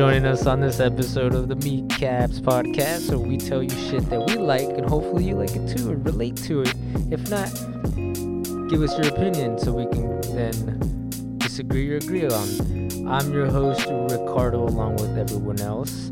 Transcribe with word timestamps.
joining 0.00 0.24
us 0.24 0.46
on 0.46 0.60
this 0.60 0.80
episode 0.80 1.34
of 1.34 1.48
the 1.48 1.56
Meat 1.56 1.86
Caps 1.90 2.40
podcast, 2.40 3.10
where 3.10 3.18
we 3.18 3.36
tell 3.36 3.62
you 3.62 3.68
shit 3.68 4.08
that 4.08 4.26
we 4.26 4.34
like, 4.36 4.66
and 4.66 4.88
hopefully 4.88 5.24
you 5.24 5.34
like 5.34 5.54
it 5.54 5.76
too 5.76 5.90
and 5.90 6.06
relate 6.06 6.34
to 6.38 6.62
it. 6.62 6.74
If 7.10 7.28
not, 7.28 7.52
give 8.70 8.80
us 8.80 8.96
your 8.96 9.08
opinion 9.08 9.58
so 9.58 9.74
we 9.74 9.84
can 9.84 10.18
then 10.34 11.36
disagree 11.36 11.92
or 11.92 11.98
agree 11.98 12.24
on. 12.24 13.08
I'm 13.10 13.30
your 13.30 13.44
host 13.44 13.86
Ricardo, 13.90 14.64
along 14.64 14.96
with 14.96 15.18
everyone 15.18 15.60
else. 15.60 16.10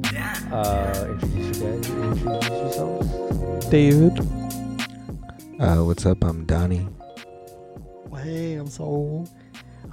Uh, 0.52 1.08
introduce 1.22 1.58
you 1.58 1.64
guys. 1.64 1.88
Introduce 1.88 2.48
yourselves. 2.50 3.66
David. 3.70 4.18
Uh, 5.58 5.82
what's 5.82 6.04
up? 6.04 6.22
I'm 6.24 6.44
Donnie. 6.44 6.86
Hey, 8.22 8.56
I'm 8.56 8.66
Saul. 8.68 9.26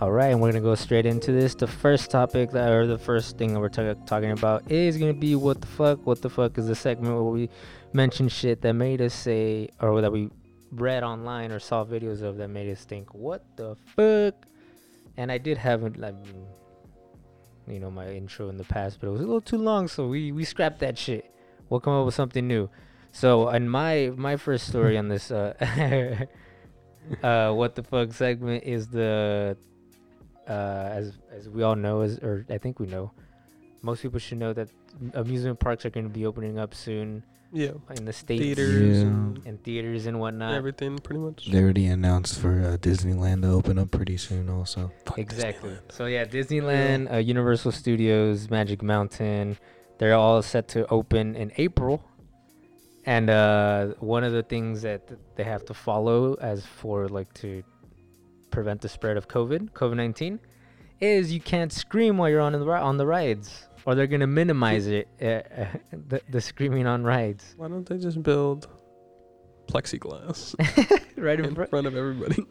All 0.01 0.11
right, 0.11 0.27
and 0.27 0.41
we're 0.41 0.51
gonna 0.51 0.59
go 0.59 0.75
straight 0.75 1.05
into 1.05 1.31
this. 1.31 1.55
The 1.55 1.67
first 1.67 2.11
topic 2.11 2.51
that, 2.51 2.69
or 2.69 2.85
the 2.85 2.97
first 2.97 3.37
thing 3.37 3.53
that 3.53 3.61
we're 3.61 3.69
ta- 3.69 3.93
talking 4.05 4.31
about 4.31 4.69
is 4.69 4.97
gonna 4.97 5.13
be 5.13 5.35
what 5.35 5.61
the 5.61 5.67
fuck. 5.67 6.05
What 6.05 6.21
the 6.21 6.29
fuck 6.29 6.57
is 6.57 6.67
the 6.67 6.75
segment 6.75 7.13
where 7.13 7.23
we 7.23 7.49
mention 7.93 8.27
shit 8.27 8.61
that 8.63 8.73
made 8.73 9.01
us 9.01 9.13
say, 9.13 9.69
or 9.79 10.01
that 10.01 10.11
we 10.11 10.29
read 10.71 11.03
online 11.03 11.53
or 11.53 11.59
saw 11.59 11.85
videos 11.85 12.21
of 12.21 12.35
that 12.37 12.49
made 12.49 12.69
us 12.69 12.83
think, 12.83 13.13
what 13.13 13.45
the 13.55 13.77
fuck? 13.95 14.35
And 15.15 15.31
I 15.31 15.37
did 15.37 15.57
have 15.57 15.81
like, 15.95 16.15
you 17.65 17.79
know, 17.79 17.89
my 17.89 18.09
intro 18.09 18.49
in 18.49 18.57
the 18.57 18.65
past, 18.65 18.99
but 18.99 19.07
it 19.07 19.11
was 19.11 19.21
a 19.21 19.23
little 19.23 19.39
too 19.39 19.57
long, 19.57 19.87
so 19.87 20.07
we 20.09 20.33
we 20.33 20.43
scrapped 20.43 20.79
that 20.79 20.97
shit. 20.97 21.33
We'll 21.69 21.79
come 21.79 21.93
up 21.93 22.05
with 22.05 22.15
something 22.15 22.45
new. 22.45 22.69
So, 23.13 23.47
in 23.47 23.69
my 23.69 24.11
my 24.17 24.35
first 24.35 24.67
story 24.67 24.97
on 24.97 25.07
this, 25.07 25.31
uh, 25.31 25.53
uh, 27.23 27.53
what 27.53 27.75
the 27.75 27.83
fuck 27.83 28.11
segment 28.11 28.65
is 28.65 28.89
the 28.89 29.55
uh, 30.47 30.89
as 30.91 31.13
as 31.31 31.49
we 31.49 31.63
all 31.63 31.75
know, 31.75 32.01
as 32.01 32.17
or 32.19 32.45
I 32.49 32.57
think 32.57 32.79
we 32.79 32.87
know, 32.87 33.11
most 33.81 34.01
people 34.01 34.19
should 34.19 34.37
know 34.37 34.53
that 34.53 34.69
amusement 35.13 35.59
parks 35.59 35.85
are 35.85 35.89
going 35.89 36.05
to 36.05 36.13
be 36.13 36.25
opening 36.25 36.57
up 36.57 36.73
soon 36.73 37.23
Yeah. 37.51 37.71
in 37.97 38.05
the 38.05 38.13
states 38.13 38.41
Theaters 38.43 38.97
Yeah. 38.97 39.07
and 39.07 39.41
and 39.45 39.63
theaters 39.63 40.05
and 40.05 40.19
whatnot. 40.19 40.53
everything, 40.55 40.97
pretty 40.99 41.19
much. 41.19 41.51
They 41.51 41.61
already 41.61 41.85
announced 41.87 42.39
for 42.39 42.61
uh, 42.61 42.77
Disneyland 42.77 43.41
to 43.43 43.49
open 43.51 43.77
up 43.77 43.91
pretty 43.91 44.17
soon, 44.17 44.49
also. 44.49 44.91
Fuck 45.05 45.19
Exactly. 45.19 45.71
Disneyland. 45.71 45.91
So 45.91 46.05
yeah, 46.05 46.25
Disneyland, 46.25 47.11
uh, 47.13 47.17
Universal 47.17 47.71
Studios, 47.73 48.49
Magic 48.49 48.81
Mountain, 48.81 49.57
they're 49.97 50.15
all 50.15 50.41
set 50.41 50.67
to 50.69 50.87
open 50.89 51.35
in 51.35 51.51
April. 51.57 52.03
And 53.07 53.29
uh, 53.29 53.93
one 53.99 54.23
of 54.23 54.33
the 54.33 54.41
things 54.43 54.81
that 54.81 55.01
they 55.35 55.43
have 55.43 55.63
to 55.65 55.73
follow 55.75 56.33
as 56.41 56.65
for 56.65 57.07
like 57.07 57.31
to 57.35 57.61
prevent 58.55 58.79
the 58.81 58.89
spread 58.89 59.17
of 59.17 59.27
COVID, 59.27 59.71
COVID 59.71 59.97
nineteen, 59.97 60.39
is 61.01 61.31
you 61.31 61.41
can't 61.41 61.71
scream 61.71 62.17
while 62.17 62.29
you're 62.29 62.41
on 62.41 62.53
the 62.53 62.65
on 62.71 62.97
the 62.97 63.05
rides, 63.05 63.67
or 63.85 63.93
they're 63.95 64.07
gonna 64.07 64.25
minimize 64.25 64.87
it, 64.87 65.07
uh, 65.21 65.25
uh, 65.25 65.67
the, 66.07 66.21
the 66.29 66.41
screaming 66.41 66.87
on 66.87 67.03
rides. 67.03 67.53
Why 67.57 67.67
don't 67.67 67.87
they 67.87 67.97
just 67.97 68.23
build 68.23 68.67
plexiglass 69.67 70.55
right 71.17 71.37
in 71.39 71.45
in 71.45 71.55
front, 71.55 71.69
front 71.69 71.85
of 71.87 71.95
everybody? 71.97 72.43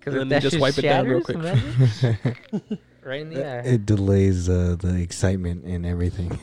because 0.00 0.14
and 0.14 0.20
then 0.22 0.28
they 0.28 0.40
just 0.40 0.58
wipe 0.58 0.76
it 0.76 0.82
down 0.82 1.06
real 1.06 1.22
quick. 1.22 1.36
right 3.02 3.20
in 3.20 3.30
the 3.30 3.42
eye. 3.46 3.60
It 3.60 3.86
delays 3.86 4.48
uh, 4.50 4.76
the 4.78 4.96
excitement 5.00 5.64
and 5.64 5.86
everything. 5.86 6.38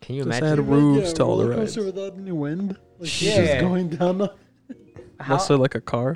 Can 0.00 0.14
you 0.16 0.24
Just 0.24 0.38
imagine? 0.40 0.58
add 0.60 0.68
roofs 0.68 1.12
to 1.14 1.24
all 1.24 1.36
the 1.36 1.44
roller 1.44 1.58
rides. 1.58 1.74
coaster 1.76 1.84
without 1.92 2.16
any 2.18 2.32
wind. 2.32 2.76
Like 2.98 3.20
Yeah. 3.22 3.36
just 3.44 3.60
going 3.60 3.88
down. 3.90 4.18
The, 4.18 4.32
How- 5.20 5.34
Must 5.34 5.50
look 5.50 5.60
like 5.60 5.74
a 5.74 5.80
car. 5.80 6.14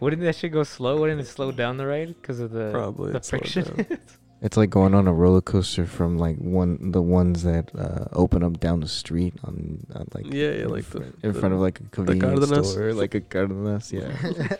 Wouldn't 0.00 0.22
that 0.22 0.36
shit 0.36 0.52
go 0.52 0.62
slow? 0.62 1.00
Wouldn't 1.00 1.20
it 1.20 1.26
slow 1.26 1.52
down 1.52 1.76
the 1.78 1.86
ride 1.86 2.08
because 2.20 2.40
of 2.40 2.50
the 2.50 2.70
Probably. 2.70 3.12
the 3.12 3.18
it'd 3.18 3.28
friction? 3.30 3.64
down. 3.64 3.98
It's 4.42 4.58
like 4.58 4.68
going 4.68 4.94
on 4.94 5.08
a 5.08 5.14
roller 5.14 5.40
coaster 5.40 5.86
from 5.86 6.18
like 6.18 6.36
one 6.36 6.90
the 6.92 7.00
ones 7.00 7.42
that 7.44 7.70
uh, 7.74 8.04
open 8.12 8.42
up 8.44 8.60
down 8.60 8.80
the 8.80 8.86
street 8.86 9.32
on, 9.42 9.80
on 9.94 10.06
like 10.12 10.26
Yeah, 10.26 10.50
yeah, 10.50 10.64
in 10.64 10.68
like 10.68 10.84
the- 10.84 11.00
front, 11.00 11.18
in 11.22 11.32
the- 11.32 11.40
front 11.40 11.54
of 11.54 11.60
like 11.60 11.80
a 11.80 11.84
convenience 11.84 12.40
Cardenas? 12.40 12.70
store, 12.70 12.92
like 12.92 13.14
a 13.14 13.22
Cardenas. 13.22 13.92
Yeah. 13.94 14.12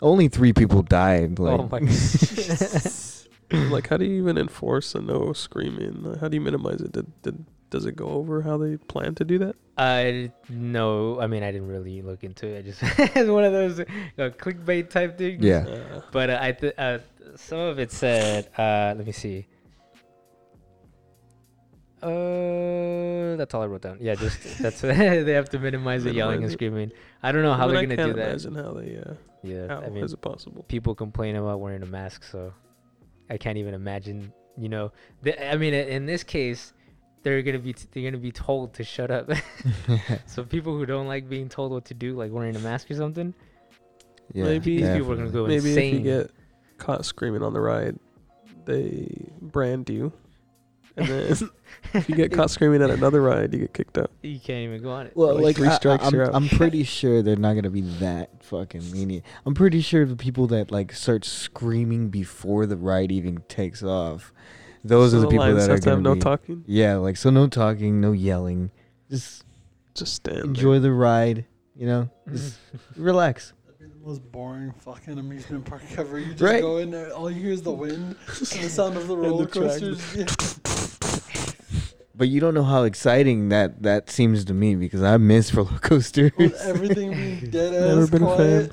Only 0.00 0.28
three 0.28 0.52
people 0.52 0.82
died. 0.82 1.40
Like, 1.40 1.58
oh 1.58 1.68
my 1.70 1.80
god! 1.80 3.70
like, 3.72 3.88
how 3.88 3.96
do 3.96 4.04
you 4.04 4.22
even 4.22 4.38
enforce 4.38 4.94
a 4.94 5.00
no 5.00 5.32
screaming? 5.32 6.06
Uh, 6.06 6.18
How 6.20 6.28
do 6.28 6.36
you 6.36 6.40
minimize 6.40 6.80
it? 6.80 6.92
Did, 6.92 7.10
did 7.22 7.44
does 7.70 7.84
it 7.86 7.96
go 7.96 8.06
over 8.08 8.40
how 8.42 8.56
they 8.56 8.76
plan 8.76 9.14
to 9.16 9.24
do 9.24 9.38
that? 9.38 9.56
I 9.76 10.32
no, 10.48 11.20
I 11.20 11.26
mean 11.26 11.42
I 11.42 11.52
didn't 11.52 11.68
really 11.68 12.02
look 12.02 12.24
into 12.24 12.46
it. 12.46 12.58
I 12.58 12.62
just 12.62 12.80
it's 13.16 13.28
one 13.30 13.44
of 13.44 13.52
those 13.52 13.80
uh, 13.80 13.84
clickbait 14.16 14.90
type 14.90 15.16
things. 15.18 15.44
yeah. 15.44 15.66
Uh, 15.68 16.00
But 16.10 16.30
uh, 16.30 16.38
I 16.40 16.52
th- 16.52 16.74
uh, 16.78 16.98
some 17.36 17.58
of 17.60 17.78
it 17.78 17.92
said, 17.92 18.48
uh, 18.58 18.94
let 18.96 19.06
me 19.06 19.12
see. 19.12 19.46
Uh, 22.02 23.34
that's 23.36 23.54
all 23.54 23.62
I 23.62 23.66
wrote 23.66 23.82
down. 23.82 23.98
Yeah, 24.00 24.14
just 24.14 24.58
that's 24.62 24.80
they 24.82 25.32
have 25.32 25.48
to 25.50 25.58
minimize 25.58 26.04
the 26.04 26.12
yelling 26.14 26.42
and 26.44 26.52
screaming. 26.52 26.92
I 27.22 27.32
don't 27.32 27.42
know 27.42 27.54
how 27.54 27.64
I 27.68 27.72
mean, 27.72 27.88
they're 27.88 27.96
gonna 27.96 27.96
can't 27.96 28.16
do 28.16 28.20
that. 28.22 28.28
Imagine 28.30 28.54
how 28.54 28.72
they. 28.72 28.98
Uh, 28.98 29.14
Yeah, 29.42 29.66
how 29.68 29.80
I 29.82 29.88
mean, 29.90 30.04
is 30.04 30.12
it 30.12 30.20
possible? 30.20 30.64
people 30.68 30.94
complain 30.94 31.36
about 31.36 31.60
wearing 31.60 31.82
a 31.82 31.86
mask, 31.86 32.24
so 32.24 32.52
I 33.30 33.36
can't 33.36 33.58
even 33.58 33.74
imagine. 33.74 34.32
You 34.56 34.68
know, 34.68 34.92
the, 35.22 35.52
I 35.52 35.56
mean, 35.56 35.72
in 35.74 36.06
this 36.06 36.24
case, 36.24 36.72
they're 37.22 37.42
gonna 37.42 37.58
be 37.58 37.74
they're 37.92 38.04
gonna 38.10 38.22
be 38.22 38.32
told 38.32 38.74
to 38.74 38.84
shut 38.84 39.10
up. 39.10 39.30
so 40.26 40.44
people 40.44 40.76
who 40.76 40.86
don't 40.86 41.06
like 41.06 41.28
being 41.28 41.48
told 41.48 41.72
what 41.72 41.84
to 41.86 41.94
do, 41.94 42.14
like 42.16 42.32
wearing 42.32 42.56
a 42.56 42.60
mask 42.60 42.90
or 42.90 42.94
something, 42.94 43.34
yeah. 44.32 44.44
Maybe- 44.44 44.78
these 44.78 44.88
people 44.96 45.12
are 45.12 45.16
gonna 45.16 45.26
definitely. 45.28 45.32
go 45.32 45.46
Maybe 45.46 45.68
insane. 45.70 45.94
if 45.94 45.98
you 45.98 46.04
get 46.04 46.30
caught 46.78 47.04
screaming 47.04 47.42
on 47.42 47.52
the 47.52 47.60
ride, 47.60 47.98
they 48.64 49.30
brand 49.40 49.88
you. 49.88 50.12
And 50.96 51.06
then 51.06 51.50
if 51.94 52.08
you 52.08 52.16
get 52.16 52.32
caught 52.32 52.50
screaming 52.50 52.82
at 52.82 52.90
another 52.90 53.22
ride, 53.22 53.52
you 53.52 53.60
get 53.60 53.72
kicked 53.72 53.98
out. 53.98 54.10
you 54.22 54.40
can't 54.40 54.64
even 54.68 54.82
go 54.82 54.90
on 54.90 55.06
it. 55.06 55.12
Well, 55.16 55.34
Like 55.36 55.44
like, 55.44 55.56
three 55.56 55.68
I- 55.68 55.74
strikes, 55.76 56.04
I, 56.04 56.08
you're 56.10 56.22
am 56.24 56.28
out. 56.30 56.34
I'm 56.34 56.48
pretty 56.48 56.82
sure 56.82 57.22
they're 57.22 57.36
not 57.36 57.54
gonna 57.54 57.70
be 57.70 57.82
that 58.00 58.42
fucking 58.44 58.90
lenient. 58.92 59.24
I'm 59.46 59.54
pretty 59.54 59.80
sure 59.80 60.04
the 60.06 60.16
people 60.16 60.46
that 60.48 60.70
like 60.72 60.92
start 60.92 61.24
screaming 61.24 62.08
before 62.10 62.66
the 62.66 62.76
ride 62.76 63.12
even 63.12 63.42
takes 63.48 63.82
off, 63.82 64.32
those 64.84 65.12
So 65.12 65.18
are 65.18 65.20
the 65.22 65.28
people 65.28 65.44
that 65.54 65.68
are 65.68 65.72
have 65.72 65.80
to 65.80 65.90
have 65.90 65.98
gonna 65.98 66.00
no 66.02 66.14
be. 66.14 66.20
talking. 66.20 66.64
Yeah, 66.66 66.96
like 66.96 67.16
so, 67.16 67.30
no 67.30 67.46
talking, 67.48 68.00
no 68.00 68.12
yelling. 68.12 68.70
Just 69.10 69.44
Just 69.94 70.14
stand. 70.14 70.38
enjoy 70.44 70.78
the 70.78 70.92
ride. 70.92 71.44
You 71.76 71.86
know, 71.86 72.10
just 72.30 72.58
relax. 72.96 73.52
That'd 73.66 73.92
be 73.92 73.98
the 74.00 74.06
most 74.06 74.32
boring 74.32 74.72
fucking 74.72 75.18
amusement 75.18 75.64
park 75.64 75.82
ever. 75.96 76.18
You 76.18 76.30
just 76.32 76.42
Right. 76.42 76.60
go 76.60 76.78
in 76.78 76.90
there, 76.90 77.12
all 77.12 77.30
you 77.30 77.40
hear 77.42 77.52
is 77.52 77.62
the 77.62 77.70
wind 77.72 78.16
and 78.26 78.36
the 78.36 78.68
sound 78.68 78.96
of 78.96 79.06
the 79.08 79.14
And 79.14 79.24
the 79.24 79.28
roller 79.28 79.46
track. 79.46 79.80
coasters. 79.80 80.58
But 82.14 82.26
you 82.28 82.40
don't 82.40 82.52
know 82.54 82.64
how 82.64 82.82
exciting 82.82 83.48
that 83.50 83.82
that 83.84 84.10
seems 84.10 84.44
to 84.46 84.54
me 84.54 84.74
because 84.74 85.04
I 85.04 85.16
miss 85.18 85.54
roller 85.54 85.78
coasters. 85.78 86.32
With 86.36 86.60
everything 86.62 87.12
being 87.12 87.50
dead 87.50 87.72
Never 87.72 88.02
ass 88.02 88.10
been 88.10 88.22
a 88.24 88.26
quiet. 88.26 88.72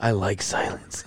I 0.00 0.10
like 0.10 0.42
silence. 0.42 1.04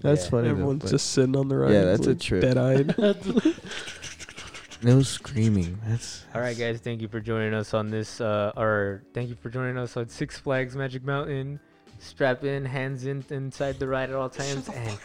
That's 0.00 0.24
Yeah. 0.24 0.30
funny. 0.30 0.42
though, 0.44 0.50
Everyone's 0.50 0.82
but 0.82 0.90
just 0.90 1.10
sitting 1.12 1.36
on 1.36 1.48
the 1.48 1.56
ride. 1.56 1.72
Yeah, 1.72 1.84
that's 1.84 2.06
a 2.06 2.14
trip. 2.14 2.42
Dead 2.42 2.56
eyed. 2.58 2.94
no 4.82 5.02
screaming. 5.02 5.78
That's 5.86 6.24
All 6.34 6.40
right, 6.40 6.56
guys, 6.56 6.80
thank 6.80 7.00
you 7.02 7.08
for 7.08 7.20
joining 7.20 7.54
us 7.54 7.74
on 7.74 7.90
this, 7.90 8.20
uh, 8.20 8.52
or 8.56 9.02
thank 9.14 9.28
you 9.28 9.36
for 9.42 9.50
joining 9.50 9.76
us 9.78 9.96
on 9.96 10.08
Six 10.08 10.38
Flags 10.38 10.74
Magic 10.76 11.04
Mountain. 11.04 11.60
Strap 12.02 12.44
in, 12.44 12.64
hands 12.64 13.04
in 13.04 13.22
inside 13.28 13.78
the 13.78 13.86
ride 13.86 14.08
at 14.08 14.16
all 14.16 14.30
times, 14.30 14.70
and 14.70 14.98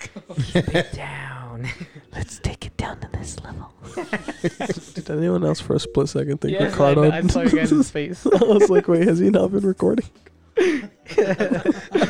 keep 0.45 0.73
it 0.73 0.91
down. 0.93 1.67
Let's 2.15 2.39
take 2.39 2.65
it 2.65 2.77
down 2.77 3.01
to 3.01 3.09
this 3.11 3.37
level. 3.43 3.73
Did 4.93 5.09
anyone 5.11 5.43
else 5.43 5.59
for 5.59 5.75
a 5.75 5.79
split 5.79 6.07
second 6.07 6.39
think 6.39 6.53
Yes, 6.53 6.71
Ricardo? 6.71 7.03
know, 7.03 7.11
I 7.11 7.21
saw 7.23 7.41
you 7.41 7.49
guys' 7.49 7.91
face. 7.91 8.25
I 8.25 8.45
was 8.45 8.69
like, 8.69 8.87
wait, 8.87 9.05
has 9.09 9.19
he 9.19 9.29
not 9.29 9.51
been 9.51 9.65
recording? 9.65 10.05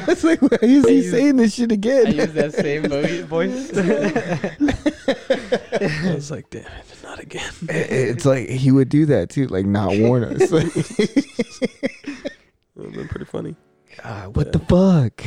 It's 0.07 0.23
like, 0.23 0.41
why 0.41 0.57
is 0.61 0.85
I 0.85 0.89
he 0.89 0.95
used- 0.97 1.11
saying 1.11 1.35
this 1.37 1.55
shit 1.55 1.71
again? 1.71 2.07
I 2.07 2.09
use 2.11 2.33
that 2.33 2.53
same 2.53 2.83
vo- 2.83 3.25
voice. 3.25 3.71
I 6.07 6.15
was 6.15 6.31
like, 6.31 6.49
damn 6.49 6.63
it, 6.65 7.03
not 7.03 7.19
again. 7.19 7.51
I- 7.69 7.73
it's 7.73 8.25
like 8.25 8.49
he 8.49 8.71
would 8.71 8.89
do 8.89 9.05
that 9.07 9.29
too, 9.29 9.47
like 9.47 9.65
not 9.65 9.97
warn 9.97 10.23
us. 10.23 10.51
Like, 10.51 10.71
That 10.73 12.31
would 12.75 12.85
have 12.85 12.93
been 12.93 13.07
pretty 13.07 13.25
funny. 13.25 13.55
ah, 14.03 14.27
what 14.33 14.51
the 14.51 14.59
fuck? 14.59 15.23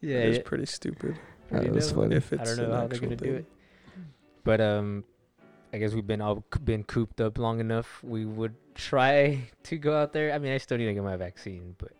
yeah, 0.00 0.18
it 0.18 0.28
was 0.28 0.36
yeah. 0.38 0.42
pretty 0.44 0.66
stupid. 0.66 1.18
pretty 1.48 1.66
That 1.66 1.74
was 1.74 1.88
dumb. 1.92 2.02
funny. 2.02 2.16
If 2.16 2.32
it's 2.32 2.42
I 2.42 2.44
don't 2.44 2.56
know 2.58 2.64
an 2.64 2.70
how 2.70 2.76
they're 2.76 2.84
actual 2.94 3.00
gonna 3.06 3.16
do 3.16 3.24
thing. 3.24 3.34
it. 3.36 3.46
But 4.44 4.60
um, 4.60 5.04
I 5.72 5.78
guess 5.78 5.94
we've 5.94 6.06
been 6.06 6.20
all 6.20 6.44
c- 6.52 6.60
been 6.62 6.84
cooped 6.84 7.20
up 7.20 7.38
long 7.38 7.60
enough. 7.60 8.02
We 8.04 8.24
would 8.26 8.54
try 8.74 9.40
to 9.64 9.76
go 9.78 9.96
out 9.96 10.12
there. 10.12 10.32
I 10.32 10.38
mean, 10.38 10.52
I 10.52 10.58
still 10.58 10.76
need 10.78 10.86
to 10.86 10.94
get 10.94 11.02
my 11.02 11.16
vaccine, 11.16 11.74
but 11.78 11.92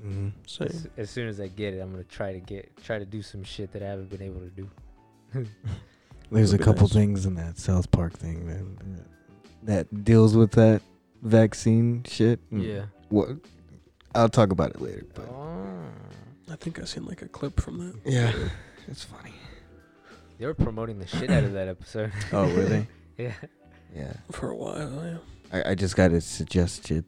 Mm-hmm. 0.00 0.28
Same. 0.46 0.68
as, 0.68 0.88
as 0.96 1.10
soon 1.10 1.28
as 1.28 1.40
I 1.40 1.48
get 1.48 1.74
it, 1.74 1.80
I'm 1.80 1.90
gonna 1.92 2.04
try 2.04 2.32
to 2.32 2.40
get 2.40 2.76
try 2.84 2.98
to 2.98 3.04
do 3.04 3.22
some 3.22 3.44
shit 3.44 3.72
that 3.72 3.82
I 3.82 3.86
haven't 3.86 4.10
been 4.10 4.22
able 4.22 4.40
to 4.40 4.50
do. 4.50 4.68
There's 6.30 6.52
a 6.52 6.58
couple 6.58 6.82
nice. 6.82 6.92
things 6.92 7.26
in 7.26 7.34
that 7.36 7.58
South 7.58 7.90
Park 7.90 8.12
thing, 8.14 8.46
man, 8.46 9.04
that 9.62 10.04
deals 10.04 10.36
with 10.36 10.52
that 10.52 10.82
vaccine 11.22 12.02
shit. 12.06 12.40
Mm. 12.50 12.66
Yeah. 12.66 12.84
What? 13.08 13.28
I'll 14.14 14.28
talk 14.28 14.50
about 14.52 14.70
it 14.70 14.80
later. 14.80 15.04
But 15.14 15.28
Oh. 15.28 15.70
I 16.50 16.56
think 16.56 16.80
I 16.80 16.84
seen 16.84 17.04
like 17.06 17.22
a 17.22 17.28
clip 17.28 17.60
from 17.60 17.78
that. 17.78 18.10
yeah, 18.10 18.32
it's 18.88 19.04
funny. 19.04 19.32
They 20.38 20.46
were 20.46 20.54
promoting 20.54 20.98
the 20.98 21.06
shit 21.06 21.30
out 21.30 21.44
of 21.44 21.52
that 21.52 21.68
episode. 21.68 22.12
Oh, 22.32 22.52
were 22.54 22.64
they? 22.64 22.86
yeah. 23.18 23.32
Yeah. 23.94 24.12
For 24.32 24.50
a 24.50 24.56
while, 24.56 25.02
yeah. 25.04 25.16
I, 25.64 25.70
I 25.70 25.74
just 25.74 25.94
got 25.96 26.12
it 26.12 26.22
suggested. 26.22 27.04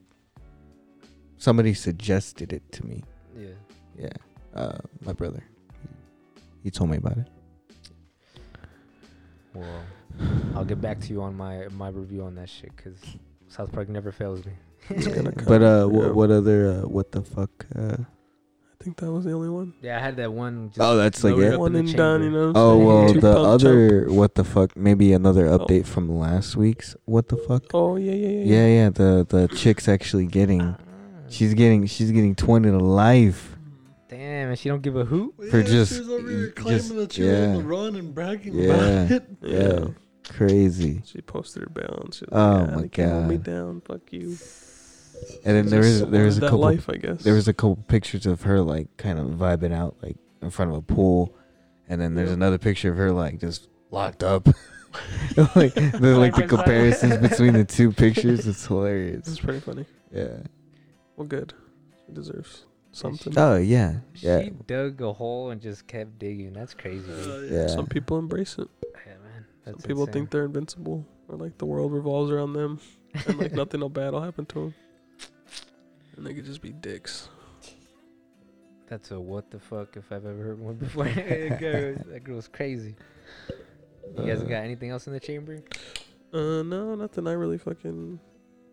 Somebody 1.39 1.75
suggested 1.75 2.53
it 2.53 2.63
to 2.73 2.87
me. 2.87 3.05
Yeah. 3.37 3.49
Yeah. 3.99 4.09
Uh, 4.55 4.79
my 5.05 5.13
brother. 5.13 5.43
He, 5.83 5.89
he 6.65 6.71
told 6.71 6.91
me 6.91 6.97
about 6.97 7.19
it. 7.19 7.29
Well, 9.55 9.83
I'll 10.55 10.65
get 10.65 10.81
back 10.81 11.01
to 11.01 11.13
you 11.13 11.23
on 11.23 11.37
my 11.37 11.69
my 11.69 11.89
review 11.89 12.23
on 12.23 12.35
that 12.37 12.49
shit 12.49 12.75
because 12.77 12.99
South 13.49 13.73
Park 13.73 13.89
never 13.89 14.13
fails 14.13 14.45
me. 14.45 14.53
It's 14.91 15.07
gonna 15.07 15.33
come. 15.33 15.45
But 15.47 15.63
uh, 15.63 15.67
Yeah. 15.67 15.85
what, 15.87 16.15
what 16.15 16.31
other 16.31 16.71
uh, 16.83 16.89
what 16.89 17.13
the 17.13 17.23
fuck? 17.23 17.51
Uh, 17.75 17.97
I 18.79 18.85
think 18.85 18.99
that 18.99 19.11
was 19.11 19.25
the 19.25 19.33
only 19.33 19.49
one. 19.49 19.73
Yeah, 19.83 19.97
I 19.97 20.01
had 20.01 20.17
that 20.17 20.33
one. 20.33 20.69
Just 20.69 20.81
Oh, 20.81 20.97
that's 20.97 21.25
like 21.25 21.37
it? 21.37 21.59
One 21.59 21.75
and 21.75 21.93
done, 21.97 22.23
you 22.23 22.31
know. 22.31 22.53
oh 22.55 22.79
well, 22.79 23.13
the 23.27 23.33
pump 23.35 23.47
other 23.49 24.07
what 24.13 24.35
the 24.37 24.45
fuck? 24.45 24.77
Maybe 24.77 25.13
another 25.13 25.49
Oh. 25.49 25.59
update 25.59 25.87
from 25.87 26.09
last 26.19 26.55
week's 26.57 26.95
what 27.05 27.29
the 27.29 27.37
fuck? 27.37 27.63
jump. 27.63 27.75
Oh 27.75 27.97
yeah, 27.97 28.13
yeah, 28.13 28.29
yeah. 28.29 28.45
Yeah, 28.55 28.67
yeah. 28.67 28.91
The 28.91 29.27
the 29.29 29.49
chick's 29.57 29.89
actually 29.89 30.27
getting. 30.27 30.77
She's 31.29 31.55
getting. 31.55 31.87
She's 31.87 32.11
getting 32.11 32.35
twenty 32.35 32.71
to 32.71 32.79
life. 32.79 33.57
Damn, 34.09 34.51
and 34.51 34.59
she 34.59 34.69
don't 34.69 34.83
give 34.83 34.97
a 34.97 35.05
hoot. 35.05 35.35
For 35.51 35.59
yeah, 35.61 35.67
just- 35.67 35.93
she 35.95 35.99
was 36.01 36.09
over 36.09 36.29
here 36.31 36.53
just- 36.57 36.95
that 36.95 37.13
she 37.13 37.23
was 37.23 37.33
on 37.33 37.49
yeah. 37.51 37.57
the 37.57 37.63
run 37.65 37.97
and 37.97 38.15
bragging 38.15 38.55
Yeah. 38.55 38.73
about 38.73 39.11
it. 39.11 39.25
Yeah. 39.43 39.85
Crazy. 40.29 41.03
She 41.05 41.21
posted 41.23 41.63
her 41.63 41.69
balance. 41.69 42.17
She 42.19 42.25
was 42.25 42.31
Oh, 42.33 42.65
yeah, 42.67 42.75
my 42.77 42.83
they 42.83 42.89
can't 42.89 43.13
hold 43.13 43.27
me 43.29 43.37
God. 43.37 43.45
down. 43.45 43.81
Fuck 43.83 44.13
you. 44.13 44.37
And 45.45 45.57
then 45.57 45.67
there 45.67 45.81
is 45.81 46.05
there 46.07 46.25
was 46.25 46.39
a 46.39 46.41
wanted 46.43 46.51
couple 46.51 46.59
life, 46.61 46.89
I 46.91 46.97
guess. 46.97 47.23
there 47.23 47.35
was 47.35 47.49
a 47.49 47.53
couple 47.55 47.77
pictures 47.89 48.27
of 48.27 48.43
her 48.43 48.61
like 48.61 48.97
kind 48.97 49.19
of 49.19 49.27
vibing 49.29 49.73
out 49.73 49.97
like 50.03 50.17
in 50.43 50.51
front 50.51 50.71
of 50.73 50.77
a 50.77 50.83
pool, 50.83 51.35
and 51.89 52.01
then 52.01 52.15
there's 52.15 52.29
Yeah. 52.29 52.35
another 52.35 52.59
picture 52.59 52.91
of 52.91 52.97
her 52.99 53.13
like 53.13 53.41
just 53.41 53.69
locked 53.91 54.23
up. 54.23 54.47
like 55.55 55.75
the 55.75 56.17
like 56.17 56.35
the 56.35 56.35
Side 56.35 56.35
by 56.35 56.39
side. 56.41 56.49
comparisons 56.49 57.17
between 57.29 57.53
the 57.55 57.65
two 57.65 57.93
pictures, 57.93 58.47
it's 58.47 58.67
hilarious. 58.67 59.27
It's 59.29 59.39
pretty 59.41 59.61
funny. 59.61 59.85
Yeah. 60.13 60.39
Well, 61.17 61.27
good. 61.27 61.55
She 62.07 62.13
deserves 62.13 62.67
something. 62.93 63.33
Oh 63.37 63.57
yeah, 63.57 64.01
yeah, 64.17 64.43
She 64.43 64.51
dug 64.67 65.01
a 65.03 65.13
hole 65.13 65.51
and 65.51 65.61
just 65.61 65.87
kept 65.87 66.19
digging. 66.19 66.53
That's 66.53 66.75
crazy. 66.75 67.11
Uh, 67.11 67.25
dude. 67.25 67.53
yeah. 67.53 67.67
Some 67.69 67.87
people 67.87 68.19
embrace 68.19 68.59
it. 68.59 68.69
Yeah, 69.07 69.13
man. 69.25 69.47
Some 69.65 69.89
people 69.89 70.03
insane. 70.03 70.13
think 70.13 70.31
they're 70.31 70.45
invincible, 70.45 71.07
or 71.29 71.37
like 71.37 71.59
the 71.59 71.67
world 71.67 71.93
revolves 71.93 72.31
around 72.31 72.53
them, 72.53 72.81
and 73.27 73.39
like 73.39 73.53
nothing 73.61 73.81
no 73.81 73.89
bad 73.89 74.13
will 74.13 74.23
happen 74.23 74.47
to 74.47 74.55
them. 74.61 74.75
And 76.17 76.27
they 76.27 76.33
could 76.35 76.45
just 76.47 76.63
be 76.63 76.73
dicks. 76.73 77.29
That's 78.89 79.11
a 79.11 79.19
what 79.21 79.51
the 79.51 79.59
fuck 79.59 79.97
if 79.97 80.13
I've 80.13 80.25
ever 80.25 80.43
heard 80.43 80.61
one 80.61 80.75
before. 80.77 81.05
that, 81.09 81.59
girl, 81.59 81.97
that 82.07 82.23
girl's 82.25 82.47
crazy. 82.49 82.95
You 84.17 84.25
guys 84.27 84.41
Uh, 84.41 84.45
got 84.45 84.63
anything 84.63 84.91
else 84.91 85.09
in 85.09 85.13
the 85.13 85.19
chamber? 85.21 85.59
Uh, 86.33 86.63
no, 86.63 86.95
nothing. 86.95 87.27
I 87.27 87.33
really 87.33 87.59
fucking. 87.59 88.21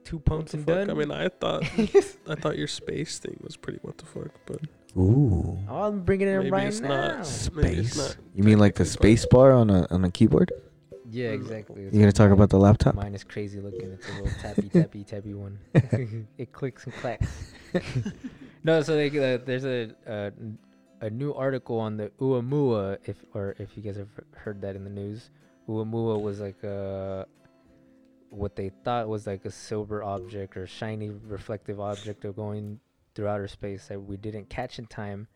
Two 0.04 0.18
What 0.18 0.26
pumps 0.26 0.52
the 0.52 0.58
and 0.58 0.66
fuck? 0.68 0.76
done. 0.76 0.90
I 0.90 0.94
mean, 0.94 1.12
I 1.12 1.30
thought 1.30 1.64
I 2.28 2.36
thought 2.36 2.58
your 2.58 2.68
space 2.68 3.20
thing 3.20 3.38
was 3.42 3.56
pretty 3.56 3.80
what 3.82 3.98
the 3.98 4.06
fuck, 4.06 4.32
but 4.46 4.60
Ooh. 4.98 5.58
oh, 5.70 5.84
I'm 5.84 6.02
bringing 6.02 6.28
it 6.28 6.32
in 6.32 6.38
maybe 6.40 6.52
right 6.52 6.68
it's 6.68 6.80
now. 6.82 6.88
not. 7.18 7.52
Maybe 7.56 7.78
it's 7.80 7.92
Space. 7.94 7.98
not 7.98 8.16
You 8.36 8.44
mean 8.44 8.60
like 8.60 8.76
the 8.76 8.84
technically 8.86 9.16
space 9.16 9.26
bar 9.26 9.52
on 9.54 9.70
a 9.70 9.88
on 9.92 10.04
a 10.06 10.12
keyboard? 10.12 10.52
Yeah, 11.10 11.30
exactly. 11.30 11.84
You 11.84 11.92
gonna 11.92 12.12
talk 12.12 12.32
about 12.32 12.50
the 12.50 12.58
laptop? 12.58 12.96
Mine 12.96 13.14
is 13.14 13.24
crazy 13.24 13.60
looking. 13.60 13.92
It's 13.92 14.08
a 14.10 14.14
little 14.14 14.32
tappy 14.42 14.70
tappy 14.70 15.04
tappy 15.04 15.34
one. 15.34 15.60
it 16.38 16.52
clicks 16.52 16.86
and 16.86 16.94
clacks. 16.96 17.54
no, 18.64 18.82
so 18.82 18.96
like, 18.96 19.14
uh, 19.16 19.38
there's 19.46 19.66
a 19.66 19.92
uh, 20.08 20.32
n- 20.40 20.58
a 21.02 21.10
new 21.10 21.34
article 21.34 21.80
on 21.80 21.98
the 21.98 22.10
Uamua, 22.20 22.98
if 23.06 23.18
or 23.34 23.56
if 23.60 23.76
you 23.78 23.84
guys 23.84 23.98
have 23.98 24.10
heard 24.36 24.62
that 24.62 24.76
in 24.76 24.84
the 24.84 24.90
news. 24.90 25.30
Uamua 25.70 26.20
was 26.22 26.40
like 26.40 26.62
a 26.64 27.26
what 28.34 28.56
they 28.56 28.70
thought 28.70 29.08
was 29.08 29.28
like 29.28 29.46
a 29.46 29.52
silver 29.52 30.04
object 30.04 30.58
or 30.58 30.66
shiny 30.66 31.10
reflective 31.10 31.80
object 31.80 32.26
of 32.26 32.36
going 32.36 32.80
through 33.14 33.28
outer 33.28 33.48
space 33.48 33.88
that 33.88 34.02
we 34.02 34.18
didn't 34.18 34.50
catch 34.50 34.80
in 34.80 34.86
time, 34.88 35.28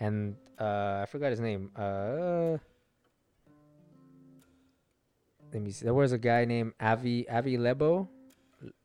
and 0.00 0.36
uh, 0.58 1.00
I 1.02 1.06
forgot 1.06 1.30
his 1.30 1.40
name. 1.40 1.70
Uh, 1.76 2.58
let 5.52 5.62
me 5.62 5.70
see. 5.70 5.84
There 5.84 5.94
was 5.94 6.12
a 6.12 6.18
guy 6.18 6.44
named 6.44 6.72
Avi 6.80 7.28
Avi 7.28 7.56
Lebo, 7.56 8.08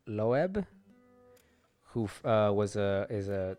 Loeb, 0.05 0.65
who 1.93 2.09
uh, 2.23 2.51
was 2.53 2.75
a 2.75 3.07
is 3.09 3.29
a 3.29 3.57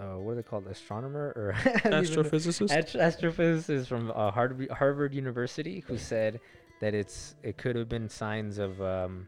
uh, 0.00 0.18
what 0.18 0.32
are 0.32 0.34
they 0.36 0.42
called 0.42 0.66
astronomer 0.66 1.32
or 1.36 1.54
I 1.84 1.88
don't 1.88 2.04
even 2.04 2.16
know. 2.16 2.22
astrophysicist. 2.22 2.70
Ast- 2.70 3.20
astrophysicist 3.20 3.86
from 3.86 4.10
uh, 4.14 4.30
Harvard 4.30 4.70
Harvard 4.70 5.14
University 5.14 5.84
who 5.86 5.98
said 5.98 6.40
that 6.84 6.92
it's 6.94 7.34
it 7.42 7.56
could 7.56 7.76
have 7.76 7.88
been 7.88 8.10
signs 8.10 8.58
of 8.58 8.72
um, 8.82 9.26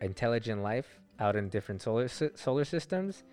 intelligent 0.00 0.62
life 0.62 0.86
out 1.18 1.34
in 1.34 1.48
different 1.48 1.82
solar 1.82 2.06
solar 2.08 2.64
systems. 2.64 3.24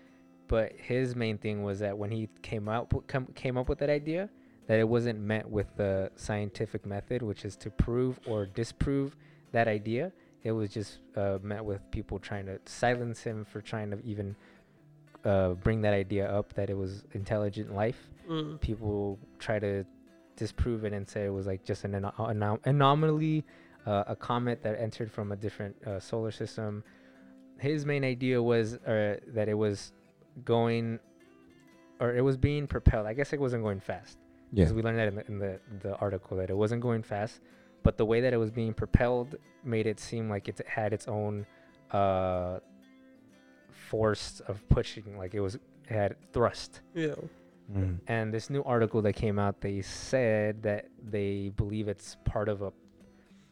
But 0.48 0.72
his 0.76 1.14
main 1.14 1.38
thing 1.38 1.62
was 1.62 1.78
that 1.78 1.96
when 1.96 2.10
he 2.10 2.28
came 2.42 2.68
out 2.68 2.92
come, 3.06 3.26
came 3.36 3.56
up 3.56 3.68
with 3.68 3.78
that 3.78 3.88
idea, 3.88 4.28
that 4.66 4.80
it 4.80 4.88
wasn't 4.96 5.20
met 5.20 5.48
with 5.48 5.68
the 5.76 6.10
scientific 6.16 6.84
method, 6.84 7.22
which 7.22 7.44
is 7.44 7.54
to 7.58 7.70
prove 7.70 8.18
or 8.26 8.46
disprove 8.46 9.16
that 9.52 9.68
idea. 9.68 10.10
It 10.42 10.50
was 10.50 10.70
just 10.70 10.98
uh, 11.16 11.38
met 11.40 11.64
with 11.64 11.88
people 11.92 12.18
trying 12.18 12.46
to 12.46 12.58
silence 12.66 13.22
him 13.22 13.44
for 13.44 13.60
trying 13.60 13.92
to 13.92 13.98
even 14.04 14.34
uh, 15.24 15.50
bring 15.66 15.82
that 15.82 15.94
idea 15.94 16.28
up 16.28 16.52
that 16.54 16.68
it 16.68 16.76
was 16.76 17.04
intelligent 17.12 17.72
life 17.74 18.10
Mm. 18.28 18.58
people 18.58 19.18
try 19.38 19.58
to 19.58 19.84
disprove 20.36 20.84
it 20.84 20.92
and 20.92 21.08
say 21.08 21.24
it 21.26 21.32
was 21.32 21.46
like 21.46 21.64
just 21.64 21.84
an 21.84 21.94
ano- 21.94 22.14
anom- 22.18 22.64
anomaly, 22.66 23.44
uh, 23.86 24.04
a 24.06 24.16
comet 24.16 24.62
that 24.62 24.78
entered 24.80 25.10
from 25.10 25.32
a 25.32 25.36
different 25.36 25.76
uh, 25.86 26.00
solar 26.00 26.30
system. 26.30 26.82
His 27.58 27.86
main 27.86 28.04
idea 28.04 28.42
was 28.42 28.74
uh, 28.74 29.16
that 29.28 29.48
it 29.48 29.54
was 29.54 29.92
going, 30.44 30.98
or 32.00 32.14
it 32.14 32.22
was 32.22 32.36
being 32.36 32.66
propelled. 32.66 33.06
I 33.06 33.14
guess 33.14 33.32
it 33.32 33.40
wasn't 33.40 33.62
going 33.62 33.80
fast. 33.80 34.18
Yeah. 34.52 34.70
We 34.70 34.82
learned 34.82 34.98
that 34.98 35.08
in 35.08 35.14
the, 35.16 35.26
in 35.26 35.38
the 35.38 35.60
the 35.82 35.96
article 35.96 36.36
that 36.36 36.50
it 36.50 36.56
wasn't 36.56 36.80
going 36.80 37.02
fast, 37.02 37.40
but 37.82 37.96
the 37.96 38.04
way 38.04 38.20
that 38.20 38.32
it 38.32 38.36
was 38.36 38.50
being 38.50 38.72
propelled 38.72 39.36
made 39.64 39.86
it 39.86 39.98
seem 39.98 40.28
like 40.28 40.48
it 40.48 40.60
had 40.66 40.92
its 40.92 41.08
own 41.08 41.46
uh, 41.90 42.58
force 43.70 44.40
of 44.46 44.66
pushing, 44.68 45.16
like 45.16 45.34
it 45.34 45.40
was 45.40 45.56
it 45.56 45.60
had 45.88 46.16
thrust. 46.32 46.80
Yeah. 46.94 47.14
Mm. 47.72 48.00
And 48.06 48.32
this 48.32 48.50
new 48.50 48.62
article 48.62 49.00
that 49.02 49.14
came 49.14 49.38
out, 49.38 49.60
they 49.60 49.80
said 49.82 50.62
that 50.62 50.88
they 51.02 51.50
believe 51.56 51.88
it's 51.88 52.16
part 52.24 52.48
of 52.48 52.62
a 52.62 52.72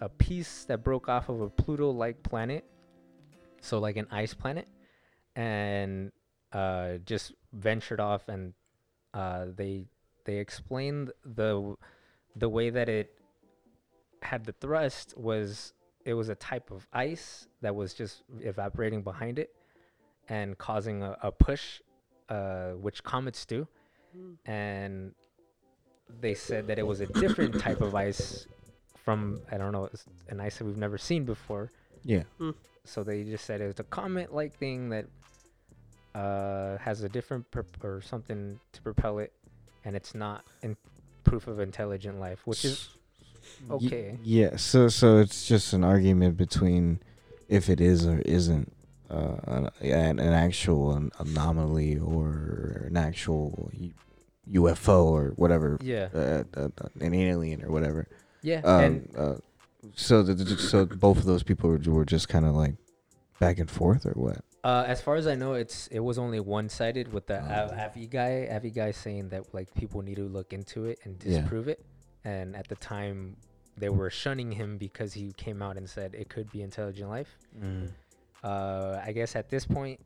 a 0.01 0.09
piece 0.09 0.65
that 0.65 0.83
broke 0.83 1.09
off 1.09 1.29
of 1.29 1.41
a 1.41 1.49
Pluto-like 1.49 2.25
planet, 2.25 2.65
so 3.61 3.79
like 3.79 3.97
an 3.97 4.09
ice 4.11 4.35
planet, 4.35 4.67
and 5.37 6.11
uh, 6.53 6.95
just 7.07 7.33
ventured 7.53 8.01
off. 8.01 8.29
And 8.29 8.53
uh, 9.15 9.47
they 9.55 9.87
they 10.25 10.39
explained 10.39 11.13
the 11.25 11.77
the 12.35 12.49
way 12.49 12.69
that 12.71 12.89
it 12.89 13.15
had 14.23 14.45
the 14.45 14.53
thrust 14.53 15.17
was 15.17 15.73
it 16.05 16.15
was 16.15 16.29
a 16.29 16.35
type 16.35 16.73
of 16.73 16.89
ice 16.93 17.47
that 17.61 17.75
was 17.75 17.95
just 17.95 18.25
evaporating 18.41 19.03
behind 19.03 19.39
it 19.39 19.55
and 20.29 20.59
causing 20.59 21.03
a, 21.05 21.17
a 21.23 21.31
push, 21.31 21.81
uh, 22.29 22.71
which 22.71 23.05
comets 23.05 23.45
do 23.45 23.69
and 24.47 25.13
they 26.21 26.35
said 26.35 26.67
that 26.67 26.79
it 26.79 26.87
was 26.87 27.01
a 27.01 27.07
different 27.07 27.59
type 27.61 27.81
of 27.81 27.95
ice 27.95 28.47
from 29.05 29.41
I 29.51 29.57
don't 29.59 29.73
know 29.73 29.85
it's 29.87 30.05
an 30.29 30.41
ice 30.41 30.59
that 30.59 30.65
we've 30.65 30.77
never 30.77 30.99
seen 30.99 31.25
before. 31.25 31.73
Yeah. 32.05 32.23
So 32.85 33.03
they 33.05 33.23
just 33.25 33.45
said 33.45 33.61
it's 33.61 33.81
a 33.81 33.85
comet-like 33.85 34.55
thing 34.59 34.91
that 34.91 35.07
uh, 36.15 36.77
has 36.79 37.03
a 37.03 37.09
different 37.09 37.51
prop- 37.51 37.83
or 37.83 38.01
something 38.03 38.59
to 38.73 38.83
propel 38.83 39.19
it, 39.19 39.33
and 39.85 39.97
it's 39.97 40.15
not 40.15 40.45
in 40.63 40.77
proof 41.25 41.47
of 41.47 41.61
intelligent 41.61 42.19
life, 42.21 42.41
which 42.47 42.65
is 42.65 42.89
Y- 43.69 43.75
okay. 43.77 44.19
yeah. 44.23 44.57
So 44.57 44.89
so 44.89 45.19
it's 45.19 45.47
just 45.47 45.73
an 45.73 45.85
argument 45.85 46.37
between 46.37 47.01
if 47.49 47.69
it 47.69 47.81
is 47.81 48.07
or 48.07 48.19
isn't 48.21 48.73
uh, 49.13 49.69
an, 49.81 50.19
an, 50.19 50.33
actual 50.33 51.11
anomaly 51.19 51.99
or 51.99 52.87
an 52.89 52.97
actual 52.97 53.71
UFO 54.51 55.05
or 55.05 55.33
whatever, 55.37 55.79
yeah, 55.83 56.09
uh, 56.15 56.45
uh, 56.57 56.69
an 57.01 57.15
alien 57.15 57.63
or 57.65 57.71
whatever. 57.71 58.09
yeah, 58.43 58.61
Um, 58.65 58.81
and 58.85 59.17
uh, 59.17 59.35
so 59.95 60.23
the, 60.23 60.57
so 60.57 60.87
both 60.87 61.19
of 61.19 61.25
those 61.25 61.43
people 61.43 61.71
were, 61.71 61.79
were 61.79 62.05
just 62.05 62.29
kind 62.29 62.45
of 62.47 62.55
like 62.55 62.75
back 63.39 63.59
and 63.59 63.71
forth 63.71 64.07
or 64.07 64.13
what? 64.13 64.39
Uh, 64.65 64.85
as 64.87 65.01
far 65.01 65.17
as 65.17 65.27
I 65.27 65.35
know, 65.35 65.55
it's 65.55 65.89
it 65.89 65.99
was 66.01 66.19
only 66.19 66.39
one 66.41 66.69
sided 66.69 67.13
with 67.13 67.27
the 67.27 67.41
Oh. 67.41 67.75
Avi 67.85 68.07
guy. 68.07 68.49
Avi 68.51 68.71
guy 68.71 68.93
saying 68.93 69.31
that 69.31 69.53
like 69.53 69.75
people 69.75 70.03
need 70.03 70.17
to 70.17 70.29
look 70.29 70.53
into 70.53 70.85
it 70.87 71.01
and 71.05 71.21
Yeah. 71.25 71.41
disprove 71.41 71.67
it. 71.69 71.85
And 72.25 72.55
at 72.55 72.69
the 72.69 72.77
time, 72.77 73.37
they 73.77 73.89
were 73.89 74.11
shunning 74.11 74.53
him 74.53 74.79
because 74.79 75.15
he 75.15 75.33
came 75.33 75.61
out 75.63 75.77
and 75.77 75.91
said 75.91 76.15
it 76.15 76.29
could 76.29 76.53
be 76.53 76.63
intelligent 76.63 77.09
life. 77.11 77.37
Uh, 78.43 79.01
I 79.05 79.13
guess 79.13 79.37
at 79.37 79.49
this 79.49 79.65
point, 79.65 80.01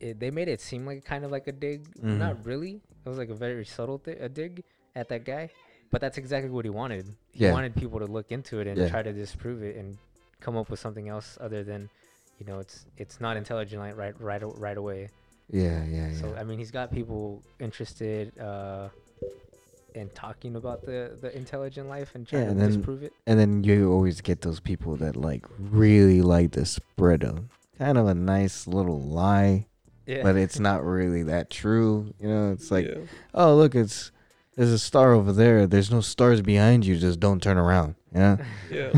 it, 0.00 0.20
they 0.20 0.30
made 0.30 0.48
it 0.48 0.60
seem 0.60 0.86
like 0.86 1.04
kind 1.04 1.24
of 1.24 1.30
like 1.30 1.46
a 1.48 1.52
dig. 1.52 1.88
Mhm. 2.00 2.18
Not 2.18 2.44
really. 2.46 2.80
It 3.04 3.08
was 3.08 3.18
like 3.18 3.30
a 3.30 3.34
very 3.34 3.64
subtle 3.64 3.98
thi- 3.98 4.12
a 4.12 4.28
dig 4.28 4.62
at 4.94 5.08
that 5.08 5.24
guy. 5.24 5.50
but 5.90 6.02
that's 6.02 6.18
exactly 6.18 6.50
what 6.50 6.66
he 6.66 6.70
wanted. 6.70 7.06
He 7.32 7.44
Yeah. 7.46 7.52
wanted 7.52 7.74
people 7.74 7.98
to 8.00 8.04
look 8.04 8.30
into 8.30 8.60
it 8.60 8.66
and 8.66 8.76
Yeah. 8.76 8.90
try 8.90 9.02
to 9.02 9.10
disprove 9.10 9.62
it 9.62 9.74
and 9.76 9.96
come 10.38 10.54
up 10.54 10.68
with 10.68 10.78
something 10.78 11.08
else 11.08 11.38
other 11.40 11.64
than, 11.64 11.88
you 12.38 12.44
know, 12.44 12.58
it's 12.58 12.84
it's 12.98 13.22
not 13.22 13.38
intelligent 13.38 13.80
right 13.96 14.20
right 14.20 14.42
right 14.60 14.76
away. 14.76 15.08
Yeah, 15.48 15.82
yeah, 15.86 16.08
yeah. 16.08 16.14
So 16.20 16.34
I 16.36 16.44
mean, 16.44 16.58
he's 16.58 16.70
got 16.70 16.92
people 16.92 17.42
interested 17.58 18.38
uh, 18.38 18.90
in 19.94 20.08
talking 20.10 20.54
about 20.56 20.84
the 20.84 21.16
the 21.20 21.34
intelligent 21.36 21.88
life 21.88 22.14
and 22.14 22.26
trying 22.26 22.42
Yeah, 22.42 22.46
to 22.46 22.52
and 22.52 22.60
then- 22.60 22.72
disprove 22.76 23.02
it. 23.02 23.12
and 23.26 23.38
then 23.38 23.64
you 23.64 23.90
always 23.92 24.20
get 24.20 24.42
those 24.42 24.60
people 24.60 24.96
that 24.96 25.16
like 25.16 25.44
really 25.58 26.22
like 26.22 26.52
to 26.52 26.64
spread 26.64 27.24
a 27.24 27.42
kind 27.78 27.96
of 27.98 28.06
a 28.06 28.14
nice 28.14 28.66
little 28.66 29.00
lie, 29.00 29.66
Yeah. 30.06 30.22
but 30.22 30.36
it's 30.36 30.58
not 30.58 30.84
really 30.84 31.22
that 31.24 31.48
true. 31.50 32.12
You 32.20 32.28
know, 32.28 32.52
it's 32.52 32.70
like, 32.70 32.86
yeah. 32.86 32.98
oh 33.34 33.56
look, 33.56 33.74
it's 33.74 34.10
there's 34.56 34.70
a 34.72 34.78
star 34.78 35.12
over 35.12 35.32
there. 35.32 35.66
There's 35.68 35.90
no 35.90 36.00
stars 36.00 36.42
behind 36.42 36.84
you. 36.84 36.96
Just 36.96 37.20
don't 37.20 37.40
turn 37.42 37.56
around. 37.58 37.94
Yeah. 38.14 38.36
Yeah. 38.70 38.92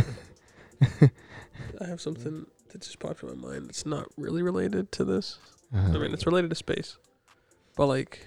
I 1.81 1.87
have 1.87 2.01
something 2.01 2.47
that 2.71 2.81
just 2.83 2.99
popped 2.99 3.23
in 3.23 3.29
my 3.29 3.35
mind. 3.49 3.67
It's 3.69 3.87
not 3.87 4.09
really 4.17 4.43
related 4.43 4.93
to 4.93 5.05
this. 5.05 5.39
Uh-huh. 5.75 5.93
I 5.95 5.99
mean, 5.99 6.13
it's 6.13 6.27
related 6.27 6.51
to 6.51 6.57
space, 6.57 6.97
but 7.77 7.87
like, 7.87 8.27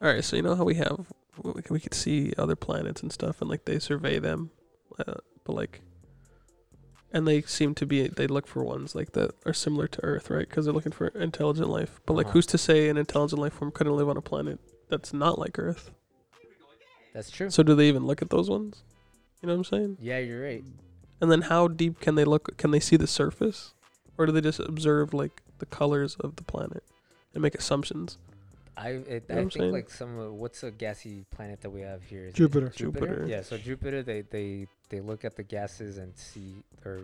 all 0.00 0.08
right. 0.12 0.24
So 0.24 0.36
you 0.36 0.42
know 0.42 0.54
how 0.54 0.64
we 0.64 0.74
have 0.76 1.06
we 1.42 1.62
can, 1.62 1.78
could 1.80 1.94
see 1.94 2.32
other 2.36 2.56
planets 2.56 3.02
and 3.02 3.12
stuff, 3.12 3.40
and 3.40 3.48
like 3.50 3.64
they 3.64 3.78
survey 3.78 4.18
them, 4.18 4.50
uh, 4.98 5.14
but 5.44 5.54
like, 5.54 5.80
and 7.12 7.26
they 7.26 7.42
seem 7.42 7.74
to 7.76 7.86
be 7.86 8.08
they 8.08 8.26
look 8.26 8.46
for 8.46 8.62
ones 8.64 8.94
like 8.94 9.12
that 9.12 9.32
are 9.46 9.52
similar 9.54 9.86
to 9.88 10.04
Earth, 10.04 10.30
right? 10.30 10.48
Because 10.48 10.64
they're 10.64 10.74
looking 10.74 10.92
for 10.92 11.08
intelligent 11.08 11.68
life. 11.68 12.00
But 12.06 12.14
like, 12.14 12.26
Uh-huh. 12.26 12.32
who's 12.34 12.46
to 12.46 12.58
say 12.58 12.88
an 12.88 12.96
intelligent 12.96 13.40
life 13.40 13.54
form 13.54 13.70
couldn't 13.72 13.96
live 13.96 14.08
on 14.08 14.16
a 14.16 14.22
planet 14.22 14.58
that's 14.88 15.12
not 15.12 15.38
like 15.38 15.58
Earth? 15.58 15.90
That's 17.14 17.30
true. 17.30 17.50
So 17.50 17.62
do 17.62 17.74
they 17.74 17.88
even 17.88 18.06
look 18.06 18.22
at 18.22 18.30
those 18.30 18.48
ones? 18.48 18.82
You 19.42 19.46
know 19.48 19.54
what 19.54 19.58
I'm 19.58 19.64
saying? 19.78 19.96
yeah, 20.00 20.18
you're 20.18 20.42
right. 20.42 20.62
And 21.20 21.30
then 21.30 21.42
how 21.42 21.68
deep 21.68 22.00
can 22.00 22.14
they 22.14 22.24
look? 22.24 22.56
Can 22.56 22.70
they 22.70 22.80
see 22.80 22.96
the 22.96 23.06
surface, 23.06 23.74
or 24.16 24.26
do 24.26 24.32
they 24.32 24.40
just 24.40 24.60
observe 24.60 25.12
like 25.12 25.42
the 25.58 25.66
colors 25.66 26.16
of 26.20 26.36
the 26.36 26.42
planet 26.44 26.82
and 27.34 27.42
make 27.42 27.54
assumptions? 27.54 28.18
I 28.80 28.88
it, 28.90 29.28
know 29.28 29.34
I 29.34 29.38
think 29.40 29.52
saying? 29.52 29.72
like 29.72 29.90
some 29.90 30.18
of 30.18 30.32
what's 30.34 30.62
a 30.62 30.70
gassy 30.70 31.24
planet 31.30 31.60
that 31.60 31.70
we 31.70 31.82
have 31.82 32.02
here? 32.02 32.24
Is 32.24 32.30
it 32.30 32.36
Jupiter. 32.36 32.68
Jupiter. 32.74 33.24
Yeah, 33.28 33.42
so 33.42 33.58
Jupiter, 33.58 34.02
they 34.02 34.22
they 34.22 34.66
they 34.88 35.00
look 35.00 35.24
at 35.24 35.36
the 35.36 35.42
gases 35.42 35.98
and 35.98 36.16
see, 36.16 36.54
or 36.84 37.00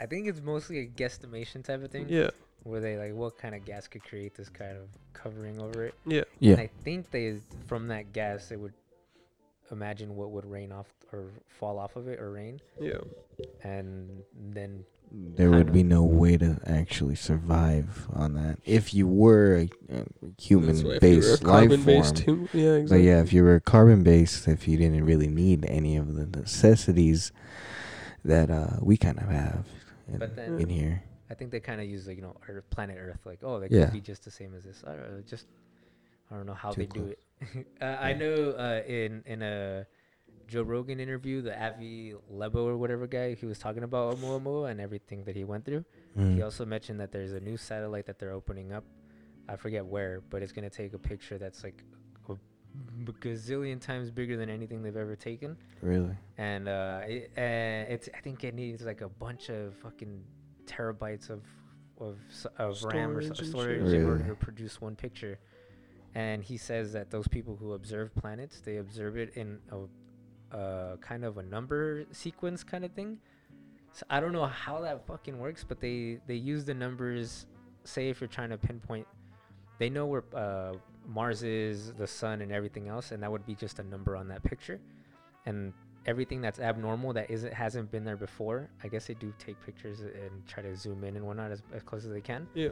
I 0.00 0.06
think 0.06 0.28
it's 0.28 0.40
mostly 0.40 0.78
a 0.78 0.86
guesstimation 0.86 1.64
type 1.64 1.82
of 1.82 1.90
thing. 1.90 2.06
Yeah, 2.08 2.30
Where 2.62 2.80
they 2.80 2.96
like, 2.96 3.14
what 3.14 3.36
kind 3.38 3.54
of 3.54 3.64
gas 3.64 3.88
could 3.88 4.04
create 4.04 4.34
this 4.34 4.48
kind 4.48 4.76
of 4.76 4.88
covering 5.12 5.60
over 5.60 5.84
it? 5.86 5.94
yeah, 6.06 6.22
Yeah. 6.38 6.52
And 6.52 6.60
I 6.60 6.70
think 6.84 7.10
they 7.10 7.38
from 7.66 7.88
that 7.88 8.12
gas 8.12 8.48
they 8.48 8.56
would 8.56 8.74
imagine 9.72 10.14
what 10.16 10.30
would 10.30 10.46
rain 10.46 10.70
off 10.72 10.86
or 11.12 11.30
fall 11.48 11.78
off 11.78 11.96
of 11.96 12.06
it 12.08 12.20
or 12.20 12.30
rain, 12.30 12.60
yeah. 12.80 12.98
and 13.64 14.22
then 14.52 14.84
There 15.10 15.50
would 15.50 15.72
be 15.72 15.82
no 15.82 16.02
way 16.04 16.36
to 16.38 16.58
actually 16.66 17.14
survive 17.16 18.06
on 18.12 18.34
that 18.34 18.58
if 18.64 18.94
you 18.94 19.06
were 19.08 19.56
a, 19.56 19.70
a 19.94 19.96
That's 19.98 20.10
why 20.22 20.28
if 20.30 20.50
you 20.50 20.58
were 20.58 20.94
a 20.94 20.98
human-based 21.00 21.42
life 21.44 21.68
form. 21.68 21.68
carbon-based 21.84 22.16
too. 22.16 22.48
yeah, 22.52 22.62
But 22.70 22.76
exactly. 22.80 23.06
yeah, 23.06 23.20
if 23.20 23.32
you 23.32 23.42
were 23.44 23.60
carbon 23.60 24.02
based, 24.02 24.48
if 24.48 24.66
you 24.68 24.76
didn't 24.76 25.04
really 25.04 25.28
need 25.28 25.64
any 25.68 25.96
of 25.96 26.14
the 26.14 26.26
necessities 26.26 27.32
that 28.24 28.50
uh, 28.50 28.76
we 28.80 28.96
kind 28.96 29.18
of 29.18 29.28
have 29.28 29.66
in, 30.08 30.18
But 30.18 30.36
then- 30.36 30.60
in 30.60 30.68
here. 30.68 31.02
I 31.30 31.34
think 31.34 31.50
they 31.50 31.60
kind 31.60 31.80
of 31.80 31.86
use 31.88 32.06
like 32.06 32.16
you 32.16 32.22
know 32.22 32.36
Earth, 32.46 32.68
planet 32.68 32.98
Earth, 33.00 33.20
like 33.24 33.38
oh 33.42 33.58
they 33.58 33.68
Yeah. 33.70 33.84
could 33.86 33.94
be 33.94 34.00
just 34.02 34.22
the 34.22 34.30
same 34.30 34.54
as 34.54 34.64
this. 34.64 34.84
I 34.86 34.90
don't 34.92 35.10
know, 35.16 35.22
just 35.26 35.46
I 36.30 36.36
don't 36.36 36.44
know 36.44 36.52
how 36.52 36.72
Too 36.72 36.82
they 36.82 36.86
do 36.86 37.06
it. 37.06 37.18
uh, 37.80 37.84
I 37.84 38.12
know 38.12 38.50
uh, 38.52 38.82
in 38.86 39.22
in 39.26 39.42
a 39.42 39.86
Joe 40.48 40.62
Rogan 40.62 41.00
interview, 41.00 41.40
the 41.42 41.54
Avi 41.62 42.14
Lebo 42.28 42.66
or 42.66 42.76
whatever 42.76 43.06
guy, 43.06 43.34
he 43.34 43.46
was 43.46 43.58
talking 43.58 43.82
about 43.84 44.16
Oumuamua 44.16 44.70
and 44.70 44.80
everything 44.80 45.24
that 45.24 45.34
he 45.36 45.44
went 45.44 45.64
through. 45.64 45.84
Mm. 46.18 46.34
He 46.34 46.42
also 46.42 46.64
mentioned 46.66 47.00
that 47.00 47.10
there's 47.12 47.32
a 47.32 47.40
new 47.40 47.56
satellite 47.56 48.06
that 48.06 48.18
they're 48.18 48.32
opening 48.32 48.72
up. 48.72 48.84
I 49.48 49.56
forget 49.56 49.84
where, 49.84 50.20
but 50.30 50.42
it's 50.42 50.52
gonna 50.52 50.70
take 50.70 50.92
a 50.94 50.98
picture 50.98 51.38
that's 51.38 51.64
like 51.64 51.82
a 52.28 53.12
gazillion 53.12 53.80
times 53.80 54.10
bigger 54.10 54.36
than 54.36 54.48
anything 54.48 54.82
they've 54.82 54.96
ever 54.96 55.16
taken 55.16 55.56
Really? 55.82 56.16
and 56.38 56.68
uh, 56.68 57.00
it, 57.06 57.30
uh, 57.36 57.92
it's 57.92 58.08
I 58.16 58.20
think 58.20 58.44
it 58.44 58.54
needs 58.54 58.82
like 58.82 59.00
a 59.02 59.08
bunch 59.08 59.50
of 59.50 59.74
fucking 59.76 60.22
terabytes 60.66 61.28
of 61.28 61.42
of 61.98 62.16
s- 62.30 62.46
of 62.58 62.82
RAM 62.84 63.16
or 63.16 63.22
Storage 63.22 63.38
so- 63.38 63.44
storage 63.44 63.92
in 63.92 64.04
order 64.06 64.24
to 64.28 64.34
produce 64.34 64.80
one 64.80 64.96
picture. 64.96 65.38
And 66.14 66.44
he 66.44 66.56
says 66.56 66.92
that 66.92 67.10
those 67.10 67.26
people 67.26 67.56
who 67.56 67.72
observe 67.72 68.14
planets, 68.14 68.60
they 68.60 68.76
observe 68.76 69.16
it 69.16 69.34
in 69.34 69.58
a 69.70 70.56
uh, 70.56 70.96
kind 70.98 71.24
of 71.24 71.38
a 71.38 71.42
number 71.42 72.04
sequence 72.12 72.62
kind 72.62 72.84
of 72.84 72.92
thing. 72.92 73.18
So 73.92 74.04
I 74.10 74.20
don't 74.20 74.32
know 74.32 74.46
how 74.46 74.80
that 74.82 75.06
fucking 75.06 75.38
works, 75.38 75.64
but 75.66 75.80
they 75.80 76.18
they 76.26 76.34
use 76.34 76.64
the 76.64 76.74
numbers. 76.74 77.46
Say 77.84 78.08
if 78.08 78.20
you're 78.20 78.28
trying 78.28 78.50
to 78.50 78.58
pinpoint, 78.58 79.06
they 79.78 79.90
know 79.90 80.06
where 80.06 80.24
uh, 80.34 80.74
Mars 81.06 81.42
is, 81.42 81.92
the 81.94 82.06
sun, 82.06 82.42
and 82.42 82.52
everything 82.52 82.88
else, 82.88 83.12
and 83.12 83.22
that 83.22 83.30
would 83.30 83.46
be 83.46 83.54
just 83.54 83.78
a 83.78 83.82
number 83.82 84.16
on 84.16 84.28
that 84.28 84.42
picture. 84.42 84.80
And 85.46 85.72
everything 86.06 86.40
that's 86.40 86.58
abnormal 86.58 87.12
that 87.14 87.30
isn't 87.30 87.52
hasn't 87.52 87.90
been 87.90 88.04
there 88.04 88.16
before, 88.16 88.68
I 88.82 88.88
guess 88.88 89.06
they 89.06 89.14
do 89.14 89.32
take 89.38 89.60
pictures 89.64 90.00
and 90.00 90.46
try 90.46 90.62
to 90.62 90.76
zoom 90.76 91.04
in 91.04 91.16
and 91.16 91.26
whatnot 91.26 91.50
as, 91.50 91.62
as 91.74 91.82
close 91.82 92.04
as 92.04 92.12
they 92.12 92.20
can. 92.20 92.46
yeah, 92.54 92.70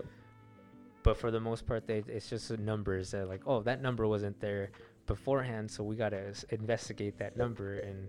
But 1.02 1.16
for 1.16 1.30
the 1.30 1.40
most 1.40 1.66
part, 1.66 1.86
they 1.86 2.02
it's 2.06 2.28
just 2.28 2.50
numbers 2.58 3.12
that 3.12 3.28
like, 3.28 3.42
oh, 3.46 3.62
that 3.62 3.80
number 3.80 4.06
wasn't 4.06 4.38
there 4.40 4.70
beforehand, 5.06 5.70
so 5.70 5.82
we 5.82 5.96
gotta 5.96 6.28
s- 6.28 6.44
investigate 6.50 7.18
that 7.18 7.36
number. 7.36 7.78
And 7.78 8.08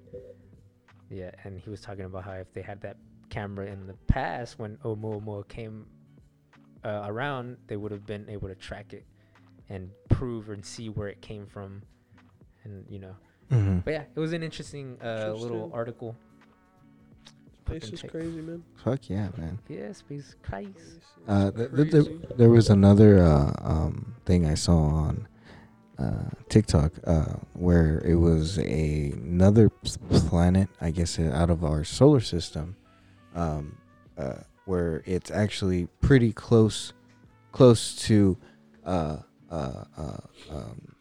yeah, 1.10 1.32
and 1.44 1.60
he 1.60 1.70
was 1.70 1.82
talking 1.82 2.06
about 2.06 2.24
how 2.24 2.34
if 2.34 2.52
they 2.54 2.62
had 2.62 2.82
that 2.82 2.98
camera 3.30 3.66
in 3.68 3.88
the 3.88 3.94
past 4.08 4.60
when 4.60 4.78
Oumuamua 4.78 5.48
came 5.48 5.86
uh, 6.84 7.04
around, 7.06 7.58
they 7.68 7.78
would 7.78 7.92
have 7.92 8.06
been 8.06 8.30
able 8.30 8.48
to 8.48 8.56
track 8.56 8.94
it 8.94 9.06
and 9.70 9.90
prove 10.10 10.50
and 10.50 10.66
see 10.66 10.90
where 10.90 11.08
it 11.08 11.22
came 11.22 11.46
from, 11.46 11.82
and 12.64 12.86
you 12.90 13.00
know. 13.00 13.16
Mm-hmm. 13.52 13.80
But 13.80 13.92
yeah, 13.92 14.04
it 14.16 14.20
was 14.20 14.34
an 14.34 14.44
interesting 14.44 14.98
uh, 15.04 15.34
little 15.34 15.72
article. 15.74 16.16
Space 17.80 17.94
is 17.94 18.02
check. 18.02 18.12
crazy, 18.12 18.42
man. 18.42 18.64
Fuck 18.84 19.10
yeah, 19.10 19.30
man. 19.38 19.60
Yeah, 19.68 19.92
space 19.94 20.36
Christ. 20.44 20.70
Space 20.78 21.02
Uh, 21.28 21.52
th- 21.52 21.70
th- 21.76 21.92
th- 21.92 22.06
crazy. 22.06 22.20
there 22.38 22.50
was 22.50 22.70
another 22.70 23.24
uh, 23.24 23.54
um, 23.62 24.16
thing 24.26 24.46
I 24.46 24.56
saw 24.56 24.78
on 24.78 25.28
uh, 26.00 26.30
TikTok 26.50 26.94
uh, 27.06 27.36
where 27.54 28.00
it 28.06 28.16
was 28.16 28.58
a, 28.60 29.12
another 29.14 29.70
planet, 29.70 30.70
I 30.80 30.92
guess, 30.92 31.20
uh, 31.20 31.32
out 31.34 31.50
of 31.50 31.64
our 31.64 31.84
solar 31.84 32.22
system, 32.22 32.76
um, 33.36 33.78
uh, 34.18 34.38
where 34.66 35.04
it's 35.06 35.30
actually 35.32 35.88
pretty 36.02 36.32
close, 36.34 36.94
close 37.52 37.96
to 38.08 38.38
uh, 38.86 39.18
uh, 39.52 39.84
uh, 39.98 40.18
um, 40.50 40.96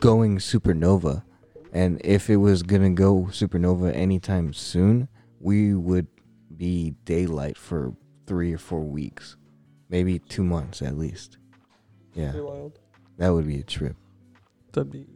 going 0.00 0.38
supernova. 0.38 1.22
And 1.72 2.00
if 2.04 2.28
it 2.28 2.36
was 2.36 2.62
gonna 2.62 2.90
go 2.90 3.28
supernova 3.30 3.94
anytime 3.94 4.52
soon, 4.52 5.08
we 5.42 5.74
would 5.74 6.06
be 6.56 6.94
daylight 7.04 7.58
for 7.58 7.92
three 8.26 8.52
or 8.52 8.58
four 8.58 8.84
weeks, 8.84 9.36
maybe 9.90 10.18
two 10.20 10.44
months 10.44 10.80
at 10.80 10.96
least. 10.96 11.36
Yeah, 12.14 12.34
wild. 12.36 12.78
that 13.18 13.30
would 13.30 13.46
be 13.46 13.58
a 13.58 13.62
trip. 13.64 13.96
That'd 14.72 14.92
be 14.92 15.06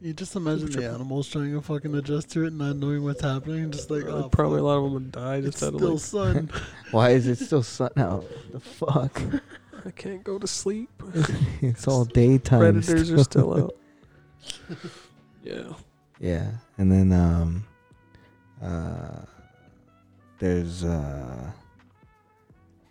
You 0.00 0.12
just 0.12 0.36
imagine 0.36 0.70
the 0.70 0.88
animals 0.88 1.28
trying 1.28 1.52
to 1.52 1.60
fucking 1.60 1.94
adjust 1.94 2.30
to 2.32 2.44
it, 2.44 2.48
and 2.48 2.58
not 2.58 2.76
knowing 2.76 3.02
what's 3.02 3.22
happening, 3.22 3.70
just 3.70 3.90
like 3.90 4.04
oh, 4.04 4.28
probably 4.28 4.60
a 4.60 4.62
lot 4.62 4.76
of 4.78 4.84
them 4.84 4.94
would 4.94 5.12
die 5.12 5.36
It's 5.36 5.60
just 5.60 5.62
out 5.64 5.74
of 5.74 5.80
still 5.80 5.92
like 5.92 6.00
sun. 6.36 6.50
Why 6.92 7.10
is 7.10 7.26
it 7.26 7.38
still 7.38 7.62
sun 7.62 7.90
out? 7.96 8.24
The 8.52 8.60
fuck? 8.60 9.20
I 9.84 9.90
can't 9.90 10.22
go 10.22 10.38
to 10.38 10.46
sleep. 10.46 10.90
it's 11.60 11.88
all 11.88 12.04
daytime. 12.04 12.60
Predators 12.60 13.10
are 13.10 13.24
still 13.24 13.64
out. 13.64 13.76
yeah. 15.42 15.72
Yeah, 16.18 16.50
and 16.78 16.90
then 16.90 17.12
um, 17.12 17.66
uh, 18.62 19.20
there's 20.38 20.84
uh, 20.84 21.50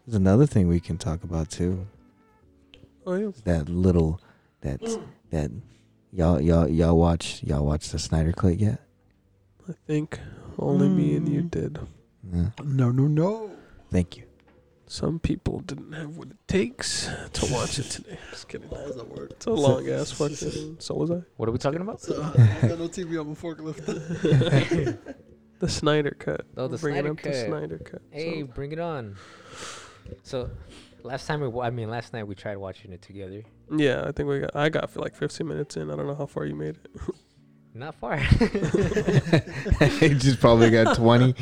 there's 0.06 0.16
another 0.16 0.46
thing 0.46 0.68
we 0.68 0.80
can 0.80 0.98
talk 0.98 1.24
about 1.24 1.50
too. 1.50 1.86
Oh 3.06 3.16
yeah. 3.16 3.32
That 3.44 3.70
little 3.70 4.20
that 4.62 4.82
that 5.32 5.52
y'all 6.12 6.42
y'all 6.42 6.68
y'all 6.68 6.98
watch 6.98 7.42
y'all 7.44 7.66
watch 7.66 7.90
the 7.90 8.00
Snyder 8.00 8.32
Cut 8.32 8.58
yet? 8.60 8.80
I 9.70 9.74
think 9.88 10.20
only 10.60 10.88
me 10.90 11.16
and 11.16 11.28
you 11.28 11.42
Mm. 11.44 11.52
did. 11.52 11.80
Yeah. 12.34 12.50
no, 12.64 12.92
no, 12.92 13.08
no. 13.08 13.52
Thank 13.92 14.18
you. 14.18 14.24
Some 14.88 15.20
people 15.20 15.60
didn't 15.62 15.94
have 15.94 16.16
what 16.18 16.30
it 16.30 16.38
takes 16.48 17.10
to 17.34 17.46
watch 17.54 17.80
it 17.80 17.84
today. 17.90 18.18
Just 18.32 18.48
kidding. 18.48 18.70
How 18.70 18.76
does 18.78 18.96
that 18.96 19.08
work? 19.08 19.32
It's 19.32 19.46
a 19.48 19.52
long 19.52 19.88
ass 19.90 20.12
fucking. 20.12 20.78
So 20.80 20.94
was 20.96 21.10
I. 21.12 21.22
What 21.38 21.50
are 21.50 21.52
we 21.52 21.58
talking 21.58 21.82
about? 21.82 22.02
So, 22.02 22.22
I 22.22 22.68
got 22.68 22.78
no 22.80 22.88
TV 22.88 23.20
on 23.20 23.30
my 23.30 23.34
forklift. 23.34 24.98
The 25.60 25.70
Snyder 25.70 26.12
cut. 26.12 26.46
Oh, 26.58 26.68
the 26.68 26.78
Bringing 26.78 27.02
Snyder 27.04 27.12
up 27.12 27.22
the 27.22 27.30
Cut. 27.30 27.46
Snyder 27.48 27.78
cut. 27.80 28.02
Hey, 28.12 28.42
So, 28.42 28.48
bring 28.48 28.72
it 28.72 28.80
on. 28.80 29.16
So, 30.24 30.50
last 31.04 31.26
time 31.28 31.42
we, 31.42 31.48
wa- 31.48 31.64
I 31.64 31.70
mean, 31.70 31.90
last 31.90 32.14
night 32.14 32.26
we 32.28 32.36
tried 32.36 32.58
watching 32.58 32.92
it 32.92 33.02
together. 33.02 33.42
Yeah, 33.76 34.04
I 34.06 34.12
think 34.12 34.28
we 34.30 34.40
got. 34.42 34.56
I 34.56 34.70
got 34.70 34.90
for 34.90 35.00
like 35.02 35.16
15 35.16 35.48
minutes 35.48 35.78
in. 35.78 35.90
I 35.90 35.96
don't 35.96 36.08
know 36.08 36.16
how 36.16 36.26
far 36.26 36.46
you 36.46 36.56
made 36.56 36.76
it. 36.76 36.88
Not 37.74 37.96
far. 37.96 38.16
he 40.00 40.10
just 40.14 40.40
probably 40.40 40.70
got 40.72 40.96
20. 40.98 41.36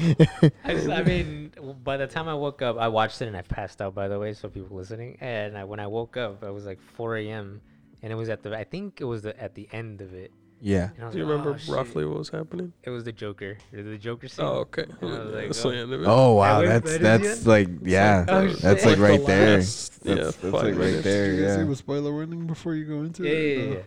I, 0.63 0.73
just, 0.73 0.89
I 0.89 1.03
mean, 1.03 1.51
by 1.83 1.97
the 1.97 2.07
time 2.07 2.27
I 2.27 2.33
woke 2.33 2.61
up, 2.63 2.77
I 2.79 2.87
watched 2.87 3.21
it 3.21 3.27
and 3.27 3.37
I 3.37 3.43
passed 3.43 3.81
out. 3.81 3.93
By 3.93 4.07
the 4.07 4.17
way, 4.17 4.33
so 4.33 4.49
people 4.49 4.75
listening. 4.75 5.17
And 5.21 5.55
I, 5.57 5.63
when 5.63 5.79
I 5.79 5.85
woke 5.87 6.17
up, 6.17 6.43
it 6.43 6.51
was 6.51 6.65
like 6.65 6.79
4 6.95 7.17
a.m. 7.17 7.61
and 8.01 8.11
it 8.11 8.15
was 8.15 8.29
at 8.29 8.41
the. 8.41 8.57
I 8.57 8.63
think 8.63 8.99
it 8.99 9.03
was 9.03 9.21
the, 9.23 9.39
at 9.39 9.53
the 9.53 9.67
end 9.71 10.01
of 10.01 10.13
it. 10.15 10.31
Yeah. 10.65 10.89
And 10.95 11.03
I 11.03 11.05
was 11.05 11.13
Do 11.13 11.19
you 11.19 11.25
like, 11.25 11.31
remember 11.31 11.53
"Oh, 11.53 11.57
shit." 11.57 11.75
roughly 11.75 12.05
what 12.05 12.17
was 12.17 12.29
happening? 12.29 12.71
It 12.83 12.89
was 12.89 13.03
the 13.03 13.11
Joker. 13.11 13.57
The 13.71 13.97
Joker 13.97 14.27
scene. 14.29 14.45
Oh, 14.45 14.65
okay. 14.65 14.85
I 15.01 15.05
was 15.05 15.13
like, 15.33 15.45
That's 15.47 15.61
the 15.61 15.67
oh. 15.69 15.71
end 15.71 15.93
of 15.93 16.01
it. 16.01 16.07
Oh 16.07 16.33
wow, 16.33 16.59
wait, 16.61 16.67
that's 16.67 16.97
that 16.99 17.21
is 17.21 17.27
that's 17.27 17.43
the 17.43 17.49
like 17.49 17.67
yeah, 17.83 18.25
Oh, 18.27 18.47
that's 18.47 18.85
like 18.85 18.97
right 18.97 19.19
the 19.19 19.25
there. 19.27 19.57
last, 19.57 20.03
That's, 20.03 20.17
yeah, 20.17 20.23
that's 20.23 20.35
five 20.37 20.53
like 20.53 20.63
right 20.63 20.75
minutes. 20.77 21.03
there. 21.03 21.27
Did 21.27 21.35
you 21.39 21.45
guys 21.45 21.57
Yeah. 21.57 21.63
see 21.63 21.69
the 21.69 21.75
spoiler 21.75 22.11
warning 22.11 22.47
before 22.47 22.73
you 22.75 22.85
go 22.85 23.01
into 23.01 23.23
Yeah, 23.23 23.29
it? 23.31 23.57
yeah, 23.59 23.65
No. 23.65 23.71
yeah. 23.73 23.79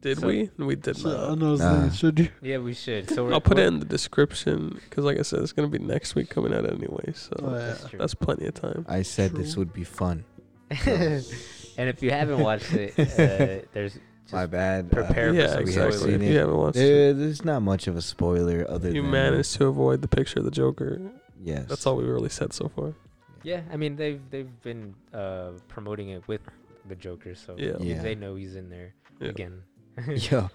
Did 0.00 0.18
So- 0.18 0.26
we? 0.26 0.50
We 0.58 0.74
did 0.76 0.96
So, 0.96 1.10
I 1.10 1.28
not. 1.28 1.38
know. 1.38 1.54
Nah. 1.56 1.90
Should 1.90 2.18
you? 2.18 2.28
Yeah, 2.40 2.58
we 2.58 2.74
should. 2.74 3.08
So 3.10 3.24
we're, 3.24 3.34
I'll 3.34 3.40
put 3.40 3.58
it 3.58 3.66
in 3.66 3.78
the 3.78 3.84
description 3.86 4.80
because, 4.88 5.04
like 5.04 5.16
I 5.18 5.22
said, 5.22 5.40
it's 5.40 5.52
gonna 5.52 5.68
be 5.68 5.78
next 5.78 6.14
week 6.16 6.28
coming 6.28 6.52
out 6.54 6.68
anyway. 6.70 7.12
So 7.14 7.36
Oh, 7.38 7.52
yeah. 7.52 7.58
That's 7.66 7.88
true. 7.88 7.98
that's 8.00 8.14
plenty 8.14 8.46
of 8.46 8.54
time. 8.54 8.84
I 8.88 9.02
said 9.02 9.32
this 9.34 9.54
True. 9.54 9.60
would 9.60 9.72
be 9.72 9.84
fun. 9.84 10.24
and 10.86 11.88
if 11.88 12.02
you 12.02 12.10
haven't 12.10 12.40
watched 12.40 12.72
it, 12.72 12.98
uh, 12.98 13.64
there's 13.72 13.92
just 13.94 14.04
My 14.32 14.46
bad. 14.46 14.90
prepare 14.90 15.28
uh, 15.28 15.32
for 15.32 15.38
yeah, 15.38 15.46
some 15.48 15.60
exactly. 15.60 15.98
seen 15.98 16.22
If 16.22 16.22
you 16.22 16.38
haven't 16.38 16.56
watched 16.56 16.76
it, 16.78 17.16
there's 17.18 17.44
not 17.44 17.60
much 17.62 17.86
of 17.86 17.96
a 17.96 18.02
spoiler 18.02 18.64
other 18.68 18.90
you 18.90 19.02
than 19.02 19.10
managed 19.10 19.54
to 19.56 19.66
avoid 19.66 20.02
the 20.02 20.08
picture 20.08 20.38
of 20.38 20.44
the 20.44 20.50
Joker. 20.50 21.00
Yes. 21.42 21.66
That's 21.68 21.86
all 21.86 21.96
we've 21.96 22.06
really 22.08 22.28
said 22.28 22.52
so 22.52 22.68
far. 22.68 22.94
Yeah, 23.42 23.62
I 23.72 23.76
mean 23.76 23.96
they've 23.96 24.20
they've 24.30 24.62
been 24.62 24.94
uh, 25.12 25.50
promoting 25.68 26.10
it 26.10 26.26
with 26.28 26.40
the 26.88 26.94
Joker, 26.96 27.34
so 27.34 27.56
Yeah. 27.58 27.72
Yeah. 27.80 28.00
they 28.02 28.14
know 28.14 28.36
he's 28.36 28.54
in 28.54 28.70
there 28.70 28.94
Yeah. 29.20 29.28
again. 29.28 29.62
Yo, 30.08 30.48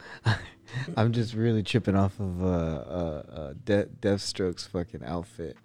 I'm 0.98 1.12
just 1.12 1.34
really 1.36 1.62
tripping 1.64 1.96
off 1.96 2.20
of 2.20 2.42
uh, 2.42 2.48
uh, 2.48 3.24
uh 3.32 3.54
De- 3.66 3.86
Deathstroke's 4.02 4.66
fucking 4.66 5.04
outfit. 5.04 5.56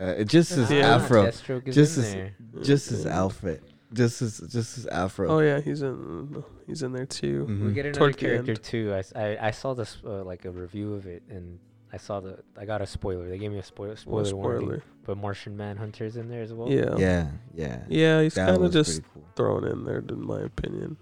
Uh, 0.00 0.14
it 0.18 0.28
just 0.28 0.50
his 0.52 0.70
Yeah. 0.70 0.96
afro, 0.96 1.24
Deathstroke 1.26 1.68
is 1.68 1.74
just 1.74 1.98
in 1.98 2.04
as- 2.04 2.12
there. 2.14 2.34
just 2.62 2.90
his 2.90 3.06
outfit, 3.06 3.62
just 3.92 4.20
his 4.20 4.38
just 4.38 4.76
his 4.76 4.86
afro. 4.86 5.28
Oh 5.28 5.38
yeah, 5.40 5.60
he's 5.60 5.82
in. 5.82 6.44
He's 6.66 6.82
in 6.82 6.92
there 6.92 7.06
too. 7.06 7.44
We 7.46 7.54
Mhm. 7.54 7.74
get 7.74 7.86
another 7.86 7.98
Toward 7.98 8.14
the 8.14 8.18
character 8.18 8.52
end. 8.52 8.62
too. 8.62 8.94
I 9.16 9.50
saw 9.50 9.74
this 9.74 9.98
uh, 10.04 10.22
like 10.24 10.44
a 10.44 10.50
review 10.50 10.94
of 10.94 11.06
it, 11.06 11.22
and 11.30 11.58
I 11.92 11.96
saw 11.96 12.20
the 12.20 12.38
I 12.56 12.64
got 12.66 12.82
a 12.82 12.86
spoiler. 12.86 13.28
They 13.28 13.38
gave 13.38 13.50
me 13.52 13.58
a 13.58 13.62
spoiler 13.62 13.96
Well, 14.06 14.24
spoiler, 14.24 14.60
warning. 14.60 14.82
But 15.04 15.16
Martian 15.16 15.56
Manhunter's 15.56 16.16
in 16.16 16.28
there 16.28 16.42
as 16.42 16.52
well. 16.52 16.68
Yeah. 16.70 16.96
Yeah, 16.98 17.30
yeah. 17.54 17.84
Yeah, 17.88 18.22
he's 18.22 18.34
kind 18.34 18.62
of 18.62 18.70
just 18.72 19.00
cool. 19.14 19.24
thrown 19.36 19.64
in 19.64 19.84
there, 19.84 20.04
in 20.06 20.20
my 20.26 20.40
opinion. 20.42 20.98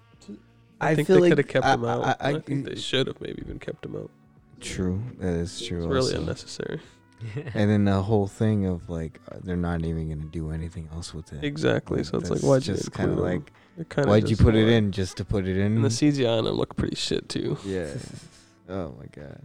I, 0.81 0.91
I 0.91 0.95
think 0.95 1.09
feel 1.09 1.17
they 1.17 1.23
like 1.23 1.31
could 1.33 1.39
have 1.39 1.49
kept 1.49 1.67
I- 1.67 1.75
him 1.75 1.85
out. 1.87 2.05
I- 2.05 2.17
I, 2.21 2.37
I- 2.37 2.41
think 2.41 2.67
they 2.67 2.77
should 2.77 3.07
have 3.09 3.21
maybe 3.21 3.43
even 3.45 3.59
kept 3.59 3.85
him 3.85 3.97
out. 3.97 4.11
True, 4.61 5.03
that 5.19 5.35
is 5.35 5.61
true. 5.61 5.79
It's 5.79 5.87
really 5.87 6.15
unnecessary. 6.15 6.81
And 7.55 7.71
then 7.71 7.85
the 7.85 8.03
whole 8.03 8.27
thing 8.27 8.67
of 8.67 8.89
like 8.89 9.21
uh, 9.31 9.37
they're 9.43 9.57
not 9.57 9.85
even 9.85 10.09
gonna 10.09 10.31
do 10.31 10.51
anything 10.51 10.89
else 10.93 11.15
with 11.15 11.33
it. 11.33 11.45
Exactly. 11.45 12.05
So 12.05 12.19
it's 12.19 12.31
like, 12.31 12.41
why'd 12.41 12.67
you 12.67 12.75
just 12.75 12.93
kind 12.93 13.13
of 13.13 13.19
like 13.19 13.53
kinda 13.89 14.09
why'd 14.09 14.25
you 14.25 14.31
just 14.31 14.43
put 14.43 14.55
it 14.55 14.69
in 14.69 14.93
just 14.93 15.17
to 15.19 15.25
put 15.25 15.47
it 15.47 15.57
in? 15.57 15.77
And 15.77 15.85
the 15.85 15.89
CGI 15.89 16.39
on 16.39 16.47
him 16.47 16.55
looked 16.55 16.77
pretty 16.77 16.97
shit 16.97 17.29
too. 17.29 17.59
yeah. 17.65 17.95
oh 18.69 18.95
my 18.99 19.07
god. 19.13 19.43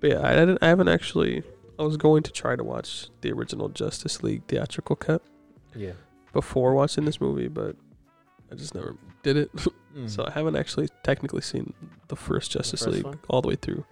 But 0.00 0.10
yeah, 0.10 0.26
I 0.26 0.34
didn't. 0.34 0.58
I 0.62 0.68
haven't 0.68 0.88
actually. 0.88 1.42
I 1.78 1.82
was 1.82 1.96
going 1.96 2.24
to 2.24 2.32
try 2.32 2.56
to 2.56 2.64
watch 2.64 3.08
the 3.20 3.30
original 3.30 3.68
Justice 3.68 4.22
League 4.24 4.42
theatrical 4.48 4.96
cut 4.96 5.22
yeah. 5.76 5.92
before 6.32 6.74
watching 6.74 7.04
this 7.04 7.20
movie, 7.20 7.46
but 7.46 7.76
I 8.50 8.56
just 8.56 8.74
never 8.74 8.96
did 9.22 9.36
it. 9.36 9.50
Mm. 9.96 10.08
so 10.08 10.22
I 10.24 10.30
haven't 10.30 10.54
actually 10.54 10.88
technically 11.02 11.40
seen 11.40 11.72
the 12.08 12.14
first 12.14 12.52
Justice 12.52 12.84
first 12.84 12.94
League 12.94 13.04
one? 13.04 13.18
all 13.28 13.40
the 13.40 13.48
way 13.48 13.56
through. 13.56 13.86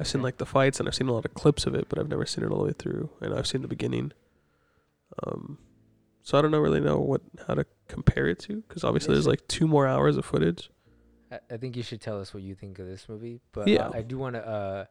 I've 0.00 0.08
seen 0.08 0.22
like 0.22 0.38
the 0.38 0.46
fights 0.46 0.80
and 0.80 0.88
I've 0.88 0.94
seen 0.94 1.08
a 1.08 1.12
lot 1.12 1.24
of 1.26 1.34
clips 1.34 1.66
of 1.66 1.74
it, 1.74 1.88
but 1.90 1.98
I've 1.98 2.08
never 2.08 2.24
seen 2.26 2.42
it 2.42 2.50
all 2.50 2.58
the 2.58 2.64
way 2.64 2.72
through. 2.76 3.10
And 3.20 3.34
I've 3.34 3.46
seen 3.46 3.60
the 3.62 3.68
beginning. 3.68 4.12
Um, 5.26 5.58
so 6.22 6.38
I 6.38 6.42
don't 6.42 6.50
know 6.50 6.58
really 6.60 6.80
know 6.80 6.98
what 6.98 7.20
how 7.46 7.54
to 7.54 7.66
compare 7.88 8.26
it 8.26 8.38
to 8.40 8.62
because 8.66 8.82
obviously 8.84 9.14
there's 9.14 9.26
like 9.26 9.46
two 9.48 9.66
more 9.68 9.86
hours 9.86 10.16
of 10.16 10.24
footage. 10.24 10.70
I, 11.30 11.38
I 11.50 11.56
think 11.58 11.76
you 11.76 11.82
should 11.82 12.00
tell 12.00 12.20
us 12.20 12.32
what 12.34 12.42
you 12.42 12.54
think 12.54 12.78
of 12.78 12.86
this 12.86 13.08
movie. 13.08 13.40
But 13.52 13.68
Yeah. 13.68 13.86
uh, 13.88 13.92
I 13.94 14.02
do 14.02 14.18
want 14.18 14.36
to 14.36 14.46
uh, 14.46 14.84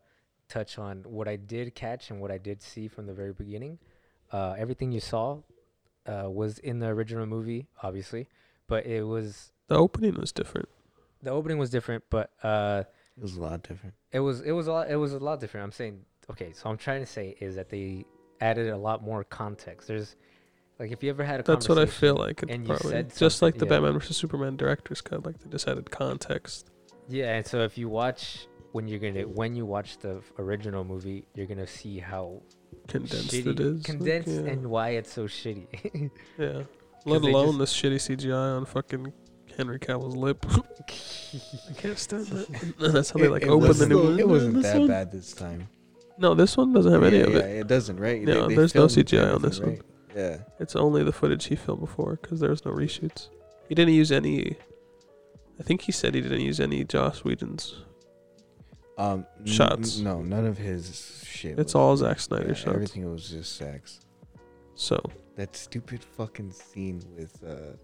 touch 0.47 0.77
on 0.77 1.03
what 1.07 1.27
I 1.27 1.35
did 1.37 1.73
catch 1.75 2.11
and 2.11 2.19
what 2.21 2.31
I 2.31 2.37
did 2.37 2.61
see 2.61 2.87
from 2.87 3.05
the 3.07 3.13
very 3.13 3.33
beginning. 3.33 3.79
Uh, 4.31 4.55
everything 4.57 4.91
you 4.91 4.99
saw 4.99 5.39
uh, 6.05 6.29
was 6.29 6.59
in 6.59 6.79
the 6.79 6.87
original 6.87 7.25
movie, 7.25 7.67
obviously, 7.81 8.27
but 8.67 8.85
it 8.85 9.03
was 9.03 9.51
The 9.67 9.75
opening 9.75 10.15
was 10.15 10.31
different. 10.31 10.69
the 11.23 11.31
opening 11.31 11.57
was 11.57 11.69
different, 11.71 12.03
but 12.09 12.31
uh, 12.43 12.83
It 13.19 13.23
was 13.23 13.35
a 13.35 13.41
lot 13.41 13.63
different. 13.63 13.95
it 14.13 14.21
was 14.21 14.39
it 14.41 14.51
was 14.51 14.67
a 14.67 14.71
lot, 14.71 14.89
it 14.89 14.95
was 14.95 15.13
a 15.13 15.19
lot 15.19 15.39
different. 15.41 15.65
I'm 15.65 15.71
saying 15.73 15.99
okay, 16.31 16.53
so 16.53 16.69
I'm 16.69 16.77
trying 16.77 17.01
to 17.01 17.05
say 17.05 17.35
is 17.41 17.55
that 17.55 17.69
they 17.69 18.05
added 18.39 18.69
a 18.69 18.77
lot 18.77 19.03
more 19.03 19.25
context. 19.25 19.89
There's 19.89 20.15
like 20.79 20.91
if 20.91 21.03
you 21.03 21.09
ever 21.09 21.25
had 21.25 21.41
a 21.41 21.43
That's 21.43 21.67
what 21.67 21.77
I 21.77 21.85
feel 21.85 22.15
like. 22.15 22.43
It's 22.43 22.51
and 22.51 22.63
you 22.63 22.73
probably 22.73 22.91
said 22.91 23.15
just 23.15 23.41
like 23.41 23.57
the 23.57 23.65
yeah. 23.65 23.71
Batman 23.71 23.93
vs 23.93 24.15
Superman 24.15 24.55
director's 24.55 25.01
cut. 25.01 25.25
Like 25.25 25.37
they 25.39 25.49
just 25.49 25.67
added 25.67 25.91
context. 25.91 26.69
Yeah, 27.09 27.35
and 27.35 27.45
so 27.45 27.59
if 27.63 27.77
you 27.77 27.89
watch 27.89 28.47
when 28.71 28.87
you're 28.87 28.99
gonna 28.99 29.23
when 29.23 29.53
you 29.55 29.65
watch 29.65 29.97
the 29.97 30.21
original 30.37 30.85
movie, 30.85 31.25
you're 31.35 31.47
gonna 31.47 31.67
see 31.67 31.99
how 31.99 32.41
Condensed 32.87 33.31
shitty, 33.31 33.47
it 33.47 33.59
is. 33.59 33.77
like, 33.77 33.83
condensed, 33.83 34.29
yeah. 34.29 34.51
and 34.51 34.67
why 34.67 34.89
it's 34.91 35.11
so 35.11 35.25
shitty. 35.25 36.11
yeah. 36.37 36.63
Let 37.05 37.21
they 37.21 37.31
alone 37.31 37.57
this 37.57 37.73
shitty 37.73 37.95
CGI 37.95 38.57
on 38.57 38.65
fucking 38.65 39.13
Henry 39.59 39.77
Cavill's 39.77 40.15
lip. 40.15 40.45
I 41.69 41.73
can't 41.73 41.99
stand 41.99 42.27
that. 42.27 42.73
That's 42.93 43.09
how 43.09 43.19
they 43.19 43.27
like 43.27 43.43
it, 43.43 43.49
open 43.49 43.77
the 43.77 43.87
new. 43.87 44.03
no- 44.03 44.17
it 44.17 44.27
wasn't 44.27 44.63
that 44.63 44.87
bad 44.87 45.11
this 45.11 45.33
time. 45.33 45.67
No, 46.17 46.33
this 46.33 46.55
one 46.55 46.71
doesn't 46.71 46.91
have 46.91 47.03
any 47.03 47.17
yeah, 47.17 47.23
of 47.23 47.33
yeah, 47.33 47.39
it. 47.39 47.59
it 47.59 47.67
doesn't, 47.67 47.97
right? 47.99 48.21
No, 48.21 48.47
there's 48.47 48.73
no 48.73 48.85
CGI 48.85 49.35
on 49.35 49.41
this 49.41 49.59
everything, 49.59 49.83
right? 50.15 50.15
Yeah. 50.15 50.37
It's 50.59 50.77
only 50.77 51.03
the 51.03 51.11
footage 51.11 51.45
he 51.45 51.57
filmed 51.57 51.81
before 51.81 52.17
because 52.21 52.39
there 52.39 52.49
was 52.49 52.63
no 52.63 52.71
reshoots. 52.71 53.27
He 53.67 53.75
didn't 53.75 53.93
use 53.93 54.11
any. 54.13 54.55
I 55.59 55.63
think 55.63 55.81
he 55.81 55.91
said 55.91 56.15
he 56.15 56.21
didn't 56.21 56.41
use 56.41 56.61
any 56.61 56.85
Joss 56.85 57.25
Whedon's. 57.25 57.83
Um, 58.97 59.25
Shots. 59.45 59.97
n- 59.99 60.05
no, 60.05 60.21
none 60.21 60.45
of 60.45 60.57
his 60.57 61.25
shit. 61.25 61.59
It's 61.59 61.73
was- 61.73 61.75
all 61.75 61.97
Zack 61.97 62.19
Snyder 62.21 62.47
yeah, 62.47 62.53
shots. 62.53 62.75
Everything 62.75 63.11
was 63.11 63.29
just 63.29 63.57
sex. 63.57 63.99
So 64.75 65.01
That 65.35 65.55
stupid 65.55 66.01
fucking 66.01 66.51
scene 66.51 67.01
with 67.17 67.37
uh, 67.45 67.75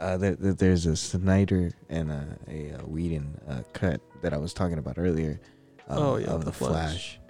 uh, 0.00 0.16
that 0.18 0.40
that 0.40 0.58
there's 0.58 0.86
a 0.86 0.96
Snyder 0.96 1.72
and 1.88 2.10
a, 2.10 2.38
a, 2.48 2.72
uh 2.72 2.82
Whedon 2.86 3.40
uh, 3.48 3.62
cut 3.72 4.00
that 4.22 4.32
I 4.32 4.36
was 4.38 4.52
talking 4.54 4.78
about 4.78 4.94
earlier. 4.98 5.40
um, 5.88 5.98
Oh, 5.98 6.16
yeah, 6.16 6.26
of 6.28 6.40
The 6.44 6.46
the 6.46 6.52
Flash. 6.52 6.72
Flash. 6.72 7.20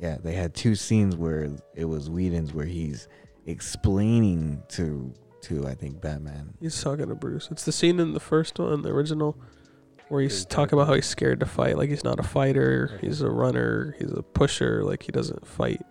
Yeah, 0.00 0.16
they 0.22 0.34
had 0.34 0.54
two 0.54 0.74
scenes 0.76 1.16
where 1.16 1.50
it 1.74 1.84
was 1.86 2.08
Whedon's 2.08 2.52
where 2.54 2.66
he's 2.66 3.08
explaining 3.46 4.62
to 4.68 5.12
to 5.42 5.66
I 5.66 5.74
think 5.74 6.00
Batman. 6.00 6.54
he's 6.60 6.80
talking 6.82 7.08
to 7.08 7.14
Bruce. 7.14 7.48
It's 7.50 7.64
the 7.64 7.72
scene 7.72 8.00
in 8.00 8.12
the 8.14 8.20
first 8.20 8.58
one, 8.58 8.82
the 8.82 8.88
original, 8.90 9.36
where 10.08 10.22
he's 10.22 10.32
He's 10.32 10.44
talking 10.46 10.78
about 10.78 10.88
how 10.88 10.94
he's 10.94 11.06
scared 11.06 11.40
to 11.40 11.46
fight. 11.46 11.76
Like 11.76 11.90
he's 11.90 12.02
not 12.04 12.18
a 12.18 12.22
fighter. 12.24 12.98
He's 13.00 13.20
a 13.20 13.30
runner. 13.30 13.94
He's 13.98 14.10
a 14.12 14.22
pusher. 14.22 14.82
Like 14.84 15.02
he 15.04 15.12
doesn't 15.12 15.46
fight. 15.46 15.82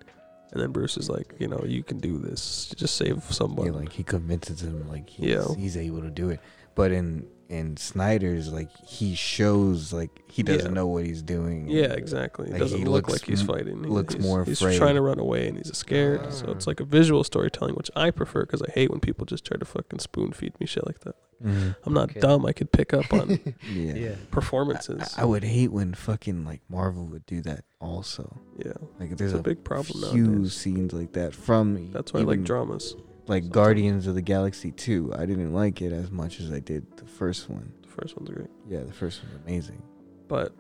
And 0.58 0.64
then 0.64 0.72
Bruce 0.72 0.98
is 0.98 1.08
like, 1.08 1.36
you 1.38 1.48
know, 1.48 1.64
you 1.68 1.84
can 1.84 2.00
do 2.00 2.18
this. 2.18 2.74
Just 2.76 2.96
save 2.98 3.24
someone. 3.26 3.68
Yeah, 3.68 3.74
like 3.74 3.92
he 3.92 4.02
convinces 4.02 4.64
him 4.64 4.90
like 4.90 5.08
he's, 5.08 5.30
Yeah. 5.30 5.46
he's 5.56 5.78
able 5.78 6.02
to 6.02 6.10
do 6.10 6.32
it. 6.32 6.40
But 6.74 6.92
in 6.92 7.28
in 7.50 7.78
Snyder's 7.78 8.52
like 8.52 8.70
he 8.86 9.16
shows 9.16 9.94
like 9.94 10.10
he 10.30 10.44
doesn't 10.44 10.66
Yeah. 10.72 10.74
know 10.74 10.88
what 10.88 11.06
he's 11.06 11.22
doing. 11.22 11.68
Yeah, 11.70 11.94
exactly. 11.94 12.48
It 12.48 12.52
Like, 12.54 12.60
doesn't 12.60 12.80
he 12.80 12.84
look 12.86 13.08
looks 13.08 13.22
like 13.22 13.30
he's 13.30 13.42
fighting. 13.42 13.84
He- 13.84 13.90
looks 13.90 14.16
he's, 14.16 14.24
more 14.24 14.44
He's 14.44 14.62
afraid. 14.62 14.78
trying 14.78 14.96
to 14.96 15.02
run 15.02 15.18
away 15.20 15.48
and 15.48 15.58
he's 15.58 15.76
scared. 15.78 16.34
So 16.34 16.52
it's 16.52 16.68
like 16.68 16.80
a 16.80 16.84
visual 16.86 17.24
storytelling, 17.24 17.76
which 17.76 17.90
I 17.96 18.12
prefer 18.12 18.42
because 18.42 18.62
I 18.62 18.72
hate 18.72 18.92
when 18.92 19.00
people 19.00 19.26
just 19.26 19.46
try 19.46 19.56
to 19.58 19.66
fucking 19.66 20.00
spoon 20.00 20.32
feed 20.34 20.60
me 20.60 20.66
shit 20.66 20.86
like 20.86 21.00
that. 21.02 21.16
Mhm. 21.44 21.76
I'm 21.86 21.94
not 21.94 22.10
Okay. 22.12 22.20
dumb. 22.20 22.46
I 22.46 22.52
could 22.52 22.72
pick 22.72 22.94
up 22.94 23.14
on 23.14 23.40
Yeah. 23.72 23.94
yeah. 23.94 24.16
performances. 24.32 25.14
I, 25.18 25.22
I 25.22 25.26
would 25.26 25.44
hate 25.44 25.72
when 25.72 25.94
fucking 25.94 26.44
like 26.44 26.62
Marvel 26.70 27.06
would 27.08 27.26
do 27.28 27.42
that 27.44 27.64
also. 27.80 28.42
yeah, 28.58 28.74
Like 29.00 29.16
there's 29.18 29.34
a 29.34 29.38
a, 29.38 29.42
big 29.44 29.64
problem 29.64 30.12
few 30.12 30.28
nowadays. 30.28 30.54
scenes 30.54 30.94
like 30.94 31.14
that 31.14 31.34
from 31.36 31.92
That's 31.94 32.12
why 32.14 32.22
I 32.22 32.24
like 32.24 32.44
dramas. 32.44 32.96
Like 33.28 33.44
sometimes. 33.44 33.54
Guardians 33.54 34.08
of 34.08 34.16
the 34.16 34.22
Galaxy 34.22 34.72
2. 34.72 35.14
I 35.18 35.26
didn't 35.26 35.54
like 35.54 35.82
it 35.82 35.92
as 35.92 36.12
much 36.12 36.40
as 36.40 36.52
I 36.52 36.60
did 36.60 36.86
the 36.98 37.06
first 37.06 37.50
one. 37.50 37.72
The 37.82 37.88
first 37.90 38.18
one's 38.18 38.30
great, 38.30 38.50
Yeah, 38.68 38.82
the 38.84 38.94
first 38.94 39.22
one's 39.24 39.36
amazing. 39.46 39.82
but 40.28 40.54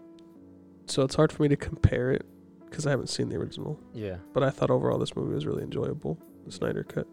so 0.87 1.01
it's 1.03 1.15
hard 1.15 1.31
for 1.31 1.43
me 1.43 1.49
to 1.49 1.55
compare 1.57 2.11
it 2.11 2.25
because 2.65 2.87
I 2.87 2.89
haven't 2.91 3.07
seen 3.07 3.29
the 3.29 3.35
original. 3.35 3.79
Yeah. 3.93 4.17
But 4.33 4.43
I 4.43 4.49
thought 4.49 4.69
overall 4.71 4.97
this 4.97 5.15
movie 5.15 5.33
was 5.33 5.45
really 5.45 5.63
enjoyable. 5.63 6.17
The 6.45 6.51
Snyder 6.51 6.83
cut. 6.83 7.07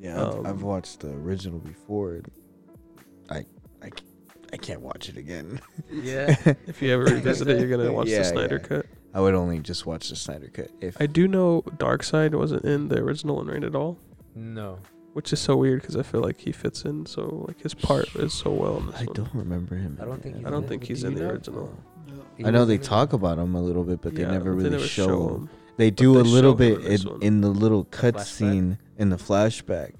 Yeah, 0.00 0.20
I've, 0.20 0.34
Um, 0.38 0.46
I've 0.46 0.62
watched 0.62 1.00
the 1.00 1.10
original 1.10 1.58
before. 1.58 2.14
And 2.14 2.30
I, 3.30 3.36
I, 3.82 3.86
c- 3.88 4.04
I 4.52 4.56
can't 4.56 4.80
watch 4.80 5.08
it 5.08 5.16
again. 5.16 5.60
Yeah. 5.90 6.34
If 6.66 6.80
you 6.82 6.92
ever 6.92 7.04
revisit 7.04 7.48
it, 7.48 7.60
you're 7.60 7.68
gonna 7.76 7.92
watch 7.92 8.08
Yeah, 8.08 8.18
the 8.18 8.24
Snyder 8.24 8.58
yeah. 8.62 8.68
cut. 8.68 8.86
I 9.14 9.20
would 9.20 9.34
only 9.34 9.58
just 9.60 9.84
watch 9.84 10.08
the 10.08 10.16
Snyder 10.16 10.48
cut 10.48 10.70
if 10.80 10.96
I 11.00 11.06
do 11.06 11.28
know 11.28 11.62
Darkseid 11.76 12.34
wasn't 12.34 12.64
in 12.64 12.88
the 12.88 12.98
original 12.98 13.36
one 13.36 13.46
right 13.48 13.62
at 13.62 13.74
all. 13.74 13.98
No. 14.34 14.78
which 15.12 15.32
is 15.32 15.40
so 15.40 15.56
weird 15.56 15.80
because 15.82 15.96
I 15.96 16.02
feel 16.02 16.20
like 16.22 16.40
he 16.40 16.52
fits 16.52 16.84
in 16.84 17.04
so 17.06 17.44
like 17.48 17.60
his 17.60 17.74
part 17.74 18.14
is 18.16 18.32
so 18.32 18.50
well 18.50 18.78
in 18.78 18.86
this 18.86 18.96
I 19.00 19.04
one. 19.04 19.14
don't 19.14 19.34
remember 19.34 19.76
him. 19.76 19.98
I 20.00 20.04
don't 20.06 20.22
think 20.22 20.36
he's 20.36 20.46
I 20.46 20.50
don't 20.50 20.62
in 20.62 20.68
think 20.68 20.82
it. 20.84 20.88
he's 20.88 21.00
Do 21.02 21.06
in 21.08 21.12
you 21.14 21.18
the 21.18 21.24
know? 21.24 21.30
original. 21.32 21.78
He 22.38 22.44
I 22.46 22.50
know 22.50 22.60
was 22.60 22.68
they 22.68 22.74
in 22.76 22.80
it. 22.80 22.84
talk 22.84 23.12
about 23.12 23.38
him 23.38 23.54
a 23.54 23.62
little 23.62 23.84
bit, 23.84 24.00
but 24.00 24.14
they 24.14 24.22
Yeah, 24.22 24.30
never 24.32 24.52
but 24.52 24.56
really 24.58 24.70
never 24.70 24.86
show 24.86 25.28
him. 25.28 25.34
him. 25.42 25.50
They 25.76 25.90
But 25.90 25.96
do 25.96 26.14
they 26.14 26.20
a 26.20 26.22
little 26.24 26.52
show 26.56 26.64
him 26.64 26.74
bit 26.74 26.78
in 26.78 26.84
this 26.90 27.02
in, 27.04 27.10
one. 27.10 27.22
in 27.22 27.40
the 27.42 27.48
little 27.50 27.84
cut 27.84 28.14
flashback? 28.16 28.24
scene 28.24 28.78
in 28.98 29.10
the 29.10 29.16
flashback. 29.16 29.92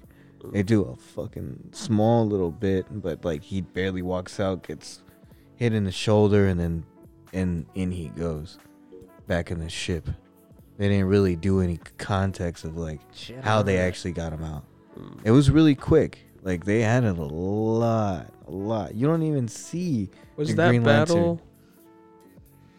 They 0.51 0.61
do 0.61 0.81
a 0.83 0.95
fucking 0.97 1.69
small 1.71 2.27
little 2.27 2.51
bit, 2.51 2.85
but 2.91 3.23
like 3.23 3.43
he 3.43 3.61
barely 3.61 4.01
walks 4.01 4.39
out, 4.41 4.63
gets 4.67 5.01
hit 5.55 5.73
in 5.73 5.85
the 5.85 5.91
shoulder, 5.91 6.47
and 6.47 6.59
then 6.59 6.85
and 7.31 7.65
in 7.75 7.91
he 7.91 8.09
goes 8.09 8.57
back 9.25 9.51
in 9.51 9.59
the 9.59 9.69
ship. 9.69 10.09
They 10.77 10.89
didn't 10.89 11.07
really 11.07 11.35
do 11.35 11.61
any 11.61 11.79
context 11.97 12.63
of 12.65 12.77
like 12.77 12.99
Shit, 13.13 13.43
how 13.43 13.61
they 13.61 13.77
actually 13.77 14.11
got 14.13 14.33
him 14.33 14.43
out. 14.43 14.63
Mm. 14.99 15.19
It 15.23 15.31
was 15.31 15.49
really 15.51 15.75
quick. 15.75 16.19
Like 16.41 16.65
they 16.65 16.83
added 16.83 17.17
a 17.17 17.23
lot, 17.23 18.27
a 18.47 18.51
lot. 18.51 18.95
You 18.95 19.07
don't 19.07 19.23
even 19.23 19.47
see. 19.47 20.09
Was 20.35 20.49
the 20.49 20.55
that 20.55 20.69
Green 20.69 20.83
Lantern. 20.83 21.15
battle? 21.15 21.41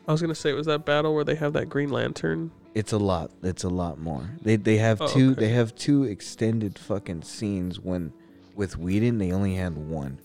I 0.07 0.13
was 0.13 0.21
gonna 0.21 0.35
say, 0.35 0.53
was 0.53 0.67
that 0.67 0.85
battle 0.85 1.15
where 1.15 1.25
they 1.25 1.35
have 1.37 1.53
that 1.55 1.69
Green 1.71 1.91
Lantern? 1.91 2.51
It's 2.75 2.93
a 2.93 2.99
lot. 2.99 3.31
It's 3.43 3.65
a 3.65 3.69
lot 3.69 3.99
more. 4.01 4.29
They 4.43 4.57
they 4.57 4.77
have 4.79 5.01
Oh, 5.01 5.07
two. 5.09 5.31
okay. 5.33 5.41
They 5.41 5.49
have 5.51 5.75
two 5.75 6.05
extended 6.05 6.79
fucking 6.79 7.23
scenes. 7.23 7.81
When 7.81 8.13
with 8.55 8.77
Whedon, 8.77 9.19
they 9.19 9.33
only 9.33 9.55
had 9.55 9.77
one. 9.79 10.19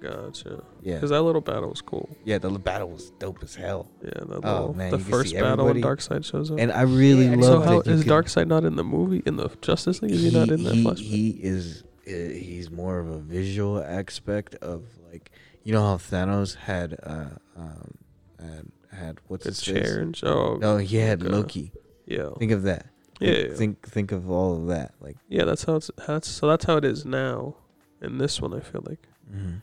Gotcha. 0.00 0.64
Yeah, 0.82 0.94
Because 0.94 1.10
that 1.10 1.20
little 1.22 1.40
battle 1.42 1.68
was 1.68 1.82
cool. 1.82 2.08
yeah. 2.24 2.38
The 2.38 2.50
battle 2.50 2.88
was 2.90 3.10
dope 3.18 3.42
as 3.42 3.54
hell. 3.54 3.88
Yeah, 4.02 4.10
that 4.28 4.40
Oh, 4.44 4.72
man, 4.72 4.90
the 4.92 4.98
first 4.98 5.34
battle 5.34 5.66
when 5.66 5.82
Darkseid 5.82 6.24
shows 6.24 6.50
up. 6.50 6.58
And 6.58 6.72
I 6.72 6.82
really 6.82 7.26
Yeah, 7.26 7.32
I 7.36 7.40
so 7.40 7.58
love 7.58 7.64
how 7.66 7.80
is 7.80 8.02
can- 8.04 8.10
Darkseid 8.12 8.46
not 8.48 8.64
in 8.64 8.76
the 8.76 8.84
movie 8.84 9.22
in 9.26 9.36
the 9.36 9.48
Justice 9.60 10.00
League? 10.02 10.12
Is 10.12 10.22
he, 10.22 10.30
not 10.30 10.48
in 10.50 10.62
that 10.64 10.74
he, 10.74 10.84
flashback? 10.84 10.98
he 10.98 11.28
is. 11.42 11.84
uh, 12.06 12.10
He's 12.12 12.70
more 12.70 12.98
of 12.98 13.08
a 13.10 13.18
visual 13.18 13.82
aspect 13.82 14.54
of 14.56 14.84
like 15.12 15.30
you 15.64 15.72
know 15.74 15.82
how 15.82 15.96
Thanos 15.96 16.54
had 16.56 16.96
uh 17.02 17.26
um 17.56 17.94
had 18.40 18.66
had 18.90 19.18
what's 19.28 19.44
the 19.44 19.50
his 19.50 19.60
chair 19.60 20.00
and 20.00 20.18
oh 20.24 20.56
No, 20.56 20.78
he 20.78 20.96
had 20.96 21.22
okay. 21.22 21.30
Loki. 21.30 21.72
yeah, 22.06 22.30
Think 22.38 22.52
of 22.52 22.62
that. 22.62 22.86
yeah, 23.20 23.32
Think, 23.34 23.48
yeah. 23.50 23.54
think 23.56 23.88
think 23.88 24.12
of 24.12 24.30
all 24.30 24.56
of 24.56 24.66
that. 24.68 24.94
Like 25.00 25.18
yeah. 25.28 25.44
That's 25.44 25.64
how 25.64 25.76
it's 25.76 25.90
that's 26.06 26.26
so 26.26 26.48
that's 26.48 26.64
how 26.64 26.78
it 26.78 26.84
is 26.86 27.04
now. 27.04 27.56
In 28.02 28.16
this 28.16 28.40
one, 28.40 28.54
I 28.54 28.60
feel 28.60 28.82
like 28.86 29.06
Mhm. 29.30 29.60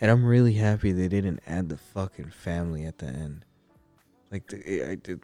And 0.00 0.10
I'm 0.10 0.24
really 0.24 0.54
happy 0.54 0.92
they 0.92 1.08
didn't 1.08 1.40
add 1.46 1.68
the 1.68 1.76
fucking 1.76 2.30
family 2.30 2.84
at 2.84 2.98
the 2.98 3.06
end. 3.06 3.44
Like 4.30 4.46
the, 4.48 4.90
I 4.90 4.94
did 4.96 5.22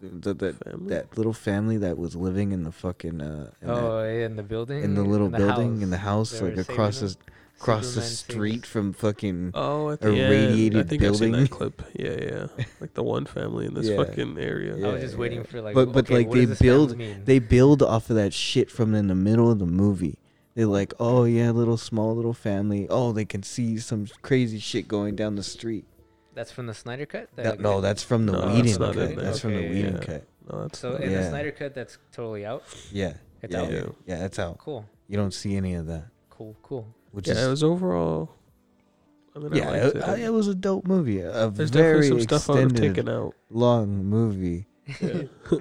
the, 0.00 0.34
the, 0.34 0.54
that 0.88 1.16
little 1.16 1.32
family 1.32 1.76
that 1.78 1.96
was 1.98 2.14
living 2.14 2.52
in 2.52 2.62
the 2.64 2.72
fucking 2.72 3.20
uh 3.20 3.50
in, 3.62 3.70
Oh, 3.70 4.02
yeah, 4.04 4.26
in 4.26 4.36
the 4.36 4.42
building. 4.42 4.82
in 4.84 4.94
the 4.94 5.02
little 5.02 5.28
building 5.28 5.82
in 5.82 5.90
the 5.90 5.96
house 5.98 6.38
They 6.38 6.50
like 6.54 6.58
across 6.68 7.00
the 7.00 7.16
across 7.58 7.94
the 7.94 8.02
street 8.02 8.66
from 8.66 8.92
fucking 8.92 9.52
oh, 9.54 9.88
a 9.90 9.96
the 9.96 10.08
end, 10.08 10.16
I 10.18 10.28
radiated 10.30 10.88
think 10.88 11.02
I've 11.04 11.16
seen 11.16 11.30
building. 11.32 11.44
that 11.44 11.50
clip. 11.50 11.82
Yeah, 11.94 12.16
yeah. 12.58 12.64
Like 12.80 12.94
the 12.94 13.02
one 13.02 13.24
family 13.26 13.66
in 13.66 13.74
this 13.74 13.86
Yeah. 13.88 13.96
fucking 13.96 14.38
area. 14.38 14.72
I 14.72 14.74
was 14.74 14.82
Yeah, 14.82 15.00
just 15.00 15.16
waiting 15.16 15.44
for 15.44 15.62
like. 15.62 15.74
But- 15.74 15.92
but, 15.92 16.04
okay, 16.04 16.16
like, 16.18 16.30
they 16.30 16.40
does 16.40 16.48
this 16.50 16.58
family 16.58 16.96
build- 16.96 17.26
they 17.26 17.38
build 17.38 17.82
off 17.82 18.10
of 18.10 18.16
that 18.16 18.34
shit 18.34 18.70
from 18.70 18.94
in 18.94 19.06
the 19.06 19.14
middle 19.14 19.50
of 19.50 19.58
the 19.60 19.66
movie. 19.66 20.18
They're 20.54 20.66
like, 20.66 20.94
oh 21.00 21.24
yeah, 21.24 21.50
little 21.50 21.76
small 21.76 22.14
little 22.14 22.32
family. 22.34 22.86
Oh, 22.88 23.12
they 23.12 23.24
can 23.24 23.42
see 23.42 23.78
some 23.78 24.06
crazy 24.22 24.58
shit 24.60 24.86
going 24.86 25.16
down 25.16 25.34
the 25.36 25.42
street. 25.42 25.84
That's 26.34 26.50
from 26.52 26.66
the 26.66 26.74
Snyder 26.74 27.06
cut. 27.06 27.28
That, 27.36 27.44
That, 27.44 27.60
no, 27.60 27.80
that's 27.80 28.02
from 28.02 28.26
the 28.26 28.32
No, 28.32 28.40
that's 28.40 28.54
Whedon 28.56 28.78
cut. 28.78 28.96
in 28.96 29.16
there. 29.16 29.24
That's 29.24 29.40
from 29.40 29.50
the 29.52 29.58
Okay, 29.58 29.68
Whedon 29.70 29.94
yeah. 29.94 30.00
cut. 30.00 30.24
No, 30.50 30.62
that's 30.62 30.78
So 30.78 30.94
in 30.96 31.10
Yeah. 31.10 31.20
the 31.22 31.28
Snyder 31.28 31.50
cut, 31.52 31.74
that's 31.74 31.98
totally 32.12 32.44
out. 32.46 32.62
Yeah, 32.92 33.14
It's 33.42 33.52
yeah, 33.52 33.60
out. 33.62 33.72
yeah, 33.72 33.82
yeah. 34.06 34.18
That's 34.18 34.38
out. 34.38 34.58
Cool, 34.58 34.84
You 35.08 35.16
don't 35.16 35.34
see 35.34 35.56
any 35.56 35.74
of 35.74 35.86
that, 35.86 36.04
cool, 36.30 36.56
cool. 36.62 36.86
which 37.12 37.26
yeah, 37.28 37.34
is 37.34 37.46
it 37.46 37.50
was 37.50 37.62
overall. 37.64 38.30
I 39.36 39.40
mean, 39.40 39.54
yeah, 39.54 39.70
I 39.70 39.76
it, 39.78 39.96
it. 39.96 40.02
I- 40.04 40.16
it 40.18 40.32
was 40.32 40.46
a 40.46 40.54
dope 40.54 40.86
movie. 40.86 41.20
A 41.20 41.50
There's 41.50 41.70
very 41.70 42.00
definitely 42.02 42.08
some 42.08 42.20
stuff 42.40 42.50
I 42.50 42.52
would 42.52 42.62
have 42.62 42.70
extended, 42.72 42.94
taken 42.96 43.08
out. 43.12 43.34
long 43.50 44.04
movie. 44.04 44.66
Yeah. 45.00 45.22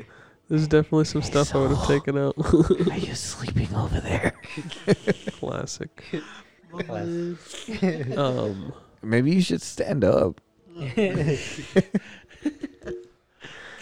There's 0.54 0.68
definitely 0.68 1.06
some 1.06 1.22
Hey, 1.22 1.30
stuff 1.32 1.56
I 1.56 1.58
would 1.58 1.72
have 1.72 1.88
taken 1.88 2.16
out. 2.16 2.36
Are 2.92 2.98
you 3.00 3.16
sleeping 3.16 3.74
over 3.74 4.00
there? 4.00 4.34
Classic. 5.39 6.04
Class. 6.72 7.70
Um, 8.16 8.72
Maybe 9.02 9.32
you 9.32 9.42
should 9.42 9.63
stand 9.63 10.04
up. 10.04 10.39
Can't 10.96 11.39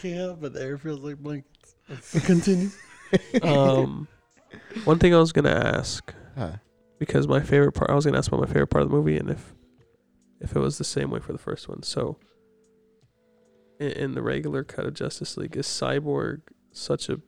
help 0.02 0.44
it. 0.46 0.54
The 0.54 0.62
air 0.62 0.78
feels 0.78 1.02
like 1.02 1.18
blankets. 1.18 1.76
Continue. 2.26 2.70
um, 3.44 4.08
one 4.86 4.98
thing 4.98 5.14
I 5.14 5.18
was 5.20 5.34
gonna 5.34 5.50
ask 5.50 6.14
Huh. 6.38 6.54
because 7.00 7.28
my 7.28 7.42
favorite 7.42 7.74
part, 7.74 7.90
I 7.90 7.96
was 7.96 8.06
gonna 8.06 8.18
ask 8.18 8.30
about 8.32 8.40
my 8.40 8.48
favorite 8.48 8.68
part 8.68 8.84
of 8.84 8.90
the 8.90 8.96
movie 8.96 9.18
and 9.18 9.30
if 9.30 9.54
if 10.40 10.56
it 10.56 10.60
was 10.60 10.78
the 10.78 10.86
same 10.86 11.12
way 11.12 11.20
for 11.20 11.34
the 11.34 11.38
first 11.38 11.68
one. 11.68 11.84
So, 11.84 12.18
in, 13.78 13.92
in 13.92 14.12
the 14.14 14.22
regular 14.22 14.64
cut 14.64 14.86
of 14.86 14.94
Justice 14.94 15.36
League, 15.36 15.58
is 15.58 15.68
Cyborg 15.68 16.44
such 16.72 17.10
a 17.10 17.20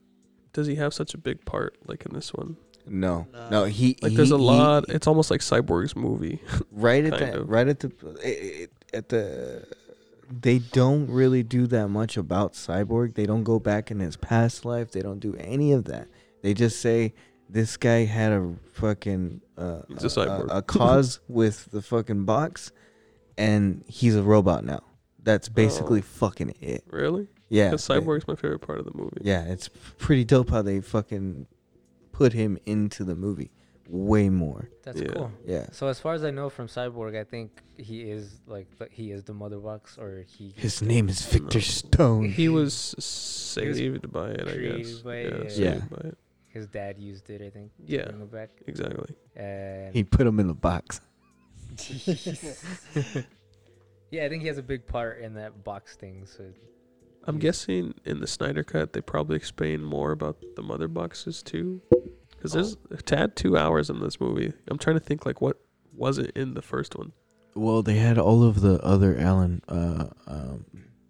does 0.53 0.67
he 0.67 0.75
have 0.75 0.93
such 0.93 1.13
a 1.13 1.17
big 1.17 1.43
part 1.45 1.77
like 1.87 2.05
in 2.05 2.13
this 2.13 2.33
one? 2.33 2.57
No, 2.85 3.27
Nah. 3.31 3.49
no. 3.49 3.63
He 3.65 3.97
Like, 4.01 4.11
he- 4.11 4.17
there's 4.17 4.31
a 4.31 4.37
he- 4.37 4.43
lot. 4.43 4.85
It's 4.89 5.07
almost 5.07 5.31
like 5.31 5.39
Cyborg's 5.41 5.95
movie. 5.95 6.41
right 6.71 7.03
at 7.05 7.17
kind 7.19 7.33
the 7.33 7.39
of. 7.41 7.49
right 7.49 7.67
at 7.67 7.79
the 7.79 7.87
it, 8.23 8.27
it, 8.27 8.71
at 8.93 9.09
the 9.09 9.65
they 10.41 10.59
don't 10.59 11.09
really 11.09 11.43
do 11.43 11.67
that 11.67 11.87
much 11.89 12.17
about 12.17 12.53
cyborg 12.53 13.13
they 13.15 13.25
don't 13.25 13.43
go 13.43 13.59
back 13.59 13.91
in 13.91 13.99
his 13.99 14.15
past 14.17 14.65
life 14.65 14.89
they 14.91 15.01
don't 15.01 15.19
do 15.19 15.35
any 15.37 15.71
of 15.73 15.83
that 15.85 16.07
they 16.41 16.53
just 16.53 16.79
say 16.79 17.13
this 17.49 17.77
guy 17.77 18.05
had 18.05 18.31
a 18.31 18.53
fucking 18.71 19.41
uh, 19.57 19.81
He's 19.89 20.03
a 20.05 20.07
cyborg. 20.07 20.47
a, 20.49 20.61
cause 20.63 21.19
with 21.27 21.69
the 21.71 21.81
fucking 21.83 22.23
box 22.25 22.71
and 23.37 23.83
he's 23.87 24.15
a 24.15 24.23
robot 24.23 24.63
now 24.63 24.81
that's 25.21 25.49
basically 25.49 25.99
Oh. 25.99 26.03
fucking 26.03 26.55
it 26.61 26.83
really? 26.89 27.27
Yeah 27.59 27.69
Because 27.69 27.85
they- 27.87 27.95
Cyborg's 27.99 28.27
my 28.27 28.35
favorite 28.35 28.59
part 28.67 28.79
of 28.81 28.85
the 28.89 28.95
movie. 29.01 29.21
yeah 29.21 29.43
it's 29.53 29.67
pretty 30.05 30.25
dope 30.33 30.49
how 30.55 30.61
they 30.69 30.79
fucking 30.81 31.47
put 32.11 32.31
him 32.33 32.57
into 32.65 33.03
the 33.03 33.15
movie 33.25 33.51
way 33.89 34.29
more 34.29 34.69
That's 34.85 35.01
Yeah. 35.01 35.07
cool. 35.13 35.31
yeah 35.45 35.65
So 35.71 35.87
as 35.93 35.99
far 36.03 36.13
as 36.13 36.23
I 36.23 36.31
know 36.31 36.47
from 36.49 36.67
Cyborg, 36.67 37.13
I 37.19 37.25
think 37.33 37.49
he 37.77 37.97
is 38.17 38.25
like 38.55 38.67
he 38.91 39.05
is 39.15 39.21
the 39.29 39.33
mother 39.33 39.59
box, 39.69 39.97
or 39.97 40.23
he 40.35 40.53
his 40.55 40.81
name 40.81 41.09
is 41.09 41.19
victor 41.33 41.57
No. 41.59 41.63
stone 41.81 42.23
He 42.41 42.47
was 42.59 42.73
saved 42.99 44.05
by 44.11 44.29
it, 44.39 44.47
I 44.47 44.55
guess. 44.57 44.89
by 45.09 45.15
yeah, 45.21 45.27
it, 45.27 45.57
yeah. 45.65 45.79
by 45.91 46.01
it. 46.09 46.17
his 46.47 46.65
dad 46.67 46.93
used 46.97 47.29
it. 47.29 47.41
I 47.41 47.49
think. 47.49 47.71
Yeah. 47.95 48.05
Bring 48.05 48.21
him 48.21 48.27
back. 48.39 48.51
Exactly. 48.67 49.11
And 49.35 49.93
he 49.93 50.03
put 50.05 50.25
him 50.29 50.39
in 50.39 50.47
the 50.47 50.59
box 50.69 51.01
yeah, 54.11 54.25
I 54.25 54.29
think 54.29 54.41
he 54.43 54.47
has 54.47 54.57
a 54.57 54.63
big 54.63 54.85
part 54.87 55.19
in 55.19 55.33
that 55.35 55.63
box 55.63 55.95
thing. 55.95 56.25
So 56.25 56.43
I'm 57.25 57.39
guessing 57.39 57.93
in 58.05 58.19
the 58.19 58.27
Snyder 58.27 58.63
cut 58.63 58.93
they 58.93 59.01
probably 59.01 59.37
explain 59.37 59.83
more 59.83 60.11
about 60.11 60.37
the 60.55 60.61
mother 60.61 60.87
boxes 60.87 61.41
too, 61.41 61.81
because 62.29 62.51
there's 62.51 62.77
a 62.91 62.97
tad 62.97 63.35
two 63.35 63.57
hours 63.57 63.89
in 63.89 63.99
this 63.99 64.19
movie. 64.19 64.53
I'm 64.67 64.77
trying 64.77 64.97
to 64.97 65.05
think 65.05 65.25
like 65.25 65.41
what 65.41 65.59
wasn't 65.93 66.31
in 66.31 66.53
the 66.53 66.61
first 66.61 66.97
one. 66.97 67.13
Well, 67.55 67.83
they 67.83 67.95
had 67.95 68.17
all 68.17 68.43
of 68.43 68.61
the 68.61 68.83
other 68.83 69.17
Alan. 69.17 69.61
Uh, 69.67 70.07
um, 70.27 70.65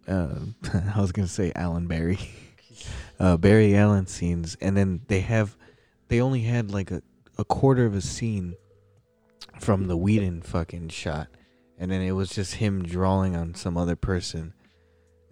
uh, 0.08 0.36
I 0.95 1.02
was 1.02 1.12
gonna 1.12 1.28
say 1.28 1.52
Alan 1.56 1.88
Barry, 1.88 2.19
uh, 3.19 3.38
Barry 3.38 3.76
Allen 3.76 4.08
scenes, 4.08 4.58
and 4.62 4.76
then 4.76 5.02
they 5.08 5.21
have, 5.21 5.56
they 6.10 6.21
only 6.21 6.41
had 6.41 6.71
like 6.71 6.91
a, 6.91 7.02
a 7.38 7.45
quarter 7.45 7.86
of 7.86 7.95
a 7.95 8.02
scene 8.02 8.56
from 9.60 9.88
the 9.88 9.97
Whedon 9.97 10.41
fucking 10.41 10.89
shot, 10.89 11.28
and 11.80 11.89
then 11.89 12.02
it 12.02 12.12
was 12.12 12.30
just 12.30 12.56
him 12.56 12.84
drawing 12.84 13.36
on 13.36 13.56
some 13.56 13.78
other 13.78 13.95
person, 13.95 14.54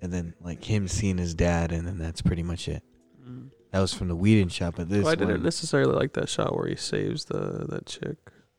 and 0.02 0.12
then 0.12 0.34
like 0.42 0.64
him 0.64 0.88
seeing 0.88 1.18
his 1.18 1.34
dad, 1.34 1.72
and 1.72 1.88
then 1.88 1.98
that's 1.98 2.22
pretty 2.22 2.44
much 2.44 2.68
it. 2.68 2.84
That 3.72 3.80
was 3.80 3.94
from 3.94 4.10
the 4.10 4.16
Whedon 4.18 4.50
shot, 4.50 4.76
but 4.76 4.90
this 4.90 5.04
Well, 5.04 5.14
I 5.14 5.16
didn't 5.16 5.36
one- 5.36 5.44
necessarily 5.44 5.94
like 5.96 6.12
that 6.14 6.28
shot 6.28 6.56
where 6.58 6.68
he 6.68 6.76
saves 6.76 7.26
the 7.26 7.66
that 7.70 7.86
chick. 7.86 8.18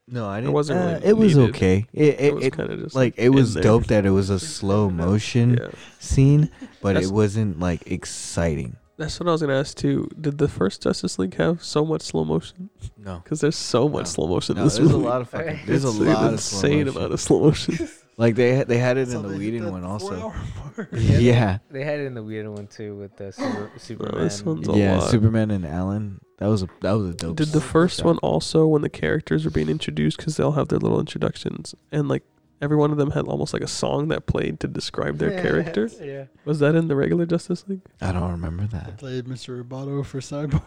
no, 0.09 0.27
I 0.27 0.41
didn't. 0.41 0.55
wasn't 0.55 0.81
uh, 0.81 0.85
really 0.95 1.07
it 1.07 1.17
was 1.19 1.37
needed. 1.37 1.55
okay. 1.55 1.87
It 1.93 2.03
It, 2.03 2.21
it, 2.21 2.35
was 2.35 2.49
kind 2.51 2.71
of 2.71 2.81
just 2.81 2.95
like 2.95 3.15
it 3.19 3.29
was 3.29 3.53
there. 3.55 3.63
dope 3.63 3.87
that 3.89 4.07
it 4.07 4.11
was 4.11 4.31
a 4.31 4.39
slow 4.59 4.89
motion 4.89 5.59
Yeah, 5.61 5.69
scene, 5.99 6.51
but 6.81 6.95
That's- 6.95 7.11
it 7.11 7.13
wasn't 7.15 7.61
like 7.61 7.87
exciting. 7.91 8.77
that's 8.97 9.21
what 9.21 9.29
I 9.29 9.33
was 9.33 9.43
gonna 9.43 9.59
ask 9.59 9.77
too. 9.77 10.09
Did 10.19 10.39
the 10.39 10.49
first 10.49 10.83
Justice 10.83 11.19
League 11.19 11.35
have 11.35 11.63
so 11.63 11.85
much 11.85 12.01
slow 12.03 12.25
motion? 12.25 12.71
No, 12.97 13.19
Because 13.25 13.43
there's 13.43 13.57
so 13.57 13.91
much 13.91 14.05
No. 14.07 14.11
slow 14.13 14.27
motion 14.29 14.57
no 14.57 14.63
in 14.63 14.67
this 14.69 14.79
there's 14.79 14.93
a 14.93 14.97
lot 14.97 15.21
of 15.21 15.29
fucking. 15.29 15.61
There's 15.67 15.85
a 15.85 15.91
lot 15.91 16.29
an 16.29 16.35
of 16.35 16.41
slow 16.41 16.59
insane 16.71 16.85
motion. 16.87 16.97
amount 16.97 17.13
of 17.13 17.21
slow 17.21 17.41
motion. 17.41 17.89
Like 18.19 18.35
they 18.35 18.55
had, 18.57 18.69
they 18.69 18.79
had 18.79 18.99
it 18.99 19.09
So 19.09 19.17
in 19.17 19.23
the 19.23 19.29
they 19.31 19.39
Whedon 19.39 19.73
one 19.73 19.85
also. 19.85 20.31
four-hour. 20.31 20.89
Yeah, 20.93 21.59
they- 21.71 21.79
they 21.81 21.85
had 21.85 22.01
it 22.01 22.05
in 22.07 22.15
the 22.15 22.23
weird 22.23 22.47
one 22.57 22.67
too 22.67 22.95
with 22.97 23.17
the 23.17 23.33
super, 23.33 23.71
Superman. 23.79 24.23
this 24.25 24.43
one's 24.45 24.69
a 24.69 24.73
yeah. 24.73 24.99
lot. 24.99 25.11
Superman 25.11 25.51
and 25.51 25.65
Alan. 25.67 26.21
That 26.39 26.49
was 26.49 26.63
a 26.63 26.69
that 26.81 26.93
was 26.93 27.09
a 27.11 27.15
dope. 27.15 27.37
Did 27.37 27.49
the 27.49 27.61
first 27.61 27.99
shot. 27.99 28.07
one 28.07 28.19
also 28.19 28.67
when 28.67 28.83
the 28.83 28.89
characters 28.91 29.47
are 29.47 29.51
being 29.51 29.69
introduced 29.69 30.17
because 30.19 30.37
they'll 30.37 30.53
have 30.53 30.69
their 30.69 30.79
little 30.81 30.99
introductions 31.01 31.75
and 31.93 32.09
like 32.09 32.23
every 32.61 32.77
one 32.77 32.91
of 32.91 32.97
them 32.97 33.11
had 33.13 33.25
almost 33.27 33.53
like 33.53 33.63
a 33.63 33.67
song 33.69 34.09
that 34.09 34.27
played 34.27 34.61
to 34.61 34.69
describe 34.69 35.19
their 35.19 35.31
character. 35.43 35.89
yeah. 36.01 36.25
Was 36.45 36.59
that 36.61 36.75
in 36.75 36.89
the 36.89 36.97
regular 36.97 37.27
Justice 37.27 37.65
League? 37.69 37.81
I 38.01 38.13
don't 38.13 38.31
remember 38.31 38.65
I 38.65 38.67
that. 38.79 38.99
played 38.99 39.25
Mr. 39.27 39.63
Roboto 39.65 40.05
for 40.05 40.21
Cyborg. 40.21 40.63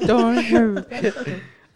no. 0.00 0.06
Don't 0.06 0.44
hurt. 0.44 0.88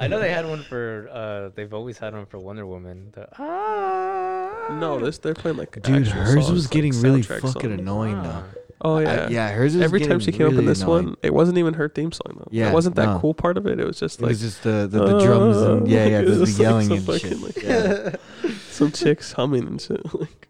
I 0.01 0.07
know 0.07 0.19
they 0.21 0.31
had 0.31 0.47
one 0.47 0.63
for. 0.63 1.09
uh 1.13 1.49
They've 1.55 1.73
always 1.75 1.99
had 1.99 2.15
one 2.15 2.27
for 2.27 2.39
Wonder 2.39 2.67
Woman. 2.67 3.11
The, 3.13 3.29
ah. 3.39 4.77
No, 4.79 4.99
this 5.01 5.19
they're 5.19 5.35
playing 5.35 5.57
like 5.57 5.73
Dude, 5.83 6.07
hers 6.09 6.33
songs, 6.35 6.51
was 6.53 6.65
like 6.67 6.71
getting 6.71 7.01
really 7.01 7.23
fucking 7.23 7.51
songs. 7.51 7.65
annoying 7.65 8.15
Ah. 8.17 8.23
though. 8.23 8.45
Oh 8.81 8.95
I- 8.99 9.03
yeah, 9.03 9.29
yeah, 9.29 9.51
hers 9.51 9.75
was 9.75 9.83
Every 9.83 9.99
time 10.01 10.21
she 10.21 10.31
came 10.31 10.47
up 10.47 10.53
in 10.53 10.65
this 10.67 10.83
annoying. 10.83 11.07
one, 11.07 11.17
it 11.23 11.35
wasn't 11.35 11.59
even 11.59 11.75
her 11.75 11.89
theme 11.89 12.13
song 12.13 12.37
though. 12.39 12.47
Yeah, 12.53 12.71
it 12.71 12.75
wasn't 12.75 12.95
that 12.97 13.07
no. 13.07 13.19
cool 13.19 13.35
part 13.35 13.57
of 13.57 13.67
it. 13.67 13.81
It 13.81 13.87
was 13.87 13.99
just 13.99 14.21
like 14.21 14.29
It 14.29 14.33
was 14.35 14.41
just 14.41 14.63
the 14.63 14.87
the, 14.89 15.05
the 15.05 15.19
drums 15.25 15.57
and 15.57 15.89
yeah, 15.89 16.07
yeah, 16.07 16.21
the, 16.23 16.31
the 16.31 16.41
was 16.41 16.59
like 16.59 16.63
yelling 16.63 16.93
and 16.93 17.21
shit. 17.21 17.41
like- 17.41 17.57
Yeah. 17.63 18.15
some 18.71 18.93
chicks 18.93 19.33
humming 19.33 19.67
and 19.67 19.81
shit. 19.81 20.01
Like, 20.15 20.47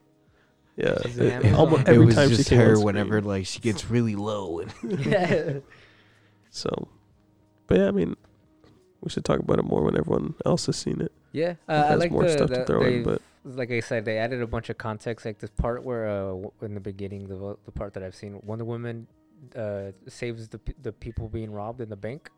yeah, 0.77 0.97
She's 1.07 1.19
it- 1.19 1.45
it 1.47 1.55
almost 1.55 1.89
every 1.89 2.03
it 2.03 2.07
was 2.07 2.15
time 2.17 2.29
just 2.29 2.45
she 2.45 2.55
came 2.55 2.59
her 2.65 2.79
whenever 2.79 3.21
like 3.23 3.47
she 3.47 3.61
gets 3.61 3.89
really 3.91 4.15
low 4.15 4.61
and 4.61 4.73
yeah. 5.07 5.55
So, 6.51 6.89
but 7.67 7.79
yeah, 7.79 7.89
I 7.89 7.91
mean, 7.93 8.15
we 9.01 9.11
should 9.11 9.25
talk 9.25 9.39
about 9.41 9.59
it 9.59 9.65
more 9.65 9.83
when 9.83 9.97
everyone 9.97 10.35
else 10.45 10.67
has 10.67 10.77
seen 10.77 11.01
it. 11.01 11.13
Yeah, 11.33 11.55
uh, 11.69 11.73
It 11.73 11.75
I 11.75 11.87
has 11.89 12.01
like 12.01 12.11
more 12.13 12.23
the, 12.25 12.31
stuff 12.31 12.51
to 12.51 12.65
throw 12.65 12.83
in, 12.83 13.03
but- 13.05 13.23
like 13.45 13.71
I 13.71 13.81
said, 13.81 14.05
they 14.05 14.19
added 14.19 14.43
a 14.43 14.47
bunch 14.47 14.69
of 14.69 14.77
context, 14.79 15.25
like 15.25 15.39
this 15.39 15.51
part 15.51 15.83
where, 15.83 16.07
uh, 16.09 16.25
w- 16.29 16.53
in 16.61 16.75
the 16.75 16.81
beginning, 16.81 17.29
the 17.29 17.57
the 17.65 17.73
part 17.73 17.95
that 17.95 18.03
I've 18.03 18.15
seen, 18.15 18.41
Wonder 18.45 18.65
Woman, 18.65 19.07
uh, 19.57 19.93
saves 20.09 20.49
the 20.49 20.59
p- 20.59 20.75
the 20.83 20.93
people 20.93 21.29
being 21.29 21.51
robbed 21.53 21.81
in 21.81 21.89
the 21.89 21.97
bank, 21.97 22.31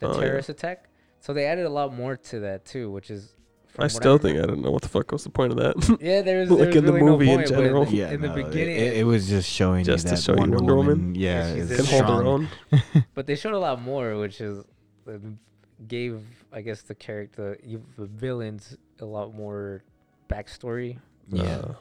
the 0.00 0.08
Oh, 0.08 0.14
yeah. 0.14 0.20
terrorist 0.20 0.48
attack. 0.48 0.88
So 1.20 1.32
they 1.32 1.44
added 1.46 1.64
a 1.66 1.70
lot 1.70 1.94
more 1.94 2.16
to 2.16 2.40
that 2.40 2.64
too, 2.64 2.90
which 2.90 3.10
is. 3.10 3.34
I 3.78 3.86
still 3.86 4.12
rem- 4.14 4.18
think 4.20 4.38
I 4.42 4.46
don't 4.46 4.60
know 4.62 4.70
what 4.70 4.82
the 4.82 4.88
fuck 4.88 5.12
was 5.12 5.22
the 5.24 5.30
point 5.30 5.52
of 5.52 5.58
that. 5.58 5.74
Yeah, 6.00 6.22
there's 6.22 6.50
like 6.50 6.58
there's 6.72 6.76
in 6.76 6.86
the 6.86 6.92
movie 6.92 7.30
in 7.30 7.36
no 7.40 7.46
point, 7.46 7.50
but 7.56 7.62
general. 7.62 7.86
yeah, 7.88 8.10
in 8.10 8.20
the 8.20 8.28
no, 8.28 8.34
it- 8.36 8.44
beginning, 8.46 8.76
it, 8.76 8.96
it 8.98 9.04
was 9.04 9.28
just 9.28 9.48
showing 9.48 9.84
Just 9.84 10.04
you 10.04 10.10
to 10.10 10.16
that 10.16 10.22
show 10.22 10.32
you 10.32 10.40
Wonder, 10.40 10.56
Wonder 10.56 10.74
Woman, 10.76 10.98
Woman. 10.98 11.14
yeah, 11.14 11.54
Yeah, 11.54 11.76
Can 11.76 11.84
hold 11.84 12.04
her 12.04 12.24
own. 12.26 12.48
but 13.14 13.26
they 13.26 13.36
showed 13.36 13.54
a 13.54 13.58
lot 13.58 13.80
more, 13.80 14.18
which 14.18 14.40
is 14.40 14.64
uh, 15.08 15.12
gave 15.88 16.22
I 16.52 16.60
guess 16.62 16.82
the 16.82 16.94
character, 16.94 17.58
the 17.96 18.06
villains, 18.06 18.76
a 19.00 19.04
lot 19.04 19.34
more 19.34 19.82
backstory. 20.28 20.98
Yeah, 21.28 21.44
Uh, 21.44 21.74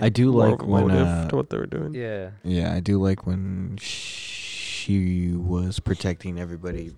I 0.00 0.08
do 0.10 0.30
like 0.30 0.64
when 0.64 0.90
uh, 0.90 1.28
to 1.28 1.36
what 1.36 1.50
they 1.50 1.56
were 1.58 1.66
doing. 1.66 1.94
Yeah. 1.94 2.30
Yeah, 2.44 2.72
I 2.74 2.80
do 2.80 2.98
like 3.02 3.26
when 3.26 3.78
she 3.80 5.32
was 5.34 5.80
protecting 5.80 6.38
everybody 6.38 6.94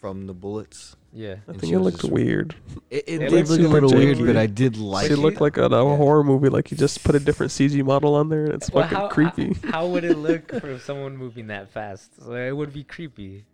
from 0.00 0.26
the 0.26 0.32
bullets. 0.34 0.96
Yeah. 1.12 1.36
I 1.48 1.52
think 1.52 1.64
she 1.66 1.72
it 1.72 1.78
looked 1.80 2.00
just- 2.00 2.12
weird. 2.12 2.54
It, 2.90 3.04
it 3.06 3.22
It 3.22 3.30
did 3.30 3.32
looked 3.32 3.50
look 3.50 3.58
a 3.58 3.62
super 3.62 3.68
little 3.80 3.92
weird, 3.94 4.16
janky. 4.18 4.26
but 4.26 4.36
I 4.36 4.46
did 4.46 4.76
like 4.76 5.08
she 5.08 5.12
it. 5.12 5.18
looked 5.18 5.40
like 5.40 5.56
a, 5.56 5.66
a 5.66 5.68
Yeah. 5.70 5.96
horror 5.96 6.24
movie. 6.24 6.48
Like 6.48 6.70
you 6.70 6.76
just 6.76 7.02
put 7.04 7.14
a 7.14 7.20
different 7.20 7.52
CG 7.52 7.84
model 7.84 8.14
on 8.14 8.28
there, 8.28 8.44
and 8.44 8.54
it's 8.54 8.70
Well, 8.72 8.84
fucking 8.84 8.98
how, 8.98 9.08
creepy. 9.08 9.54
How, 9.64 9.70
how 9.72 9.86
would 9.88 10.04
it 10.04 10.16
look 10.18 10.50
for 10.60 10.78
someone 10.78 11.16
moving 11.16 11.48
that 11.48 11.68
fast? 11.70 12.22
So 12.24 12.32
it 12.34 12.56
would 12.56 12.72
be 12.72 12.84
creepy. 12.84 13.44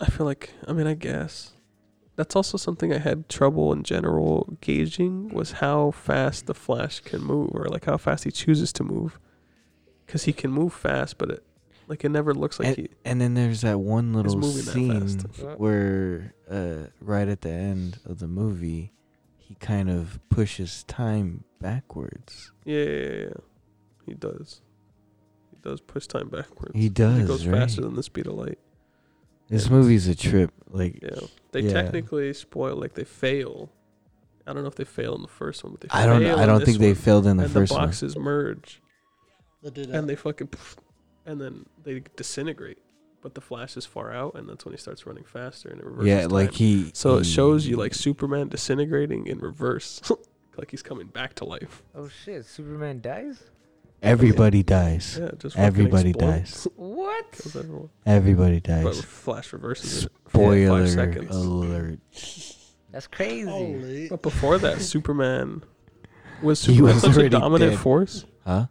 I 0.00 0.06
feel 0.06 0.26
like 0.26 0.50
I 0.66 0.72
mean 0.72 0.86
I 0.86 0.94
guess 0.94 1.52
that's 2.16 2.36
also 2.36 2.56
something 2.56 2.92
I 2.92 2.98
had 2.98 3.28
trouble 3.28 3.72
in 3.72 3.82
general 3.82 4.56
gauging 4.60 5.30
was 5.30 5.52
how 5.52 5.90
fast 5.90 6.46
the 6.46 6.54
Flash 6.54 7.00
can 7.00 7.22
move 7.22 7.50
or 7.52 7.66
like 7.66 7.86
how 7.86 7.96
fast 7.96 8.24
he 8.24 8.30
chooses 8.30 8.72
to 8.74 8.84
move, 8.84 9.18
because 10.06 10.24
he 10.24 10.32
can 10.32 10.50
move 10.50 10.72
fast, 10.72 11.18
but 11.18 11.30
it 11.30 11.44
like 11.88 12.04
it 12.04 12.10
never 12.10 12.32
looks 12.32 12.58
like 12.58 12.68
and, 12.68 12.76
he. 12.76 12.88
and 13.04 13.20
then 13.20 13.34
there's 13.34 13.60
that 13.62 13.80
one 13.80 14.12
little 14.12 14.40
scene. 14.42 15.18
Where, 15.56 16.34
uh, 16.50 16.88
right 17.00 17.28
at 17.28 17.42
the 17.42 17.50
end 17.50 17.98
of 18.06 18.20
the 18.20 18.28
movie, 18.28 18.92
he 19.36 19.54
kind 19.56 19.90
of 19.90 20.18
pushes 20.30 20.84
time 20.84 21.44
backwards. 21.60 22.52
Yeah, 22.64 22.78
yeah, 22.78 22.84
yeah, 22.84 23.16
yeah. 23.18 23.28
he 24.06 24.14
does. 24.14 24.62
He 25.50 25.58
does 25.62 25.80
push 25.80 26.06
time 26.06 26.28
backwards. 26.28 26.72
He 26.74 26.88
does, 26.88 27.18
He 27.18 27.24
goes 27.26 27.46
right? 27.46 27.58
faster 27.60 27.82
than 27.82 27.96
the 27.96 28.02
speed 28.02 28.26
of 28.26 28.34
light. 28.34 28.58
This 29.48 29.66
Yeah. 29.66 29.72
movie's 29.72 30.08
a 30.08 30.14
trip. 30.14 30.52
Like, 30.70 31.00
Yeah, 31.02 31.20
they 31.52 31.60
Yeah. 31.60 31.72
technically 31.72 32.32
spoil 32.32 32.76
like 32.76 32.94
they 32.94 33.04
fail. 33.04 33.70
I 34.46 34.52
don't 34.52 34.62
know 34.62 34.68
if 34.68 34.74
they 34.76 34.84
fail 34.84 35.14
in 35.14 35.22
the 35.22 35.28
first 35.28 35.64
one, 35.64 35.72
but 35.72 35.80
they 35.80 35.88
I 35.90 36.04
don't. 36.06 36.24
I 36.24 36.44
don't 36.46 36.64
think 36.64 36.78
they 36.78 36.94
failed 36.94 37.26
in 37.26 37.36
the 37.38 37.44
and 37.44 37.52
first 37.52 37.70
the 37.72 37.78
one. 37.78 37.86
boxes 37.88 38.16
merge. 38.16 38.80
That 39.62 39.72
did 39.74 39.90
and 39.90 40.08
they 40.08 40.16
fucking 40.16 40.50
and 41.24 41.40
then 41.40 41.64
they 41.82 42.02
disintegrate 42.16 42.76
but 43.22 43.34
the 43.34 43.40
flash 43.40 43.78
is 43.78 43.86
far 43.86 44.12
out 44.12 44.34
and 44.34 44.46
that's 44.46 44.66
when 44.66 44.74
he 44.74 44.78
starts 44.78 45.06
running 45.06 45.24
faster 45.24 45.70
and 45.70 45.80
it 45.80 45.86
reverses 45.86 46.08
Yeah, 46.08 46.26
like 46.26 46.52
he. 46.52 46.90
so 46.92 47.16
it 47.16 47.24
shows 47.24 47.66
you 47.66 47.76
like 47.78 47.94
superman 47.94 48.48
disintegrating 48.48 49.26
in 49.26 49.38
reverse 49.38 50.02
like 50.58 50.70
he's 50.70 50.82
coming 50.82 51.06
back 51.06 51.32
to 51.36 51.46
life 51.46 51.82
Oh 51.94 52.08
shit! 52.08 52.44
Superman 52.44 53.00
dies. 53.00 53.44
Everybody 54.04 54.62
dies. 54.62 55.18
yeah 55.20 55.30
just 55.38 55.56
fucking 55.56 55.66
Everybody 55.66 56.10
explodes. 56.10 56.64
dies. 56.64 56.68
What? 56.76 57.32
kills 57.32 57.56
everyone 57.56 57.90
Everybody 58.06 58.60
but 58.60 58.84
dies. 58.84 59.00
flash 59.02 59.52
reverses 59.52 60.04
it 60.04 60.12
for 60.26 60.38
like 60.52 60.64
Spoiler 60.64 60.80
five 60.86 60.90
seconds 60.90 61.36
alert. 61.36 61.98
That's 62.92 63.06
crazy. 63.08 63.48
Holy. 63.48 64.08
but 64.08 64.22
before 64.22 64.58
that 64.58 64.80
superman 64.80 65.62
was 66.42 66.64
He 66.64 66.76
superman 66.76 66.94
was 66.94 67.02
such 67.02 67.10
a 67.12 67.14
already 67.20 67.28
dominant 67.30 67.72
dead. 67.72 67.80
force 67.80 68.24
Huh? 68.46 68.66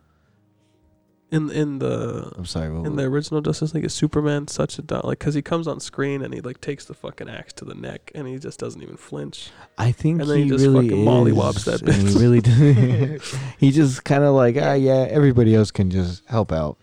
In 1.34 1.50
in 1.52 1.80
the 1.80 2.32
I'm 2.38 2.46
sorry. 2.46 2.70
What, 2.72 2.86
in 2.86 2.96
the 2.96 3.04
original 3.04 3.42
Justice 3.42 3.74
League, 3.74 3.86
is 3.86 3.94
Superman 3.94 4.48
such 4.48 4.78
a 4.80 4.82
do- 4.82 5.02
like 5.04 5.20
because 5.20 5.34
he 5.34 5.42
comes 5.42 5.68
on 5.68 5.80
screen 5.80 6.22
and 6.22 6.34
he 6.34 6.42
like 6.42 6.62
takes 6.62 6.86
the 6.86 6.94
fucking 6.94 7.28
axe 7.30 7.54
to 7.54 7.66
the 7.66 7.74
neck 7.76 8.12
and 8.16 8.28
he 8.28 8.38
just 8.38 8.60
doesn't 8.60 8.82
even 8.82 8.98
flinch. 8.98 9.50
I 9.78 9.92
think 9.92 10.22
And 10.22 10.30
then 10.30 10.38
he 10.38 10.44
he 10.44 10.50
just 10.50 10.66
really 10.66 10.88
fucking 10.90 11.02
is. 11.02 11.08
mollywobs 11.08 11.66
that 11.66 11.82
and 11.82 12.08
he 12.08 12.18
really 12.20 12.42
does. 12.42 13.36
he 13.58 13.72
just 13.72 14.04
kind 14.04 14.24
of 14.24 14.34
like, 14.36 14.56
ah, 14.60 14.74
yeah. 14.74 15.08
Everybody 15.10 15.56
else 15.56 15.72
can 15.72 15.90
just 15.90 16.24
help 16.28 16.52
out. 16.52 16.78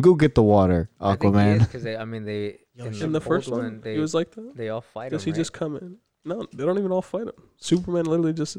Go 0.00 0.14
get 0.14 0.34
the 0.34 0.42
water, 0.42 0.90
Aquaman. 1.00 1.60
Because 1.60 1.86
I 1.86 2.04
mean, 2.04 2.24
they 2.24 2.58
Yo, 2.74 2.84
in, 2.86 2.92
the, 2.92 3.04
In 3.06 3.12
the 3.12 3.20
first 3.20 3.48
one, 3.50 3.60
one, 3.60 3.80
they 3.80 3.94
he 3.94 3.98
was 4.00 4.14
like 4.14 4.30
that. 4.32 4.56
they 4.56 4.68
all 4.68 4.80
fight 4.80 5.10
Does 5.10 5.24
him. 5.24 5.32
he 5.34 5.36
just 5.40 5.52
come 5.52 5.76
in? 5.76 5.96
No, 6.24 6.46
they 6.54 6.64
don't 6.64 6.78
even 6.78 6.92
all 6.92 7.02
fight 7.02 7.22
him. 7.22 7.32
Superman 7.56 8.04
literally 8.06 8.32
just 8.32 8.56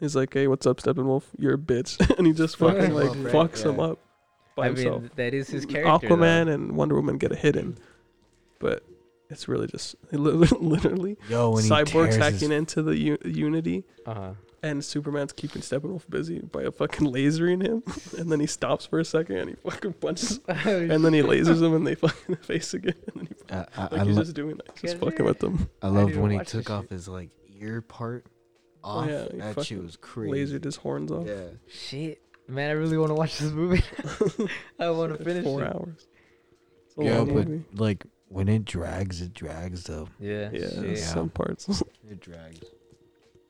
he's 0.00 0.16
like, 0.16 0.32
"Hey, 0.32 0.46
what's 0.48 0.66
up, 0.66 0.78
Steppenwolf? 0.78 1.24
You're 1.38 1.54
a 1.54 1.58
bitch," 1.58 1.98
and 2.16 2.26
he 2.26 2.32
just 2.32 2.56
fucking 2.56 2.94
like 2.94 3.10
Right, 3.10 3.34
fucks 3.34 3.64
him 3.66 3.78
up 3.80 3.98
by 4.58 4.66
I 4.66 4.68
himself. 4.68 5.02
mean, 5.02 5.10
that 5.16 5.34
is 5.34 5.48
his 5.48 5.64
character. 5.66 6.08
Aquaman 6.08 6.52
and 6.52 6.72
Wonder 6.72 6.94
Woman 6.96 7.16
get 7.18 7.32
a 7.32 7.36
hit 7.36 7.56
in, 7.56 7.76
but 8.58 8.82
it's 9.30 9.48
really 9.48 9.66
just 9.66 9.94
literally 10.12 11.16
Yo, 11.28 11.52
Cyborg's 11.54 12.16
hacking 12.16 12.50
his- 12.50 12.50
into 12.50 12.82
the 12.82 12.96
u- 12.96 13.18
Unity, 13.24 13.84
Uh 14.06 14.14
huh. 14.14 14.30
and 14.62 14.84
Superman's 14.84 15.32
keeping 15.32 15.62
Steppenwolf 15.62 16.08
busy 16.08 16.40
by 16.40 16.62
a 16.62 16.70
fucking 16.70 17.06
lasering 17.12 17.62
him, 17.62 17.82
and 18.18 18.30
then 18.32 18.40
he 18.40 18.46
stops 18.46 18.86
for 18.86 18.98
a 19.00 19.04
second 19.04 19.36
and 19.36 19.50
he 19.50 19.56
fucking 19.56 19.94
punches, 19.94 20.40
and 20.48 21.04
then 21.04 21.12
he 21.12 21.22
lasers 21.22 21.62
him 21.62 21.74
in 21.74 21.84
the 21.84 21.94
fucking 21.94 22.36
face 22.36 22.74
again, 22.74 22.94
and 23.14 23.16
then 23.16 23.28
he 23.28 23.54
I, 23.54 23.58
I, 23.76 23.82
like 23.82 23.92
I, 23.92 24.04
he's 24.04 24.16
lo- 24.16 24.22
just 24.24 24.34
doing 24.36 24.56
that, 24.56 24.76
just 24.76 24.98
fucking 24.98 25.24
with 25.24 25.38
them. 25.40 25.68
I 25.82 25.88
loved 25.88 26.08
didn't 26.08 26.22
when 26.22 26.30
he 26.32 26.38
took 26.44 26.70
off 26.70 26.84
shit. 26.84 26.90
his 26.92 27.08
like 27.08 27.30
ear 27.60 27.80
part 27.82 28.26
Oh, 28.84 29.04
yeah, 29.04 29.26
that 29.54 29.66
shit 29.66 29.82
was 29.82 29.96
crazy. 29.96 30.56
Lasered 30.56 30.64
his 30.64 30.76
horns 30.76 31.10
off. 31.10 31.26
Yeah. 31.26 31.48
Shit, 31.66 32.22
man, 32.48 32.70
I 32.70 32.72
really 32.72 32.98
want 32.98 33.10
to 33.10 33.14
watch 33.14 33.38
this 33.38 33.52
movie. 33.52 33.82
I 34.78 34.90
want 34.90 35.12
to 35.12 35.18
Like 35.18 35.24
finish 35.24 35.44
four 35.44 35.62
it. 35.62 35.74
hours. 35.74 36.06
It's 36.86 36.96
a 36.98 37.04
Yeah, 37.04 37.18
long 37.18 37.34
but 37.34 37.48
movie. 37.48 37.64
like 37.74 38.04
when 38.28 38.48
it 38.48 38.64
drags, 38.64 39.20
it 39.20 39.34
drags 39.34 39.84
though. 39.84 40.08
Yeah. 40.18 40.50
Yeah, 40.52 40.68
shit. 40.68 40.98
some 40.98 41.28
parts, 41.30 41.82
It 42.08 42.20
drags. 42.28 42.60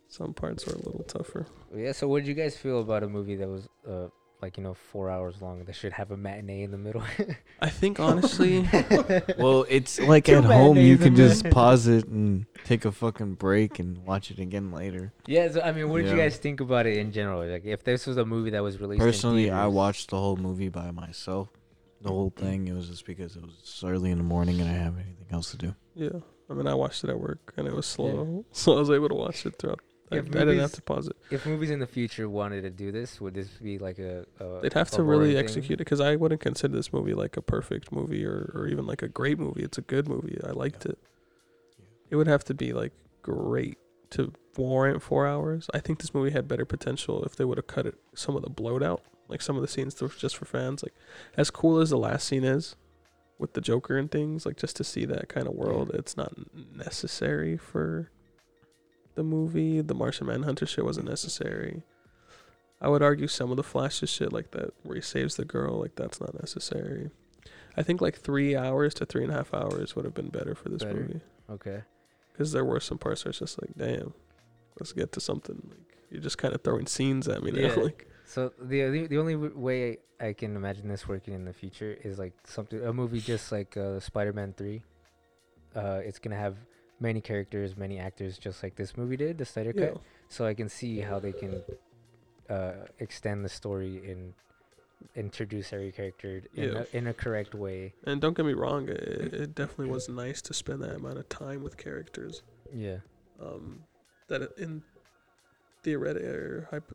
some 0.08 0.34
parts 0.34 0.66
are 0.68 0.72
a 0.74 0.78
little 0.78 1.04
tougher. 1.06 1.46
Yeah. 1.74 1.92
So, 1.92 2.08
what 2.08 2.20
did 2.20 2.28
you 2.28 2.34
guys 2.34 2.56
feel 2.56 2.80
about 2.80 3.02
a 3.02 3.08
movie 3.08 3.36
that 3.36 3.48
was 3.48 3.68
uh 3.88 4.08
like 4.40 4.56
you 4.56 4.62
know 4.62 4.74
four 4.74 5.10
hours 5.10 5.40
long 5.40 5.64
They 5.64 5.72
should 5.72 5.92
have 5.92 6.10
a 6.10 6.16
matinee 6.16 6.62
in 6.62 6.70
the 6.70 6.78
middle? 6.78 7.02
I 7.60 7.70
think 7.70 7.98
honestly, 8.00 8.68
Well, 9.38 9.66
it's 9.68 10.00
like 10.00 10.26
Two 10.26 10.36
at 10.36 10.44
home 10.44 10.76
you 10.76 10.96
can 10.96 11.16
just 11.16 11.42
there. 11.42 11.52
pause 11.52 11.86
it 11.86 12.06
and 12.06 12.46
take 12.64 12.84
a 12.84 12.92
fucking 12.92 13.34
break 13.34 13.78
and 13.78 13.98
watch 14.06 14.30
it 14.30 14.38
again 14.38 14.70
later. 14.70 15.12
yeah. 15.26 15.50
So, 15.50 15.60
I 15.60 15.72
mean, 15.72 15.88
what 15.88 16.02
did 16.02 16.10
you 16.10 16.16
guys 16.16 16.36
think 16.36 16.60
about 16.60 16.86
it 16.86 16.98
in 16.98 17.12
general? 17.12 17.46
Like, 17.46 17.64
if 17.64 17.84
this 17.84 18.06
was 18.06 18.16
a 18.16 18.24
movie 18.24 18.50
that 18.50 18.62
was 18.62 18.80
released, 18.80 19.00
in 19.00 19.06
Personally, 19.06 19.50
I 19.50 19.66
watched 19.66 20.10
the 20.10 20.18
whole 20.18 20.36
movie 20.36 20.68
by 20.68 20.90
myself. 20.90 21.48
The 22.00 22.10
whole 22.10 22.30
mm-hmm. 22.30 22.44
thing. 22.46 22.68
It 22.68 22.74
was 22.74 22.88
just 22.88 23.04
because 23.04 23.34
it 23.34 23.42
was 23.42 23.82
early 23.84 24.12
in 24.12 24.18
the 24.18 24.24
morning 24.24 24.60
and 24.60 24.68
I 24.68 24.72
didn't 24.74 24.84
have 24.84 24.94
anything 24.94 25.26
else 25.32 25.50
to 25.50 25.56
do. 25.56 25.74
yeah. 25.94 26.20
I 26.50 26.54
mean, 26.54 26.66
I 26.66 26.74
watched 26.74 27.04
it 27.04 27.10
at 27.10 27.20
work 27.20 27.52
and 27.56 27.66
it 27.66 27.74
was 27.74 27.86
slow, 27.86 28.44
so 28.52 28.76
I 28.76 28.78
was 28.78 28.90
able 28.90 29.08
to 29.08 29.14
watch 29.14 29.44
it 29.44 29.58
throughout. 29.58 29.80
I, 30.10 30.16
Yeah, 30.16 30.20
I 30.20 30.24
didn't 30.24 30.58
have 30.60 30.72
to 30.72 30.82
pause 30.82 31.08
it. 31.08 31.16
If 31.30 31.46
movies 31.46 31.70
in 31.70 31.78
the 31.80 31.86
future 31.86 32.28
wanted 32.28 32.62
to 32.62 32.70
do 32.70 32.90
this, 32.92 33.20
would 33.20 33.34
this 33.34 33.48
be 33.48 33.78
like 33.78 33.98
a? 33.98 34.24
a 34.40 34.60
They'd 34.62 34.72
have 34.74 34.92
a 34.92 34.96
to 34.96 35.02
really 35.02 35.30
thing? 35.30 35.38
execute 35.38 35.76
it 35.80 35.84
because 35.84 36.00
I 36.00 36.16
wouldn't 36.16 36.40
consider 36.40 36.74
this 36.76 36.92
movie 36.92 37.14
like 37.14 37.36
a 37.36 37.42
perfect 37.42 37.92
movie 37.92 38.24
or, 38.24 38.50
or 38.54 38.66
even 38.66 38.86
like 38.86 39.02
a 39.02 39.08
great 39.08 39.38
movie. 39.38 39.62
It's 39.62 39.78
a 39.78 39.82
good 39.82 40.08
movie. 40.08 40.38
I 40.44 40.50
liked 40.50 40.86
it. 40.86 40.98
It 42.10 42.16
would 42.16 42.26
have 42.26 42.44
to 42.44 42.54
be 42.54 42.72
like 42.72 42.92
great 43.22 43.78
to 44.10 44.32
warrant 44.56 45.02
four 45.02 45.26
hours. 45.26 45.68
I 45.74 45.78
think 45.80 46.00
this 46.00 46.14
movie 46.14 46.30
had 46.30 46.48
better 46.48 46.64
potential 46.64 47.22
if 47.24 47.36
they 47.36 47.44
would 47.44 47.58
have 47.58 47.66
cut 47.66 47.86
it 47.86 47.94
some 48.14 48.34
of 48.34 48.42
the 48.42 48.50
bloat 48.50 48.82
out, 48.82 49.02
like 49.28 49.42
some 49.42 49.56
of 49.56 49.62
the 49.62 49.68
scenes 49.68 50.00
were 50.00 50.08
just 50.08 50.36
for 50.36 50.46
fans. 50.46 50.82
Like 50.82 50.94
as 51.36 51.50
cool 51.50 51.78
as 51.80 51.90
the 51.90 51.98
last 51.98 52.26
scene 52.26 52.44
is 52.44 52.74
with 53.38 53.52
the 53.52 53.60
Joker 53.60 53.96
and 53.98 54.10
things, 54.10 54.46
like 54.46 54.56
just 54.56 54.74
to 54.76 54.84
see 54.84 55.04
that 55.04 55.28
kind 55.28 55.46
of 55.46 55.54
world, 55.54 55.90
it's 55.94 56.16
not 56.16 56.32
necessary 56.74 57.56
for 57.56 58.10
the 59.18 59.24
movie. 59.24 59.80
The 59.82 59.94
Martian 59.94 60.26
Manhunter 60.28 60.64
shit 60.66 60.84
wasn't 60.84 61.08
necessary. 61.08 61.82
I 62.80 62.88
would 62.88 63.02
argue 63.02 63.26
some 63.26 63.50
of 63.50 63.56
the 63.56 63.62
Flash's 63.64 64.08
shit 64.08 64.32
like 64.32 64.52
that, 64.52 64.72
where 64.84 64.94
he 64.94 65.02
saves 65.02 65.34
the 65.36 65.44
girl, 65.44 65.80
like 65.80 65.96
that's 65.96 66.20
not 66.20 66.32
necessary. 66.40 67.10
I 67.76 67.82
think 67.82 68.00
like 68.00 68.16
three 68.16 68.56
hours 68.56 68.94
to 68.94 69.04
three 69.06 69.24
and 69.24 69.32
a 69.32 69.36
half 69.36 69.52
hours 69.52 69.94
would 69.96 70.04
have 70.04 70.14
been 70.14 70.28
better 70.30 70.54
for 70.54 70.68
this 70.68 70.82
Better. 70.84 70.94
movie 71.00 71.20
Okay. 71.50 71.82
because 72.32 72.52
there 72.52 72.64
were 72.64 72.80
some 72.80 72.98
parts 72.98 73.24
where 73.24 73.30
it's 73.30 73.38
just 73.40 73.60
like, 73.60 73.72
damn, 73.76 74.14
let's 74.78 74.92
get 74.92 75.10
to 75.12 75.20
something. 75.20 75.60
Like 75.68 75.96
you're 76.10 76.22
just 76.22 76.38
kind 76.38 76.54
of 76.54 76.62
throwing 76.62 76.86
scenes 76.86 77.26
at 77.28 77.42
me 77.42 77.50
now. 77.50 77.60
Yeah. 77.68 77.74
like 77.74 78.06
So 78.24 78.52
the 78.60 78.88
the, 78.90 79.06
the 79.08 79.18
only 79.18 79.34
way 79.36 79.98
I 80.20 80.32
can 80.32 80.54
imagine 80.56 80.88
this 80.88 81.06
working 81.08 81.34
in 81.34 81.44
the 81.44 81.52
future 81.52 81.96
is 82.04 82.18
like 82.18 82.34
something 82.44 82.80
a 82.84 82.92
movie 82.92 83.20
just 83.20 83.50
like 83.52 83.76
uh, 83.76 83.98
Spider-Man 84.00 84.54
Three. 84.56 84.82
Uh, 85.74 86.00
it's 86.04 86.18
gonna 86.20 86.36
have 86.36 86.56
many 87.00 87.20
characters, 87.20 87.76
many 87.76 87.98
actors, 87.98 88.38
just 88.38 88.62
like 88.62 88.76
this 88.76 88.96
movie 88.96 89.16
did, 89.16 89.38
the 89.38 89.44
Snyder 89.44 89.72
yeah, 89.74 89.86
Cut. 89.88 90.00
So 90.28 90.46
I 90.46 90.54
can 90.54 90.68
see 90.68 91.00
how 91.00 91.18
they 91.18 91.32
can 91.32 91.62
uh, 92.50 92.72
extend 92.98 93.44
the 93.44 93.48
story 93.48 94.10
and 94.10 94.34
introduce 95.14 95.72
every 95.72 95.92
character 95.92 96.42
in, 96.54 96.64
Yeah. 96.72 96.84
a, 96.92 96.96
in 96.96 97.06
a 97.06 97.14
correct 97.14 97.54
way. 97.54 97.94
and 98.04 98.20
don't 98.20 98.36
get 98.36 98.44
me 98.46 98.52
wrong, 98.52 98.88
it, 98.88 98.98
it 98.98 99.54
definitely 99.54 99.90
was 99.90 100.08
nice 100.08 100.42
to 100.42 100.54
spend 100.54 100.82
that 100.82 100.96
amount 100.96 101.18
of 101.18 101.28
time 101.28 101.62
with 101.62 101.76
characters. 101.76 102.42
Yeah. 102.74 102.98
Um, 103.40 103.84
that 104.28 104.50
in 104.58 104.82
theoretic 105.82 106.24
or 106.24 106.68
hypo, 106.70 106.94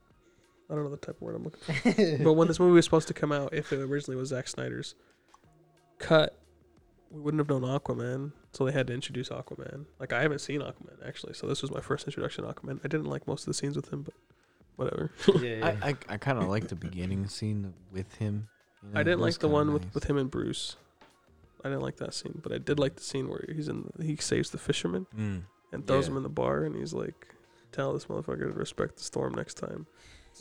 I 0.70 0.76
don't 0.76 0.84
know 0.84 0.90
the 0.92 0.98
type 0.98 1.16
of 1.16 1.22
word 1.22 1.36
I'm 1.36 1.44
looking. 1.44 2.18
for. 2.18 2.18
but 2.24 2.34
when 2.34 2.48
this 2.48 2.60
movie 2.60 2.74
was 2.74 2.86
supposed 2.86 3.08
to 3.08 3.14
come 3.14 3.32
out, 3.32 3.54
if 3.54 3.72
it 3.72 3.80
originally 3.80 4.18
was 4.18 4.30
Zack 4.30 4.48
Snyder's 4.48 4.96
cut, 6.00 6.38
we 7.14 7.22
wouldn't 7.22 7.40
have 7.40 7.48
known 7.50 7.62
Aquaman, 7.62 8.32
so 8.52 8.66
they 8.66 8.72
had 8.72 8.88
to 8.88 8.94
introduce 8.94 9.30
Aquaman. 9.30 9.86
Like 10.00 10.12
I 10.14 10.22
haven't 10.22 10.40
seen 10.40 10.62
Aquaman 10.62 11.06
actually, 11.08 11.34
so 11.36 11.48
this 11.48 11.62
was 11.62 11.72
my 11.72 11.80
first 11.82 12.08
introduction 12.08 12.44
to 12.44 12.52
Aquaman. 12.54 12.80
I 12.84 12.88
didn't 12.88 13.06
like 13.06 13.28
most 13.28 13.42
of 13.44 13.46
the 13.48 13.54
scenes 13.54 13.76
with 13.76 13.92
him, 13.94 14.02
but 14.04 14.14
whatever. 14.76 15.12
yeah, 15.42 15.76
I, 15.82 15.90
I, 15.90 15.96
I 16.10 16.18
kind 16.18 16.38
of 16.40 16.46
like 16.50 16.68
the 16.68 16.76
beginning 16.76 17.28
scene 17.28 17.74
with 17.92 18.12
him. 18.16 18.48
you 18.82 18.90
know, 18.94 19.00
I 19.00 19.04
didn't 19.04 19.20
like 19.22 19.36
the 19.36 19.42
kinda 19.48 19.54
one 19.54 19.74
with, 19.74 19.84
nice. 19.86 19.94
with 19.94 20.04
him 20.06 20.18
and 20.18 20.30
Bruce. 20.32 20.76
I 21.64 21.70
didn't 21.70 21.84
like 21.84 21.98
that 21.98 22.14
scene, 22.14 22.40
but 22.44 22.52
I 22.52 22.58
did 22.58 22.78
like 22.80 22.96
the 22.96 23.04
scene 23.04 23.30
where 23.30 23.46
he's 23.56 23.68
in. 23.70 23.90
He 24.02 24.16
saves 24.18 24.50
the 24.50 24.58
fisherman 24.58 25.06
Mm. 25.18 25.44
and 25.72 25.88
throws 25.88 26.06
Yeah. 26.08 26.12
him 26.12 26.18
in 26.18 26.24
the 26.24 26.30
bar, 26.30 26.64
and 26.66 26.76
he's 26.76 26.94
like, 26.94 27.36
"Tell 27.72 27.94
this 27.94 28.06
motherfucker 28.06 28.40
to 28.40 28.48
respect 28.52 28.98
the 28.98 29.04
storm 29.04 29.34
next 29.34 29.54
time." 29.54 29.86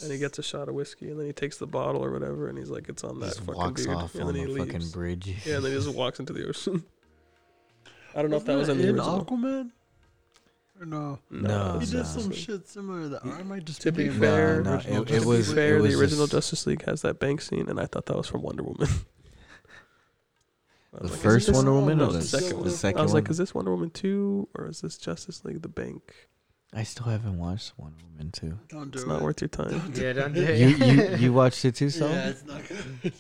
And 0.02 0.10
he 0.12 0.18
gets 0.18 0.38
a 0.38 0.42
shot 0.42 0.68
of 0.68 0.74
whiskey, 0.74 1.10
and 1.10 1.18
then 1.18 1.26
he 1.26 1.32
takes 1.32 1.58
the 1.58 1.66
bottle 1.66 2.04
or 2.04 2.10
whatever, 2.12 2.48
and 2.48 2.56
he's 2.56 2.70
like, 2.70 2.88
"It's 2.88 3.04
on 3.04 3.20
that 3.20 3.26
Just 3.26 3.40
fucking 3.40 3.54
walks 3.54 3.82
dude," 3.84 3.94
off 3.94 4.14
and 4.14 4.24
on 4.24 4.34
then 4.34 4.46
he 4.48 4.52
the 4.52 4.58
fucking 4.60 4.72
leaves. 4.80 4.92
bridge. 4.92 5.26
Yeah, 5.46 5.56
and 5.56 5.64
then 5.64 5.72
he 5.72 5.78
just 5.78 5.94
walks 5.94 6.18
into 6.18 6.32
the 6.32 6.48
ocean. 6.48 6.84
I 8.14 8.22
don't 8.22 8.30
know 8.30 8.36
if 8.38 8.44
that 8.46 8.56
was 8.56 8.68
Wasn't 8.68 8.80
in 8.80 8.96
the 8.96 9.02
original. 9.02 9.24
Aquaman. 9.24 9.70
Or 10.80 10.86
no? 10.86 11.18
No, 11.30 11.78
he 11.78 11.86
no. 11.86 11.92
did 12.02 12.06
some 12.06 12.32
shit 12.32 12.66
similar 12.68 13.02
to 13.02 13.08
that. 13.10 13.24
Or 13.24 13.32
I 13.34 13.42
might 13.42 13.64
just 13.64 13.82
To 13.82 13.92
be 13.92 14.04
thinking 14.04 14.20
fair, 14.20 14.60
about 14.60 14.64
no, 14.64 14.72
original 14.76 14.96
it- 14.96 15.00
it 15.02 15.06
to 15.06 15.12
Justice 15.12 15.26
was- 15.26 15.46
be 15.46 15.48
League. 15.52 15.56
fair, 15.56 15.76
it 15.76 15.82
the 15.82 15.94
original 15.94 16.26
just- 16.26 16.32
Justice 16.32 16.66
League 16.66 16.82
has 16.86 17.02
that 17.02 17.18
bank 17.20 17.40
scene, 17.40 17.68
and 17.68 17.78
I 17.78 17.86
thought 17.86 18.06
that 18.06 18.16
was 18.16 18.26
from 18.26 18.42
Wonder 18.42 18.62
Woman. 18.64 18.88
I 20.94 20.98
The 20.98 21.04
like, 21.04 21.12
is 21.12 21.22
first 21.22 21.46
this- 21.46 21.56
Wonder 21.56 21.72
Woman 21.72 21.98
no, 21.98 22.08
or 22.08 22.12
the 22.12 22.18
the, 22.18 22.24
second 22.24 22.48
the 22.50 22.56
one? 22.56 22.70
second 22.70 23.00
I 23.00 23.02
was 23.02 23.14
like, 23.14 23.30
is 23.30 23.38
this 23.38 23.54
Wonder 23.54 23.70
Woman 23.70 23.90
two 23.90 24.48
or 24.54 24.68
is 24.68 24.80
this 24.80 24.98
Justice 24.98 25.44
League 25.44 25.62
the 25.62 25.68
Bank? 25.68 26.28
I 26.74 26.84
still 26.84 27.06
haven't 27.06 27.38
watched 27.38 27.72
Wonder 27.76 27.96
Woman 28.12 28.30
too. 28.32 28.58
Don't 28.68 28.90
do 28.90 28.96
It's 28.98 29.04
it. 29.04 29.08
not 29.08 29.20
worth 29.22 29.40
your 29.42 29.48
time. 29.48 29.92
yeah, 29.94 30.12
don't 30.14 30.32
do 30.32 30.40
you, 30.40 30.46
it. 30.80 30.86
you 30.88 31.16
you 31.26 31.32
watched 31.40 31.64
it 31.64 31.74
too, 31.74 31.90
so? 31.90 32.08
Yeah, 32.08 32.28
it's 32.30 32.44
not 32.44 32.62
good. 32.66 33.12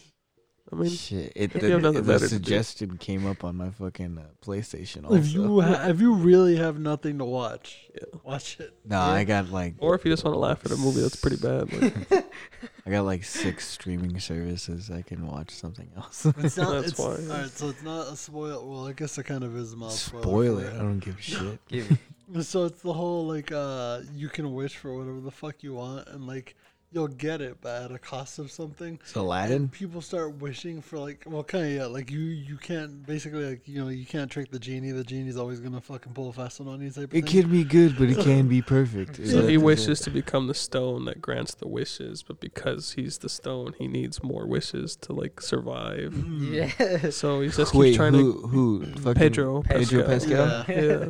I 0.70 0.74
mean, 0.74 0.88
Shit, 0.90 1.32
it, 1.36 1.54
if 1.54 1.60
the, 1.60 1.66
you 1.66 1.72
have 1.74 1.82
nothing 1.82 2.02
the 2.02 2.10
better 2.14 2.26
to 2.26 2.30
do. 2.30 2.36
suggestion 2.36 2.96
came 2.96 3.26
up 3.26 3.44
on 3.44 3.56
my 3.56 3.68
fucking 3.68 4.16
uh, 4.16 4.22
PlayStation. 4.42 5.04
Also. 5.04 5.16
if 5.16 5.28
you 5.30 5.60
ha- 5.60 5.88
if 5.88 6.00
you 6.00 6.14
really 6.14 6.56
have 6.56 6.78
nothing 6.78 7.18
to 7.18 7.26
watch, 7.26 7.90
yeah. 7.94 8.04
watch 8.24 8.58
it. 8.58 8.72
no, 8.86 8.98
I 8.98 9.24
got 9.24 9.50
like 9.50 9.74
Or 9.80 9.94
if 9.94 10.06
you 10.06 10.10
just 10.10 10.24
want 10.24 10.34
to 10.34 10.38
laugh 10.38 10.64
at 10.64 10.72
a 10.72 10.76
movie 10.78 11.02
that's 11.02 11.16
pretty 11.16 11.36
bad, 11.36 11.70
like, 12.10 12.24
I 12.86 12.90
got 12.90 13.04
like 13.04 13.22
six 13.22 13.68
streaming 13.68 14.18
services. 14.18 14.90
I 14.90 15.02
can 15.02 15.26
watch 15.26 15.50
something 15.50 15.90
else. 15.94 16.24
It's 16.38 16.56
not. 16.56 16.72
That's 16.72 16.88
it's, 16.92 16.98
why. 16.98 17.16
Alright, 17.16 17.50
so 17.50 17.68
it's 17.68 17.82
not 17.82 18.10
a 18.10 18.16
spoil. 18.16 18.66
Well, 18.66 18.86
I 18.88 18.94
guess 18.94 19.18
it 19.18 19.24
kind 19.24 19.44
of 19.44 19.54
is 19.54 19.74
a 19.74 19.76
mild 19.76 19.92
spoiler. 19.92 20.22
Spoil 20.22 20.58
for 20.60 20.66
it. 20.68 20.74
I 20.74 20.78
don't 20.78 21.00
give 21.00 21.18
a 21.18 21.20
shit. 21.20 21.68
Give- 21.68 21.98
So 22.40 22.64
it's 22.64 22.80
the 22.82 22.92
whole 22.94 23.26
like 23.26 23.52
uh 23.52 24.00
you 24.14 24.28
can 24.28 24.54
wish 24.54 24.76
for 24.76 24.96
whatever 24.96 25.20
the 25.20 25.30
fuck 25.30 25.62
you 25.62 25.74
want 25.74 26.08
and 26.08 26.26
like 26.26 26.56
you'll 26.94 27.08
get 27.08 27.40
it 27.40 27.56
but 27.62 27.84
at 27.84 27.90
a 27.90 27.98
cost 27.98 28.38
of 28.38 28.50
something. 28.50 28.98
It's 29.00 29.14
Aladdin. 29.14 29.56
And 29.56 29.72
people 29.72 30.02
start 30.02 30.34
wishing 30.40 30.82
for 30.82 30.98
like 30.98 31.24
well 31.26 31.42
kind 31.42 31.64
of 31.64 31.72
yeah 31.72 31.86
like 31.86 32.10
you 32.10 32.20
you 32.20 32.58
can't 32.58 33.06
basically 33.06 33.44
like 33.48 33.66
you 33.66 33.82
know 33.82 33.88
you 33.88 34.04
can't 34.04 34.30
trick 34.30 34.50
the 34.50 34.58
genie 34.58 34.90
the 34.92 35.02
genie's 35.02 35.38
always 35.38 35.58
gonna 35.60 35.80
fucking 35.80 36.12
pull 36.12 36.28
a 36.28 36.32
fast 36.34 36.60
one 36.60 36.68
on 36.68 36.82
you 36.82 36.90
type 36.90 37.04
of 37.04 37.14
It 37.14 37.24
thing. 37.24 37.42
can 37.42 37.50
be 37.50 37.64
good, 37.64 37.96
but 37.98 38.10
it 38.10 38.18
can 38.24 38.46
be 38.46 38.60
perfect. 38.60 39.18
Is 39.18 39.30
so 39.32 39.40
that 39.42 39.48
he 39.50 39.56
the- 39.56 39.62
wishes 39.64 40.00
to 40.00 40.10
become 40.10 40.48
the 40.48 40.54
stone 40.54 41.06
that 41.06 41.22
grants 41.22 41.54
the 41.54 41.66
wishes, 41.68 42.22
but 42.22 42.40
because 42.40 42.92
he's 42.92 43.18
the 43.18 43.30
stone, 43.30 43.74
he 43.78 43.88
needs 43.88 44.22
more 44.22 44.46
wishes 44.46 44.94
to 44.96 45.14
like 45.14 45.40
survive. 45.40 46.12
Mm. 46.12 46.70
yeah. 47.04 47.10
So 47.10 47.40
he 47.40 47.48
just 47.48 47.58
keeps 47.58 47.74
Wait, 47.74 47.94
trying 47.96 48.12
who 48.12 48.46
who 48.48 48.84
fucking 48.96 49.14
Pedro 49.14 49.62
Pedro 49.62 50.04
Pascal. 50.04 50.64
Pascal? 50.64 50.64
Yeah. 50.76 50.82
Yeah. 50.98 51.06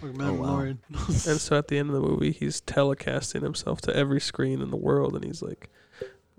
Fuck 0.00 0.10
Oh, 0.20 0.32
wow. 0.34 0.60
And 1.08 1.40
so 1.40 1.56
at 1.58 1.68
the 1.68 1.78
end 1.78 1.90
of 1.90 1.94
the 1.94 2.00
movie, 2.00 2.32
he's 2.32 2.60
telecasting 2.60 3.42
himself 3.42 3.80
to 3.82 3.94
every 3.96 4.20
screen 4.20 4.60
in 4.62 4.70
the 4.70 4.76
world, 4.76 5.14
and 5.14 5.24
he's 5.24 5.42
like, 5.42 5.68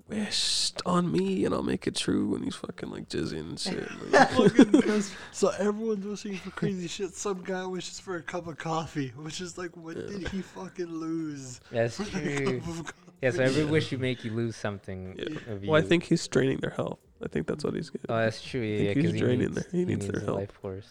"Wish 0.07 0.71
on 0.85 1.11
me, 1.11 1.43
and 1.45 1.53
I'll 1.53 1.63
make 1.63 1.85
it 1.87 1.95
true." 1.95 2.33
And 2.35 2.43
he's 2.45 2.55
fucking 2.55 2.89
like 2.89 3.09
jizzing 3.09 3.39
and 3.41 3.59
shit. 3.59 3.89
Like, 4.11 5.03
so 5.31 5.49
everyone's 5.59 6.05
wishing 6.05 6.37
for 6.37 6.51
crazy 6.51 6.87
shit. 6.87 7.13
Some 7.13 7.43
guy 7.43 7.65
wishes 7.65 7.99
for 7.99 8.15
a 8.15 8.21
cup 8.23 8.47
of 8.47 8.57
coffee, 8.57 9.09
which 9.17 9.41
is 9.41 9.57
like, 9.57 9.75
what 9.75 9.97
Yeah. 9.97 10.03
did 10.07 10.27
he 10.29 10.41
fucking 10.41 10.87
lose? 10.93 11.59
That's 11.71 11.97
true. 11.97 12.61
cup 12.61 12.67
of 12.69 12.83
coffee? 12.85 12.93
Yeah, 13.21 13.31
so 13.31 13.41
every 13.43 13.65
wish 13.65 13.91
you 13.91 13.97
make, 13.97 14.23
you 14.23 14.31
lose 14.31 14.55
something. 14.55 15.15
Yeah. 15.17 15.53
Of 15.53 15.63
well, 15.63 15.81
I 15.81 15.85
think 15.85 16.03
he's 16.03 16.25
draining 16.27 16.57
their 16.59 16.69
health. 16.71 16.99
I 17.23 17.27
think 17.27 17.47
that's 17.47 17.63
what 17.63 17.73
he's 17.73 17.89
getting. 17.89 18.05
Oh, 18.09 18.17
that's 18.17 18.41
true. 18.43 18.61
Yeah, 18.61 18.77
think 18.77 18.95
because 18.95 19.11
he's 19.11 19.19
he 19.21 19.25
draining 19.25 19.39
needs, 19.39 19.55
their- 19.55 19.71
he 19.71 19.85
needs 19.85 20.07
their 20.07 20.21
help. 20.21 20.37
life 20.37 20.51
force. 20.61 20.87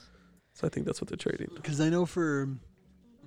So 0.57 0.67
I 0.67 0.71
think 0.71 0.87
that's 0.87 1.01
what 1.01 1.09
they're 1.09 1.17
trading. 1.17 1.51
Because 1.55 1.81
I 1.81 1.89
know 1.91 2.05
for, 2.07 2.49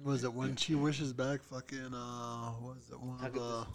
was 0.04 0.24
it 0.24 0.34
when 0.34 0.56
she 0.56 0.74
wishes 0.76 1.14
back, 1.14 1.42
fucking, 1.44 1.94
uh, 1.94 2.52
was 2.62 2.90
it 2.92 3.00
one 3.00 3.24
of 3.26 3.34
the. 3.34 3.66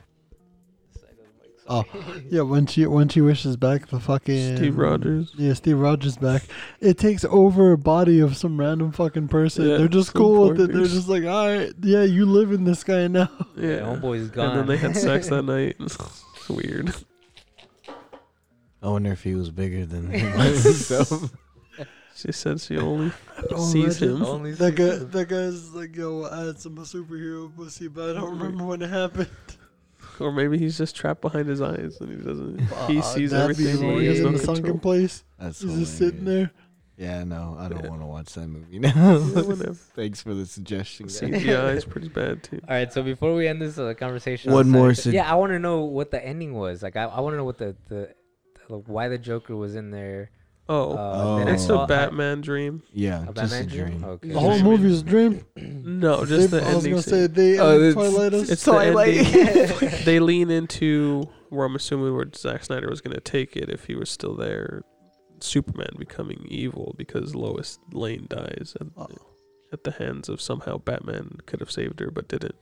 Oh, 1.67 1.83
Yeah, 2.29 2.43
when 2.43 2.67
she 2.67 2.85
when 2.85 3.09
she 3.09 3.23
wishes 3.23 3.57
back 3.57 3.89
the 3.89 3.99
fucking 3.99 4.59
Steve 4.59 4.77
Rogers. 4.77 5.33
Yeah, 5.39 5.55
Steve 5.55 5.79
Rogers 5.79 6.19
back. 6.19 6.43
It 6.81 6.99
takes 6.99 7.25
over 7.25 7.73
a 7.73 7.79
body 7.79 8.21
of 8.21 8.37
some 8.37 8.61
random 8.61 8.93
fucking 8.93 9.29
person. 9.29 9.67
Yeah, 9.71 9.79
They're 9.79 9.89
just 9.89 10.13
some 10.13 10.21
cool 10.21 10.51
with 10.51 10.61
it. 10.61 10.73
They're 10.75 10.85
just 10.85 11.09
like, 11.09 11.25
all 11.25 11.49
right, 11.49 11.73
yeah, 11.81 12.03
you 12.03 12.27
live 12.27 12.53
in 12.53 12.65
this 12.65 12.85
guy 12.85 13.07
now. 13.07 13.31
Yeah, 13.57 13.67
Yeah. 13.69 13.81
homeboy's 13.81 14.29
gone. 14.29 14.51
and 14.51 14.59
then 14.59 14.67
they 14.67 14.77
had 14.77 14.95
sex 14.95 15.29
that 15.29 15.43
night. 15.45 15.77
It's 16.37 16.51
weird. 16.51 16.95
I 18.83 18.89
wonder 18.89 19.13
if 19.13 19.23
he 19.23 19.35
was 19.35 19.51
bigger 19.51 19.87
than 19.87 20.11
himself. 20.11 21.31
She 22.15 22.31
said 22.33 22.61
she 22.61 22.79
only 22.79 23.13
sees 23.71 24.01
him. 24.01 24.23
Only 24.25 24.53
That 24.53 24.75
guy, 24.77 24.97
that 24.97 25.29
guy's 25.29 25.73
like, 25.75 25.97
yo, 25.97 26.25
I 26.25 26.47
had 26.47 26.59
some 26.61 26.77
superhero 26.77 27.55
pussy, 27.55 27.89
but 27.89 28.11
I 28.11 28.21
don't 28.21 28.39
remember 28.39 28.65
when 28.65 28.83
it 28.83 28.91
happened. 28.91 29.29
Or 30.21 30.31
maybe 30.31 30.59
he's 30.59 30.79
just 30.79 30.95
trapped 30.95 31.23
behind 31.23 31.49
his 31.49 31.61
eyes 31.61 31.97
and 32.01 32.09
he 32.09 32.17
doesn't. 32.25 32.61
he 32.87 33.03
sees 33.03 33.33
that'd 33.33 33.57
be 33.57 33.65
everything. 33.65 33.81
the 33.81 33.87
and 33.87 33.93
one 33.95 34.01
He 34.03 34.07
has 34.07 34.17
he's 34.19 34.23
no 34.23 34.29
in 34.29 34.33
the 34.35 34.39
control. 34.39 34.57
sunken 34.57 34.79
place. 34.79 35.25
That's 35.41 35.61
He's 35.61 35.77
just 35.77 35.99
sitting 35.99 36.21
hilarious. 36.21 36.51
there. 36.97 37.09
Yeah, 37.09 37.25
no, 37.25 37.57
I 37.59 37.69
don't 37.69 37.83
Yeah. 37.83 37.91
want 37.91 38.03
to 38.03 38.07
watch 38.07 38.33
that 38.35 38.47
movie 38.47 38.79
now. 38.79 38.93
Yeah, 38.95 39.43
whatever. 39.43 39.75
Thanks 39.75 40.23
for 40.23 40.33
the 40.35 40.47
suggestion. 40.47 41.07
guys. 41.07 41.21
CGI 41.21 41.75
is 41.77 41.85
pretty 41.85 42.09
bad 42.11 42.45
too. 42.45 42.61
All 42.69 42.75
right, 42.77 42.93
so 42.93 43.03
before 43.03 43.35
we 43.35 43.49
end 43.49 43.61
this 43.61 43.77
uh, 43.77 43.93
conversation, 43.95 44.53
One 44.53 44.71
more 44.71 44.95
Snyder- 44.95 45.03
sug- 45.03 45.15
yeah, 45.15 45.29
I 45.33 45.35
want 45.35 45.51
to 45.51 45.59
know 45.59 45.81
what 45.83 46.13
the 46.13 46.25
ending 46.25 46.55
was. 46.55 46.81
Like, 46.85 46.95
I, 46.95 47.05
I 47.07 47.19
want 47.19 47.33
to 47.33 47.37
know 47.39 47.45
what 47.45 47.59
the, 47.59 47.75
the 47.89 48.15
the 48.69 48.79
why 48.79 49.09
the 49.09 49.19
Joker 49.19 49.57
was 49.57 49.75
in 49.75 49.91
there. 49.91 50.31
Oh, 50.67 50.93
Uh, 50.97 51.39
then 51.39 51.49
I 51.49 51.53
it's 51.55 51.69
Oh. 51.69 51.81
a 51.81 51.87
Batman 51.87 52.41
dream. 52.41 52.83
Yeah, 52.93 53.23
A 53.29 53.33
just 53.35 53.53
Batman 53.53 53.63
a 53.63 53.67
dream. 53.67 54.05
Okay. 54.05 54.29
The 54.31 54.41
whole 54.41 54.63
movie's 54.63 55.01
a 55.01 55.05
dream. 55.05 55.45
No, 55.57 56.25
just 56.25 56.51
They- 56.51 56.59
the 56.59 56.65
I 56.65 56.69
was 56.75 56.77
ending. 56.77 56.93
gonna 56.93 57.03
scene. 57.03 57.13
say 57.15 57.27
they 57.27 57.59
Oh, 57.59 57.67
uh, 57.77 57.79
it's- 57.81 57.93
Twilight 57.95 58.35
us. 58.35 58.51
It's 58.51 58.65
Twilight. 58.65 59.15
the 59.15 59.79
ending. 59.83 59.91
they 60.05 60.21
lean 60.21 60.51
into 60.51 61.29
where 61.51 61.67
I'm 61.67 61.75
assuming 61.77 62.15
where 62.15 62.27
Zack 62.35 62.65
Snyder 62.65 62.89
was 62.89 63.01
going 63.03 63.15
to 63.15 63.21
take 63.21 63.57
it 63.57 63.69
if 63.69 63.85
he 63.85 63.95
was 63.95 64.09
still 64.11 64.35
there. 64.35 64.83
Superman 65.41 65.91
becoming 65.99 66.47
evil 66.49 66.95
because 66.97 67.35
Lois 67.35 67.79
Lane 67.93 68.27
dies 68.31 68.75
at, 68.81 68.87
Oh. 68.97 69.09
at 69.73 69.85
the 69.85 69.91
hands 69.93 70.29
of 70.31 70.41
somehow 70.41 70.79
Batman 70.79 71.39
could 71.45 71.61
have 71.61 71.71
saved 71.71 72.01
her 72.01 72.11
but 72.11 72.29
didn't. 72.29 72.55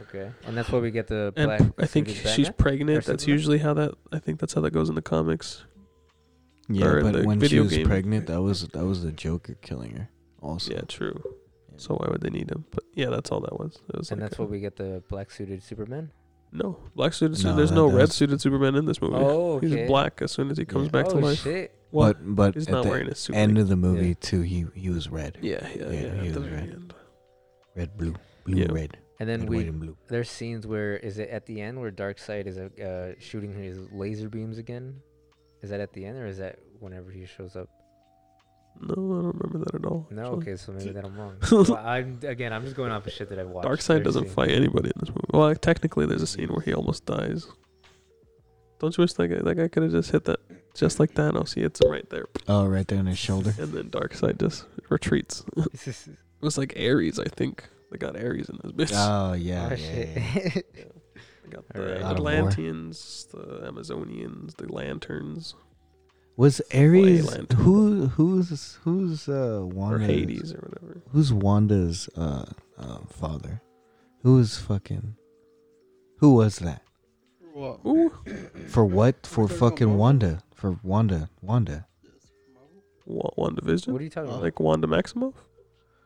Okay, 0.00 0.30
and 0.44 0.56
that's 0.56 0.70
where 0.72 0.80
we 0.82 0.90
get 0.90 1.06
the 1.06 1.32
And 1.36 1.46
black. 1.46 1.60
p- 1.60 1.72
I 1.78 1.86
think 1.86 2.08
suited 2.08 2.28
she's 2.30 2.48
Batman? 2.48 2.54
pregnant. 2.58 2.90
Or 2.90 2.94
That's 3.12 3.22
Superman? 3.22 3.28
usually 3.38 3.58
how 3.58 3.74
that. 3.74 3.94
I 4.10 4.18
think 4.18 4.40
that's 4.40 4.54
how 4.54 4.60
that 4.62 4.72
goes 4.72 4.88
in 4.88 4.96
the 4.96 5.02
comics. 5.02 5.62
Yeah, 6.68 6.86
Or 6.86 7.00
but 7.02 7.12
the 7.12 7.24
when 7.24 7.40
she 7.46 7.60
was 7.60 7.70
game. 7.72 7.86
pregnant, 7.86 8.26
that 8.28 8.40
was 8.40 8.66
that 8.68 8.84
was 8.84 9.02
the 9.02 9.12
Joker 9.12 9.54
killing 9.60 9.96
her. 9.96 10.08
Also, 10.40 10.72
Yeah, 10.74 10.80
true. 10.88 11.20
Yeah. 11.24 11.30
So 11.76 11.94
why 11.96 12.08
would 12.10 12.20
they 12.22 12.30
need 12.30 12.50
him? 12.50 12.64
But 12.70 12.84
yeah, 12.94 13.10
that's 13.10 13.30
all 13.30 13.40
that 13.40 13.58
was. 13.58 13.78
It 13.92 13.98
was 13.98 14.10
and 14.10 14.20
like 14.20 14.30
that's 14.30 14.38
a- 14.38 14.42
where 14.42 14.50
we 14.50 14.60
get 14.60 14.76
the 14.76 15.02
black 15.10 15.30
suited 15.30 15.62
Superman. 15.62 16.10
no 16.52 16.78
black 16.94 17.12
suited. 17.12 17.42
No, 17.44 17.54
there's 17.56 17.70
that- 17.70 17.74
no 17.76 17.90
that 17.90 17.96
red 17.96 18.12
suited 18.12 18.40
Superman 18.40 18.74
in 18.76 18.84
this 18.86 19.00
movie. 19.02 19.16
Oh, 19.16 19.52
okay. 19.56 19.68
He's 19.68 19.86
black 19.88 20.22
as 20.22 20.32
soon 20.32 20.50
as 20.50 20.56
he 20.58 20.64
comes 20.64 20.86
Yeah. 20.86 20.90
back 20.92 21.06
oh, 21.08 21.10
to 21.20 21.26
life. 21.26 21.38
shit. 21.40 21.74
What? 21.90 22.16
But 22.24 22.34
but 22.36 22.54
He's 22.54 22.66
at 22.68 22.72
not 22.72 22.84
the 22.84 22.90
wearing 22.90 23.08
his 23.08 23.18
suit. 23.18 23.36
end 23.36 23.58
of 23.58 23.68
the 23.68 23.76
movie 23.76 24.08
Yeah. 24.08 24.14
too, 24.20 24.40
he 24.40 24.66
he 24.74 24.88
was 24.90 25.08
red, 25.10 25.38
yeah, 25.42 25.66
yeah, 25.76 25.90
Yeah, 25.90 26.00
yeah. 26.14 26.22
he 26.22 26.28
was 26.30 26.38
red. 26.48 26.70
end. 26.70 26.94
red, 27.76 27.96
blue, 27.98 28.14
blue, 28.44 28.56
Yeah. 28.62 28.72
red. 28.72 28.96
And 29.20 29.28
then 29.28 29.40
Red, 29.42 29.48
we 29.48 29.56
white, 29.58 29.68
and 29.68 29.80
blue. 29.80 29.96
there's 30.08 30.28
scenes 30.28 30.66
where 30.66 30.96
is 30.96 31.18
it 31.18 31.28
at 31.30 31.46
the 31.46 31.60
end 31.60 31.78
where 31.80 31.92
Darkseid 31.92 32.46
is 32.46 32.58
uh, 32.58 33.14
shooting 33.20 33.52
his 33.54 33.78
laser 33.92 34.28
beams 34.28 34.58
again? 34.58 35.00
Is 35.64 35.70
that 35.70 35.80
at 35.80 35.92
the 35.94 36.04
end 36.04 36.18
or 36.18 36.26
is 36.26 36.36
that 36.38 36.58
whenever 36.78 37.10
he 37.10 37.24
shows 37.24 37.56
up? 37.56 37.68
No, 38.80 38.92
I 38.92 38.94
don't 38.96 39.36
remember 39.38 39.58
that 39.64 39.74
at 39.76 39.84
all. 39.86 40.06
No, 40.10 40.22
actually. 40.22 40.36
okay, 40.52 40.56
so 40.56 40.72
maybe 40.72 40.90
that 40.90 41.04
I'm 41.04 41.16
wrong. 41.16 41.36
Well, 41.50 41.76
I'm 41.76 42.18
again, 42.22 42.52
I'm 42.52 42.64
just 42.64 42.76
going 42.76 42.90
off 42.92 43.06
of 43.06 43.12
shit 43.12 43.28
that 43.30 43.38
I've 43.38 43.48
watched. 43.48 43.68
Darkseid 43.68 43.86
There's 44.02 44.04
doesn't 44.04 44.30
fight 44.30 44.50
anybody 44.50 44.88
in 44.94 45.00
this 45.00 45.08
movie. 45.08 45.20
Well, 45.32 45.42
like, 45.48 45.60
technically, 45.60 46.06
there's 46.06 46.22
a 46.22 46.26
scene 46.26 46.48
where 46.48 46.60
he 46.60 46.74
almost 46.74 47.06
dies. 47.06 47.46
Don't 48.80 48.94
you 48.98 49.02
wish 49.02 49.12
that 49.14 49.28
guy, 49.28 49.38
that 49.42 49.54
guy 49.54 49.68
could 49.68 49.84
have 49.84 49.92
just 49.92 50.10
hit 50.10 50.24
that 50.24 50.40
just 50.74 50.98
like 51.00 51.14
Thanos? 51.14 51.54
He 51.54 51.62
hits 51.62 51.80
him 51.80 51.90
right 51.90 52.08
there, 52.10 52.26
Oh, 52.48 52.66
right 52.66 52.86
there 52.86 52.98
on 52.98 53.06
his 53.06 53.18
shoulder. 53.18 53.54
and 53.58 53.72
then 53.72 53.88
Darkseid 53.90 54.38
just 54.40 54.66
retreats. 54.90 55.44
It 56.42 56.44
was 56.46 56.58
like 56.58 56.74
Ares, 56.76 57.18
I 57.18 57.24
think. 57.24 57.64
They 57.90 57.96
got 57.96 58.16
Ares 58.16 58.50
in 58.50 58.58
this 58.62 58.90
bitch. 58.90 58.92
Oh 58.94 59.32
yeah, 59.32 59.68
Oh, 59.70 59.70
yeah, 59.70 59.76
shit. 59.76 60.66
yeah. 60.76 60.84
They 61.72 61.80
got 61.80 61.92
the 61.92 61.98
God. 62.00 62.16
Atlanteans, 62.16 63.28
the 63.32 63.68
Amazonians, 63.70 64.56
the 64.56 64.72
Lanterns, 64.72 65.54
Was 66.36 66.60
Ares 66.74 67.26
Lantern. 67.30 67.58
who 67.58 68.06
who's 68.08 68.78
who's 68.82 69.28
uh 69.28 69.60
or 69.60 69.66
Wanda's 69.66 70.06
Hades, 70.08 70.52
or 70.52 70.58
whatever. 70.68 71.02
who's 71.12 71.32
Wanda's 71.32 72.08
uh, 72.16 72.44
uh 72.78 72.98
father? 73.08 73.62
Who 74.22 74.36
was 74.36 74.56
fucking 74.58 75.16
who 76.18 76.34
was 76.34 76.56
that? 76.60 76.82
What? 77.52 77.80
Ooh, 77.86 78.12
For 78.68 78.84
what? 78.84 79.26
For 79.26 79.42
talking 79.46 79.56
about 79.56 79.58
fucking 79.70 79.86
Marvel? 79.88 80.00
Wanda. 80.00 80.42
For 80.54 80.78
Wanda. 80.82 81.30
Wanda. 81.40 81.86
Wa- 83.06 83.30
WandaVision? 83.38 83.88
What 83.92 84.00
are 84.00 84.04
you 84.04 84.10
talking 84.10 84.30
about? 84.30 84.42
Like 84.42 84.58
Wanda 84.58 84.86
Maximoff? 84.88 85.34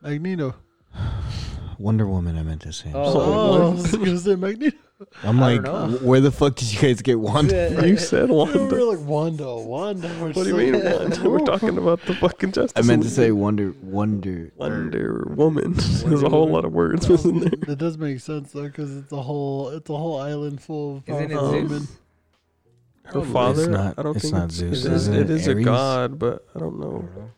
Magneto. 0.03 0.53
Wonder 1.79 2.05
Woman 2.07 2.37
I 2.37 2.43
meant 2.43 2.61
to 2.63 2.73
say. 2.73 2.91
Oh. 2.93 3.13
Oh, 3.21 3.67
I 3.71 3.73
was 3.73 3.91
gonna 3.95 4.17
say 4.19 4.35
Magneto. 4.35 4.77
I'm 5.23 5.39
I 5.41 5.53
like, 5.53 5.63
don't 5.63 5.91
know. 5.91 5.97
Where 5.99 6.19
the 6.19 6.31
fuck 6.31 6.55
did 6.55 6.73
you 6.73 6.79
guys 6.79 7.01
get 7.01 7.19
Wanda? 7.19 7.87
You 7.87 7.97
said 7.97 8.29
We 8.29 8.35
Wanda. 8.35 8.59
were 8.65 8.95
like 8.95 9.05
Wanda, 9.05 9.55
Wanda. 9.55 10.07
We're 10.19 10.27
What 10.31 10.33
do 10.33 10.39
you 10.41 10.49
so- 10.49 10.57
mean 10.57 10.73
Wanda? 10.83 11.29
We're 11.29 11.39
talking 11.39 11.77
about 11.77 12.01
the 12.05 12.15
fucking 12.15 12.51
Justice 12.51 12.73
I 12.75 12.85
meant 12.85 13.03
to 13.03 13.07
League. 13.07 13.15
say 13.15 13.31
Wonder 13.31 13.73
Wonder. 13.81 14.51
Wonder 14.57 15.25
Woman. 15.35 15.73
There's 15.77 16.23
a 16.23 16.29
whole 16.29 16.41
Woman? 16.41 16.53
lot 16.53 16.65
of 16.65 16.73
words 16.73 17.07
missing 17.09 17.39
there. 17.39 17.51
That 17.67 17.77
does 17.77 17.97
make 17.97 18.19
sense 18.19 18.51
though, 18.51 18.63
because 18.63 18.95
it's 18.97 19.11
a 19.11 19.21
whole 19.21 19.69
it's 19.69 19.89
a 19.89 19.95
whole 19.97 20.19
island 20.19 20.61
full 20.61 20.97
of 20.97 21.03
Isn't 21.09 21.31
it 21.31 21.33
powerful 21.35 21.51
Zeus? 21.51 21.69
women. 21.69 21.87
Her 23.05 23.19
Oh, 23.19 23.23
father. 23.23 23.61
It's 23.63 23.69
not- 23.69 23.95
I 23.97 24.01
don't 24.03 24.15
it's 24.15 24.23
think 24.25 24.35
not 24.35 24.45
it's, 24.45 24.55
Zeus, 24.55 24.85
It 24.85 24.91
is, 24.91 25.01
isn't 25.07 25.13
it 25.15 25.19
it 25.21 25.29
is 25.31 25.47
a 25.47 25.53
Ares? 25.53 25.65
god, 25.65 26.19
but 26.19 26.45
I 26.55 26.59
don't 26.59 26.75
I 26.75 26.77
know. 26.85 26.91
don't 26.91 27.15
know. 27.15 27.31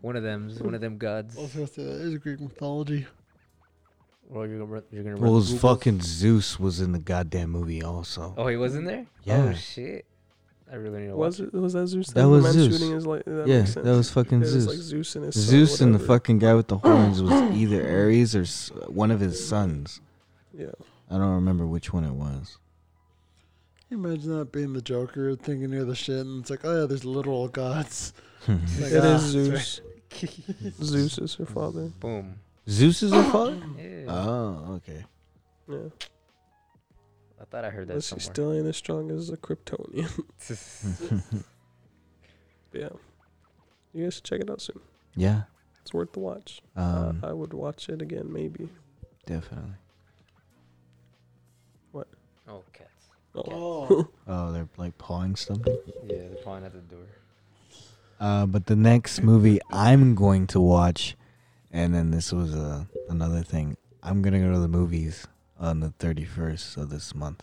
One 0.00 0.16
of 0.16 0.22
them's 0.22 0.60
one 0.62 0.74
of 0.74 0.80
them 0.80 0.96
gods. 0.96 1.36
I 1.36 1.42
was 1.42 1.52
gonna 1.52 1.66
say 1.66 1.82
that 1.84 1.90
is 2.00 2.16
Greek 2.18 2.40
mythology. 2.40 3.06
Well, 4.28 4.46
you're 4.46 4.58
gonna 4.58 4.70
run- 4.70 4.82
you're 4.90 5.02
gonna. 5.04 5.16
Well, 5.16 5.32
run 5.34 5.40
his 5.42 5.58
fucking 5.60 6.02
Zeus 6.02 6.60
was 6.60 6.80
in 6.80 6.92
the 6.92 6.98
goddamn 6.98 7.50
movie 7.50 7.82
also. 7.82 8.34
Oh, 8.36 8.46
he 8.48 8.56
wasn't 8.56 8.86
there. 8.86 9.06
Yeah. 9.24 9.50
Oh 9.50 9.54
shit! 9.54 10.04
I 10.70 10.76
really 10.76 11.00
need 11.00 11.06
to 11.08 11.16
Was 11.16 11.40
watch 11.40 11.48
it? 11.48 11.54
Was 11.54 11.72
that 11.72 11.86
Zeus? 11.86 12.08
That? 12.08 12.20
The 12.22 12.28
was 12.28 12.52
Zeus. 12.52 12.72
shooting 12.78 12.94
his 12.94 13.06
like. 13.06 13.24
That 13.24 13.46
yeah, 13.48 13.58
makes 13.60 13.72
sense. 13.72 13.86
that 13.86 13.96
was 13.96 14.10
fucking 14.10 14.40
Yeah, 14.40 14.44
it's 14.44 14.52
Zeus. 14.52 14.66
like 14.66 14.76
Zeus 14.78 15.16
and 15.16 15.24
his 15.24 15.34
son, 15.34 15.44
Zeus 15.44 15.80
and 15.80 15.94
the 15.94 15.98
whatever. 15.98 16.12
fucking 16.14 16.38
guy 16.40 16.54
with 16.54 16.68
the 16.68 16.76
horns 16.78 17.22
was 17.22 17.32
either 17.56 17.82
Ares 17.88 18.36
or 18.36 18.42
s- 18.42 18.70
one 18.88 19.10
of 19.10 19.20
his 19.20 19.46
sons. 19.46 20.00
Yeah. 20.52 20.66
I 21.10 21.14
don't 21.16 21.34
remember 21.36 21.66
which 21.66 21.92
one 21.94 22.04
it 22.04 22.12
was. 22.12 22.58
Can 23.88 23.98
you 23.98 24.04
imagine 24.06 24.36
that 24.38 24.52
being 24.52 24.74
the 24.74 24.82
Joker, 24.82 25.34
thinking 25.36 25.72
you're 25.72 25.86
the 25.86 25.94
shit, 25.94 26.18
and 26.26 26.42
it's 26.42 26.50
like, 26.50 26.60
oh 26.64 26.80
yeah, 26.82 26.86
there's 26.86 27.06
literal 27.06 27.48
gods. 27.48 28.12
Hmm. 28.44 28.56
Like, 28.78 28.92
It 28.92 29.02
ah, 29.02 29.14
is 29.14 29.32
that's 29.32 29.80
Zeus. 29.80 29.80
Zeus 30.82 31.18
is 31.18 31.34
her 31.36 31.46
father. 31.46 31.90
Boom. 32.00 32.40
Zeus 32.68 33.02
is 33.02 33.12
her 33.12 33.22
father? 33.30 33.58
Yeah. 33.78 34.04
Oh, 34.08 34.74
okay. 34.76 35.04
Yeah. 35.68 35.78
I 37.40 37.44
thought 37.44 37.64
I 37.64 37.70
heard 37.70 37.88
that 37.88 37.94
But 37.94 38.02
she 38.02 38.08
somewhere. 38.10 38.24
still 38.24 38.52
ain't 38.52 38.66
as 38.66 38.76
strong 38.76 39.10
as 39.10 39.30
a 39.30 39.36
Kryptonian. 39.36 40.10
But 42.70 42.80
yeah. 42.82 42.88
You 43.94 44.04
guys 44.04 44.14
should 44.14 44.24
check 44.24 44.40
it 44.40 44.50
out 44.50 44.60
soon. 44.60 44.78
yeah, 45.16 45.42
It's 45.80 45.94
worth 45.94 46.12
the 46.12 46.18
watch. 46.20 46.60
um, 46.76 47.20
uh, 47.22 47.28
I 47.28 47.32
would 47.32 47.54
watch 47.54 47.88
it 47.88 48.02
again, 48.02 48.30
maybe. 48.30 48.68
definitely. 49.24 49.72
What? 51.92 52.08
Oh, 52.46 52.62
cats. 52.74 52.90
Oh. 53.34 53.42
Oh, 53.90 54.08
Oh, 54.26 54.52
they're 54.52 54.68
like 54.76 54.98
pawing 54.98 55.34
something. 55.36 55.78
Yeah, 56.04 56.16
they're 56.28 56.42
pawing 56.44 56.64
at 56.66 56.72
the 56.74 56.80
door. 56.80 57.06
Uh, 58.20 58.44
but 58.44 58.66
the 58.66 58.76
next 58.76 59.22
movie 59.22 59.58
I'm 59.70 60.14
going 60.14 60.46
to 60.48 60.60
watch, 60.60 61.16
and 61.72 61.94
then 61.94 62.10
this 62.10 62.32
was 62.32 62.54
uh, 62.54 62.84
another 63.08 63.42
thing. 63.42 63.76
I'm 64.02 64.22
gonna 64.22 64.40
go 64.40 64.52
to 64.52 64.58
the 64.58 64.68
movies 64.68 65.26
on 65.58 65.80
the 65.80 65.88
31st 65.98 66.76
of 66.76 66.90
this 66.90 67.14
month. 67.14 67.42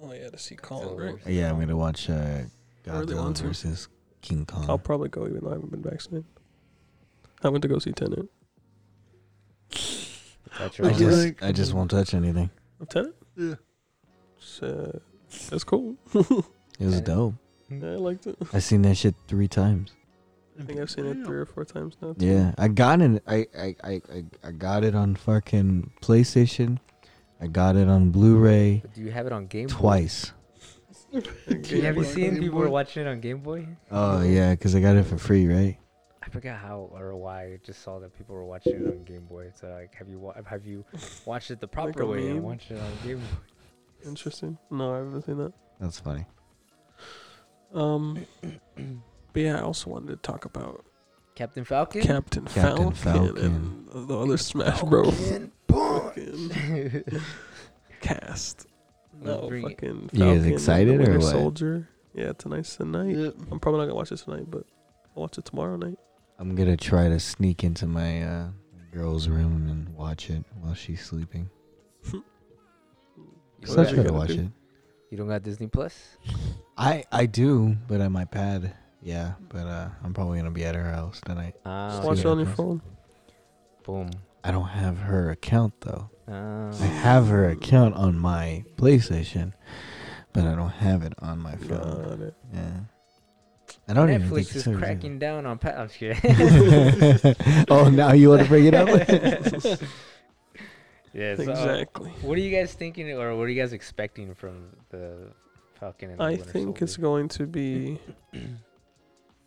Oh 0.00 0.12
yeah, 0.12 0.28
to 0.30 0.38
see 0.38 0.54
Colin, 0.56 0.96
right? 0.96 1.14
Silver. 1.16 1.30
Yeah, 1.30 1.50
I'm 1.50 1.58
gonna 1.58 1.76
watch 1.76 2.08
uh, 2.08 2.12
Where 2.84 2.96
are 2.96 3.04
they 3.06 3.14
Godzilla 3.14 3.34
to? 3.34 3.42
versus 3.44 3.88
King 4.22 4.46
Kong. 4.46 4.66
I'll 4.68 4.78
probably 4.78 5.08
go 5.08 5.26
even 5.26 5.40
though 5.42 5.50
I 5.50 5.54
haven't 5.54 5.70
been 5.70 5.82
vaccinated. 5.82 6.26
I 7.42 7.48
went 7.48 7.62
to 7.62 7.68
go 7.68 7.78
see 7.78 7.92
Tenet. 7.92 8.26
I 10.58 10.70
your 10.78 10.88
What 10.88 10.96
do 10.96 11.04
you 11.04 11.10
just, 11.10 11.22
think? 11.22 11.42
I 11.42 11.52
just 11.52 11.74
won't 11.74 11.90
touch 11.90 12.14
anything. 12.14 12.50
Of 12.80 12.88
Tenet? 12.88 13.14
yeah. 13.36 13.54
It's, 14.38 14.62
uh, 14.62 14.98
that's 15.50 15.64
cool. 15.64 15.96
It 16.78 16.84
was 16.84 17.00
dope. 17.00 17.34
Yeah, 17.70 17.92
I 17.92 17.94
liked 17.96 18.26
it. 18.26 18.36
I 18.52 18.58
seen 18.58 18.82
that 18.82 18.96
shit 18.96 19.14
three 19.28 19.48
times. 19.48 19.92
I 20.58 20.62
think 20.64 20.80
I've 20.80 20.90
seen 20.90 21.06
it 21.06 21.24
three 21.24 21.38
or 21.38 21.46
four 21.46 21.64
times 21.64 21.96
now. 22.00 22.12
too. 22.14 22.24
Yeah, 22.26 22.54
I 22.58 22.68
got 22.68 23.00
it. 23.02 23.22
I, 23.26 23.46
I, 23.58 23.76
I, 23.84 23.90
I, 24.10 24.24
I 24.44 24.50
got 24.52 24.84
it 24.84 24.94
on 24.94 25.14
fucking 25.14 25.90
PlayStation. 26.02 26.78
I 27.40 27.46
got 27.48 27.76
it 27.76 27.88
on 27.88 28.10
Blu-ray 28.10 28.82
Do 28.94 29.02
you 29.02 29.10
have 29.12 29.26
it 29.26 29.32
on 29.32 29.46
Game 29.46 29.66
Boy? 29.66 29.74
twice. 29.74 30.32
Have 31.12 31.96
you 31.96 32.04
seen 32.04 32.34
Boy. 32.34 32.40
people 32.40 32.58
were 32.58 32.70
watching 32.70 33.06
it 33.06 33.08
on 33.10 33.20
Game 33.20 33.38
Boy? 33.40 33.68
Oh 33.90 34.22
yeah, 34.22 34.52
because 34.54 34.74
I 34.74 34.80
got 34.80 34.96
it 34.96 35.04
for 35.04 35.18
free, 35.18 35.46
right? 35.46 35.78
I 36.22 36.28
forgot 36.28 36.58
how 36.58 36.90
or 36.92 37.14
why. 37.14 37.44
I 37.44 37.58
just 37.64 37.82
saw 37.82 37.98
that 38.00 38.16
people 38.16 38.34
were 38.34 38.44
watching 38.44 38.74
it 38.74 38.86
on 38.88 39.04
Game 39.04 39.24
Boy. 39.26 39.52
So 39.60 39.68
like, 39.68 39.94
have 39.94 40.08
you 40.08 40.18
wa- 40.18 40.34
have 40.44 40.66
you 40.66 40.84
watched 41.24 41.50
it 41.50 41.60
the 41.60 41.68
proper 41.68 42.02
a 42.02 42.06
way 42.06 42.26
and 42.26 42.34
meme? 42.36 42.42
watched 42.42 42.70
it 42.70 42.78
on 42.80 42.90
Game 43.06 43.18
Boy? 43.18 44.08
Interesting. 44.08 44.58
No, 44.70 44.94
I 44.94 44.98
haven't 44.98 45.22
seen 45.22 45.38
that. 45.38 45.52
That's 45.78 46.00
funny. 46.00 46.24
Um, 47.74 48.26
but 49.36 49.42
yeah, 49.42 49.58
I 49.58 49.60
also 49.60 49.90
wanted 49.90 50.08
to 50.08 50.16
talk 50.16 50.46
about 50.46 50.82
Captain 51.34 51.62
Falcon. 51.62 52.00
Captain, 52.00 52.46
Captain 52.46 52.90
Falcon, 52.92 52.92
Falcon. 52.92 53.36
and 53.92 54.08
the 54.08 54.18
other 54.18 54.38
Smash 54.38 54.80
Bros. 54.80 55.14
Fucking 55.68 57.02
cast. 58.00 58.66
Let's 59.20 59.42
No, 59.42 59.48
bring 59.48 59.64
it. 59.66 59.70
fucking. 59.72 60.10
You 60.14 60.18
guys 60.24 60.34
Falcon 60.38 60.52
excited 60.52 60.94
or 60.94 60.98
Winter 61.02 61.18
what? 61.18 61.30
Soldier. 61.32 61.88
Yeah, 62.14 62.32
tonight's 62.32 62.76
the 62.76 62.86
night. 62.86 63.14
Yep. 63.14 63.34
I'm 63.50 63.60
probably 63.60 63.80
not 63.80 63.84
gonna 63.88 63.96
watch 63.96 64.08
this 64.08 64.22
tonight, 64.22 64.50
but 64.50 64.64
I'll 65.14 65.22
watch 65.24 65.36
it 65.36 65.44
tomorrow 65.44 65.76
night. 65.76 65.98
I'm 66.38 66.54
gonna 66.54 66.78
try 66.78 67.10
to 67.10 67.20
sneak 67.20 67.62
into 67.62 67.86
my 67.86 68.22
uh, 68.22 68.48
girl's 68.90 69.28
room 69.28 69.68
and 69.68 69.88
watch 69.90 70.30
it 70.30 70.44
while 70.62 70.72
she's 70.72 71.04
sleeping. 71.04 71.50
You 72.12 72.24
So 73.64 73.76
don't 73.76 73.78
I 73.78 73.82
Yeah, 73.82 73.84
try 73.84 73.90
you 73.90 73.96
to 73.96 74.02
gotta 74.04 74.12
watch 74.14 74.28
do. 74.28 74.40
it. 74.40 74.48
You 75.10 75.18
don't 75.18 75.28
got 75.28 75.42
Disney 75.42 75.66
Plus? 75.66 76.16
I 76.78 77.04
I 77.12 77.26
do, 77.26 77.76
but 77.86 78.00
on 78.00 78.12
my 78.12 78.24
pad. 78.24 78.74
Yeah, 79.02 79.34
but 79.48 79.66
uh, 79.66 79.88
I'm 80.02 80.12
probably 80.14 80.38
gonna 80.38 80.50
be 80.50 80.64
at 80.64 80.74
her 80.74 80.90
house 80.90 81.20
tonight. 81.24 81.54
Ah, 81.64 81.90
Just 81.90 82.02
watch 82.02 82.18
it 82.20 82.26
on 82.26 82.38
your 82.38 82.46
phone. 82.48 82.82
boom. 83.84 84.10
I 84.42 84.50
don't 84.50 84.68
have 84.68 84.98
her 84.98 85.30
account 85.30 85.74
though. 85.80 86.10
Ah. 86.28 86.70
I 86.70 86.86
have 86.86 87.28
her 87.28 87.48
account 87.50 87.94
on 87.94 88.18
my 88.18 88.64
PlayStation, 88.76 89.52
but 90.32 90.44
I 90.44 90.54
don't 90.56 90.70
have 90.70 91.02
it 91.02 91.12
on 91.20 91.38
my 91.38 91.54
phone. 91.56 92.02
Got 92.08 92.20
it. 92.20 92.34
Yeah. 92.52 92.70
I 93.88 93.92
don't 93.92 94.08
even 94.10 94.22
think 94.28 94.32
Netflix 94.32 94.40
it's 94.40 94.56
is 94.56 94.64
her- 94.64 94.76
cracking 94.78 95.18
down 95.20 95.46
on. 95.46 95.58
Pa- 95.58 95.68
I'm 95.70 95.88
just 95.88 95.98
kidding. 95.98 97.34
oh, 97.70 97.88
now 97.88 98.12
you 98.12 98.30
want 98.30 98.42
to 98.42 98.48
bring 98.48 98.66
it 98.66 98.74
up? 98.74 98.88
yeah. 101.12 101.36
So, 101.36 101.42
uh, 101.52 101.52
Exactly. 101.52 102.10
what 102.22 102.36
are 102.38 102.40
you 102.40 102.50
guys 102.56 102.72
thinking, 102.74 103.10
or 103.12 103.36
what 103.36 103.44
are 103.44 103.48
you 103.48 103.60
guys 103.60 103.72
expecting 103.72 104.34
from 104.34 104.66
the 104.90 105.32
Falcon 105.78 106.10
and 106.10 106.18
the 106.20 106.24
I 106.24 106.30
Winter 106.30 106.44
think 106.50 106.82
it's 106.82 106.96
going 106.96 107.28
to 107.28 107.46
be. 107.46 107.98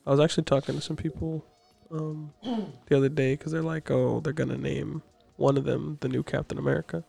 I 0.05 0.11
was 0.11 0.19
actually 0.19 0.43
talking 0.43 0.75
to 0.75 0.81
some 0.81 0.95
people 0.95 1.45
um, 1.91 2.33
the 2.87 2.97
other 2.97 3.09
day 3.09 3.33
because 3.35 3.51
they're 3.51 3.61
like, 3.61 3.89
oh, 3.91 4.19
they're 4.21 4.33
going 4.33 4.49
to 4.49 4.57
name 4.57 5.03
one 5.35 5.57
of 5.57 5.65
them 5.65 5.97
the 6.01 6.09
new 6.09 6.23
Captain 6.23 6.57
America. 6.57 7.03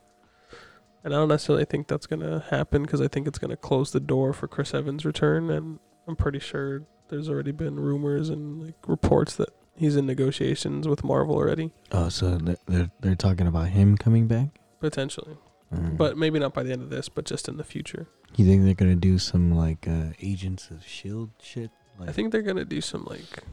And 1.02 1.14
I 1.14 1.16
don't 1.18 1.28
necessarily 1.28 1.64
think 1.64 1.88
that's 1.88 2.06
going 2.06 2.20
to 2.20 2.44
happen 2.50 2.82
because 2.82 3.00
I 3.00 3.08
think 3.08 3.26
it's 3.26 3.38
going 3.38 3.50
to 3.50 3.56
close 3.56 3.90
the 3.92 4.00
door 4.00 4.32
for 4.34 4.46
Chris 4.48 4.74
Evans' 4.74 5.04
return. 5.06 5.50
And 5.50 5.78
I'm 6.06 6.14
pretty 6.16 6.38
sure 6.40 6.82
there's 7.08 7.28
already 7.30 7.52
been 7.52 7.80
rumors 7.80 8.28
and 8.28 8.62
like 8.66 8.74
reports 8.86 9.34
that 9.36 9.48
he's 9.76 9.96
in 9.96 10.04
negotiations 10.06 10.86
with 10.86 11.02
Marvel 11.02 11.34
already, 11.36 11.72
Oh, 11.90 12.08
so 12.10 12.36
they're 12.36 12.56
they're, 12.66 12.90
they're 13.00 13.14
talking 13.14 13.46
about 13.46 13.68
him 13.68 13.96
coming 13.96 14.26
back. 14.28 14.48
potentially. 14.80 15.36
Mm. 15.74 15.96
But 15.96 16.18
maybe 16.18 16.38
not 16.38 16.52
by 16.52 16.62
the 16.64 16.72
end 16.72 16.82
of 16.82 16.90
this, 16.90 17.08
but 17.08 17.24
just 17.24 17.48
in 17.48 17.56
the 17.56 17.64
future. 17.64 18.08
you 18.36 18.44
think 18.44 18.64
they're 18.64 18.74
gonna 18.74 18.94
do 18.96 19.18
some 19.18 19.52
like 19.52 19.88
uh, 19.88 20.12
Agents 20.20 20.70
of 20.70 20.86
Shield 20.86 21.30
shit? 21.40 21.70
Like, 22.00 22.08
I 22.08 22.12
think 22.12 22.32
they're 22.32 22.42
gonna 22.42 22.64
do 22.64 22.80
some 22.80 23.04
like 23.04 23.44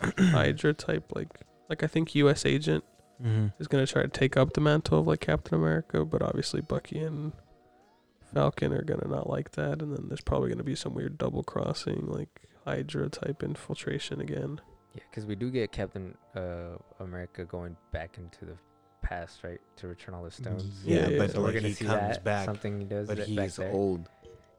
Hydra 0.18 0.72
type, 0.74 1.12
like 1.14 1.28
like 1.68 1.82
I 1.82 1.86
think 1.86 2.14
U.S. 2.16 2.44
Agent 2.46 2.84
Mm-hmm. 3.22 3.46
is 3.58 3.66
gonna 3.66 3.86
try 3.86 4.02
to 4.02 4.08
take 4.08 4.36
up 4.36 4.52
the 4.52 4.60
mantle 4.60 5.00
of 5.00 5.06
like 5.06 5.20
Captain 5.20 5.54
America, 5.54 6.04
but 6.04 6.20
obviously 6.20 6.60
Bucky 6.60 6.98
and 6.98 7.32
Falcon 8.34 8.72
are 8.74 8.82
gonna 8.82 9.08
not 9.08 9.30
like 9.30 9.52
that, 9.52 9.80
and 9.80 9.96
then 9.96 10.08
there's 10.08 10.20
probably 10.20 10.50
gonna 10.50 10.62
be 10.64 10.74
some 10.74 10.92
weird 10.94 11.16
double 11.16 11.42
crossing, 11.42 12.06
like 12.08 12.28
Hydra 12.66 13.08
type 13.08 13.42
infiltration 13.42 14.20
again. 14.20 14.60
Yeah, 14.94 15.02
because 15.10 15.24
we 15.24 15.34
do 15.34 15.50
get 15.50 15.72
Captain 15.72 16.14
uh, 16.34 16.76
America 17.00 17.44
going 17.46 17.76
back 17.92 18.18
into 18.18 18.44
the 18.44 18.56
past, 19.02 19.42
right, 19.44 19.60
to 19.76 19.88
return 19.88 20.14
all 20.14 20.24
the 20.24 20.30
stones. 20.30 20.82
Yeah, 20.84 21.08
yeah. 21.08 21.18
but 21.18 21.30
So 21.30 21.40
we're 21.40 21.52
gonna 21.52 21.68
he 21.68 21.72
see 21.74 21.86
comes 21.86 22.16
that 22.16 22.24
back, 22.24 22.44
something 22.44 22.78
he 22.80 22.84
does 22.84 23.06
but 23.08 23.16
that 23.16 23.34
back 23.34 23.44
he's 23.46 23.58
old. 23.58 24.10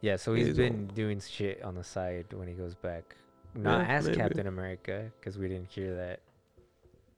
Yeah, 0.02 0.16
so 0.16 0.34
He 0.34 0.39
he's 0.41 0.50
is 0.54 0.58
been 0.58 0.74
old. 0.88 0.95
doing 0.95 1.20
shit 1.22 1.62
on 1.62 1.76
the 1.76 1.84
side 1.84 2.26
when 2.34 2.48
he 2.48 2.56
goes 2.56 2.74
back. 2.74 3.16
Not 3.56 3.80
Yeah, 3.88 3.93
as 3.95 4.06
maybe. 4.06 4.18
Captain 4.18 4.48
America, 4.48 5.12
because 5.20 5.38
we 5.38 5.48
didn't 5.48 5.70
hear 5.70 5.95
that. 5.95 6.20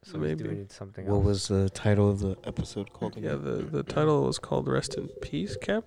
So 0.04 0.18
Maybe. 0.18 0.30
he's 0.30 0.42
doing 0.54 0.68
something 0.70 1.06
What 1.08 1.16
else. 1.18 1.26
was 1.26 1.48
the 1.50 1.70
title 1.72 2.10
of 2.10 2.20
the 2.20 2.38
episode 2.46 2.94
called? 2.94 3.18
Yeah, 3.18 3.32
again? 3.32 3.44
the 3.44 3.52
the 3.64 3.84
title 3.84 4.24
was 4.24 4.40
called 4.40 4.68
"Rest 4.68 4.96
in 4.96 5.10
Peace, 5.22 5.58
Cap," 5.58 5.84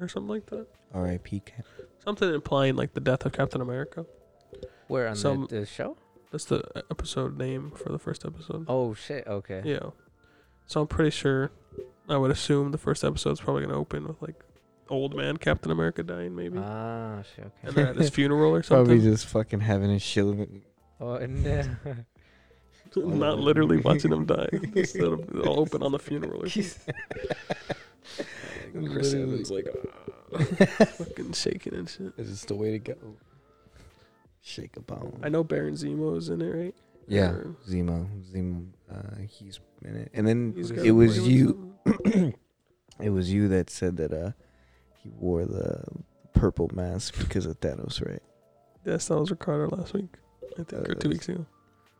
or 0.00 0.08
something 0.08 0.28
like 0.30 0.46
that. 0.46 0.66
R.I.P. 0.94 1.40
Cap. 1.40 1.66
Something 2.02 2.32
implying 2.32 2.74
like 2.76 2.94
the 2.94 3.00
death 3.00 3.26
of 3.26 3.32
Captain 3.32 3.60
America. 3.60 4.06
Where 4.88 5.08
on 5.08 5.16
some- 5.16 5.46
the, 5.50 5.60
the 5.60 5.66
show? 5.66 5.96
That's 6.30 6.46
the 6.46 6.62
episode 6.90 7.36
name 7.36 7.70
for 7.72 7.90
the 7.92 7.98
first 7.98 8.24
episode. 8.24 8.64
Oh 8.66 8.94
shit! 8.94 9.26
Okay. 9.26 9.60
Yeah. 9.64 9.90
So 10.66 10.80
I'm 10.80 10.86
pretty 10.86 11.10
sure. 11.10 11.50
I 12.08 12.16
would 12.16 12.30
assume 12.30 12.70
the 12.70 12.78
first 12.78 13.04
episode's 13.04 13.40
probably 13.42 13.62
gonna 13.62 13.78
open 13.78 14.06
with 14.08 14.20
like 14.22 14.42
old 14.88 15.16
man 15.16 15.36
Captain 15.36 15.70
America 15.70 16.02
dying, 16.02 16.34
maybe, 16.34 16.58
Ah 16.58 17.22
shit. 17.34 17.46
Okay. 17.46 17.52
and 17.62 17.74
they're 17.74 17.86
at 17.88 17.96
his 17.96 18.10
funeral 18.18 18.54
or 18.54 18.62
something. 18.62 18.86
Probably 18.86 19.00
just 19.02 19.26
fucking 19.26 19.60
having 19.60 19.90
a 19.90 19.98
shield. 19.98 20.46
oh, 21.00 21.14
and 21.14 21.46
uh, 21.46 21.64
Not 22.96 23.40
literally 23.40 23.78
watching 23.78 24.12
him 24.12 24.24
die. 24.24 24.48
Instead 24.74 25.02
of 25.04 25.20
it'll 25.36 25.58
open 25.60 25.82
on 25.82 25.90
the 25.92 25.98
funeral 25.98 26.44
or 26.44 26.48
something. 26.48 26.94
Chris 28.72 29.12
Literally. 29.12 29.22
Evans 29.22 29.50
like 29.50 29.66
ah, 30.34 30.84
fucking 30.84 31.32
shaking 31.32 31.74
and 31.74 31.88
shit. 31.88 32.12
Is 32.16 32.30
this 32.30 32.44
the 32.44 32.54
way 32.54 32.70
to 32.72 32.78
go? 32.78 32.94
Shake 34.42 34.76
a 34.76 34.80
bone. 34.80 35.20
I 35.22 35.28
know 35.28 35.42
Baron 35.42 35.74
Zemo's 35.74 36.28
in 36.28 36.40
it, 36.42 36.50
right? 36.50 36.74
Yeah, 37.08 37.30
Or 37.30 37.56
Zemo. 37.68 38.06
Zemo. 38.32 38.66
Uh, 38.90 39.16
he's 39.28 39.58
in 39.82 39.96
it, 39.96 40.10
and 40.14 40.26
then 40.26 40.54
It 40.56 40.92
was 40.92 41.26
you. 41.26 41.74
it 43.00 43.10
was 43.10 43.32
you 43.32 43.48
that 43.48 43.70
said 43.70 43.96
that 43.96 44.12
uh, 44.12 44.32
he 45.04 45.10
wore 45.10 45.44
the 45.44 45.84
purple 46.32 46.68
mask 46.74 47.16
because 47.18 47.46
of 47.46 47.60
Thanos, 47.60 48.04
right? 48.04 48.22
Yes, 48.84 49.06
that 49.08 49.18
was 49.18 49.30
Ricardo 49.30 49.68
last 49.76 49.94
week, 49.94 50.16
I 50.58 50.62
think, 50.64 50.72
Uh, 50.72 50.90
or 50.92 50.94
two 50.96 51.08
weeks 51.10 51.28
ago. 51.28 51.46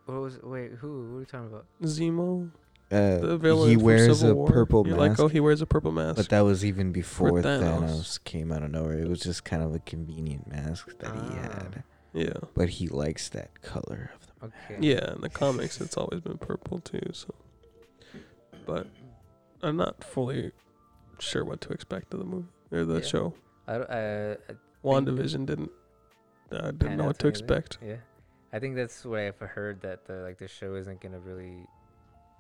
what 0.07 0.21
was? 0.21 0.43
Wait, 0.43 0.73
who? 0.73 1.11
What 1.13 1.17
are 1.17 1.21
you 1.21 1.27
talking 1.27 1.47
about? 1.47 1.67
Zemo, 1.83 2.51
Uh, 2.91 3.19
the 3.19 3.39
villain 3.39 3.69
he 3.71 3.75
from 3.77 3.85
wears 3.85 4.19
Civil 4.21 4.33
a 4.33 4.35
War. 4.35 4.49
purple 4.49 4.87
You're 4.87 4.97
mask, 4.99 5.19
like, 5.19 5.21
oh, 5.21 5.29
he 5.29 5.41
wears 5.41 5.61
a 5.63 5.67
purple 5.67 5.93
mask. 5.93 6.17
but 6.17 6.29
that 6.31 6.41
was 6.43 6.65
even 6.65 6.93
before 6.93 7.31
Thanos. 7.43 7.61
Thanos. 7.63 8.25
came 8.25 8.53
out 8.53 8.63
of 8.63 8.71
nowhere. 8.71 8.99
It 8.99 9.09
was 9.09 9.21
just 9.21 9.45
kind 9.45 9.63
of 9.63 9.75
a 9.75 9.79
convenient 9.81 10.47
mask 10.51 10.89
that 10.99 11.13
he 11.15 11.21
Ah. 11.21 11.43
had, 11.43 11.85
yeah, 12.13 12.35
but 12.55 12.69
he 12.69 12.89
likes 12.89 13.29
that 13.31 13.63
color 13.63 14.11
of 14.15 14.27
the. 14.27 14.47
Okay. 14.47 14.77
yeah. 14.87 15.15
In 15.15 15.21
the 15.23 15.31
comics, 15.31 15.81
it's 15.81 15.97
always 15.97 16.21
been 16.21 16.37
purple 16.39 16.81
too. 16.81 17.01
So, 17.13 17.35
but 18.67 18.87
I'm 19.63 19.77
not 19.77 20.05
fully 20.05 20.53
sure 21.19 21.45
what 21.45 21.61
to 21.63 21.73
expect 21.73 22.13
of 22.13 22.21
the 22.21 22.27
movie 22.27 22.49
or 22.71 22.85
the 22.85 22.95
Yeah. 23.01 23.01
show. 23.07 23.35
I, 23.67 23.73
don't- 23.79 23.91
I, 23.91 24.33
I 24.33 24.37
WandaVision 24.85 25.47
didn't. 25.47 25.71
I 26.53 26.71
didn't 26.71 26.97
know 26.99 27.05
what 27.07 27.19
to 27.21 27.27
anything. 27.27 27.31
expect. 27.31 27.79
Yeah, 27.85 27.97
I 28.53 28.59
think 28.59 28.77
that's 28.77 29.05
what 29.05 29.21
I've 29.21 29.39
heard 29.41 29.81
that 29.81 30.05
the 30.07 30.17
like 30.23 30.39
the 30.39 30.47
show 30.47 30.75
isn't 30.75 31.01
gonna 31.01 31.19
really 31.19 31.67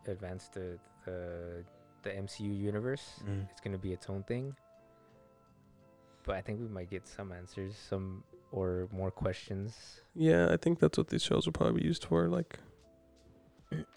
advance 0.06 0.48
the 0.52 0.78
the 1.06 1.64
the 2.02 2.10
MCU 2.10 2.54
universe. 2.54 3.20
Mm. 3.26 3.48
It's 3.50 3.60
gonna 3.60 3.78
be 3.78 3.92
its 3.92 4.08
own 4.10 4.22
thing. 4.24 4.54
But 6.24 6.36
I 6.36 6.42
think 6.42 6.60
we 6.60 6.68
might 6.68 6.90
get 6.90 7.06
some 7.08 7.32
answers, 7.32 7.74
some 7.76 8.22
or 8.52 8.88
more 8.92 9.10
questions. 9.10 10.00
Yeah, 10.14 10.48
I 10.52 10.56
think 10.58 10.78
that's 10.78 10.96
what 10.98 11.08
these 11.08 11.22
shows 11.22 11.46
will 11.46 11.52
probably 11.52 11.80
be 11.80 11.86
used 11.86 12.04
for, 12.04 12.28
like 12.28 12.58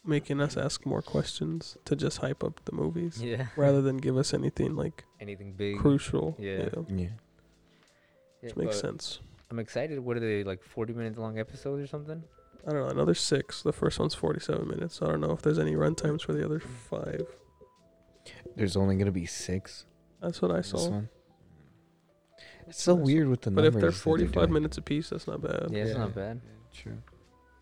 making 0.06 0.40
us 0.42 0.58
ask 0.58 0.86
more 0.86 1.02
questions 1.02 1.78
to 1.86 1.96
just 1.96 2.18
hype 2.20 2.44
up 2.44 2.62
the 2.66 2.72
movies 2.72 3.22
Yeah. 3.22 3.48
rather 3.58 3.82
than 3.82 3.98
give 3.98 4.18
us 4.18 4.34
anything 4.34 4.76
like 4.76 5.04
Anything 5.20 5.54
big. 5.54 5.78
crucial. 5.80 6.36
Yeah. 6.40 6.70
Yeah. 6.90 6.96
Yeah, 7.00 7.08
which 8.42 8.56
makes 8.56 8.76
but 8.82 8.88
sense. 8.88 9.20
I'm 9.50 9.60
excited. 9.60 10.00
What 10.00 10.18
are 10.18 10.20
they 10.20 10.44
like? 10.44 10.62
40 10.64 10.94
minute 10.94 11.18
long 11.18 11.40
episodes 11.40 11.82
or 11.84 11.88
something? 11.88 12.24
I 12.68 12.72
don't 12.72 12.82
know. 12.84 12.90
Another 12.90 13.14
six. 13.16 13.64
The 13.64 13.72
first 13.72 13.98
one's 13.98 14.14
forty-seven 14.14 14.68
minutes. 14.68 15.02
I 15.02 15.06
don't 15.08 15.22
know 15.22 15.32
if 15.32 15.42
there's 15.42 15.58
any 15.60 15.76
run 15.76 15.96
times 15.96 16.22
for 16.22 16.34
the 16.34 16.44
other 16.44 16.60
five. 16.60 17.26
There's 18.58 18.76
only 18.76 18.96
gonna 18.98 19.12
be 19.12 19.26
six. 19.26 19.86
That's 20.22 20.42
what 20.42 20.52
I 20.52 20.58
this 20.58 20.72
saw. 20.72 20.90
one. 20.90 21.10
It's 22.68 22.82
so 22.82 22.94
weird 22.96 23.30
with 23.30 23.42
the 23.42 23.52
But 23.52 23.64
numbers. 23.64 23.76
if 23.76 23.82
they're 23.82 23.90
that 23.92 23.96
they're 23.96 24.02
forty-five 24.04 24.34
doing. 24.48 24.54
minutes 24.54 24.78
apiece, 24.78 25.10
that's 25.12 25.28
not 25.28 25.42
bad. 25.42 25.68
Yeah, 25.72 25.84
it's 25.84 25.92
Yeah. 25.92 25.98
not 25.98 26.14
bad. 26.16 26.42
True. 26.74 26.98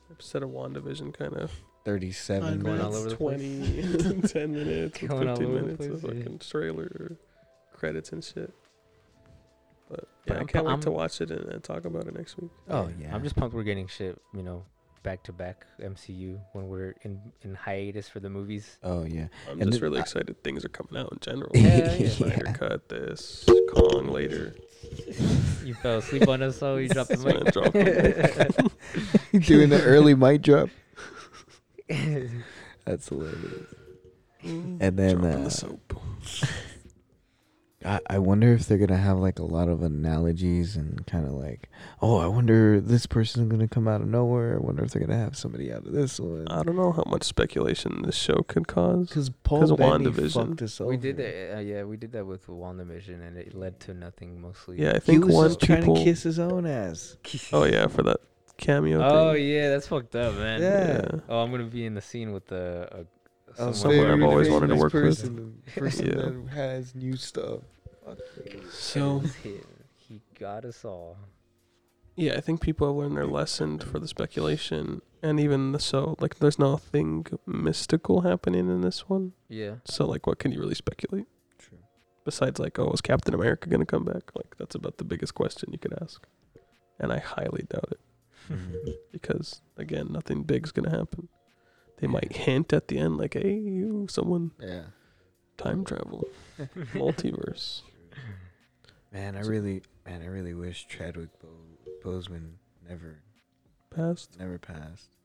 Instead 0.09 0.41
of 0.41 0.49
WandaVision, 0.49 1.13
kind 1.13 1.35
of 1.35 1.51
Thirty-seven 1.85 2.59
Going 2.59 2.81
all 2.81 2.91
minutes. 2.91 2.97
over 2.97 3.09
the 3.09 3.15
twenty, 3.15 4.21
ten 4.27 4.53
minutes, 4.53 5.01
with 5.01 5.09
Going 5.11 5.29
all 5.29 5.35
fifteen 5.35 5.55
over 5.55 5.59
the 5.59 5.65
minutes 5.77 5.85
of 5.85 6.01
place, 6.01 6.13
yeah. 6.15 6.23
fucking 6.23 6.39
trailer 6.39 7.11
credits 7.73 8.11
and 8.11 8.23
shit. 8.23 8.51
But 9.89 10.07
Yeah, 10.25 10.33
yeah, 10.33 10.37
I 10.37 10.41
I'm 10.41 10.47
can't 10.47 10.65
pu- 10.65 10.71
wait 10.73 10.81
to 10.81 10.87
I'm- 10.89 10.95
watch 10.97 11.21
it 11.21 11.29
and, 11.31 11.45
and 11.51 11.63
talk 11.63 11.85
about 11.85 12.07
it 12.07 12.15
next 12.17 12.37
week. 12.39 12.49
Oh 12.69 12.89
yeah. 12.99 13.13
I'm 13.15 13.21
just 13.23 13.35
pumped 13.35 13.55
we're 13.55 13.63
getting 13.63 13.85
shit, 13.87 14.19
you 14.33 14.41
know, 14.41 14.65
back 15.03 15.21
to 15.25 15.31
back 15.31 15.67
MCU 15.79 16.39
when 16.53 16.67
we're 16.69 16.95
in 17.03 17.21
in 17.43 17.53
hiatus 17.53 18.09
for 18.09 18.19
the 18.19 18.31
movies. 18.31 18.77
Oh 18.81 19.03
yeah. 19.05 19.27
I'm 19.47 19.61
And 19.61 19.69
just 19.69 19.73
then 19.73 19.81
really 19.81 19.99
I- 19.99 20.01
excited. 20.01 20.43
Things 20.43 20.65
are 20.65 20.69
coming 20.69 20.97
out 20.99 21.11
in 21.11 21.19
general. 21.19 21.51
Yeah, 21.53 21.93
yeah. 21.93 22.09
Snyder 22.17 22.43
Yeah. 22.47 22.53
cut 22.53 22.89
this, 22.89 23.45
Kong 23.71 24.07
later. 24.07 24.55
You 25.63 25.75
fell 25.75 25.99
asleep 25.99 26.27
on 26.27 26.41
us, 26.41 26.57
so 26.57 26.77
you 26.77 26.89
dropped 26.89 27.09
the 27.11 27.17
Yeah, 27.17 27.43
mic. 27.43 27.53
drop 27.53 27.73
the 29.31 29.39
Doing 29.39 29.69
the 29.69 29.83
early 29.83 30.15
mic 30.15 30.41
drop. 30.41 30.69
That's 32.85 33.09
hilarious. 33.09 33.73
Mm, 34.43 34.77
And 34.79 34.97
then 34.99 35.17
dropping 35.17 35.41
uh, 35.41 35.43
the 35.45 35.51
soap. 35.51 35.99
I, 37.83 37.99
I 38.09 38.17
wonder 38.17 38.51
if 38.51 38.65
they're 38.65 38.79
gonna 38.79 38.97
have 38.97 39.19
like 39.19 39.37
a 39.37 39.43
lot 39.43 39.69
of 39.69 39.83
analogies 39.83 40.75
and 40.75 41.05
kind 41.05 41.23
of 41.27 41.33
like, 41.33 41.69
oh, 42.01 42.17
I 42.17 42.25
wonder 42.25 42.81
this 42.81 43.05
person's 43.05 43.51
gonna 43.51 43.67
come 43.67 43.87
out 43.87 44.01
of 44.01 44.07
nowhere. 44.07 44.55
I 44.55 44.57
wonder 44.57 44.83
if 44.83 44.89
they're 44.91 45.05
gonna 45.05 45.19
have 45.19 45.37
somebody 45.37 45.71
out 45.71 45.85
of 45.85 45.91
this 45.93 46.19
one. 46.19 46.47
I 46.47 46.63
don't 46.63 46.75
know 46.77 46.91
how 46.91 47.03
much 47.05 47.23
speculation 47.23 48.01
this 48.03 48.15
show 48.15 48.43
could 48.47 48.67
cause. 48.67 49.09
Because 49.09 49.29
Paul 49.43 49.59
'Cause 49.59 49.71
of 49.71 49.77
Bettany 49.77 50.05
WandaVision. 50.07 50.33
fucked 50.49 50.61
us 50.63 50.81
over. 50.81 50.89
we 50.89 50.97
did 50.97 51.17
that. 51.17 51.57
Uh, 51.57 51.59
yeah, 51.59 51.83
we 51.83 51.95
did 51.97 52.11
that 52.13 52.25
with 52.25 52.47
WandaVision, 52.47 53.21
and 53.27 53.37
it 53.37 53.53
led 53.53 53.79
to 53.81 53.93
nothing 53.93 54.41
mostly. 54.41 54.81
Yeah, 54.81 54.91
I 54.91 54.93
He 54.95 54.99
think 55.01 55.25
was 55.25 55.35
one 55.35 55.47
just 55.49 55.59
people. 55.59 55.75
trying 55.83 55.95
to 55.95 56.03
kiss 56.03 56.23
his 56.23 56.39
own 56.39 56.65
ass. 56.65 57.17
Oh 57.53 57.65
yeah, 57.65 57.85
for 57.85 58.01
that 58.01 58.17
cameo. 58.57 59.01
Oh 59.03 59.33
thing. 59.33 59.47
yeah, 59.47 59.69
that's 59.69 59.87
fucked 59.87 60.15
up, 60.15 60.35
man. 60.35 60.61
Yeah. 60.61 61.19
Oh, 61.29 61.39
I'm 61.39 61.51
gonna 61.51 61.63
be 61.65 61.85
in 61.85 61.93
the 61.93 62.01
scene 62.01 62.31
with 62.33 62.47
the. 62.47 62.87
Uh, 62.91 63.03
Oh, 63.57 63.71
someone 63.71 63.99
Someone 63.99 64.21
I've 64.23 64.29
always 64.29 64.49
wanted 64.49 64.67
to 64.67 64.73
famous 64.73 64.83
work 64.83 64.93
with. 64.93 65.03
person, 65.03 65.61
the 65.65 65.79
Person 65.79 66.05
Yeah. 66.07 66.15
that 66.15 66.49
has 66.55 66.93
new 66.93 67.15
stuff. 67.15 67.61
Fuck. 68.05 68.17
So 68.69 69.19
he, 69.43 69.53
he 69.95 70.21
got 70.37 70.65
us 70.65 70.83
all. 70.83 71.15
yeah, 72.17 72.33
I 72.33 72.41
think 72.41 72.59
people 72.59 72.85
have 72.87 72.97
learned 72.97 73.15
their 73.15 73.25
lesson 73.27 73.79
for 73.79 73.97
the 73.97 74.09
speculation, 74.09 75.01
and 75.23 75.39
even 75.39 75.71
the 75.71 75.79
so 75.79 76.17
like, 76.19 76.35
there's 76.39 76.59
nothing 76.59 77.27
mystical 77.45 78.21
happening 78.21 78.69
in 78.69 78.81
this 78.81 79.07
one. 79.07 79.31
Yeah. 79.47 79.75
So 79.85 80.05
like, 80.05 80.27
what 80.27 80.37
can 80.37 80.51
you 80.51 80.59
really 80.59 80.75
speculate 80.75 81.27
True. 81.57 81.77
besides 82.25 82.59
like, 82.59 82.77
oh, 82.77 82.91
is 82.91 82.99
Captain 82.99 83.33
America 83.33 83.69
gonna 83.69 83.85
come 83.85 84.03
back? 84.03 84.35
Like, 84.35 84.57
that's 84.57 84.75
about 84.75 84.97
the 84.97 85.05
biggest 85.05 85.33
question 85.33 85.69
you 85.71 85.79
could 85.79 85.93
ask, 86.01 86.27
and 86.99 87.13
I 87.13 87.19
highly 87.19 87.63
doubt 87.69 87.87
it 87.91 87.99
Mhm. 88.49 88.75
because 89.11 89.61
again, 89.77 90.07
nothing 90.11 90.43
big's 90.43 90.71
gonna 90.71 90.89
happen. 90.95 91.29
They 91.97 92.07
might 92.07 92.33
hint 92.35 92.73
at 92.73 92.87
the 92.89 92.97
end, 92.99 93.17
like, 93.17 93.33
"Hey, 93.35 93.55
you, 93.57 94.07
someone 94.09 94.51
Yeah. 94.59 94.87
time 95.57 95.83
travel, 95.85 96.27
multiverse." 96.93 97.81
Man, 99.11 99.35
I 99.37 99.41
really, 99.41 99.81
man, 100.05 100.21
I 100.21 100.25
really 100.27 100.53
wish 100.53 100.87
Chadwick 100.89 101.29
Bo- 101.39 101.79
Boseman 102.03 102.55
never, 102.87 103.21
passed. 103.89 104.37
never 104.37 104.57
passed. 104.59 105.15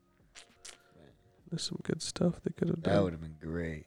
Man, 0.95 1.09
there's 1.49 1.63
some 1.63 1.79
good 1.83 2.01
stuff 2.01 2.41
they 2.41 2.51
could 2.51 2.69
have 2.69 2.81
done. 2.83 2.93
that 2.95 3.03
would 3.03 3.11
have 3.11 3.21
been 3.21 3.35
great. 3.41 3.85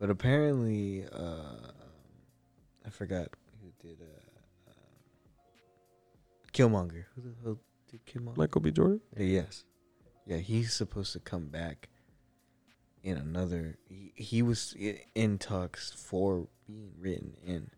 But 0.00 0.10
apparently, 0.10 1.06
uh, 1.12 1.70
I 2.84 2.90
forgot 2.90 3.28
who 3.62 3.70
did 3.88 3.98
uh, 4.02 4.70
uh, 4.70 4.72
Killmonger. 6.52 7.04
Who 7.14 7.22
the 7.22 7.34
hell 7.44 7.58
did 7.90 8.04
Killmonger? 8.06 8.36
Michael 8.36 8.60
B. 8.60 8.70
Jordan. 8.70 9.00
Yes. 9.16 9.64
Yeah, 10.26 10.38
he's 10.38 10.72
supposed 10.72 11.12
to 11.12 11.20
come 11.20 11.48
back 11.48 11.88
in 13.02 13.16
another. 13.16 13.78
He, 13.88 14.12
he 14.14 14.42
was 14.42 14.74
in 15.14 15.38
talks 15.38 15.92
for 15.92 16.48
being 16.66 16.92
written 16.98 17.34
in 17.44 17.70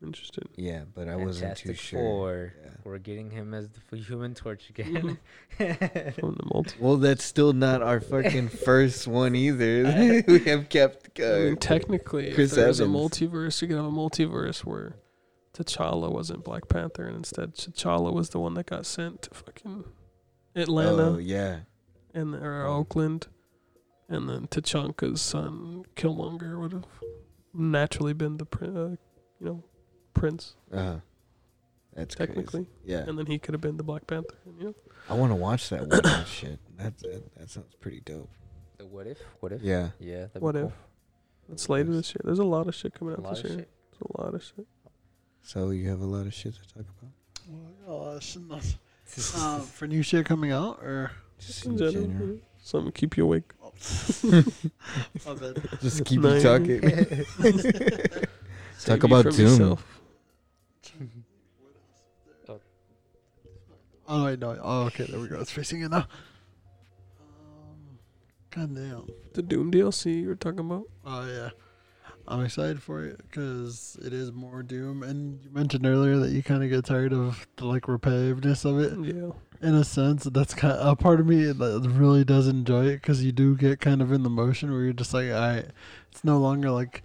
Interesting. 0.00 0.48
Yeah, 0.54 0.82
but 0.94 1.08
I 1.08 1.16
wasn't 1.16 1.56
too 1.56 1.68
Fantastic 1.70 1.78
sure. 1.78 1.98
Four. 2.00 2.54
Yeah. 2.62 2.70
We're 2.84 2.98
getting 2.98 3.30
him 3.30 3.52
as 3.52 3.68
the 3.90 3.96
Human 3.96 4.32
Torch 4.32 4.70
again. 4.70 5.18
From 5.56 6.34
the 6.36 6.44
multi. 6.54 6.76
Well, 6.78 6.98
that's 6.98 7.24
still 7.24 7.52
not 7.52 7.82
our 7.82 8.00
fucking 8.00 8.48
first 8.64 9.08
one 9.08 9.34
either. 9.34 10.22
we 10.28 10.38
have 10.40 10.68
kept. 10.68 11.14
going. 11.14 11.42
I 11.42 11.44
mean, 11.46 11.56
technically, 11.56 12.32
Chris 12.32 12.52
if 12.52 12.56
there's 12.56 12.80
Evans. 12.80 12.94
a 12.94 12.98
multiverse, 12.98 13.60
you 13.60 13.68
could 13.68 13.76
have 13.76 13.86
a 13.86 13.90
multiverse 13.90 14.60
where 14.60 14.94
T'Challa 15.58 16.10
wasn't 16.12 16.44
Black 16.44 16.68
Panther, 16.68 17.04
and 17.06 17.16
instead 17.16 17.54
T'Challa 17.54 18.12
was 18.12 18.30
the 18.30 18.38
one 18.38 18.54
that 18.54 18.66
got 18.66 18.86
sent 18.86 19.22
to 19.22 19.30
fucking 19.34 19.84
Atlanta 20.54 21.02
oh 21.02 21.18
yeah. 21.18 21.60
and 22.14 22.34
or 22.34 22.66
Oh. 22.66 22.76
Oakland, 22.76 23.26
and 24.08 24.28
then 24.28 24.46
T'Chaka's 24.46 25.20
son 25.20 25.84
Killmonger 25.96 26.58
would 26.60 26.72
have 26.72 26.86
naturally 27.52 28.12
been 28.12 28.36
the 28.36 28.46
uh, 28.62 28.96
you 29.40 29.46
know 29.46 29.64
prince 30.14 30.54
Uh, 30.72 30.96
that's 31.94 32.14
technically, 32.14 32.64
Crazy. 32.64 32.70
Yeah. 32.84 33.04
and 33.08 33.18
then 33.18 33.26
he 33.26 33.38
could 33.38 33.54
have 33.54 33.60
been 33.60 33.76
the 33.76 33.82
Black 33.82 34.06
Panther. 34.06 34.36
You 34.58 34.66
know, 34.66 34.74
I 35.10 35.14
want 35.14 35.30
to 35.32 35.36
watch 35.36 35.68
that 35.70 35.86
what 35.88 36.04
if 36.04 36.28
shit. 36.28 36.58
That, 36.76 36.96
that 36.98 37.34
that 37.36 37.50
sounds 37.50 37.74
pretty 37.80 38.00
dope. 38.00 38.28
the 38.78 38.86
what 38.86 39.06
if? 39.06 39.18
What 39.40 39.52
if? 39.52 39.62
Yeah. 39.62 39.90
Yeah. 39.98 40.18
that'd 40.26 40.34
be 40.34 40.38
what 40.40 40.54
cool. 40.54 40.66
if? 40.66 40.72
It's 41.52 41.68
later 41.68 41.92
this 41.92 42.10
year. 42.10 42.20
There's 42.24 42.38
a 42.38 42.44
lot 42.44 42.68
of 42.68 42.74
shit 42.74 42.94
coming 42.94 43.14
out 43.14 43.28
this 43.30 43.42
year. 43.42 43.58
shit. 43.60 43.68
There's 43.92 44.12
a 44.14 44.22
lot 44.22 44.34
of 44.34 44.42
shit. 44.44 44.66
So 45.42 45.70
you 45.70 45.88
have 45.88 46.00
a 46.00 46.04
lot 46.06 46.26
of 46.26 46.34
shit 46.34 46.54
to 46.54 46.60
talk 46.74 46.84
about. 46.98 47.12
Oh, 47.86 48.02
uh, 48.16 48.20
shit, 48.20 48.42
not- 48.46 48.62
uh, 49.36 49.60
for 49.60 49.86
new 49.86 50.02
shit 50.02 50.26
coming 50.26 50.52
out 50.52 50.78
or 50.82 51.10
Just 51.38 51.64
In 51.64 51.72
in 51.72 51.78
general, 51.78 52.06
general. 52.06 52.38
something 52.62 52.92
to 52.92 52.98
keep 52.98 53.16
you 53.16 53.24
awake. 53.24 53.52
My 54.24 55.34
bad. 55.34 55.62
Just 55.80 56.04
keep 56.04 56.20
Nice. 56.20 56.42
you 56.42 56.48
talking. 56.48 56.80
Save 58.76 59.00
Talk 59.00 59.02
you 59.02 59.06
about 59.16 59.22
from 59.24 59.32
Doom. 59.36 59.46
yourself. 59.48 60.00
Oh 64.10 64.24
wait, 64.24 64.38
no. 64.38 64.58
Oh, 64.62 64.82
okay. 64.84 65.04
There 65.04 65.20
we 65.20 65.28
go. 65.28 65.38
It's 65.40 65.50
facing 65.50 65.82
it 65.82 65.90
now. 65.90 66.06
Um, 67.20 67.98
God 68.50 68.74
damn. 68.74 69.06
The 69.34 69.42
Doom 69.42 69.70
DLC 69.70 70.22
you 70.22 70.28
were 70.28 70.34
talking 70.34 70.60
about. 70.60 70.84
Oh 71.04 71.26
yeah, 71.26 71.50
I'm 72.30 72.44
excited 72.44 72.82
for 72.82 73.04
it 73.04 73.18
because 73.18 73.98
it 74.04 74.12
is 74.12 74.32
more 74.32 74.62
Doom, 74.62 75.02
and 75.02 75.42
you 75.42 75.50
mentioned 75.50 75.86
earlier 75.86 76.18
that 76.18 76.30
you 76.30 76.42
kind 76.42 76.62
of 76.62 76.68
get 76.68 76.84
tired 76.84 77.12
of 77.12 77.46
the 77.56 77.64
like 77.64 77.84
repetitiveness 77.84 78.64
of 78.64 78.78
it. 78.78 79.14
Yeah. 79.14 79.30
In 79.66 79.74
a 79.74 79.82
sense, 79.82 80.24
that's 80.24 80.54
kind 80.54 80.76
a 80.78 80.94
part 80.94 81.18
of 81.20 81.26
me 81.26 81.44
that 81.46 81.90
really 81.90 82.24
does 82.24 82.46
enjoy 82.46 82.86
it 82.86 82.96
because 82.96 83.24
you 83.24 83.32
do 83.32 83.56
get 83.56 83.80
kind 83.80 84.00
of 84.02 84.12
in 84.12 84.22
the 84.22 84.30
motion 84.30 84.70
where 84.70 84.82
you're 84.82 84.92
just 84.92 85.12
like, 85.14 85.30
all 85.30 85.40
right, 85.40 85.66
it's 86.12 86.22
no 86.22 86.38
longer 86.38 86.70
like 86.70 87.02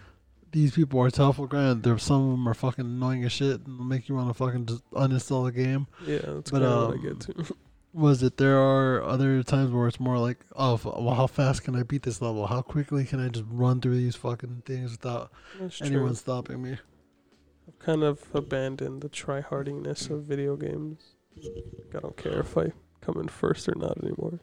these 0.51 0.74
people 0.76 0.99
are 1.01 1.09
tough. 1.09 1.39
Well, 1.39 1.47
granted, 1.47 1.84
there 1.84 1.97
some 1.97 2.26
of 2.26 2.32
them 2.32 2.47
are 2.47 2.53
fucking 2.53 2.86
annoying 2.86 3.24
as 3.24 3.32
shit 3.32 3.65
and 3.65 3.89
make 3.89 4.07
you 4.07 4.15
want 4.15 4.28
to 4.28 4.34
fucking 4.36 4.67
just 4.67 4.88
uninstall 4.91 5.45
the 5.45 5.51
game. 5.51 5.88
Yeah, 6.05 6.19
that's 6.26 6.51
But, 6.51 6.59
kind 6.61 6.65
of 6.65 6.88
what 6.89 6.93
I 6.93 6.97
um, 6.97 7.01
get 7.01 7.19
to. 7.21 7.55
was 7.93 8.23
it 8.23 8.37
there 8.37 8.57
are 8.57 9.03
other 9.03 9.43
times 9.43 9.71
where 9.71 9.87
it's 9.87 9.99
more 9.99 10.17
like 10.17 10.39
oh 10.55 10.79
well 10.83 11.13
how 11.13 11.27
fast 11.27 11.63
can 11.63 11.75
i 11.75 11.83
beat 11.83 12.01
this 12.03 12.21
level 12.21 12.47
how 12.47 12.61
quickly 12.61 13.05
can 13.05 13.19
i 13.23 13.27
just 13.29 13.45
run 13.49 13.79
through 13.79 13.95
these 13.95 14.15
fucking 14.15 14.63
things 14.65 14.91
without 14.91 15.31
That's 15.59 15.79
anyone 15.81 16.07
true. 16.07 16.15
stopping 16.15 16.61
me 16.61 16.77
I've 17.67 17.79
kind 17.79 18.03
of 18.03 18.23
abandoned 18.33 19.01
the 19.01 19.07
tryhardiness 19.09 20.09
of 20.09 20.23
video 20.23 20.57
games. 20.57 21.15
I 21.95 21.99
don't 21.99 22.17
care 22.17 22.41
if 22.41 22.57
I 22.57 22.73
come 22.99 23.17
in 23.21 23.29
first 23.29 23.69
or 23.69 23.75
not 23.77 23.97
anymore. 24.03 24.41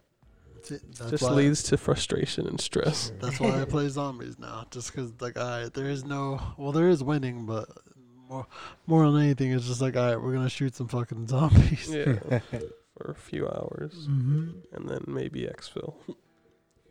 See, 0.62 0.78
that's 0.96 1.10
Just 1.10 1.24
why, 1.24 1.32
leads 1.32 1.62
to 1.64 1.76
frustration 1.76 2.46
and 2.46 2.58
stress. 2.58 3.12
that's 3.20 3.38
why 3.38 3.60
i 3.60 3.66
play 3.66 3.88
zombies 3.90 4.38
now 4.38 4.64
just 4.70 4.90
because 4.92 5.12
like 5.20 5.38
all 5.38 5.44
right 5.62 5.74
there 5.74 5.90
is 5.90 6.02
no 6.02 6.40
well 6.56 6.72
there 6.72 6.88
is 6.88 7.02
winning 7.04 7.44
but 7.44 7.68
more 8.30 8.46
more 8.86 9.10
than 9.10 9.20
anything 9.20 9.52
it's 9.52 9.66
just 9.66 9.82
like 9.82 9.96
all 9.98 10.06
right 10.06 10.22
we're 10.22 10.32
gonna 10.32 10.48
shoot 10.48 10.74
some 10.74 10.88
fucking 10.88 11.26
zombies 11.34 11.90
Yeah. 11.92 12.40
for 13.00 13.10
a 13.12 13.14
few 13.14 13.46
hours. 13.46 14.08
mm-hmm. 14.08 14.50
And 14.72 14.88
then 14.88 15.04
maybe 15.06 15.42
exfil. 15.42 15.94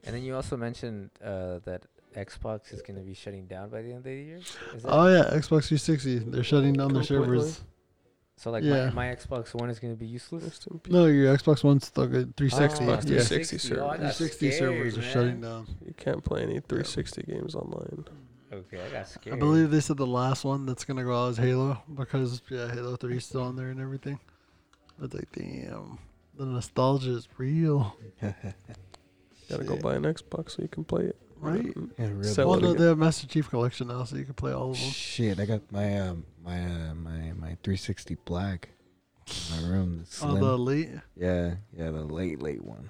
And 0.05 0.16
then 0.16 0.24
you 0.24 0.34
also 0.34 0.55
mentioned 0.55 1.10
uh, 1.22 1.60
that 1.66 1.86
Xbox 2.16 2.74
is 2.74 2.82
going 2.82 2.97
to 2.97 3.03
be 3.03 3.14
shutting 3.14 3.47
down 3.47 3.70
by 3.70 3.82
the 3.82 3.89
end 3.89 3.97
of 3.97 4.03
the 4.05 4.14
year. 4.16 4.38
Is 4.38 4.84
that 4.84 4.89
oh 4.89 5.07
yeah 5.07 5.26
xbox 5.38 5.68
360 5.68 6.20
they're 6.20 6.41
shutting 6.41 6.72
down 6.74 6.93
their 6.93 7.03
servers 7.03 7.60
so? 8.38 8.49
Like 8.49 8.64
yeah. 8.64 8.86
my, 8.91 9.10
my 9.10 9.16
Xbox 9.16 9.53
One 9.53 9.70
is 9.70 9.78
going 9.78 9.93
to 9.93 9.99
be 9.99 10.07
useless. 10.07 10.45
Rest 10.45 10.68
in 10.68 10.80
peace. 10.80 10.93
no 10.93 11.05
your 11.05 11.36
xbox 11.38 11.66
one's 11.66 11.88
still 11.88 12.07
good 12.07 12.34
360 12.38 12.86
Xbox 12.86 12.97
yeah 13.10 13.24
360 13.24 13.74
Oh, 13.74 13.89
360 13.89 14.51
scared, 14.51 14.60
servers 14.60 14.97
are 14.97 15.01
man. 15.01 15.12
shutting 15.12 15.41
down 15.41 15.68
You 15.86 15.93
can't 15.97 16.24
play 16.24 16.43
any 16.43 16.62
360 16.62 17.24
games 17.24 17.53
online. 17.55 18.05
Okay, 18.53 18.80
I 18.82 18.89
got 18.89 19.07
scared. 19.07 19.36
I 19.36 19.39
believe 19.39 19.70
they 19.70 19.82
said 19.82 19.97
the 19.97 20.07
last 20.07 20.45
one 20.45 20.66
that's 20.66 20.86
gonna 20.86 21.03
go 21.03 21.26
out 21.26 21.32
is 21.32 21.38
Halo 21.38 21.84
because 21.93 22.41
yeah, 22.49 22.74
Halo 22.74 22.95
Three 22.95 23.18
is 23.18 23.26
still 23.26 23.43
on 23.43 23.57
there 23.57 23.70
and 23.70 23.82
everything. 23.82 24.18
But 25.00 25.14
like, 25.14 25.32
damn, 25.32 25.97
the 26.38 26.45
nostalgia 26.45 27.12
is 27.12 27.28
real, 27.38 27.95
Gotta 29.50 29.64
go 29.64 29.78
buy 29.78 29.95
an 29.95 30.04
Xbox 30.04 30.52
so 30.52 30.62
you 30.62 30.68
can 30.68 30.84
play 30.84 31.06
it. 31.06 31.16
right? 31.39 31.64
Mm, 31.74 31.89
Yeah, 31.97 32.06
really. 32.08 32.24
Sell 32.26 32.50
Well, 32.50 32.60
it 32.60 32.62
no, 32.62 32.68
again. 32.72 32.82
they 32.82 32.88
have 32.89 32.97
Master 32.97 33.26
Chief 33.28 33.50
Collection 33.50 33.88
now, 33.88 34.04
so 34.04 34.16
you 34.16 34.26
can 34.26 34.34
play 34.36 34.52
all 34.52 34.72
of 34.72 34.80
them. 34.80 34.89
Shit, 34.91 35.39
I 35.39 35.45
got 35.45 35.62
my 35.72 35.97
um 36.00 36.26
my 36.43 36.60
uh, 36.64 36.93
my 36.95 37.32
my 37.34 37.58
360 37.64 38.16
black 38.26 38.70
in 39.28 39.62
my 39.64 39.70
room. 39.70 39.97
The 39.97 40.04
Oh, 40.04 40.06
slim. 40.32 40.39
the 40.41 40.54
elite. 40.54 40.89
yeah, 41.16 41.56
yeah, 41.76 41.89
the 41.91 42.04
late 42.04 42.41
late 42.41 42.64
one. 42.64 42.89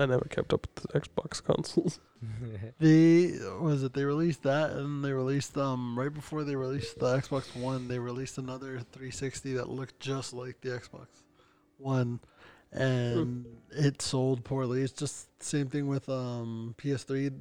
I 0.00 0.06
never 0.06 0.24
kept 0.24 0.52
up 0.52 0.66
with 0.66 0.86
the 0.86 1.00
Xbox 1.00 1.42
consoles. 1.42 2.00
They 2.78 3.32
was 3.60 3.82
it? 3.82 3.94
They 3.94 4.04
released 4.04 4.42
that, 4.42 4.72
and 4.72 5.04
they 5.04 5.12
released 5.12 5.56
um 5.56 5.98
right 5.98 6.12
before 6.12 6.44
they 6.44 6.56
released 6.56 6.98
the 6.98 7.18
Xbox 7.18 7.54
One. 7.56 7.88
They 7.88 7.98
released 7.98 8.38
another 8.38 8.80
360 8.92 9.54
that 9.54 9.68
looked 9.68 9.98
just 10.00 10.32
like 10.32 10.60
the 10.60 10.70
Xbox 10.70 11.06
One, 11.78 12.20
and 12.72 13.46
it 13.70 14.02
sold 14.02 14.44
poorly. 14.44 14.82
It's 14.82 14.92
just 14.92 15.28
the 15.38 15.44
same 15.44 15.68
thing 15.68 15.88
with 15.88 16.08
um 16.08 16.74
PS3. 16.78 17.32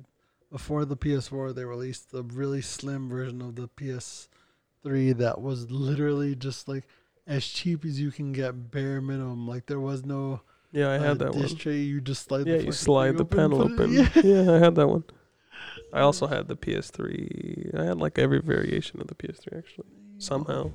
Before 0.51 0.83
the 0.83 0.97
PS4, 0.97 1.53
they 1.53 1.63
released 1.63 2.13
a 2.13 2.23
really 2.23 2.61
slim 2.61 3.07
version 3.07 3.41
of 3.41 3.55
the 3.55 3.67
PS3 3.69 5.15
that 5.17 5.39
was 5.41 5.69
literally 5.69 6.35
just 6.35 6.67
like 6.67 6.85
as 7.27 7.45
cheap 7.45 7.85
as 7.85 7.99
you 7.99 8.11
can 8.11 8.31
get, 8.31 8.71
bare 8.71 8.99
minimum. 9.01 9.47
Like 9.47 9.67
there 9.67 9.79
was 9.79 10.03
no 10.03 10.41
Yeah, 10.71 10.89
I 10.89 10.95
uh, 10.97 10.99
had 10.99 11.19
that 11.19 11.33
disc 11.33 11.49
one. 11.49 11.57
tray. 11.57 11.77
You 11.77 12.01
just 12.01 12.27
slide. 12.27 12.39
Yeah, 12.39 12.43
the 12.45 12.51
you 12.51 12.57
fucking 12.59 12.71
slide 12.73 13.07
thing 13.09 13.17
the 13.17 13.23
open, 13.23 13.37
panel 13.37 13.61
put 13.63 13.71
open. 13.73 13.93
Yeah. 13.93 14.09
Yeah, 14.23 14.51
I 14.53 14.59
had 14.59 14.75
that 14.75 14.87
one. 14.87 15.03
I 15.91 16.01
also 16.01 16.27
had 16.27 16.47
the 16.47 16.55
PS3. 16.55 17.79
I 17.79 17.83
had 17.85 17.97
like 17.97 18.19
every 18.19 18.39
variation 18.41 19.01
of 19.01 19.07
the 19.07 19.15
PS3 19.15 19.57
actually. 19.57 19.87
Somehow, 20.19 20.71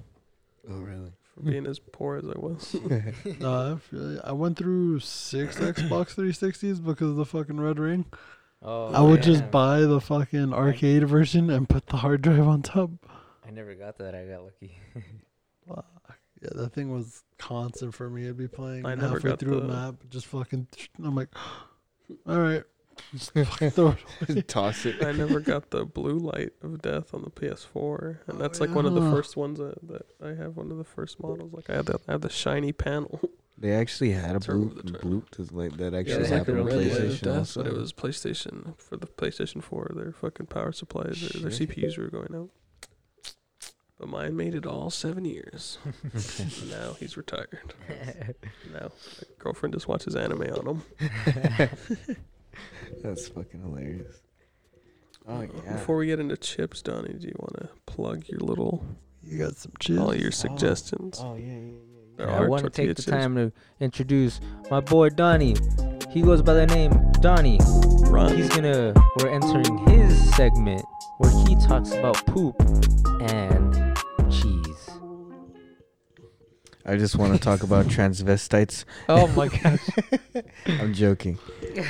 Oh 0.69 0.79
really? 0.81 1.13
for 1.23 1.41
being 1.43 1.67
as 1.67 1.79
poor 1.79 2.17
as 2.17 2.25
I 2.25 2.39
was. 2.39 2.75
No, 3.41 3.75
I, 3.75 3.79
feel, 3.79 4.21
I 4.25 4.33
went 4.33 4.59
through 4.59 5.01
six 5.01 5.57
Xbox 5.59 6.15
360s 6.17 6.85
because 6.85 7.11
of 7.11 7.17
the 7.17 7.25
fucking 7.27 7.61
red 7.61 7.79
ring. 7.79 8.07
oh, 8.63 8.93
I 8.93 9.01
would 9.01 9.21
damn. 9.21 9.33
just 9.35 9.51
buy 9.51 9.81
the 9.83 10.01
fucking 10.01 10.53
arcade 10.53 11.07
version 11.09 11.51
and 11.51 11.69
put 11.69 11.87
the 11.87 11.99
hard 11.99 12.23
drive 12.23 12.49
on 12.49 12.63
top. 12.63 12.91
I 13.47 13.51
never 13.51 13.75
got 13.75 13.99
that. 13.99 14.15
I 14.15 14.25
got 14.25 14.43
lucky. 14.45 14.77
Fuck. 15.69 15.87
Yeah, 16.45 16.63
that 16.63 16.73
thing 16.73 16.93
was 16.93 17.23
constant 17.39 17.95
for 17.95 18.09
me. 18.11 18.29
I'd 18.29 18.37
be 18.37 18.49
playing 18.49 18.85
I 18.87 18.93
and 18.93 19.01
never 19.01 19.15
halfway 19.15 19.31
got 19.31 19.39
through 19.41 19.61
a 19.61 19.65
map, 19.65 19.95
just 20.11 20.27
fucking. 20.27 20.67
I'm 21.03 21.15
like, 21.15 21.29
all 22.27 22.39
right, 22.41 22.63
just 23.13 23.33
fucking 23.35 23.71
throw 23.71 23.89
it 24.21 24.29
away. 24.29 24.43
Toss 24.47 24.87
it. 24.87 25.03
I 25.05 25.13
never 25.13 25.41
got 25.41 25.71
the 25.71 25.85
blue 25.85 26.19
light 26.19 26.53
of 26.63 26.83
death 26.83 27.15
on 27.15 27.23
the 27.23 27.31
PS4, 27.31 28.19
and 28.29 28.37
Oh, 28.37 28.39
that's 28.39 28.61
like 28.61 28.71
one 28.71 28.87
of 28.87 28.95
the 28.95 29.01
oh, 29.01 29.05
yeah. 29.05 29.11
first 29.15 29.37
ones 29.37 29.59
that, 29.59 29.77
that 29.89 30.07
I 30.23 30.35
have. 30.35 30.57
One 30.57 30.71
of 30.71 30.79
the 30.79 30.85
first 30.85 31.21
models. 31.21 31.53
Like 31.53 31.71
I 31.71 31.77
had 31.77 31.87
that. 31.87 32.03
I 32.09 32.13
have 32.13 32.21
the 32.21 32.31
shiny 32.31 32.73
panel. 32.73 33.21
They 33.57 33.71
actually 33.73 34.11
had 34.11 34.35
a 34.35 34.41
Turn 34.41 34.67
blue 34.67 34.69
of 34.71 34.75
the 34.85 34.91
turn. 34.99 35.01
blue 35.01 35.23
to 35.31 35.55
like 35.55 35.77
that 35.77 35.93
Yeah, 35.93 35.99
actually 36.01 36.23
they 36.25 36.29
had 36.29 36.39
happened 36.39 36.57
the 36.57 36.61
on 36.63 36.67
red 36.67 36.77
light 36.77 36.87
of 36.89 36.93
PlayStation 36.99 37.21
death, 37.23 37.37
also. 37.39 37.63
but 37.63 37.73
it 37.73 37.77
was 37.79 37.93
PlayStation 37.93 38.79
for 38.81 38.97
the 38.97 39.07
PlayStation 39.07 39.63
4. 39.63 39.93
Their 39.95 40.11
fucking 40.13 40.47
power 40.47 40.73
supplies, 40.73 41.21
their, 41.21 41.41
their 41.43 41.51
Shit. 41.53 41.71
CPUs 41.71 41.97
were 41.97 42.09
going 42.09 42.35
out. 42.35 42.51
But 43.99 44.09
mine 44.09 44.37
made 44.37 44.55
it 44.55 44.67
all 44.67 44.91
seven 44.91 45.25
years. 45.25 45.79
now 46.71 46.95
he's 46.99 47.17
retired. 47.17 47.75
Now 48.73 48.89
my 48.91 49.29
girlfriend 49.39 49.75
just 49.75 49.87
watches 49.87 50.17
anime 50.17 50.43
on 50.43 50.67
him. 50.67 50.83
That's 53.03 53.29
fucking 53.29 53.61
hilarious. 53.61 54.21
Oh 55.29 55.43
yeah. 55.43 55.73
Before 55.75 55.97
we 55.97 56.07
get 56.07 56.19
into 56.21 56.37
chips, 56.37 56.83
Donnie, 56.83 57.15
do 57.15 57.27
you 57.29 57.35
want 57.39 57.57
to 57.59 57.69
plug 57.87 58.29
your 58.29 58.41
little 58.41 58.85
You 59.23 59.39
got 59.39 59.57
some 59.57 59.73
chips. 59.79 59.99
all 59.99 60.15
your 60.15 60.29
oh. 60.29 60.31
suggestions? 60.31 61.21
Oh 61.23 61.37
yeah, 61.37 61.47
yeah, 61.47 61.55
yeah. 61.55 62.01
There 62.17 62.31
I 62.31 62.39
are 62.39 62.49
want 62.49 62.65
to 62.65 62.71
take 62.71 62.89
the 62.89 62.95
chips. 62.95 63.07
time 63.07 63.37
to 63.37 63.53
introduce 63.81 64.41
my 64.71 64.81
boy 64.81 65.11
Donnie. 65.11 65.57
He 66.11 66.21
goes 66.21 66.43
by 66.43 66.55
the 66.55 66.67
name 66.67 66.93
Donnie. 67.21 67.59
Ron. 68.11 68.37
He's 68.37 68.49
gonna. 68.49 68.93
We're 69.19 69.31
entering 69.31 69.79
his 69.89 70.35
segment 70.37 70.85
where 71.19 71.31
he 71.47 71.55
talks 71.57 71.93
about 71.93 72.25
poop 72.27 72.55
and 73.21 73.64
I 76.87 76.97
just 76.97 77.17
want 77.17 77.33
to 77.33 77.39
talk 77.39 77.63
about 77.63 77.87
transvestites. 77.97 78.85
Oh 79.09 79.27
my 79.29 79.49
gosh. 79.49 79.89
I'm 80.67 80.93
joking. 80.93 81.39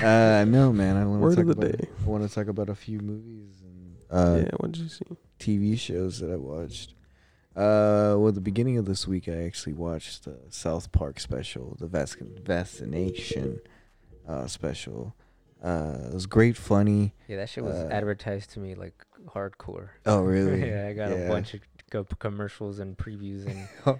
Uh, 0.02 0.44
no, 0.46 0.72
man. 0.72 0.96
I 0.96 1.04
want 1.04 1.20
Word 1.20 1.34
to 1.36 1.40
of 1.42 1.46
talk 1.48 1.56
the 1.56 1.66
about. 1.66 1.78
day. 1.78 1.88
I 2.04 2.08
want 2.08 2.28
to 2.28 2.34
talk 2.34 2.46
about 2.48 2.68
a 2.68 2.74
few 2.74 3.00
movies 3.00 3.62
and 3.62 3.96
uh, 4.10 4.36
yeah, 4.44 4.50
what 4.58 4.72
did 4.72 4.82
you 4.82 4.88
see? 4.88 5.04
TV 5.40 5.78
shows 5.78 6.20
that 6.20 6.30
I 6.30 6.36
watched. 6.36 6.94
Uh, 7.56 8.14
well, 8.18 8.32
the 8.32 8.40
beginning 8.40 8.78
of 8.78 8.84
this 8.84 9.06
week, 9.06 9.28
I 9.28 9.44
actually 9.44 9.72
watched 9.74 10.24
the 10.24 10.38
South 10.50 10.90
Park 10.92 11.18
special, 11.20 11.76
the 11.78 11.86
Vas- 11.86 12.16
Vaccination 12.20 13.60
uh, 14.28 14.46
special. 14.46 15.14
Uh, 15.62 15.98
it 16.08 16.14
was 16.14 16.26
great, 16.26 16.56
funny. 16.56 17.14
Yeah, 17.28 17.36
that 17.38 17.48
shit 17.48 17.64
was 17.64 17.76
Uh, 17.76 17.88
advertised 17.90 18.50
to 18.50 18.60
me 18.60 18.74
like 18.74 19.04
hardcore. 19.26 19.88
Oh, 20.06 20.22
really? 20.22 20.68
yeah, 20.70 20.86
I 20.88 20.92
got 20.92 21.10
a 21.12 21.26
bunch 21.28 21.54
of 21.54 21.60
co- 21.90 22.04
commercials 22.18 22.78
and 22.80 22.96
previews 22.96 23.46
and 23.46 23.98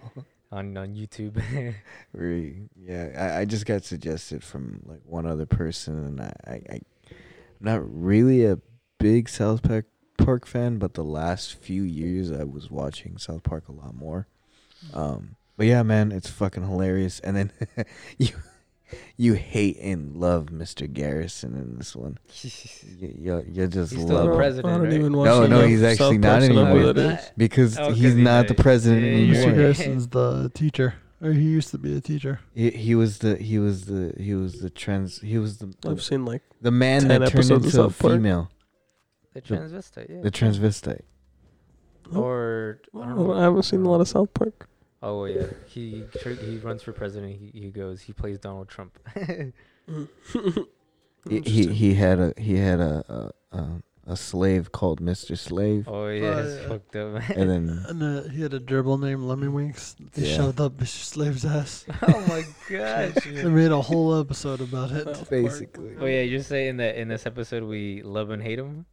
on 0.55 0.77
on 0.77 0.95
YouTube. 0.95 1.43
Really? 2.13 2.69
Yeah, 2.77 3.11
I, 3.17 3.41
I 3.41 3.45
just 3.45 3.67
got 3.67 3.85
suggested 3.85 4.45
from 4.45 4.83
like 4.87 5.01
one 5.05 5.27
other 5.27 5.47
person, 5.47 5.99
and 5.99 6.21
I, 6.21 6.33
I, 6.47 6.53
I, 6.53 6.81
I'm 7.11 7.61
not 7.61 7.81
really 7.85 8.45
a 8.45 8.59
big 8.99 9.29
South 9.29 9.63
Park 9.63 9.87
Park 10.17 10.47
fan, 10.47 10.79
but 10.79 10.95
the 10.95 11.05
last 11.05 11.55
few 11.55 11.83
years 11.83 12.31
I 12.31 12.45
was 12.45 12.71
watching 12.71 13.19
South 13.19 13.43
Park 13.43 13.69
a 13.69 13.73
lot 13.73 13.95
more. 13.95 14.29
Um, 14.93 15.37
but 15.57 15.67
yeah, 15.67 15.83
man, 15.83 16.13
it's 16.13 16.31
fucking 16.31 16.63
hilarious. 16.63 17.21
And 17.21 17.37
then 17.37 17.53
you, 18.19 18.29
you 19.17 19.35
hate 19.35 19.79
and 19.81 20.17
love 20.17 20.47
Mr. 20.47 20.91
Garrison 20.93 21.55
in 21.57 21.77
this 21.79 21.95
one. 21.97 22.19
You, 23.01 23.15
you, 23.19 23.45
you 23.51 23.67
just 23.67 23.93
He's 23.93 24.03
still 24.03 24.15
love 24.17 24.27
the 24.27 24.31
him. 24.33 24.37
president, 24.37 24.67
I 24.75 24.77
don't 24.79 24.85
right? 24.87 24.93
even 24.93 25.17
watch 25.17 25.27
No, 25.27 25.47
no, 25.47 25.67
he's 25.67 25.83
actually 25.83 26.19
not 26.19 26.41
to 26.41 26.49
know 26.49 26.67
who 26.67 26.89
anymore. 26.91 27.19
because 27.37 27.79
Oh, 27.79 27.89
'cause 27.89 27.99
he's 27.99 28.15
he 28.15 28.23
not 28.23 28.47
the 28.49 28.55
president 28.55 29.03
Yeah, 29.05 29.13
anymore. 29.13 29.35
Mr. 29.53 29.55
Garrison's 29.57 30.09
the 30.09 30.51
teacher, 30.55 30.95
or 31.21 31.33
he 31.33 31.43
used 31.43 31.71
to 31.71 31.79
be 31.79 31.97
a 31.97 32.01
teacher. 32.01 32.41
He, 32.55 32.71
he 32.71 32.95
was 32.95 33.19
the 33.19 33.37
he 33.37 33.59
was 33.59 33.87
the 33.87 34.15
he 34.19 34.35
was 34.35 34.61
the 34.61 34.71
trans 34.71 35.21
he 35.21 35.39
was 35.39 35.59
the 35.59 35.75
I've 35.87 36.03
seen 36.03 36.25
like 36.25 36.43
the 36.61 36.71
man 36.71 37.01
10 37.03 37.09
that 37.09 37.29
turned 37.31 37.51
into 37.51 37.83
a 37.83 37.91
female, 37.91 38.51
the 39.33 39.41
transvestite, 39.43 40.09
yeah. 40.11 40.21
the 40.23 40.31
transvestite. 40.31 41.03
or 42.15 42.81
I 42.95 43.07
don't 43.09 43.31
I 43.37 43.43
haven't 43.43 43.63
seen 43.65 43.83
a 43.85 43.91
lot 43.91 44.01
of 44.01 44.09
South 44.09 44.33
Park. 44.35 44.69
Oh 45.05 45.27
yeah, 45.27 45.47
he 45.67 46.05
tr- 46.21 46.31
he 46.31 46.57
runs 46.59 46.83
for 46.83 46.93
president. 46.93 47.37
He 47.39 47.51
he 47.61 47.71
goes. 47.71 48.01
He 48.03 48.13
plays 48.13 48.39
Donald 48.39 48.69
Trump. 48.69 48.99
He, 51.27 51.41
he 51.41 51.67
he 51.69 51.95
had 51.95 52.21
a 52.21 52.35
he 52.37 52.57
had 52.57 52.81
a 52.81 53.33
a, 53.53 53.59
a, 53.59 53.83
a 54.09 54.17
slave 54.17 54.73
called 54.73 55.01
Mister 55.01 55.37
Slave, 55.37 55.89
oh 55.89 56.09
yeah, 56.09 56.39
it's 56.41 56.61
yeah. 56.61 56.69
fucked 56.69 56.97
up. 56.97 57.23
and 57.31 57.49
then 57.49 57.85
And 57.89 58.03
uh, 58.03 58.29
he 58.29 58.43
had 58.43 58.53
a 58.53 58.61
gerbil 58.61 59.01
named 59.01 59.23
Lemmiwinks. 59.23 59.97
They 60.13 60.29
Yeah. 60.29 60.37
shoved 60.37 60.61
up 60.61 60.77
Mr. 60.77 61.03
Slave's 61.03 61.47
ass. 61.47 61.87
oh 62.03 62.21
my 62.29 62.45
god! 62.69 63.15
They 63.25 63.45
made 63.49 63.71
a 63.71 63.81
whole 63.81 64.21
episode 64.21 64.61
about 64.61 64.91
it. 64.93 65.05
South 65.17 65.31
basically, 65.31 65.97
Oh 65.99 66.05
yeah, 66.05 66.21
you're 66.21 66.43
saying 66.43 66.77
that 66.77 66.97
in 66.97 67.09
this 67.09 67.25
episode 67.25 67.63
we 67.65 68.03
love 68.03 68.29
and 68.29 68.43
hate 68.43 68.59
him. 68.59 68.85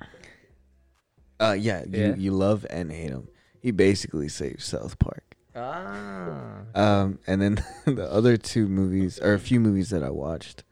uh 1.42 1.58
yeah, 1.60 1.84
you 1.84 2.00
Yeah. 2.00 2.16
you 2.16 2.32
love 2.32 2.66
and 2.70 2.90
hate 2.94 3.10
him. 3.10 3.28
He 3.60 3.72
basically 3.72 4.30
saved 4.30 4.62
South 4.62 4.98
Park. 5.00 5.31
Ah. 5.56 6.62
Um, 6.76 7.20
and 7.28 7.42
then 7.42 7.64
the 7.86 8.10
other 8.12 8.38
two 8.38 8.68
movies, 8.68 9.20
or 9.20 9.34
a 9.34 9.40
few 9.40 9.60
movies 9.60 9.90
that 9.90 10.04
I 10.04 10.10
watched. 10.10 10.64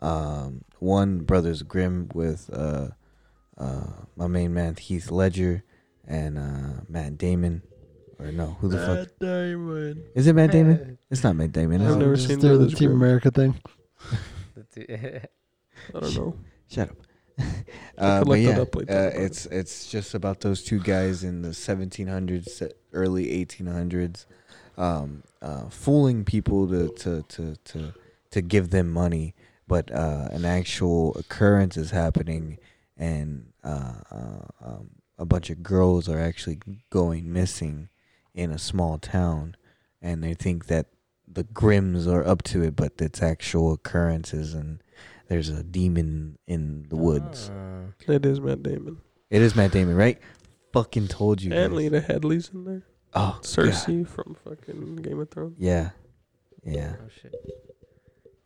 Um, 0.00 0.64
one 0.78 1.20
Brothers 1.20 1.62
Grimm 1.62 2.08
with 2.14 2.50
uh, 2.52 2.88
uh, 3.56 3.86
my 4.16 4.26
main 4.28 4.54
man 4.54 4.76
Heath 4.76 5.10
Ledger 5.10 5.64
and 6.06 6.38
uh, 6.38 6.82
Matt 6.88 7.18
Damon. 7.18 7.62
Or 8.20 8.30
no, 8.32 8.56
who 8.60 8.68
the 8.68 8.78
fuck 8.78 8.96
Matt 8.96 9.18
Damon. 9.20 10.04
is 10.14 10.26
it? 10.26 10.34
Matt 10.34 10.50
Damon? 10.52 10.98
It's 11.10 11.24
not 11.24 11.36
Matt 11.36 11.52
Damon. 11.52 11.80
I've 11.80 11.88
Is 11.90 11.96
it? 11.96 11.98
never 11.98 12.16
seen 12.16 12.38
do 12.38 12.58
the 12.58 12.68
Team 12.68 12.90
Grimm. 12.90 13.02
America 13.02 13.30
thing. 13.30 13.54
I 14.76 15.20
don't 15.92 16.14
know. 16.14 16.36
Shut 16.68 16.90
up. 16.90 16.96
I 17.38 17.44
uh, 17.98 18.24
but 18.24 18.40
yeah, 18.40 18.60
up 18.60 18.76
uh, 18.76 18.80
it's 19.14 19.46
it's 19.46 19.90
just 19.90 20.14
about 20.14 20.40
those 20.40 20.62
two 20.62 20.80
guys 20.80 21.24
in 21.24 21.42
the 21.42 21.50
1700s, 21.50 22.70
early 22.92 23.44
1800s, 23.44 24.26
um, 24.76 25.22
uh, 25.42 25.68
fooling 25.68 26.24
people 26.24 26.68
to 26.68 26.88
to 26.98 27.22
to 27.22 27.56
to 27.64 27.94
to 28.30 28.40
give 28.40 28.70
them 28.70 28.90
money, 28.90 29.34
but 29.66 29.90
uh, 29.92 30.28
an 30.30 30.44
actual 30.44 31.16
occurrence 31.16 31.76
is 31.76 31.90
happening, 31.90 32.58
and 32.96 33.52
uh, 33.64 33.94
uh, 34.10 34.46
um, 34.64 34.90
a 35.18 35.24
bunch 35.24 35.50
of 35.50 35.62
girls 35.62 36.08
are 36.08 36.20
actually 36.20 36.58
going 36.90 37.32
missing 37.32 37.88
in 38.34 38.50
a 38.50 38.58
small 38.58 38.98
town, 38.98 39.56
and 40.00 40.22
they 40.22 40.34
think 40.34 40.66
that 40.66 40.86
the 41.26 41.44
Grimms 41.44 42.06
are 42.06 42.26
up 42.26 42.42
to 42.44 42.62
it, 42.62 42.76
but 42.76 42.92
it's 42.98 43.22
actual 43.22 43.72
occurrences 43.72 44.54
and. 44.54 44.82
There's 45.28 45.48
a 45.50 45.62
demon 45.62 46.38
in 46.46 46.86
the 46.88 46.96
woods. 46.96 47.50
Ah. 47.54 48.12
It 48.12 48.24
is 48.24 48.40
Matt 48.40 48.62
Damon. 48.62 48.98
It 49.30 49.42
is 49.42 49.54
Matt 49.54 49.72
Damon, 49.72 49.94
right? 49.94 50.18
Fucking 50.72 51.08
told 51.08 51.42
you. 51.42 51.52
And 51.52 51.72
guys. 51.72 51.76
Lena 51.78 52.00
Headey's 52.00 52.50
in 52.52 52.64
there. 52.64 52.82
Oh, 53.14 53.32
God. 53.34 53.42
Cersei 53.42 54.06
from 54.06 54.36
fucking 54.44 54.96
Game 54.96 55.20
of 55.20 55.30
Thrones. 55.30 55.56
Yeah, 55.58 55.90
yeah. 56.64 56.96
Oh 57.02 57.08
shit. 57.22 57.34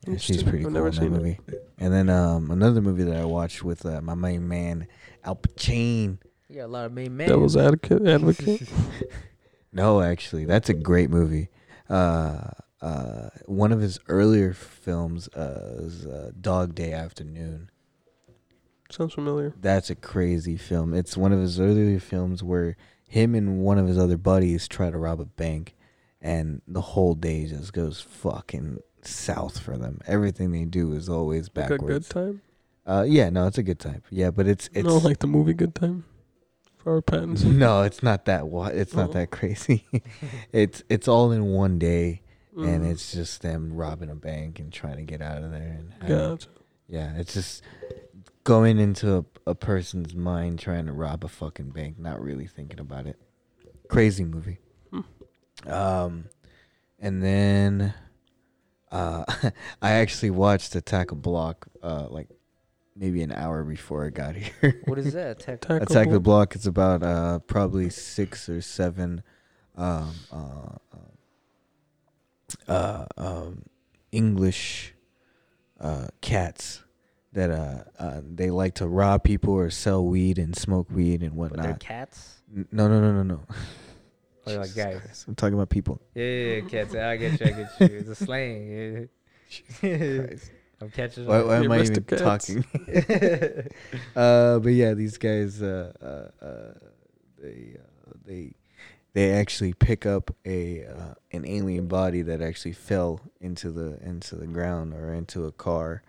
yeah 0.06 0.16
she's 0.16 0.42
pretty 0.42 0.58
I've 0.58 0.64
cool 0.64 0.72
never 0.72 0.88
in 0.88 0.94
that 0.94 1.00
seen 1.00 1.12
it. 1.14 1.16
movie. 1.16 1.38
And 1.78 1.92
then 1.92 2.08
um, 2.08 2.50
another 2.50 2.80
movie 2.80 3.04
that 3.04 3.16
I 3.16 3.24
watched 3.24 3.62
with 3.64 3.84
uh, 3.86 4.00
my 4.00 4.14
main 4.14 4.46
man 4.48 4.86
Al 5.24 5.36
Pacino. 5.36 6.18
You 6.48 6.56
got 6.56 6.64
a 6.64 6.66
lot 6.66 6.86
of 6.86 6.92
main 6.92 7.16
men. 7.16 7.28
Devil's 7.28 7.56
Advocate. 7.56 8.06
Advocate. 8.06 8.68
No, 9.74 10.02
actually, 10.02 10.44
that's 10.44 10.68
a 10.68 10.74
great 10.74 11.08
movie. 11.08 11.48
Uh, 11.88 12.50
uh, 12.82 13.30
one 13.46 13.72
of 13.72 13.80
his 13.80 13.98
earlier 14.08 14.52
films 14.52 15.28
uh, 15.28 15.76
is 15.78 16.04
uh, 16.04 16.32
Dog 16.38 16.74
Day 16.74 16.92
Afternoon. 16.92 17.70
Sounds 18.90 19.14
familiar. 19.14 19.54
That's 19.58 19.88
a 19.88 19.94
crazy 19.94 20.56
film. 20.56 20.92
It's 20.92 21.16
one 21.16 21.32
of 21.32 21.40
his 21.40 21.58
earlier 21.58 22.00
films 22.00 22.42
where 22.42 22.76
him 23.08 23.34
and 23.34 23.60
one 23.60 23.78
of 23.78 23.86
his 23.86 23.96
other 23.96 24.18
buddies 24.18 24.68
try 24.68 24.90
to 24.90 24.98
rob 24.98 25.20
a 25.20 25.24
bank, 25.24 25.74
and 26.20 26.60
the 26.66 26.80
whole 26.80 27.14
day 27.14 27.46
just 27.46 27.72
goes 27.72 28.00
fucking 28.00 28.80
south 29.02 29.58
for 29.58 29.78
them. 29.78 30.00
Everything 30.06 30.50
they 30.50 30.64
do 30.64 30.92
is 30.92 31.08
always 31.08 31.48
Like 31.54 31.70
a 31.70 31.78
good 31.78 32.08
time. 32.08 32.42
Uh, 32.84 33.04
yeah, 33.06 33.30
no, 33.30 33.46
it's 33.46 33.58
a 33.58 33.62
good 33.62 33.78
time. 33.78 34.02
Yeah, 34.10 34.30
but 34.30 34.46
it's 34.48 34.68
it's 34.74 34.86
no, 34.86 34.96
like 34.98 35.20
the 35.20 35.26
movie 35.26 35.54
Good 35.54 35.74
Time. 35.74 36.04
For 36.78 36.94
our 36.94 37.02
patents. 37.02 37.42
no, 37.44 37.82
it's 37.82 38.02
not 38.02 38.24
that. 38.24 38.44
It's 38.74 38.94
not 38.94 39.12
that 39.12 39.30
crazy. 39.30 39.86
it's 40.52 40.82
it's 40.88 41.06
all 41.06 41.30
in 41.30 41.46
one 41.46 41.78
day, 41.78 42.22
and 42.56 42.82
Mm. 42.84 42.90
it's 42.90 43.12
just 43.12 43.42
them 43.42 43.72
robbing 43.72 44.10
a 44.10 44.14
bank 44.14 44.58
and 44.60 44.72
trying 44.72 44.96
to 44.96 45.02
get 45.04 45.22
out 45.22 45.42
of 45.42 45.50
there. 45.50 45.76
And 45.78 45.92
having- 46.00 46.08
Gotcha. 46.16 46.48
Yeah, 46.88 47.14
it's 47.16 47.32
just 47.34 47.62
going 48.44 48.78
into 48.78 49.16
a, 49.46 49.50
a 49.50 49.54
person's 49.54 50.14
mind 50.14 50.58
trying 50.58 50.86
to 50.86 50.92
rob 50.92 51.24
a 51.24 51.28
fucking 51.28 51.70
bank, 51.70 51.98
not 51.98 52.20
really 52.20 52.46
thinking 52.46 52.80
about 52.80 53.06
it. 53.06 53.18
Crazy 53.88 54.24
movie. 54.24 54.58
Hmm. 54.90 55.00
Um, 55.70 56.24
and 56.98 57.22
then 57.22 57.94
uh, 58.90 59.24
I 59.82 59.92
actually 59.92 60.30
watched 60.30 60.74
Attack 60.74 61.12
a 61.12 61.14
Block 61.14 61.66
uh, 61.82 62.08
like 62.10 62.28
maybe 62.94 63.22
an 63.22 63.32
hour 63.32 63.64
before 63.64 64.04
I 64.04 64.10
got 64.10 64.34
here. 64.60 64.82
What 64.84 64.98
is 64.98 65.14
that? 65.14 65.38
Tech. 65.40 65.60
Tackle 65.62 65.76
Attack 65.84 66.10
the 66.10 66.20
Block. 66.20 66.50
Block. 66.50 66.56
It's 66.56 66.66
about 66.66 67.02
uh, 67.02 67.38
probably 67.40 67.88
six 67.88 68.48
or 68.50 68.60
seven 68.60 69.22
um, 69.76 70.12
uh, 70.30 70.76
uh, 72.68 73.06
um, 73.16 73.62
English 74.12 74.94
uh, 75.80 76.06
cats 76.20 76.82
that 77.32 77.50
uh, 77.50 77.84
uh, 77.98 78.20
they 78.24 78.50
like 78.50 78.74
to 78.74 78.86
rob 78.86 79.24
people 79.24 79.54
or 79.54 79.70
sell 79.70 80.04
weed 80.04 80.38
and 80.38 80.54
smoke 80.56 80.90
weed 80.90 81.22
and 81.22 81.32
But 81.36 81.52
they're 81.54 81.62
whatnot. 81.72 81.80
cats. 81.80 82.42
N- 82.54 82.68
No, 82.70 82.88
no, 82.88 83.00
no, 83.00 83.12
no, 83.12 83.22
no. 83.22 83.40
Or 84.46 84.58
like 84.58 84.74
guys. 84.76 85.00
Christ, 85.00 85.28
I'm 85.28 85.34
talking 85.34 85.54
about 85.54 85.70
people. 85.70 86.00
Yeah, 86.14 86.24
yeah, 86.24 86.54
yeah, 86.56 86.60
cats. 86.62 86.94
I 86.94 87.16
get 87.16 87.40
you. 87.40 87.46
I 87.46 87.50
get 87.52 87.80
you. 87.80 87.98
It's 87.98 88.08
a 88.10 88.14
slang. 88.14 89.08
Yeah. 89.82 90.26
I'm 90.80 90.90
catching. 90.90 91.26
Why, 91.26 91.38
on. 91.40 91.46
why 91.46 91.58
You 91.58 91.64
am 91.64 91.72
I 91.72 91.78
missed 91.78 91.92
even 91.92 92.04
cats. 92.04 92.22
talking? 92.22 92.64
uh, 94.16 94.58
but 94.58 94.70
yeah, 94.72 94.94
these 94.94 95.16
guys, 95.16 95.62
uh, 95.62 95.92
uh, 96.02 96.44
uh, 96.44 96.74
they, 97.40 97.76
uh, 97.78 98.12
they, 98.26 98.52
they 99.14 99.32
actually 99.32 99.74
pick 99.74 100.06
up 100.06 100.34
a 100.44 100.84
uh, 100.86 101.14
an 101.32 101.46
alien 101.46 101.86
body 101.86 102.22
that 102.22 102.40
actually 102.40 102.72
fell 102.72 103.20
into 103.40 103.70
the 103.70 103.98
into 104.02 104.36
the 104.36 104.46
ground 104.46 104.94
or 104.94 105.12
into 105.12 105.44
a 105.44 105.52
car, 105.52 106.02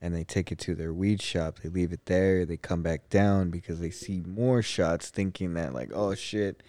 and 0.00 0.14
they 0.14 0.24
take 0.24 0.50
it 0.50 0.58
to 0.58 0.74
their 0.74 0.92
weed 0.92 1.22
shop. 1.22 1.60
They 1.62 1.68
leave 1.68 1.92
it 1.92 2.06
there. 2.06 2.44
They 2.44 2.56
come 2.56 2.82
back 2.82 3.08
down 3.08 3.50
because 3.50 3.80
they 3.80 3.90
see 3.90 4.22
more 4.26 4.62
shots, 4.62 5.10
thinking 5.10 5.54
that 5.54 5.72
like, 5.72 5.90
oh 5.94 6.14
shit, 6.14 6.62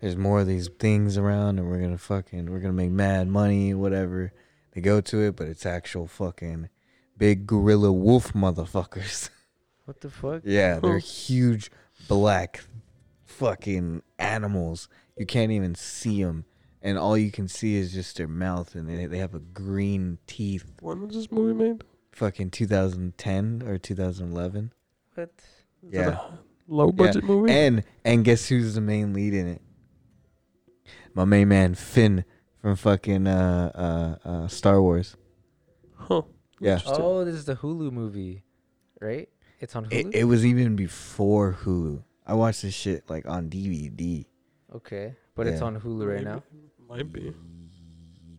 there's 0.00 0.16
more 0.16 0.40
of 0.40 0.46
these 0.46 0.68
things 0.78 1.18
around, 1.18 1.58
and 1.58 1.68
we're 1.68 1.80
gonna 1.80 1.98
fucking 1.98 2.50
we're 2.50 2.60
gonna 2.60 2.72
make 2.72 2.90
mad 2.90 3.28
money, 3.28 3.74
whatever. 3.74 4.32
They 4.72 4.80
go 4.80 5.00
to 5.02 5.20
it, 5.20 5.36
but 5.36 5.46
it's 5.46 5.66
actual 5.66 6.06
fucking 6.06 6.68
big 7.16 7.46
gorilla 7.46 7.92
wolf 7.92 8.32
motherfuckers. 8.32 9.30
What 9.86 10.00
the 10.00 10.08
fuck? 10.08 10.40
yeah, 10.46 10.80
they're 10.80 10.96
huge 11.28 11.70
black 12.08 12.64
fucking 13.26 14.02
animals. 14.18 14.88
You 15.16 15.26
can't 15.26 15.52
even 15.52 15.74
see 15.74 16.22
them, 16.22 16.44
and 16.82 16.98
all 16.98 17.16
you 17.16 17.30
can 17.30 17.46
see 17.46 17.76
is 17.76 17.92
just 17.92 18.16
their 18.16 18.28
mouth, 18.28 18.74
and 18.74 18.88
they 18.88 19.06
they 19.06 19.18
have 19.18 19.34
a 19.34 19.38
green 19.38 20.18
teeth. 20.26 20.64
When 20.80 21.06
was 21.06 21.14
this 21.14 21.30
movie 21.30 21.54
made? 21.54 21.84
Fucking 22.12 22.50
2010 22.50 23.62
or 23.66 23.78
2011. 23.78 24.72
What? 25.14 25.30
Is 25.82 25.92
Yeah. 25.92 26.10
That 26.10 26.30
low 26.68 26.92
budget 26.92 27.24
movie. 27.24 27.52
And 27.52 27.84
and 28.04 28.24
guess 28.24 28.48
who's 28.48 28.74
the 28.74 28.80
main 28.80 29.12
lead 29.12 29.34
in 29.34 29.46
it? 29.46 29.62
My 31.14 31.24
main 31.24 31.48
man 31.48 31.74
Finn 31.74 32.24
from 32.60 32.76
fucking 32.76 33.26
uh 33.26 34.18
uh, 34.24 34.28
uh 34.28 34.48
Star 34.48 34.82
Wars. 34.82 35.16
huh. 35.94 36.22
Yeah. 36.60 36.80
Oh, 36.86 37.24
this 37.24 37.34
is 37.34 37.44
the 37.44 37.56
Hulu 37.56 37.92
movie, 37.92 38.42
right? 39.00 39.28
It's 39.60 39.76
on 39.76 39.86
Hulu. 39.86 39.92
It, 39.92 40.14
it 40.14 40.24
was 40.24 40.46
even 40.46 40.76
before 40.76 41.58
Hulu. 41.62 42.02
I 42.26 42.34
watched 42.34 42.62
this 42.62 42.74
shit 42.74 43.08
like 43.10 43.28
on 43.28 43.50
DVD. 43.50 44.24
Okay, 44.74 45.14
but 45.34 45.46
it's 45.46 45.60
Yeah. 45.60 45.66
on 45.66 45.80
Hulu 45.80 46.06
right 46.14 46.24
now. 46.24 46.42
Might 46.88 47.10
be. 47.12 47.34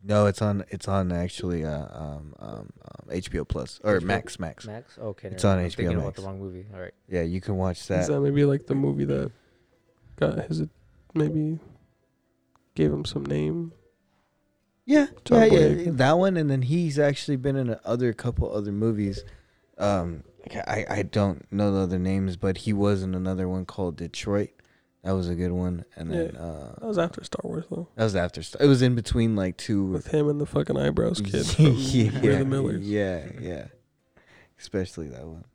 No, 0.04 0.28
it's 0.28 0.42
on 0.42 0.64
it's 0.70 0.88
on 0.88 1.12
actually 1.12 1.66
uh, 1.66 1.88
um, 1.92 2.36
um, 2.40 2.70
um 2.84 3.10
HBO 3.10 3.48
Plus 3.48 3.80
or 3.84 4.00
HBO? 4.00 4.04
Max 4.04 4.40
Max. 4.40 4.68
Max. 4.68 4.98
Okay, 5.00 5.30
It's 5.30 5.44
never 5.44 5.54
on 5.58 5.64
mind. 5.64 5.66
I'm 5.66 5.72
HBO 5.72 5.76
thinking 5.78 5.96
about 5.98 6.06
Max. 6.06 6.20
the 6.20 6.26
wrong 6.28 6.40
movie. 6.40 6.66
All 6.74 6.80
right. 6.80 6.94
Yeah, 7.10 7.22
you 7.24 7.42
can 7.42 7.58
watch 7.58 7.80
Is 7.82 7.88
that. 7.88 8.08
that 8.08 8.20
maybe 8.22 8.46
like 8.46 8.68
the 8.68 8.76
movie 8.76 9.06
that 9.06 9.32
got 10.18 10.38
his? 10.48 10.64
Maybe 11.16 11.60
gave 12.76 12.92
him 12.92 13.06
some 13.06 13.26
name. 13.26 13.72
Yeah, 14.86 15.08
John 15.24 15.40
yeah, 15.40 15.46
yeah, 15.46 15.60
Boyega. 15.70 15.98
that 15.98 16.18
one, 16.20 16.38
and 16.38 16.52
then 16.52 16.62
he's 16.62 17.00
actually 17.00 17.38
been 17.38 17.56
in 17.56 17.70
a 17.72 17.80
other 17.84 18.14
couple 18.14 18.52
other 18.54 18.72
movies. 18.72 19.24
Um, 19.80 20.24
I 20.68 20.86
I 20.88 21.02
don't 21.02 21.52
know 21.52 21.72
the 21.72 21.80
other 21.80 21.98
names, 21.98 22.38
but 22.38 22.58
he 22.60 22.74
was 22.74 23.02
in 23.02 23.16
another 23.16 23.50
one 23.50 23.66
called 23.66 23.96
Detroit. 23.98 24.52
That 25.06 25.12
was 25.14 25.30
a 25.30 25.36
good 25.36 25.52
one, 25.52 25.86
and 25.96 26.12
then 26.12 26.36
uh, 26.36 26.74
That 26.80 26.88
was 26.88 26.98
after 26.98 27.24
Star 27.24 27.40
Wars 27.44 27.66
though, 27.70 27.88
that 27.96 28.04
was 28.04 28.16
after. 28.16 28.42
Star- 28.42 28.62
It 28.62 28.68
was 28.68 28.82
in 28.82 28.96
between 28.96 29.36
like 29.36 29.56
two. 29.56 29.86
with 29.86 30.08
him 30.08 30.28
and 30.28 30.42
the 30.42 30.46
fucking 30.48 30.76
eyebrows 30.78 31.22
kid 31.22 31.46
from 31.46 31.76
yeah, 31.78 32.10
the 32.40 32.44
Millers. 32.46 32.82
Yeah, 32.86 33.28
yeah. 33.40 33.68
Especially 34.60 35.08
that 35.10 35.26
one. 35.28 35.46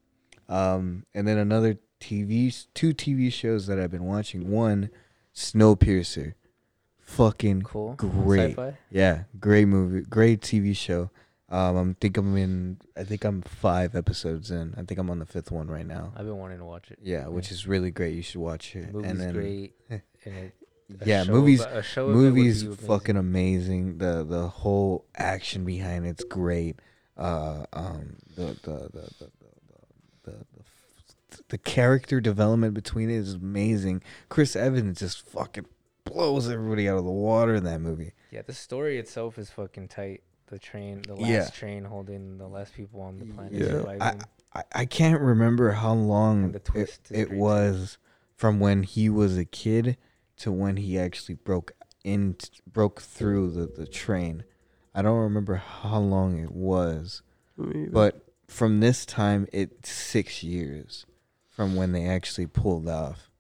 Um, 0.48 1.05
and 1.14 1.26
then 1.26 1.36
another 1.38 1.78
TV, 2.01 2.66
two 2.74 2.94
TV 2.94 3.32
shows 3.32 3.66
that 3.66 3.78
I've 3.78 3.90
been 3.90 4.05
watching. 4.05 4.51
One, 4.51 4.88
Snowpiercer, 5.34 6.34
fucking 7.01 7.62
Cool. 7.62 7.94
great. 7.94 8.51
Sci-fi. 8.51 8.78
Yeah, 8.90 9.24
great 9.40 9.66
movie, 9.66 10.03
great 10.03 10.40
TV 10.42 10.76
show. 10.76 11.11
Um, 11.51 11.76
I'm 11.76 11.94
think 11.94 12.16
I'm 12.16 12.36
in. 12.36 12.78
I 12.96 13.03
think 13.05 13.24
I'm 13.24 13.42
five 13.42 13.96
episodes 13.96 14.51
in. 14.51 14.74
I 14.76 14.82
think 14.82 15.01
I'm 15.01 15.11
on 15.11 15.18
the 15.18 15.26
fifth 15.26 15.51
one 15.51 15.68
right 15.68 15.86
now. 15.86 16.12
I've 16.16 16.24
been 16.26 16.38
wanting 16.38 16.59
to 16.59 16.64
watch 16.64 16.90
it. 16.90 16.98
Yeah, 17.03 17.26
which 17.26 17.51
is 17.51 17.66
really 17.66 17.90
great. 17.90 18.14
You 18.14 18.22
should 18.22 18.40
watch 18.40 18.76
it. 18.76 18.86
The 18.86 18.92
movie's 18.92 19.11
and 19.11 19.20
then, 19.20 19.32
great. 19.34 19.74
and 19.90 20.03
it, 20.24 20.55
yeah, 21.05 21.24
movies. 21.24 21.61
about- 21.61 21.76
a 21.76 21.82
show 21.82 22.05
of 22.05 22.11
it 22.11 22.14
would 22.14 22.22
movies 22.34 22.62
amazing. 22.62 22.86
fucking 22.86 23.16
amazing. 23.16 23.98
The 23.98 24.24
the 24.24 24.48
whole 24.48 25.07
action 25.16 25.64
behind 25.64 26.07
it's 26.07 26.24
great. 26.24 26.78
Uh, 27.16 27.66
um, 27.74 28.16
the, 28.34 28.57
the, 28.62 28.88
the, 28.92 29.30
the, 30.24 30.34
the 31.51 31.59
character 31.59 32.20
development 32.20 32.74
between 32.74 33.11
it 33.11 33.16
is 33.16 33.34
amazing. 33.34 34.03
Chris 34.28 34.57
Evans 34.57 35.01
just 35.01 35.26
fucking 35.26 35.66
blows 36.05 36.48
everybody 36.48 36.88
out 36.88 36.96
of 36.96 37.05
the 37.05 37.11
water 37.11 37.55
in 37.55 37.64
that 37.64 37.80
movie. 37.80 38.12
Yeah, 38.30 38.42
the 38.42 38.55
story 38.55 38.98
itself 38.98 39.38
is 39.38 39.51
fucking 39.51 39.88
tight. 39.88 40.22
The 40.51 40.59
train, 40.59 41.03
the 41.07 41.14
last 41.14 41.28
Yeah. 41.28 41.48
train 41.51 41.84
holding 41.84 42.36
the 42.36 42.48
last 42.48 42.74
people 42.74 43.01
on 43.03 43.18
the 43.18 43.24
planet 43.26 43.53
Yeah. 43.53 43.68
surviving. 43.68 44.24
I, 44.53 44.64
I 44.72 44.84
can't 44.84 45.20
remember 45.20 45.70
how 45.70 45.92
long 45.94 46.51
the 46.51 46.57
it, 46.57 46.64
twist 46.64 47.11
is 47.12 47.18
it 47.20 47.30
was 47.32 47.98
from 48.34 48.59
when 48.59 48.82
he 48.82 49.09
was 49.09 49.38
a 49.38 49.44
kid 49.44 49.96
to 50.38 50.51
when 50.51 50.76
he 50.76 50.98
actually 50.98 51.36
broke 51.36 51.72
in 52.03 52.36
broke 52.66 53.01
through 53.01 53.53
the, 53.53 53.66
the 53.66 53.86
train. 53.86 54.42
I 54.92 55.03
don't 55.03 55.18
remember 55.18 55.55
how 55.55 55.98
long 56.01 56.36
it 56.38 56.51
was, 56.51 57.22
Me 57.57 57.86
but 57.86 58.26
from 58.48 58.80
this 58.80 59.07
time 59.07 59.46
it's 59.53 59.88
six 59.88 60.42
years 60.42 61.07
from 61.48 61.76
when 61.76 61.92
they 61.92 62.07
actually 62.07 62.48
pulled 62.48 62.88
off, 62.88 63.30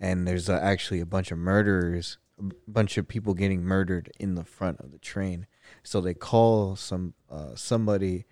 and 0.00 0.26
there's 0.26 0.48
uh, 0.48 0.58
actually 0.60 0.98
a 0.98 1.06
bunch 1.06 1.30
of 1.30 1.38
murderers, 1.38 2.18
a 2.40 2.50
bunch 2.66 2.98
of 2.98 3.06
people 3.06 3.34
getting 3.34 3.62
murdered 3.62 4.10
in 4.18 4.34
the 4.34 4.44
front 4.44 4.80
of 4.80 4.90
the 4.90 4.98
train. 4.98 5.46
So 5.86 6.00
they 6.00 6.14
call 6.14 6.74
some 6.74 7.14
uh, 7.30 7.54
somebody, 7.54 8.24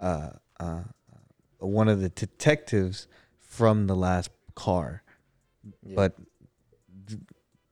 uh, 0.00 0.30
uh, 0.58 0.82
one 1.58 1.88
of 1.88 2.00
the 2.00 2.08
detectives 2.08 3.06
from 3.38 3.86
the 3.86 3.94
last 3.94 4.30
car, 4.56 5.04
Yeah. 5.84 5.94
but 5.94 6.16
th- 7.06 7.20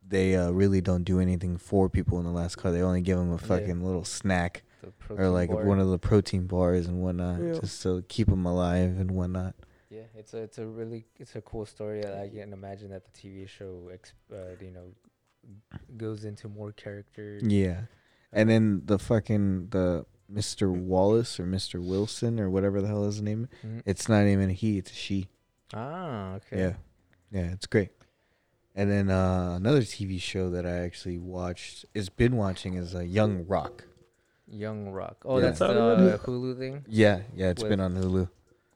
they 0.07 0.37
uh, 0.37 0.51
really 0.53 0.81
don't 0.81 1.03
do 1.03 1.19
anything 1.19 1.57
for 1.59 1.89
people 1.89 2.19
in 2.21 2.25
the 2.25 2.31
last 2.31 2.57
car. 2.57 2.71
They 2.71 2.81
only 2.83 3.01
give 3.01 3.19
them 3.19 3.31
a 3.31 3.33
Yeah. 3.33 3.39
fucking 3.39 3.83
little 3.85 4.05
snack 4.05 4.63
or 5.11 5.29
like 5.31 5.51
bar. 5.51 5.65
one 5.65 5.81
of 5.81 5.89
the 5.89 5.99
protein 5.99 6.47
bars 6.47 6.87
and 6.87 7.03
whatnot, 7.03 7.41
Yeah. 7.43 7.55
just 7.59 7.83
to 7.83 8.05
keep 8.09 8.29
them 8.29 8.47
alive 8.47 9.01
and 9.01 9.11
whatnot. 9.11 9.57
Yeah, 9.91 10.03
it's 10.15 10.33
a 10.35 10.39
it's 10.43 10.59
a 10.59 10.67
really 10.67 11.07
it's 11.19 11.35
a 11.35 11.41
cool 11.41 11.67
story. 11.67 12.07
I 12.07 12.29
can 12.29 12.53
imagine 12.53 12.91
that 12.91 13.05
the 13.05 13.11
TV 13.11 13.49
show, 13.49 13.91
ex- 13.93 14.13
uh, 14.33 14.55
you 14.61 14.71
know, 14.71 14.95
goes 15.97 16.25
into 16.25 16.49
more 16.49 16.71
characters. 16.73 17.43
Yeah, 17.43 17.83
and 18.35 18.49
then 18.51 18.83
the 18.85 18.99
fucking 18.99 19.69
the 19.71 20.05
Mr. 20.33 20.71
Wallace 20.71 21.39
or 21.39 21.45
Mr. 21.45 21.83
Wilson 21.87 22.41
or 22.41 22.51
whatever 22.51 22.81
the 22.83 22.89
hell 22.89 23.05
is 23.05 23.17
his 23.17 23.23
name. 23.23 23.49
Mhm. 23.65 23.83
It's 23.87 24.09
not 24.09 24.27
even 24.27 24.51
a 24.51 24.53
he; 24.53 24.79
it's 24.79 24.91
a 24.91 24.95
she. 24.95 25.29
ah 25.73 26.35
okay. 26.35 26.59
Yeah, 26.59 26.75
yeah, 27.31 27.53
it's 27.53 27.67
great. 27.67 27.91
And 28.75 28.91
then 28.91 29.09
uh, 29.11 29.55
another 29.57 29.83
TV 29.83 30.21
show 30.21 30.51
that 30.51 30.67
I 30.67 30.79
actually 30.79 31.19
watched 31.19 31.85
is 31.95 32.09
been 32.09 32.37
watching 32.37 32.75
is 32.75 32.95
uh, 32.95 33.01
Young 33.01 33.47
Rock. 33.47 33.85
Young 34.49 34.91
Rock. 34.91 35.23
Oh, 35.25 35.39
Yeah. 35.39 35.45
that's 35.47 35.61
the 35.61 35.67
Is 35.69 35.75
that 35.75 35.81
what 35.81 36.01
it 36.01 36.15
uh, 36.15 36.19
Hulu 36.19 36.59
thing 36.59 36.85
Yeah, 36.89 37.21
yeah, 37.35 37.51
it's 37.51 37.63
With- 37.63 37.71
been 37.71 37.81
on 37.81 37.95
Hulu. 37.95 38.29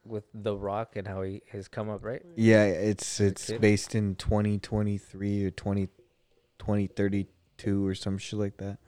with 0.05 0.25
The 0.33 0.57
Rock 0.57 0.95
and 0.97 1.07
how 1.09 1.23
he 1.23 1.43
has 1.53 1.67
come 1.69 1.91
up, 1.91 2.05
right? 2.05 2.23
Yeah, 2.37 2.65
it's 2.65 3.21
it's 3.21 3.51
based 3.53 3.95
in 3.97 4.15
2023 4.15 5.45
or 5.45 5.51
20, 5.51 5.89
2032 6.59 7.87
or 7.87 7.95
some 7.95 8.19
shit 8.19 8.39
like 8.39 8.57
that. 8.59 8.79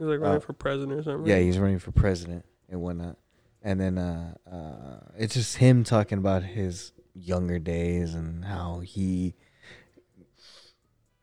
He's 0.00 0.08
like 0.08 0.20
running 0.20 0.38
uh, 0.38 0.40
for 0.40 0.54
president 0.54 0.98
or 0.98 1.02
something. 1.02 1.26
Yeah, 1.26 1.36
he's 1.40 1.58
running 1.58 1.78
for 1.78 1.92
president 1.92 2.46
and 2.70 2.80
whatnot. 2.80 3.18
And 3.62 3.78
then 3.78 3.98
uh, 3.98 4.34
uh, 4.50 5.10
it's 5.18 5.34
just 5.34 5.58
him 5.58 5.84
talking 5.84 6.16
about 6.16 6.42
his 6.42 6.92
younger 7.14 7.58
days 7.58 8.14
and 8.14 8.42
how 8.46 8.80
he 8.80 9.34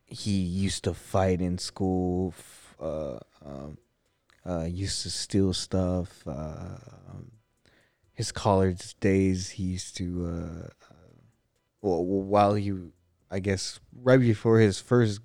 he 0.04 0.30
used 0.30 0.84
to 0.84 0.94
fight 0.94 1.40
in 1.40 1.58
school, 1.58 2.32
f- 2.38 2.76
uh, 2.80 3.18
um, 3.44 3.78
uh, 4.46 4.62
used 4.62 5.02
to 5.02 5.10
steal 5.10 5.52
stuff. 5.52 6.22
Uh, 6.24 6.78
um, 7.10 7.32
his 8.14 8.30
college 8.30 8.98
days, 9.00 9.50
he 9.50 9.64
used 9.64 9.96
to, 9.96 10.24
uh, 10.24 10.68
uh, 10.90 10.94
well, 11.82 12.04
while 12.04 12.54
he, 12.54 12.72
I 13.28 13.40
guess, 13.40 13.80
right 13.92 14.20
before 14.20 14.60
his 14.60 14.80
first 14.80 15.20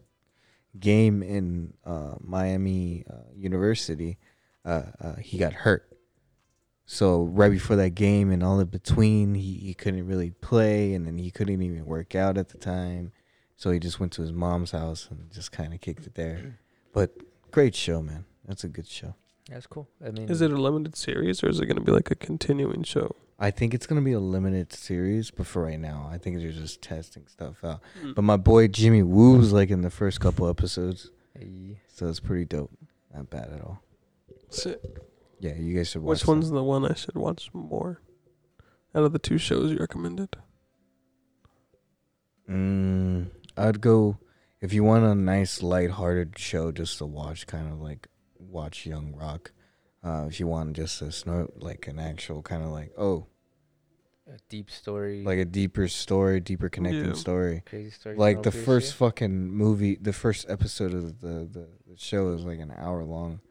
game 0.80 1.22
in 1.22 1.74
uh, 1.86 2.16
Miami 2.20 3.06
uh, 3.10 3.30
University, 3.36 4.18
uh, 4.66 4.84
uh, 5.00 5.16
he 5.16 5.38
got 5.38 5.54
hurt. 5.54 5.90
So 6.86 7.24
right 7.24 7.52
before 7.52 7.76
that 7.78 7.92
game 7.92 8.32
and 8.32 8.44
all 8.44 8.60
in 8.60 8.68
between, 8.68 9.36
he, 9.36 9.54
he 9.56 9.74
couldn't 9.74 10.06
really 10.06 10.32
play, 10.32 10.94
and 10.94 11.08
then 11.08 11.18
he 11.18 11.32
couldn't 11.32 11.62
even 11.62 11.86
work 11.86 12.14
out 12.16 12.38
at 12.38 12.50
the 12.50 12.58
time. 12.58 13.12
So 13.56 13.72
he 13.72 13.80
just 13.80 14.00
went 14.00 14.12
to 14.14 14.22
his 14.22 14.34
mom's 14.34 14.72
house 14.72 15.08
and 15.10 15.32
just 15.32 15.52
kind 15.52 15.74
of 15.74 15.80
kicked 15.80 16.06
it 16.06 16.16
there. 16.16 16.60
But 16.92 17.16
great 17.52 17.76
show, 17.76 18.02
man. 18.02 18.26
That's 18.46 18.64
a 18.64 18.68
good 18.68 18.88
show. 18.88 19.16
That's 19.50 19.68
cool. 19.68 19.88
I 20.06 20.12
mean, 20.12 20.30
Is 20.30 20.42
it 20.42 20.52
a 20.52 20.58
limited 20.58 20.96
series 20.96 21.44
or 21.44 21.50
is 21.50 21.60
it 21.60 21.66
going 21.66 21.78
to 21.78 21.84
be 21.84 21.92
like 21.92 22.12
a 22.12 22.16
continuing 22.16 22.84
show? 22.84 23.16
I 23.44 23.52
think 23.52 23.74
it's 23.74 23.86
gonna 23.86 24.02
be 24.02 24.14
a 24.14 24.22
limited 24.22 24.72
series, 24.72 25.30
but 25.30 25.46
for 25.46 25.64
right 25.64 25.78
now, 25.80 26.10
I 26.10 26.18
think 26.18 26.40
they're 26.40 26.54
just 26.54 26.82
testing 26.82 27.28
stuff 27.28 27.62
out. 27.62 27.82
Mm. 28.02 28.16
But 28.16 28.22
my 28.22 28.38
boy 28.38 28.70
Jimmy 28.70 29.04
Woo's 29.04 29.52
like 29.52 29.70
in 29.70 29.82
the 29.82 29.90
first 29.90 30.22
couple 30.22 30.48
episodes, 30.48 31.12
Hey, 31.38 31.82
so 31.94 32.08
it's 32.08 32.22
pretty 32.22 32.46
dope. 32.46 32.72
Not 33.14 33.30
bad 33.30 33.52
at 33.54 33.60
all. 33.60 33.82
Sick. 34.50 34.80
Yeah, 35.42 35.56
you 35.56 35.76
guys 35.76 35.90
should 35.90 36.04
watch. 36.04 36.22
Which 36.22 36.26
one's 36.26 36.52
the 36.52 36.64
one 36.64 36.90
I 36.90 36.94
should 36.94 37.16
watch 37.16 37.50
more? 37.52 38.00
Out 38.96 39.04
of 39.04 39.12
the 39.12 39.20
two 39.20 39.38
shows 39.38 39.72
you 39.72 39.78
recommended. 39.78 40.38
Mm, 42.50 43.28
I'd 43.58 43.82
go 43.82 44.20
if 44.62 44.72
you 44.72 44.86
want 44.86 45.04
a 45.04 45.16
nice 45.16 45.62
light-hearted 45.62 46.40
show 46.40 46.72
just 46.72 46.98
to 47.00 47.06
watch, 47.06 47.46
kind 47.46 47.74
of 47.74 47.82
like 47.82 48.08
watch 48.40 48.86
Young 48.86 49.14
Rock. 49.14 49.52
Uh, 50.02 50.28
if 50.30 50.40
you 50.40 50.48
want 50.48 50.78
just 50.78 51.02
a 51.02 51.12
snort, 51.12 51.62
like 51.62 51.88
an 51.88 52.00
actual 52.00 52.42
kind 52.42 52.64
of 52.64 52.70
like 52.70 52.94
oh, 52.98 53.28
a 54.28 54.38
deep 54.50 54.70
story, 54.72 55.24
like 55.24 55.40
a 55.40 55.46
deeper 55.46 55.88
story, 55.88 56.40
deeper 56.40 56.70
connecting 56.70 57.08
Yeah. 57.08 57.14
story. 57.14 57.62
crazy 57.66 57.90
story. 57.92 58.16
Like 58.16 58.44
the 58.44 58.50
Snowpiercer? 58.52 58.66
first 58.66 58.96
fucking 58.96 59.52
movie, 59.52 59.96
the 59.96 60.14
first 60.14 60.50
episode 60.50 60.94
of 60.94 61.20
the 61.22 61.48
the, 61.52 61.68
the 61.88 61.98
show 61.98 62.34
is 62.34 62.44
like 62.44 62.60
an 62.60 62.74
hour 62.78 63.04
long, 63.04 63.42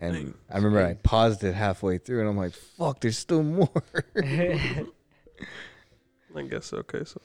and 0.00 0.14
Dang. 0.14 0.34
I 0.50 0.56
remember 0.56 0.84
I 0.84 0.94
paused 0.94 1.44
it 1.44 1.54
halfway 1.54 1.98
through, 1.98 2.20
and 2.20 2.28
I'm 2.28 2.36
like, 2.36 2.52
"Fuck, 2.54 3.00
there's 3.00 3.18
still 3.18 3.42
more." 3.42 3.70
I 4.16 4.86
guess 6.50 6.72
okay, 6.72 7.04
so 7.04 7.20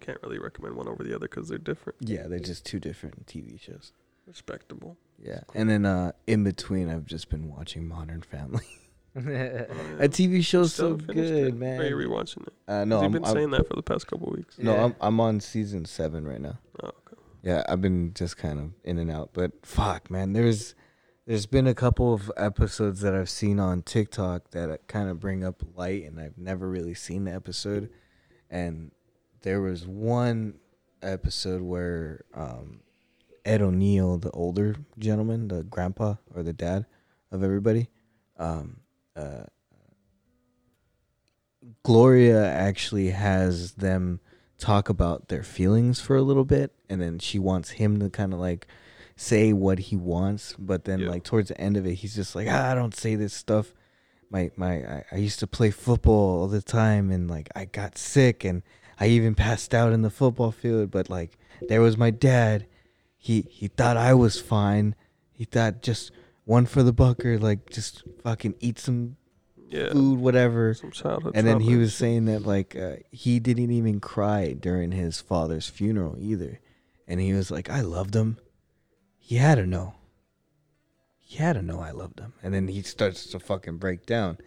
can't 0.00 0.18
really 0.22 0.38
recommend 0.38 0.76
one 0.76 0.88
over 0.88 1.02
the 1.02 1.14
other 1.14 1.28
because 1.28 1.48
they're 1.48 1.58
different. 1.58 1.98
yeah, 2.00 2.26
they're 2.28 2.38
just 2.38 2.64
two 2.64 2.78
different 2.80 3.26
TV 3.26 3.60
shows. 3.60 3.92
Respectable. 4.26 4.96
Yeah, 5.22 5.40
and 5.54 5.68
then 5.68 5.84
uh, 5.86 6.12
in 6.26 6.44
between, 6.44 6.88
I've 6.88 7.06
just 7.06 7.28
been 7.28 7.48
watching 7.48 7.86
Modern 7.88 8.22
Family. 8.22 8.64
A 9.16 10.08
TV 10.08 10.44
show's 10.44 10.74
so 10.74 10.94
good, 10.94 11.16
it? 11.18 11.54
man. 11.54 11.80
Or 11.80 11.84
are 11.84 11.88
you 11.88 11.96
rewatching 11.96 12.46
it? 12.46 12.52
Uh, 12.68 12.80
'Cause 12.80 12.86
no, 12.86 13.02
you've 13.02 13.12
been 13.12 13.24
I'm- 13.24 13.34
saying 13.34 13.50
that 13.52 13.66
for 13.66 13.74
the 13.74 13.82
past 13.82 14.06
couple 14.06 14.30
weeks. 14.30 14.58
no, 14.58 14.74
Yeah. 14.74 14.84
I'm 14.84 14.94
I'm 15.00 15.20
on 15.20 15.40
season 15.40 15.84
seven 15.86 16.26
right 16.26 16.40
now. 16.40 16.58
Oh, 16.82 16.88
okay. 16.88 17.16
Yeah, 17.42 17.62
I've 17.68 17.80
been 17.80 18.12
just 18.14 18.36
kind 18.36 18.58
of 18.58 18.70
in 18.84 18.98
and 18.98 19.10
out, 19.10 19.30
but 19.32 19.52
fuck, 19.64 20.10
man, 20.10 20.32
there's 20.32 20.74
there's 21.26 21.46
been 21.46 21.66
a 21.66 21.74
couple 21.74 22.12
of 22.14 22.30
episodes 22.36 23.00
that 23.00 23.14
I've 23.14 23.30
seen 23.30 23.58
on 23.58 23.82
TikTok 23.82 24.50
that 24.52 24.86
kind 24.86 25.08
of 25.08 25.18
bring 25.18 25.42
up 25.42 25.62
light, 25.74 26.04
and 26.04 26.20
I've 26.20 26.38
never 26.38 26.68
really 26.68 26.94
seen 26.94 27.24
the 27.24 27.32
episode. 27.34 27.90
And 28.48 28.92
there 29.42 29.60
was 29.60 29.86
one 29.88 30.60
episode 31.02 31.62
where 31.62 32.24
um, 32.32 32.80
Ed 33.44 33.60
O'Neill, 33.60 34.18
the 34.18 34.30
older 34.30 34.76
gentleman, 34.98 35.48
the 35.48 35.64
grandpa 35.64 36.14
or 36.34 36.44
the 36.44 36.52
dad 36.52 36.86
of 37.32 37.42
everybody, 37.42 37.88
um, 38.38 38.76
uh, 39.16 39.44
Gloria 41.82 42.44
actually 42.50 43.10
has 43.10 43.72
them 43.72 44.20
talk 44.58 44.88
about 44.88 45.28
their 45.28 45.42
feelings 45.42 46.00
for 46.00 46.16
a 46.16 46.22
little 46.22 46.44
bit 46.44 46.72
and 46.88 47.00
then 47.00 47.18
she 47.18 47.38
wants 47.38 47.70
him 47.70 47.98
to 48.00 48.08
kind 48.08 48.32
of 48.32 48.38
like 48.38 48.66
say 49.14 49.52
what 49.52 49.78
he 49.78 49.96
wants 49.96 50.54
but 50.58 50.84
then 50.84 51.00
Yeah. 51.00 51.08
like 51.10 51.24
towards 51.24 51.48
the 51.48 51.60
end 51.60 51.76
of 51.76 51.86
it 51.86 51.94
he's 51.96 52.14
just 52.14 52.34
like 52.34 52.48
ah, 52.50 52.70
i 52.70 52.74
don't 52.74 52.94
say 52.94 53.14
this 53.16 53.34
stuff. 53.34 53.74
My 54.30 54.50
my 54.56 54.74
I, 54.76 55.04
I 55.12 55.16
used 55.16 55.38
to 55.40 55.46
play 55.46 55.70
football 55.70 56.40
all 56.40 56.48
the 56.48 56.62
time 56.62 57.10
and 57.10 57.28
like 57.28 57.48
i 57.54 57.64
got 57.66 57.98
sick 57.98 58.44
and 58.44 58.62
i 58.98 59.06
even 59.08 59.34
passed 59.34 59.74
out 59.74 59.92
in 59.92 60.02
the 60.02 60.10
football 60.10 60.50
field 60.52 60.90
but 60.90 61.08
like 61.10 61.38
there 61.68 61.80
was 61.80 61.96
my 61.96 62.10
dad. 62.10 62.66
He 63.18 63.42
he 63.50 63.68
thought 63.68 63.96
i 63.96 64.14
was 64.14 64.40
fine. 64.40 64.94
He 65.32 65.44
thought 65.44 65.82
just 65.82 66.10
one 66.46 66.64
for 66.64 66.82
the 66.82 66.92
bucker 66.92 67.38
like 67.38 67.68
just 67.70 68.02
fucking 68.22 68.54
eat 68.60 68.78
some 68.78 69.16
Yeah. 69.68 69.90
food 69.92 70.18
whatever 70.20 70.72
Some 70.74 70.90
childhood. 70.92 71.32
and 71.36 71.46
then 71.46 71.60
he 71.60 71.76
was 71.76 71.92
saying 71.94 72.24
that 72.26 72.46
like 72.46 72.74
uh, 72.76 72.96
he 73.12 73.38
didn't 73.40 73.70
even 73.72 74.00
cry 74.00 74.52
during 74.54 74.92
his 74.92 75.20
father's 75.20 75.68
funeral 75.68 76.16
either, 76.18 76.60
and 77.08 77.20
he 77.20 77.32
was 77.34 77.50
like, 77.50 77.68
"I 77.68 77.80
loved 77.82 78.14
him. 78.16 78.38
He 79.18 79.36
had 79.36 79.56
to 79.56 79.66
know. 79.66 79.94
He 81.18 81.36
had 81.38 81.54
to 81.54 81.62
know 81.62 81.80
I 81.80 81.90
loved 81.90 82.20
him." 82.20 82.32
And 82.42 82.54
then 82.54 82.68
he 82.68 82.82
starts 82.82 83.26
to 83.32 83.40
fucking 83.40 83.78
break 83.78 84.06
down, 84.06 84.38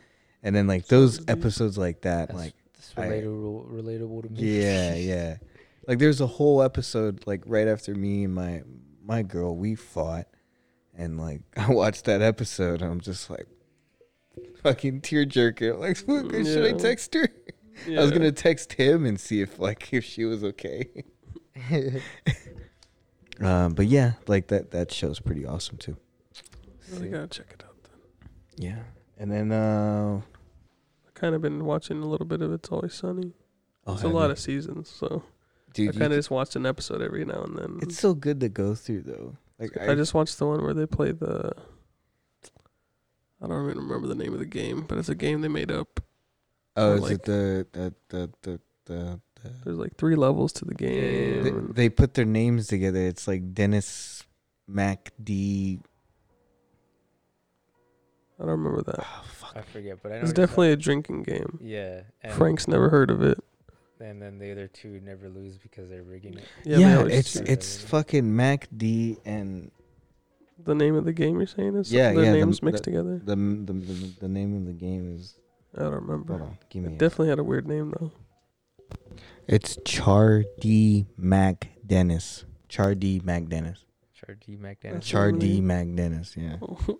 and 0.41 0.55
then 0.55 0.67
like 0.67 0.87
those 0.87 1.19
episodes 1.27 1.77
like 1.77 2.01
that, 2.01 2.29
That's, 2.29 2.39
like 2.39 2.53
that's 2.73 2.93
I- 2.97 3.07
relatable, 3.09 3.69
relatable 3.69 4.23
to 4.23 4.29
me. 4.29 4.61
yeah, 4.61 4.95
yeah, 5.11 5.37
like 5.87 5.99
there's 5.99 6.21
a 6.21 6.27
whole 6.27 6.61
episode 6.63 7.27
like 7.27 7.43
right 7.45 7.67
after 7.67 7.93
me 7.93 8.23
and 8.23 8.33
my 8.33 8.63
my 9.03 9.21
girl 9.23 9.55
we 9.57 9.75
fought, 9.75 10.27
and 10.99 11.17
like 11.19 11.41
I 11.57 11.71
watched 11.71 12.05
that 12.05 12.21
episode, 12.21 12.81
and 12.83 12.91
I'm 12.91 13.01
just 13.01 13.29
like. 13.29 13.47
Fucking 14.63 15.01
tear 15.01 15.23
jerking. 15.25 15.79
Like, 15.79 15.95
should 16.05 16.65
I 16.65 16.73
text 16.73 17.13
her? 17.13 17.29
I 17.87 18.01
was 18.01 18.11
gonna 18.11 18.31
text 18.33 18.73
him 18.73 19.05
and 19.05 19.17
see 19.19 19.41
if 19.41 19.57
like 19.57 19.91
if 19.93 20.03
she 20.03 20.25
was 20.25 20.43
okay. 20.43 20.85
um, 23.41 23.73
but 23.73 23.85
yeah, 23.87 24.13
like 24.27 24.47
that 24.47 24.71
that 24.71 24.91
show's 24.91 25.19
pretty 25.19 25.45
awesome 25.45 25.77
too. 25.77 25.95
Really 26.91 27.09
gotta 27.09 27.27
check 27.27 27.47
it 27.53 27.63
out. 27.65 27.75
Then. 27.83 28.69
Yeah, 28.71 28.79
and 29.17 29.31
then 29.31 29.51
uh, 29.51 30.21
I 31.07 31.09
kind 31.13 31.35
of 31.35 31.41
been 31.41 31.65
watching 31.65 32.01
a 32.01 32.05
little 32.05 32.25
bit 32.27 32.41
of 32.41 32.51
It's 32.51 32.69
Always 32.69 32.93
Sunny. 32.93 33.33
oh, 33.87 33.93
It's 33.93 34.03
a 34.03 34.07
lot 34.09 34.25
you- 34.25 34.31
of 34.31 34.39
seasons, 34.39 34.89
so 34.89 35.23
dude. 35.73 35.95
I 35.95 35.99
kind 35.99 36.13
of 36.13 36.19
just 36.19 36.31
watched 36.31 36.55
an 36.57 36.65
episode 36.65 37.01
every 37.01 37.23
now 37.25 37.43
and 37.43 37.57
then. 37.57 37.79
it's 37.81 37.97
so 37.97 38.13
good 38.13 38.39
to 38.41 38.49
go 38.49 38.75
through 38.75 39.03
though. 39.03 39.37
Like 39.59 39.77
I 39.77 39.95
just 39.95 40.13
watched 40.13 40.37
the 40.39 40.47
one 40.47 40.63
where 40.63 40.73
they 40.73 40.85
play 40.85 41.11
the. 41.11 41.51
I 43.41 43.47
don't 43.47 43.65
even 43.69 43.77
remember 43.83 44.07
the 44.07 44.15
name 44.15 44.33
of 44.33 44.39
the 44.39 44.45
game, 44.45 44.85
but 44.87 44.97
it's 44.97 45.09
a 45.09 45.15
game 45.15 45.41
they 45.41 45.47
made 45.47 45.71
up. 45.71 45.99
oh, 46.77 46.91
or 46.91 46.95
is 46.95 47.01
like- 47.01 47.11
it 47.13 47.23
the 47.25 47.67
the 47.71 47.93
the 48.09 48.29
the 48.41 48.59
the, 48.85 49.19
the 49.41 49.49
There's 49.65 49.77
like 49.77 49.95
three 49.97 50.15
levels 50.15 50.51
to 50.53 50.65
the 50.65 50.73
game. 50.75 51.43
they, 51.43 51.83
they 51.83 51.89
put 51.89 52.13
their 52.15 52.25
names 52.25 52.67
together. 52.67 52.99
It's 52.99 53.27
like 53.27 53.53
Dennis 53.53 54.25
Mac 54.67 55.11
D. 55.21 55.79
I 58.39 58.43
don't 58.43 58.51
remember 58.51 58.81
that. 58.83 58.99
Oh, 58.99 59.23
fuck. 59.33 59.57
I 59.57 59.61
forget, 59.61 59.99
but 60.01 60.13
I 60.13 60.15
know 60.15 60.21
It's 60.21 60.29
what 60.31 60.37
you're 60.37 60.47
definitely 60.47 60.71
a 60.71 60.77
drinking 60.77 61.23
game. 61.23 61.59
yeah. 61.61 62.01
Frank's 62.31 62.67
never 62.69 62.89
heard 62.89 63.09
of 63.11 63.21
it. 63.21 63.37
And 64.01 64.21
then 64.21 64.39
the 64.39 64.51
other 64.51 64.67
two 64.67 65.01
never 65.03 65.27
lose 65.29 65.57
because 65.57 65.89
they're 65.89 66.03
rigging 66.03 66.37
it. 66.37 66.45
Yeah, 66.63 66.77
Yeah, 66.77 66.97
always 66.99 67.13
it's 67.15 67.33
do. 67.33 67.43
it's 67.45 67.81
fucking 67.81 68.33
Mac 68.35 68.67
D 68.75 69.17
and 69.25 69.71
the 70.63 70.73
name 70.75 70.95
of 70.95 71.03
the 71.05 71.11
game 71.13 71.37
you're 71.37 71.47
saying 71.47 71.75
is 71.75 71.91
Yeah, 71.91 72.13
their 72.13 72.23
yeah, 72.23 72.31
the- 72.31 72.37
names 72.37 72.61
mixed 72.63 72.83
the- 72.85 72.91
together. 72.91 73.21
the, 73.23 73.35
the 73.35 73.73
the 73.73 74.13
the 74.21 74.27
name 74.29 74.55
of 74.55 74.65
the 74.65 74.73
game 74.73 75.13
is. 75.15 75.35
I 75.75 75.81
don't 75.83 75.93
remember. 75.95 76.37
Hold 76.37 76.49
on, 76.49 76.57
give 76.69 76.83
me. 76.83 76.91
It 76.91 76.95
a- 76.95 76.97
definitely 76.97 77.29
had 77.29 77.39
a 77.39 77.43
weird 77.43 77.67
name 77.67 77.93
though. 77.99 78.11
It's 79.47 79.77
Char 79.85 80.43
D 80.59 81.05
Mac 81.17 81.69
Dennis. 81.85 82.45
Chardee 82.69 83.19
MacDennis. 83.21 83.83
Char 84.13 84.35
D 84.35 84.55
Mac 84.55 84.79
Dennis. 84.79 85.03
Chardee 85.05 85.59
MacDennis. 85.61 86.35
Yeah. 86.37 86.57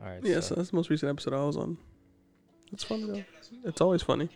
All 0.00 0.12
right. 0.12 0.20
yeah, 0.24 0.36
so 0.36 0.40
so 0.40 0.54
that's 0.56 0.70
the 0.70 0.76
most 0.76 0.90
recent 0.90 1.10
episode 1.10 1.32
I 1.34 1.44
was 1.44 1.56
on. 1.56 1.78
It's 2.72 2.84
funny 2.84 3.04
though. 3.06 3.22
It's 3.64 3.80
always 3.80 4.02
funny. 4.02 4.28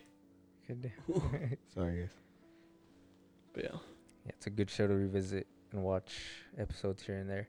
Good. 0.74 0.92
Sorry, 1.74 2.00
guys. 2.00 2.10
But 3.52 3.64
yeah, 3.64 3.70
Yeah, 4.26 4.32
it's 4.36 4.46
a 4.46 4.50
good 4.50 4.70
show 4.70 4.86
to 4.86 4.94
revisit 4.94 5.46
and 5.72 5.82
watch 5.82 6.14
episodes 6.58 7.02
here 7.02 7.16
and 7.16 7.28
there. 7.28 7.48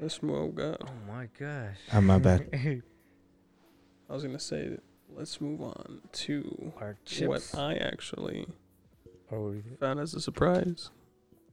let's 0.00 0.22
move. 0.22 0.54
God, 0.54 0.78
Oh 0.82 1.12
my 1.12 1.28
gosh. 1.38 1.76
Oh, 1.92 2.00
my 2.00 2.18
bad. 2.18 2.48
I 4.10 4.12
was 4.14 4.22
gonna 4.24 4.38
say, 4.38 4.76
let's 5.14 5.40
move 5.40 5.60
on 5.62 6.00
to 6.12 6.72
Our 6.80 6.88
what 6.88 7.04
chips. 7.06 7.54
I 7.54 7.74
actually 7.74 8.46
found 9.80 10.00
as 10.00 10.12
a 10.14 10.20
surprise, 10.20 10.90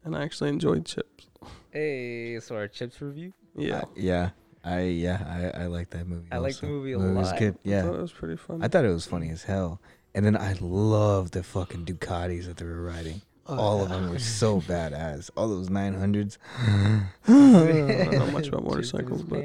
and 0.04 0.16
I 0.16 0.24
actually 0.24 0.50
enjoyed 0.50 0.86
chips. 0.86 1.28
hey, 1.72 2.40
so 2.42 2.56
our 2.56 2.68
chips 2.68 3.02
review. 3.02 3.34
Yeah, 3.56 3.82
I- 3.82 3.88
yeah. 3.96 4.30
I 4.62 4.82
yeah. 4.82 5.52
I 5.56 5.62
I 5.64 5.66
like 5.68 5.92
that 5.92 6.06
movie. 6.06 6.28
I 6.34 6.38
like 6.40 6.58
the 6.58 6.68
movie 6.68 6.92
a 6.92 7.00
It 7.00 7.14
was 7.14 7.28
lot. 7.32 7.40
good. 7.40 7.54
I 7.56 7.70
Yeah. 7.70 7.84
thought 7.84 7.96
it 7.96 8.02
was 8.02 8.12
pretty 8.12 8.36
fun. 8.36 8.62
I 8.62 8.68
thought 8.68 8.84
it 8.84 8.90
was 8.90 9.06
funny 9.06 9.30
as 9.30 9.44
hell. 9.44 9.82
And 10.16 10.26
then 10.26 10.36
I 10.36 10.54
love 10.60 11.32
the 11.32 11.44
fucking 11.44 11.86
Ducatis 11.86 12.46
that 12.46 12.58
they 12.58 12.66
were 12.66 12.82
riding. 12.84 13.22
Oh, 13.48 13.58
All 13.58 13.84
of 13.84 13.90
them 13.90 14.10
were 14.10 14.20
so 14.20 14.60
badass. 14.68 15.30
All 15.38 15.48
those 15.48 15.70
900s. 15.70 16.38
I 16.58 17.04
don't 17.28 18.12
know 18.12 18.28
much 18.32 18.48
about 18.48 18.64
motorcycles, 18.64 19.24
but. 19.24 19.44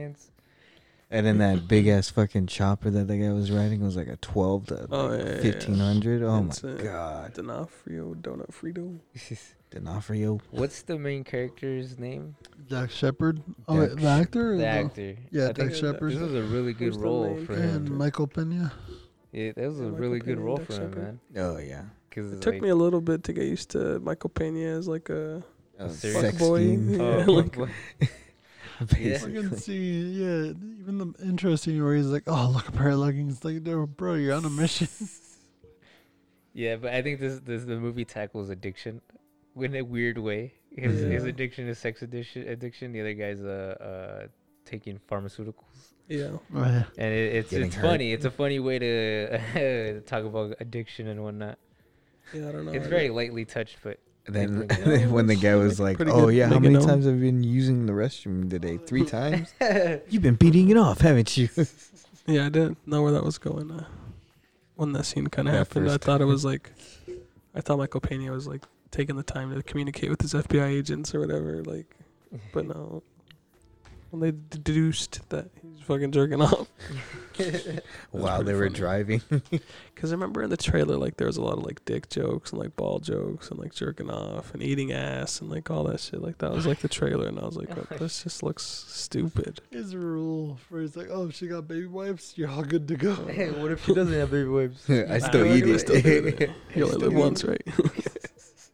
And 1.11 1.25
then 1.27 1.39
that 1.39 1.69
big 1.69 1.87
ass 1.87 2.11
fucking 2.11 2.47
chopper 2.49 2.91
that 2.91 3.07
the 3.07 3.17
guy 3.19 3.31
was 3.33 3.51
riding 3.51 3.83
was 3.83 3.95
like 3.97 4.09
a 4.09 4.17
12 4.17 4.67
to 4.67 4.87
Oh, 4.91 5.07
like 5.07 5.21
yeah, 5.21 5.25
yeah, 5.27 5.31
yeah. 5.43 5.43
1500. 5.53 6.23
Oh 6.23 6.45
It's, 6.47 6.63
my 6.63 6.73
god. 6.75 7.35
D'Onofrio, 7.35 8.15
Donut 8.15 8.51
Frito. 8.51 8.99
D'Onofrio. 9.71 10.41
What's 10.51 10.83
the 10.83 10.99
main 10.99 11.23
character's 11.23 11.99
name? 11.99 12.35
Jack 12.69 12.91
Shepard. 12.91 13.43
Oh, 13.69 13.79
wait, 13.79 13.91
Jack 13.91 13.99
the 14.01 14.07
actor? 14.09 14.53
or 14.53 14.57
The 14.57 14.63
the- 14.63 14.67
actor. 14.69 15.17
Yeah, 15.31 15.45
I 15.45 15.47
Jack 15.49 15.57
think 15.57 15.75
Shepard. 15.75 16.13
This 16.13 16.21
was 16.21 16.35
a 16.35 16.43
really 16.43 16.73
good 16.73 16.87
Who's 16.95 16.97
role 16.99 17.35
main 17.35 17.47
for 17.47 17.53
And. 17.55 17.91
Michael 17.91 18.27
Pena. 18.27 18.73
Yeah, 19.35 19.53
that 19.57 19.67
was 19.69 19.81
a 19.81 19.83
Michael 19.85 19.99
really 19.99 20.19
good 20.21 20.39
role 20.41 20.59
for 20.59 20.73
him, 20.75 20.91
Shepard. 20.93 21.03
man. 21.03 21.21
Oh 21.37 21.59
yeah. 21.59 21.83
Because 22.09 22.33
It 22.33 22.41
took 22.41 22.61
me 22.61 22.69
a 22.69 22.75
little 22.77 23.01
bit 23.01 23.25
to 23.25 23.33
get 23.33 23.47
used 23.47 23.71
to 23.71 23.99
Michael 24.01 24.31
Pena 24.31 24.61
as 24.79 24.87
like 24.87 25.09
a 25.11 25.43
serious- 25.89 26.21
sex 26.21 26.39
Fuck 26.39 26.39
boy. 26.39 26.59
scheme. 26.61 26.89
Yeah, 27.01 27.25
Oh, 27.27 27.33
like- 27.33 27.59
I 28.81 28.85
Basically. 28.87 29.33
can 29.35 29.57
see, 29.57 30.01
yeah, 30.21 30.53
even 30.81 30.99
the 30.99 31.15
interesting 31.23 31.83
where 31.83 31.95
he's 31.95 32.07
like, 32.07 32.25
"Oh, 32.27 32.51
look, 32.55 32.69
a 32.69 32.73
pair 32.73 32.89
of 32.91 32.99
leggings." 32.99 33.45
Like, 33.45 33.63
no, 33.63 33.87
bro, 33.87 34.15
you're 34.15 34.35
on 34.35 34.45
a 34.45 34.51
mission. 34.51 34.89
yeah, 36.53 36.77
but 36.77 36.93
I 36.93 37.01
think 37.03 37.21
this 37.21 37.41
this 37.41 37.65
the 37.65 37.77
movie 37.79 38.05
tackles 38.05 38.51
addiction 38.51 39.01
in 39.57 39.77
a 39.77 39.83
weird 39.83 40.19
way. 40.19 40.55
His 40.77 41.01
his 41.03 41.25
addiction 41.25 41.69
is 41.69 41.79
sex 41.79 42.03
addiction. 42.03 42.49
Addiction. 42.49 42.93
The 42.93 43.01
other 43.01 43.15
guy's 43.15 43.41
uh 43.43 43.77
uh 44.25 44.27
taking 44.65 44.99
pharmaceuticals, 45.11 45.74
yeah. 46.09 46.29
right. 46.51 46.85
and 46.99 47.15
it, 47.15 47.35
it's 47.37 47.51
Getting 47.51 47.67
it's 47.69 47.77
hurt. 47.77 47.83
funny. 47.83 48.13
It's 48.13 48.25
a 48.25 48.31
funny 48.31 48.59
way 48.59 48.79
to 48.81 50.01
talk 50.07 50.25
about 50.25 50.57
addiction 50.61 51.09
and 51.09 51.23
whatnot. 51.23 51.59
Yeah, 52.33 52.49
I 52.49 52.53
don't 52.53 52.67
know. 52.67 52.73
It's 52.73 52.87
I- 52.87 52.91
very 52.91 53.11
lightly 53.11 53.45
touched, 53.45 53.79
but 53.83 53.99
Then, 54.27 54.61
They 54.61 54.67
bring 54.67 54.81
it 54.81 54.85
then 55.01 55.13
when 55.13 55.27
the 55.27 55.37
guy 55.37 55.55
was 55.57 55.79
like, 55.79 56.01
"Oh 56.01 56.29
yeah, 56.29 56.49
how 56.49 56.59
many 56.59 56.79
times 56.85 57.05
have 57.05 57.15
you 57.17 57.21
been 57.21 57.43
using 57.45 57.87
the 57.87 57.93
restroom 57.93 58.49
today? 58.49 58.79
Three 58.79 59.05
times. 59.05 59.53
You've 60.09 60.23
been 60.23 60.37
beating 60.37 60.71
it 60.71 60.77
off, 60.77 61.01
haven't 61.01 61.37
you?" 61.37 61.49
Yeah, 62.27 62.47
I 62.47 62.49
didn't 62.49 62.79
know 62.87 63.03
where 63.03 63.13
that 63.13 63.23
was 63.23 63.37
going. 63.37 63.71
Uh, 63.71 63.85
when 64.77 64.93
that 64.93 65.05
scene 65.05 65.27
kind 65.27 65.47
of 65.47 65.55
happened, 65.55 65.91
I 65.91 65.99
thought 65.99 66.21
it 66.23 66.25
was 66.25 66.43
like, 66.45 66.73
I 67.55 67.61
thought 67.61 67.77
Michael 67.79 68.01
Pena 68.01 68.33
was 68.33 68.47
like 68.49 68.63
taking 68.91 69.17
the 69.17 69.23
time 69.23 69.55
to 69.55 69.63
communicate 69.63 70.09
with 70.09 70.23
his 70.23 70.33
FBI 70.33 70.69
agents 70.69 71.15
or 71.15 71.21
whatever. 71.21 71.63
Like, 71.63 71.95
but 72.53 72.67
no. 72.67 73.03
When 74.11 74.21
they 74.21 74.31
deduced 74.49 75.29
that 75.31 75.51
he's 75.61 75.64
fucking 75.85 76.11
jerking 76.13 76.41
off, 76.43 76.69
while 78.11 78.43
they 78.43 78.55
were 78.55 78.67
funny. 78.67 78.75
driving. 78.79 79.23
Because 79.95 80.11
I 80.11 80.17
remember 80.17 80.43
in 80.43 80.51
the 80.51 80.57
trailer, 80.57 80.97
like 80.97 81.17
there 81.19 81.29
was 81.29 81.37
a 81.37 81.41
lot 81.41 81.57
of 81.57 81.65
like 81.65 81.83
dick 81.85 82.09
jokes 82.11 82.51
and 82.51 82.61
like 82.61 82.75
ball 82.77 82.99
jokes 82.99 83.49
and 83.51 83.59
like 83.61 83.73
jerking 83.73 84.11
off 84.11 84.53
and 84.53 84.61
eating 84.63 84.93
ass 84.93 85.41
and 85.41 85.49
like 85.49 85.71
all 85.71 85.85
that 85.85 86.01
shit. 86.01 86.21
Like 86.21 86.39
that 86.39 86.53
was 86.53 86.67
like 86.67 86.81
the 86.81 86.89
trailer, 86.89 87.27
and 87.29 87.39
I 87.39 87.45
was 87.45 87.57
like, 87.57 87.71
oh, 87.79 87.87
this 87.99 88.25
just 88.25 88.43
looks 88.43 88.65
stupid. 88.65 89.61
His 89.71 89.95
rule 89.95 90.59
where 90.69 90.83
he's 90.83 90.97
like, 90.97 91.09
oh, 91.11 91.31
she 91.31 91.47
got 91.47 91.69
baby 91.69 91.87
wipes, 91.87 92.37
you're 92.37 92.51
all 92.51 92.65
good 92.65 92.89
to 92.89 92.97
go. 92.97 93.15
Hey, 93.27 93.51
what 93.53 93.71
if 93.71 93.85
she 93.85 93.95
doesn't 93.95 94.13
have 94.13 94.33
baby 94.33 94.49
wipes? 94.49 94.91
I 94.91 95.19
still 95.21 95.47
you 95.47 95.55
eat 95.55 95.61
can 95.63 95.75
it. 95.77 95.79
still 95.79 96.01
do 96.03 96.21
that. 96.33 96.51
You 96.75 96.85
only 96.85 96.97
Still 96.97 97.09
live 97.09 97.15
once, 97.15 97.45
right? 97.45 97.63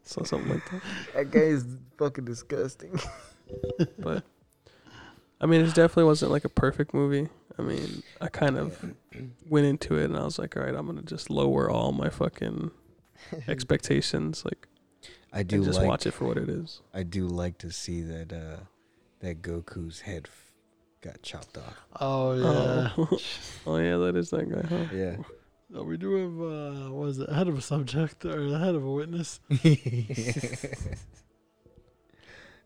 so 0.03 0.23
something 0.23 0.49
like 0.49 0.69
that. 0.71 0.81
That 1.13 1.31
guy 1.31 1.39
is 1.41 1.65
fucking 1.97 2.25
disgusting. 2.25 2.99
But 3.99 4.23
I 5.41 5.47
mean, 5.47 5.61
it 5.61 5.73
definitely 5.73 6.03
wasn't 6.03 6.31
like 6.31 6.45
a 6.45 6.49
perfect 6.49 6.93
movie. 6.93 7.27
I 7.57 7.63
mean, 7.63 8.03
I 8.21 8.27
kind 8.27 8.57
of 8.57 8.93
went 9.49 9.65
into 9.65 9.97
it 9.97 10.05
and 10.05 10.15
I 10.15 10.23
was 10.23 10.39
like, 10.39 10.55
all 10.55 10.63
right, 10.63 10.73
I'm 10.73 10.85
gonna 10.85 11.01
just 11.01 11.29
lower 11.29 11.69
all 11.69 11.91
my 11.91 12.09
fucking 12.09 12.71
expectations, 13.47 14.45
like, 14.45 14.67
I 15.33 15.43
do 15.43 15.57
and 15.57 15.65
just 15.65 15.79
like. 15.79 15.87
watch 15.87 16.05
it 16.05 16.11
for 16.11 16.25
what 16.25 16.37
it 16.37 16.47
is. 16.47 16.81
I 16.93 17.03
do 17.03 17.27
like 17.27 17.57
to 17.59 17.71
see 17.71 18.01
that 18.01 18.31
uh, 18.31 18.57
that 19.19 19.41
Goku's 19.41 20.01
head 20.01 20.27
f- 20.27 20.51
got 21.01 21.21
chopped 21.23 21.57
off. 21.57 21.77
Oh 21.99 22.33
yeah. 22.33 22.89
Oh. 22.97 23.17
oh 23.67 23.77
yeah, 23.77 23.97
that 23.97 24.15
is 24.15 24.29
that 24.29 24.49
guy, 24.49 24.67
huh? 24.67 24.85
Yeah. 24.93 25.15
No, 25.69 25.83
we 25.83 25.97
do 25.97 26.13
have 26.15 26.41
uh, 26.41 26.91
what 26.93 27.09
is 27.09 27.19
it? 27.19 27.29
Head 27.29 27.47
of 27.47 27.57
a 27.57 27.61
subject 27.61 28.25
or 28.25 28.49
the 28.49 28.59
head 28.59 28.75
of 28.75 28.83
a 28.83 28.91
witness? 28.91 29.39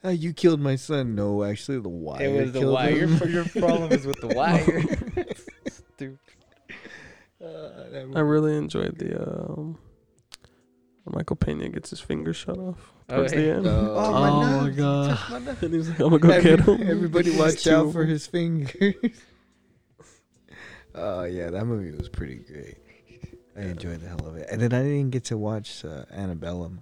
Uh, 0.06 0.10
you 0.10 0.34
killed 0.34 0.60
my 0.60 0.76
son. 0.76 1.16
No, 1.16 1.44
actually, 1.44 1.80
the 1.80 1.90
wire. 1.90 2.22
It 2.24 2.42
was 2.42 2.52
the 2.52 2.70
wire. 2.70 3.08
him. 3.08 3.18
Your, 3.18 3.30
your 3.30 3.46
problem 3.68 3.92
is 3.92 4.06
with 4.06 4.20
the 4.22 4.28
wire. 4.28 4.82
Stupid. 5.68 6.20
Uh, 7.44 8.16
I 8.16 8.20
really 8.22 8.56
enjoyed 8.56 8.98
the 8.98 9.22
um, 9.22 9.78
Michael 11.06 11.36
Pena 11.36 11.70
gets 11.70 11.90
his 11.92 12.00
finger 12.00 12.34
shut 12.34 12.58
off 12.58 12.92
Oh, 13.10 13.18
towards 13.18 13.34
the 13.34 13.52
end. 13.52 13.68
Oh, 13.68 13.94
Oh 13.96 14.12
my, 14.12 14.62
my 14.62 14.70
God. 14.72 15.10
touched 15.18 15.30
my 15.32 15.40
nose. 15.52 15.64
and 15.64 15.74
he's 15.74 15.90
like, 15.90 16.00
I'm 16.00 16.18
gonna 16.18 16.20
go 16.20 16.42
get 16.42 16.60
him. 16.62 16.90
Everybody 16.90 17.32
watch 17.38 17.68
out 17.68 17.92
for 17.94 18.04
his 18.06 18.26
fingers. 18.28 18.96
Oh 20.96 21.24
yeah, 21.26 21.50
that 21.50 21.66
movie 21.66 21.92
was 21.96 22.10
pretty 22.10 22.36
great. 22.36 22.78
I 23.58 23.62
Yeah. 23.62 23.66
enjoyed 23.68 24.02
the 24.02 24.08
hell 24.08 24.26
of 24.28 24.36
it, 24.38 24.48
and 24.50 24.62
then 24.62 24.74
I 24.74 24.82
didn't 24.84 25.12
get 25.12 25.26
to 25.26 25.38
watch 25.38 25.84
uh, 25.86 26.06
Annabellum. 26.16 26.80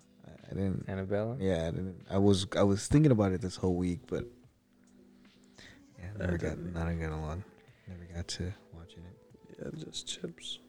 I, 0.56 0.60
I 0.60 0.62
didn't. 0.62 0.86
Annabella. 0.88 1.38
Yeah, 1.39 1.68
I 1.68 1.72
didn't. 1.72 2.06
I 2.10 2.18
was 2.18 2.45
I 2.58 2.64
was 2.64 2.88
thinking 2.88 3.12
about 3.12 3.32
it 3.32 3.41
this 3.41 3.56
whole 3.56 3.76
week, 3.76 4.01
but 4.08 4.26
yeah, 5.99 6.06
I 6.16 6.18
never 6.20 6.38
got 6.38 6.49
didn't. 6.58 6.74
got 6.74 6.88
along. 7.12 7.43
Never 7.88 8.06
got 8.16 8.28
to 8.28 8.54
watching 8.74 9.04
it. 9.04 9.58
Yeah, 9.60 9.84
just 9.84 10.08
chips. 10.08 10.60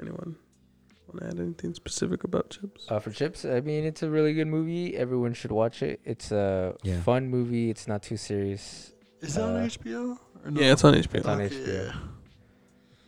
Anyone 0.00 0.36
want 1.08 1.20
to 1.20 1.26
add 1.26 1.40
anything 1.40 1.74
specific 1.74 2.24
about 2.24 2.50
chips? 2.50 2.86
Uh, 2.88 2.98
for 3.00 3.10
Chips, 3.10 3.44
I 3.44 3.60
mean, 3.60 3.84
it's 3.84 4.02
a 4.02 4.10
really 4.10 4.34
good 4.34 4.46
movie. 4.46 4.96
Everyone 4.96 5.32
should 5.34 5.50
watch 5.52 5.82
it. 5.82 6.00
It's 6.04 6.30
a 6.30 6.76
Yeah. 6.82 7.00
fun 7.02 7.28
movie. 7.28 7.70
It's 7.70 7.88
not 7.88 8.02
too 8.02 8.16
serious. 8.16 8.92
Is 9.20 9.36
it 9.36 9.42
on 9.42 9.56
Uh, 9.56 9.60
HBO? 9.64 10.18
Or 10.44 10.50
no? 10.50 10.60
yeah, 10.60 10.72
it's 10.72 10.84
on 10.84 10.94
HBO. 10.94 11.18
It's 11.18 11.26
on 11.26 11.40
Okay, 11.40 11.54
HBO. 11.56 11.66
yeah. 11.86 11.98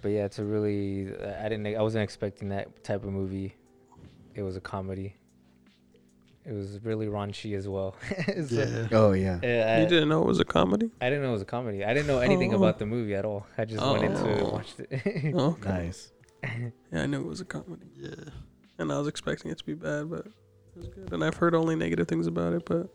But 0.02 0.08
yeah, 0.08 0.24
it's 0.24 0.38
a 0.38 0.44
really. 0.44 1.14
I 1.16 1.48
didn't. 1.48 1.66
I 1.66 1.80
wasn't 1.82 2.02
expecting 2.02 2.48
that 2.48 2.82
type 2.82 3.04
of 3.04 3.12
movie. 3.12 3.54
It 4.34 4.42
was 4.42 4.56
a 4.56 4.60
comedy. 4.60 5.16
It 6.46 6.52
was 6.52 6.78
really 6.82 7.06
raunchy 7.06 7.54
as 7.56 7.68
well. 7.68 7.94
So, 8.26 8.54
Yeah. 8.54 8.88
Oh 8.92 9.12
yeah, 9.12 9.38
yeah, 9.42 9.74
I, 9.76 9.82
you 9.82 9.88
didn't 9.88 10.08
know 10.08 10.22
it 10.22 10.26
was 10.26 10.40
a 10.40 10.44
comedy? 10.44 10.90
I 11.00 11.10
didn't 11.10 11.22
know 11.22 11.30
it 11.30 11.32
was 11.32 11.42
a 11.42 11.46
comedy. 11.46 11.84
I 11.84 11.92
didn't 11.92 12.06
know 12.06 12.18
anything 12.20 12.54
Oh. 12.54 12.56
about 12.56 12.78
the 12.78 12.86
movie 12.86 13.14
at 13.14 13.24
all. 13.24 13.46
I 13.58 13.64
just 13.66 13.84
went 13.84 14.04
into 14.04 14.26
it 14.28 14.38
and 14.38 14.46
Oh. 14.46 14.50
watched 14.50 14.80
it. 14.80 15.34
Oh, 15.34 15.46
okay. 15.50 15.68
nice. 15.68 16.12
Yeah, 16.92 17.02
I 17.02 17.06
knew 17.06 17.20
it 17.20 17.26
was 17.26 17.40
a 17.42 17.44
comedy, 17.44 17.86
Yeah. 17.96 18.14
and 18.78 18.90
I 18.90 18.98
was 18.98 19.06
expecting 19.08 19.50
it 19.50 19.58
to 19.58 19.64
be 19.64 19.74
bad, 19.74 20.08
but 20.10 20.20
it 20.26 20.32
was 20.76 20.88
good. 20.88 21.12
And 21.12 21.22
I've 21.22 21.36
heard 21.36 21.54
only 21.54 21.76
negative 21.76 22.08
things 22.08 22.26
about 22.26 22.54
it, 22.54 22.64
but 22.64 22.88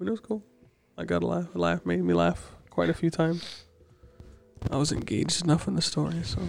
it 0.00 0.10
was 0.10 0.18
cool. 0.20 0.42
I 0.98 1.04
got 1.04 1.22
a 1.22 1.26
laugh. 1.26 1.54
A 1.54 1.58
laugh 1.58 1.86
made 1.86 2.02
me 2.02 2.14
laugh 2.14 2.50
quite 2.70 2.90
a 2.90 2.94
few 2.94 3.10
times. 3.10 3.64
I 4.70 4.76
was 4.76 4.90
engaged 4.90 5.44
enough 5.44 5.68
in 5.68 5.76
the 5.76 5.82
story, 5.82 6.20
so 6.24 6.40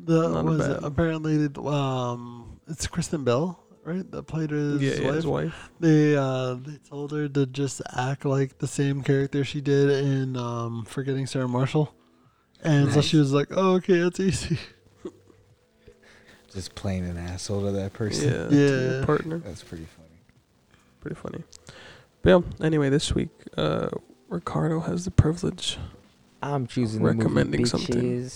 The 0.00 0.28
Not 0.30 0.44
was 0.46 0.66
it 0.66 0.80
bad- 0.80 0.84
apparently 0.84 1.48
um 1.66 2.47
it's 2.68 2.86
Kristen 2.86 3.24
Bell, 3.24 3.62
right? 3.84 4.08
That 4.10 4.24
played 4.24 4.50
his 4.50 4.80
yeah, 4.82 4.94
yeah, 4.94 5.06
wife. 5.06 5.14
his 5.14 5.26
wife. 5.26 5.70
They 5.80 6.16
uh 6.16 6.54
they 6.54 6.76
told 6.88 7.12
her 7.12 7.28
to 7.28 7.46
just 7.46 7.80
act 7.96 8.24
like 8.24 8.58
the 8.58 8.66
same 8.66 9.02
character 9.02 9.44
she 9.44 9.60
did 9.60 9.90
in 10.04 10.36
um 10.36 10.84
Forgetting 10.84 11.26
Sarah 11.26 11.48
Marshall. 11.48 11.94
And 12.64 12.92
so 12.92 13.00
she 13.00 13.16
was 13.16 13.32
like, 13.32 13.48
Oh, 13.52 13.74
okay, 13.74 13.98
that's 14.00 14.18
easy. 14.20 14.58
Just 16.52 16.74
playing 16.74 17.04
an 17.04 17.16
asshole 17.18 17.62
to 17.66 17.72
that 17.72 17.92
person. 17.92 18.32
Yeah, 18.32 18.48
to 18.48 18.54
your 18.56 18.98
Yeah. 19.00 19.04
partner. 19.04 19.38
That's 19.38 19.62
pretty 19.62 19.84
funny. 19.84 20.08
Pretty 21.00 21.14
funny. 21.14 21.44
But 22.22 22.30
yeah, 22.30 22.66
anyway, 22.66 22.88
this 22.88 23.14
week, 23.14 23.28
uh, 23.56 23.90
Ricardo 24.28 24.80
has 24.80 25.04
the 25.04 25.10
privilege. 25.10 25.78
I'm 26.42 26.66
choosing 26.66 27.02
the 27.02 27.12
movie 27.12 27.18
Recommending 27.18 27.60
bitches, 27.62 27.68
something. 27.70 28.30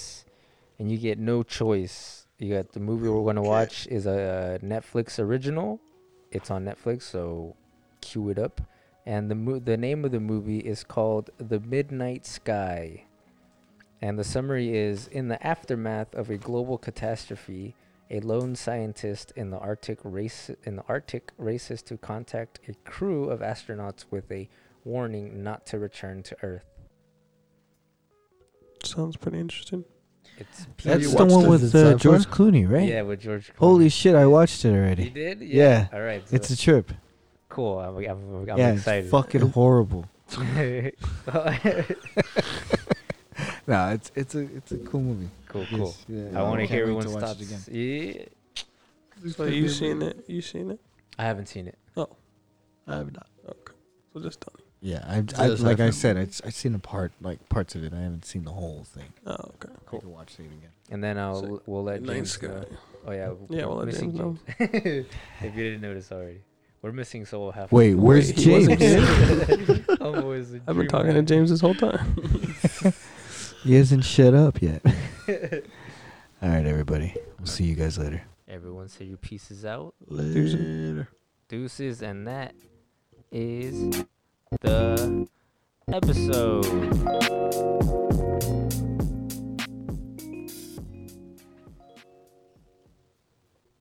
and 0.78 0.92
you 0.92 0.98
get 0.98 1.18
no 1.18 1.42
choice. 1.42 2.21
You 2.42 2.56
got 2.56 2.72
the 2.72 2.80
movie 2.80 3.08
we're 3.08 3.24
gonna 3.24 3.40
watch 3.40 3.86
is 3.86 4.04
a 4.04 4.58
Netflix 4.64 5.20
original. 5.20 5.80
It's 6.32 6.50
on 6.50 6.64
Netflix, 6.64 7.02
so 7.02 7.54
cue 8.00 8.30
it 8.30 8.38
up. 8.38 8.60
And 9.06 9.30
the 9.30 9.36
mo- 9.36 9.60
the 9.60 9.76
name 9.76 10.04
of 10.04 10.10
the 10.10 10.18
movie 10.18 10.58
is 10.58 10.82
called 10.82 11.30
The 11.38 11.60
Midnight 11.60 12.26
Sky. 12.26 13.04
And 14.00 14.18
the 14.18 14.24
summary 14.24 14.76
is 14.76 15.06
in 15.06 15.28
the 15.28 15.40
aftermath 15.46 16.16
of 16.16 16.30
a 16.30 16.36
global 16.36 16.78
catastrophe, 16.78 17.76
a 18.10 18.18
lone 18.18 18.56
scientist 18.56 19.32
in 19.36 19.50
the 19.50 19.58
Arctic 19.58 20.00
race 20.02 20.50
in 20.64 20.74
the 20.74 20.84
Arctic 20.88 21.30
races 21.38 21.80
to 21.82 21.96
contact 21.96 22.58
a 22.66 22.74
crew 22.90 23.30
of 23.30 23.38
astronauts 23.38 24.06
with 24.10 24.32
a 24.32 24.48
warning 24.82 25.44
not 25.44 25.64
to 25.66 25.78
return 25.78 26.24
to 26.24 26.36
Earth. 26.42 26.66
Sounds 28.82 29.16
pretty 29.16 29.38
interesting. 29.38 29.84
It's 30.38 30.66
That's 30.82 31.10
the 31.12 31.16
watched 31.18 31.32
one 31.32 31.44
it? 31.44 31.48
with 31.48 31.62
Is 31.64 31.74
uh, 31.74 31.78
sci-fi? 31.90 31.98
George 31.98 32.26
Clooney, 32.26 32.68
right? 32.68 32.88
Yeah, 32.88 33.02
with 33.02 33.20
George. 33.20 33.52
Holy 33.58 33.88
shit! 33.88 34.14
I 34.14 34.26
watched 34.26 34.64
it 34.64 34.72
already. 34.74 35.04
You 35.04 35.10
did? 35.10 35.40
Yeah. 35.42 35.88
All 35.92 36.00
right. 36.00 36.22
It's 36.32 36.50
a 36.50 36.56
trip. 36.56 36.90
cool. 37.48 37.78
I'm, 37.78 37.96
I'm, 37.98 38.48
I'm 38.50 38.58
yeah, 38.58 38.72
excited. 38.72 39.04
it's 39.04 39.10
fucking 39.10 39.50
horrible. 39.50 40.06
cool, 40.32 40.42
No, 43.66 43.90
it's 43.90 44.10
it's 44.14 44.34
a 44.34 44.40
it's 44.40 44.72
a 44.72 44.78
cool 44.78 45.00
movie. 45.02 45.28
cool. 45.48 45.66
Yes, 45.70 46.04
yeah, 46.08 46.38
I 46.38 46.42
want 46.42 46.60
to 46.60 46.66
can't 46.66 46.70
hear 46.70 46.86
wait 46.86 46.90
everyone's 47.04 47.06
watch 47.08 47.22
thoughts. 47.22 47.40
it 47.40 47.70
again. 47.70 48.24
Yeah. 49.24 49.32
So 49.32 49.44
you 49.44 49.68
seen 49.68 50.02
it? 50.02 50.24
You 50.26 50.42
seen 50.42 50.70
it? 50.72 50.80
I 51.18 51.24
haven't 51.24 51.46
seen 51.46 51.68
it. 51.68 51.78
Oh. 51.96 52.08
I 52.88 52.96
have 52.96 53.12
not. 53.12 53.28
Okay. 53.48 53.72
So 54.12 54.20
just 54.20 54.40
tell 54.40 54.52
me. 54.58 54.61
Yeah, 54.84 55.04
I, 55.06 55.18
It's 55.18 55.38
I 55.38 55.46
just 55.46 55.62
like 55.62 55.78
I 55.78 55.84
half 55.84 55.94
said, 55.94 56.16
I've, 56.16 56.52
seen 56.54 56.74
a 56.74 56.78
part 56.80 57.12
like 57.20 57.48
parts 57.48 57.76
of 57.76 57.84
it. 57.84 57.92
I 57.94 58.00
haven't 58.00 58.24
seen 58.24 58.42
the 58.44 58.50
whole 58.50 58.82
thing. 58.84 59.12
Oh, 59.24 59.34
okay. 59.34 59.68
I 59.72 59.90
could 59.90 60.04
watch 60.04 60.34
it 60.40 60.46
again. 60.46 60.70
And 60.90 61.02
then 61.02 61.18
I'll 61.18 61.40
Sick. 61.40 61.62
we'll 61.66 61.84
let 61.84 62.02
Nice 62.02 62.16
James 62.16 62.36
guy. 62.38 62.48
know. 62.48 62.66
Oh 63.06 63.12
yeah. 63.12 63.32
Yeah, 63.48 63.66
we'll 63.66 63.76
let 63.76 63.86
missing 63.86 64.16
James 64.16 64.18
know. 64.18 64.38
If 64.58 65.06
you 65.42 65.50
didn't 65.50 65.82
notice 65.82 66.10
already, 66.10 66.40
we're 66.82 66.90
missing 66.90 67.24
Soul 67.24 67.52
half. 67.52 67.70
Wait, 67.70 67.94
where's 67.94 68.30
he 68.36 68.50
wasn't 68.50 68.80
James? 68.80 69.86
Always 70.00 70.52
a 70.54 70.56
I've 70.56 70.66
been 70.66 70.74
dream 70.74 70.88
talking 70.88 71.14
to. 71.14 71.22
James 71.22 71.50
this 71.50 71.60
whole 71.60 71.74
time. 71.74 72.16
he 73.62 73.76
hasn't 73.76 74.02
shut 74.04 74.34
up 74.34 74.60
yet. 74.60 74.82
All 76.42 76.48
right, 76.48 76.66
everybody. 76.66 77.14
We'll 77.38 77.46
see 77.46 77.64
you 77.64 77.76
guys 77.76 77.98
later. 77.98 78.22
Everyone 78.48 78.88
say 78.88 79.04
your 79.04 79.16
pieces 79.16 79.64
out. 79.64 79.94
Later. 80.08 81.08
Deuces, 81.48 82.02
and 82.02 82.26
that 82.26 82.54
is 83.30 84.04
the 84.60 85.28
episode. 85.92 86.62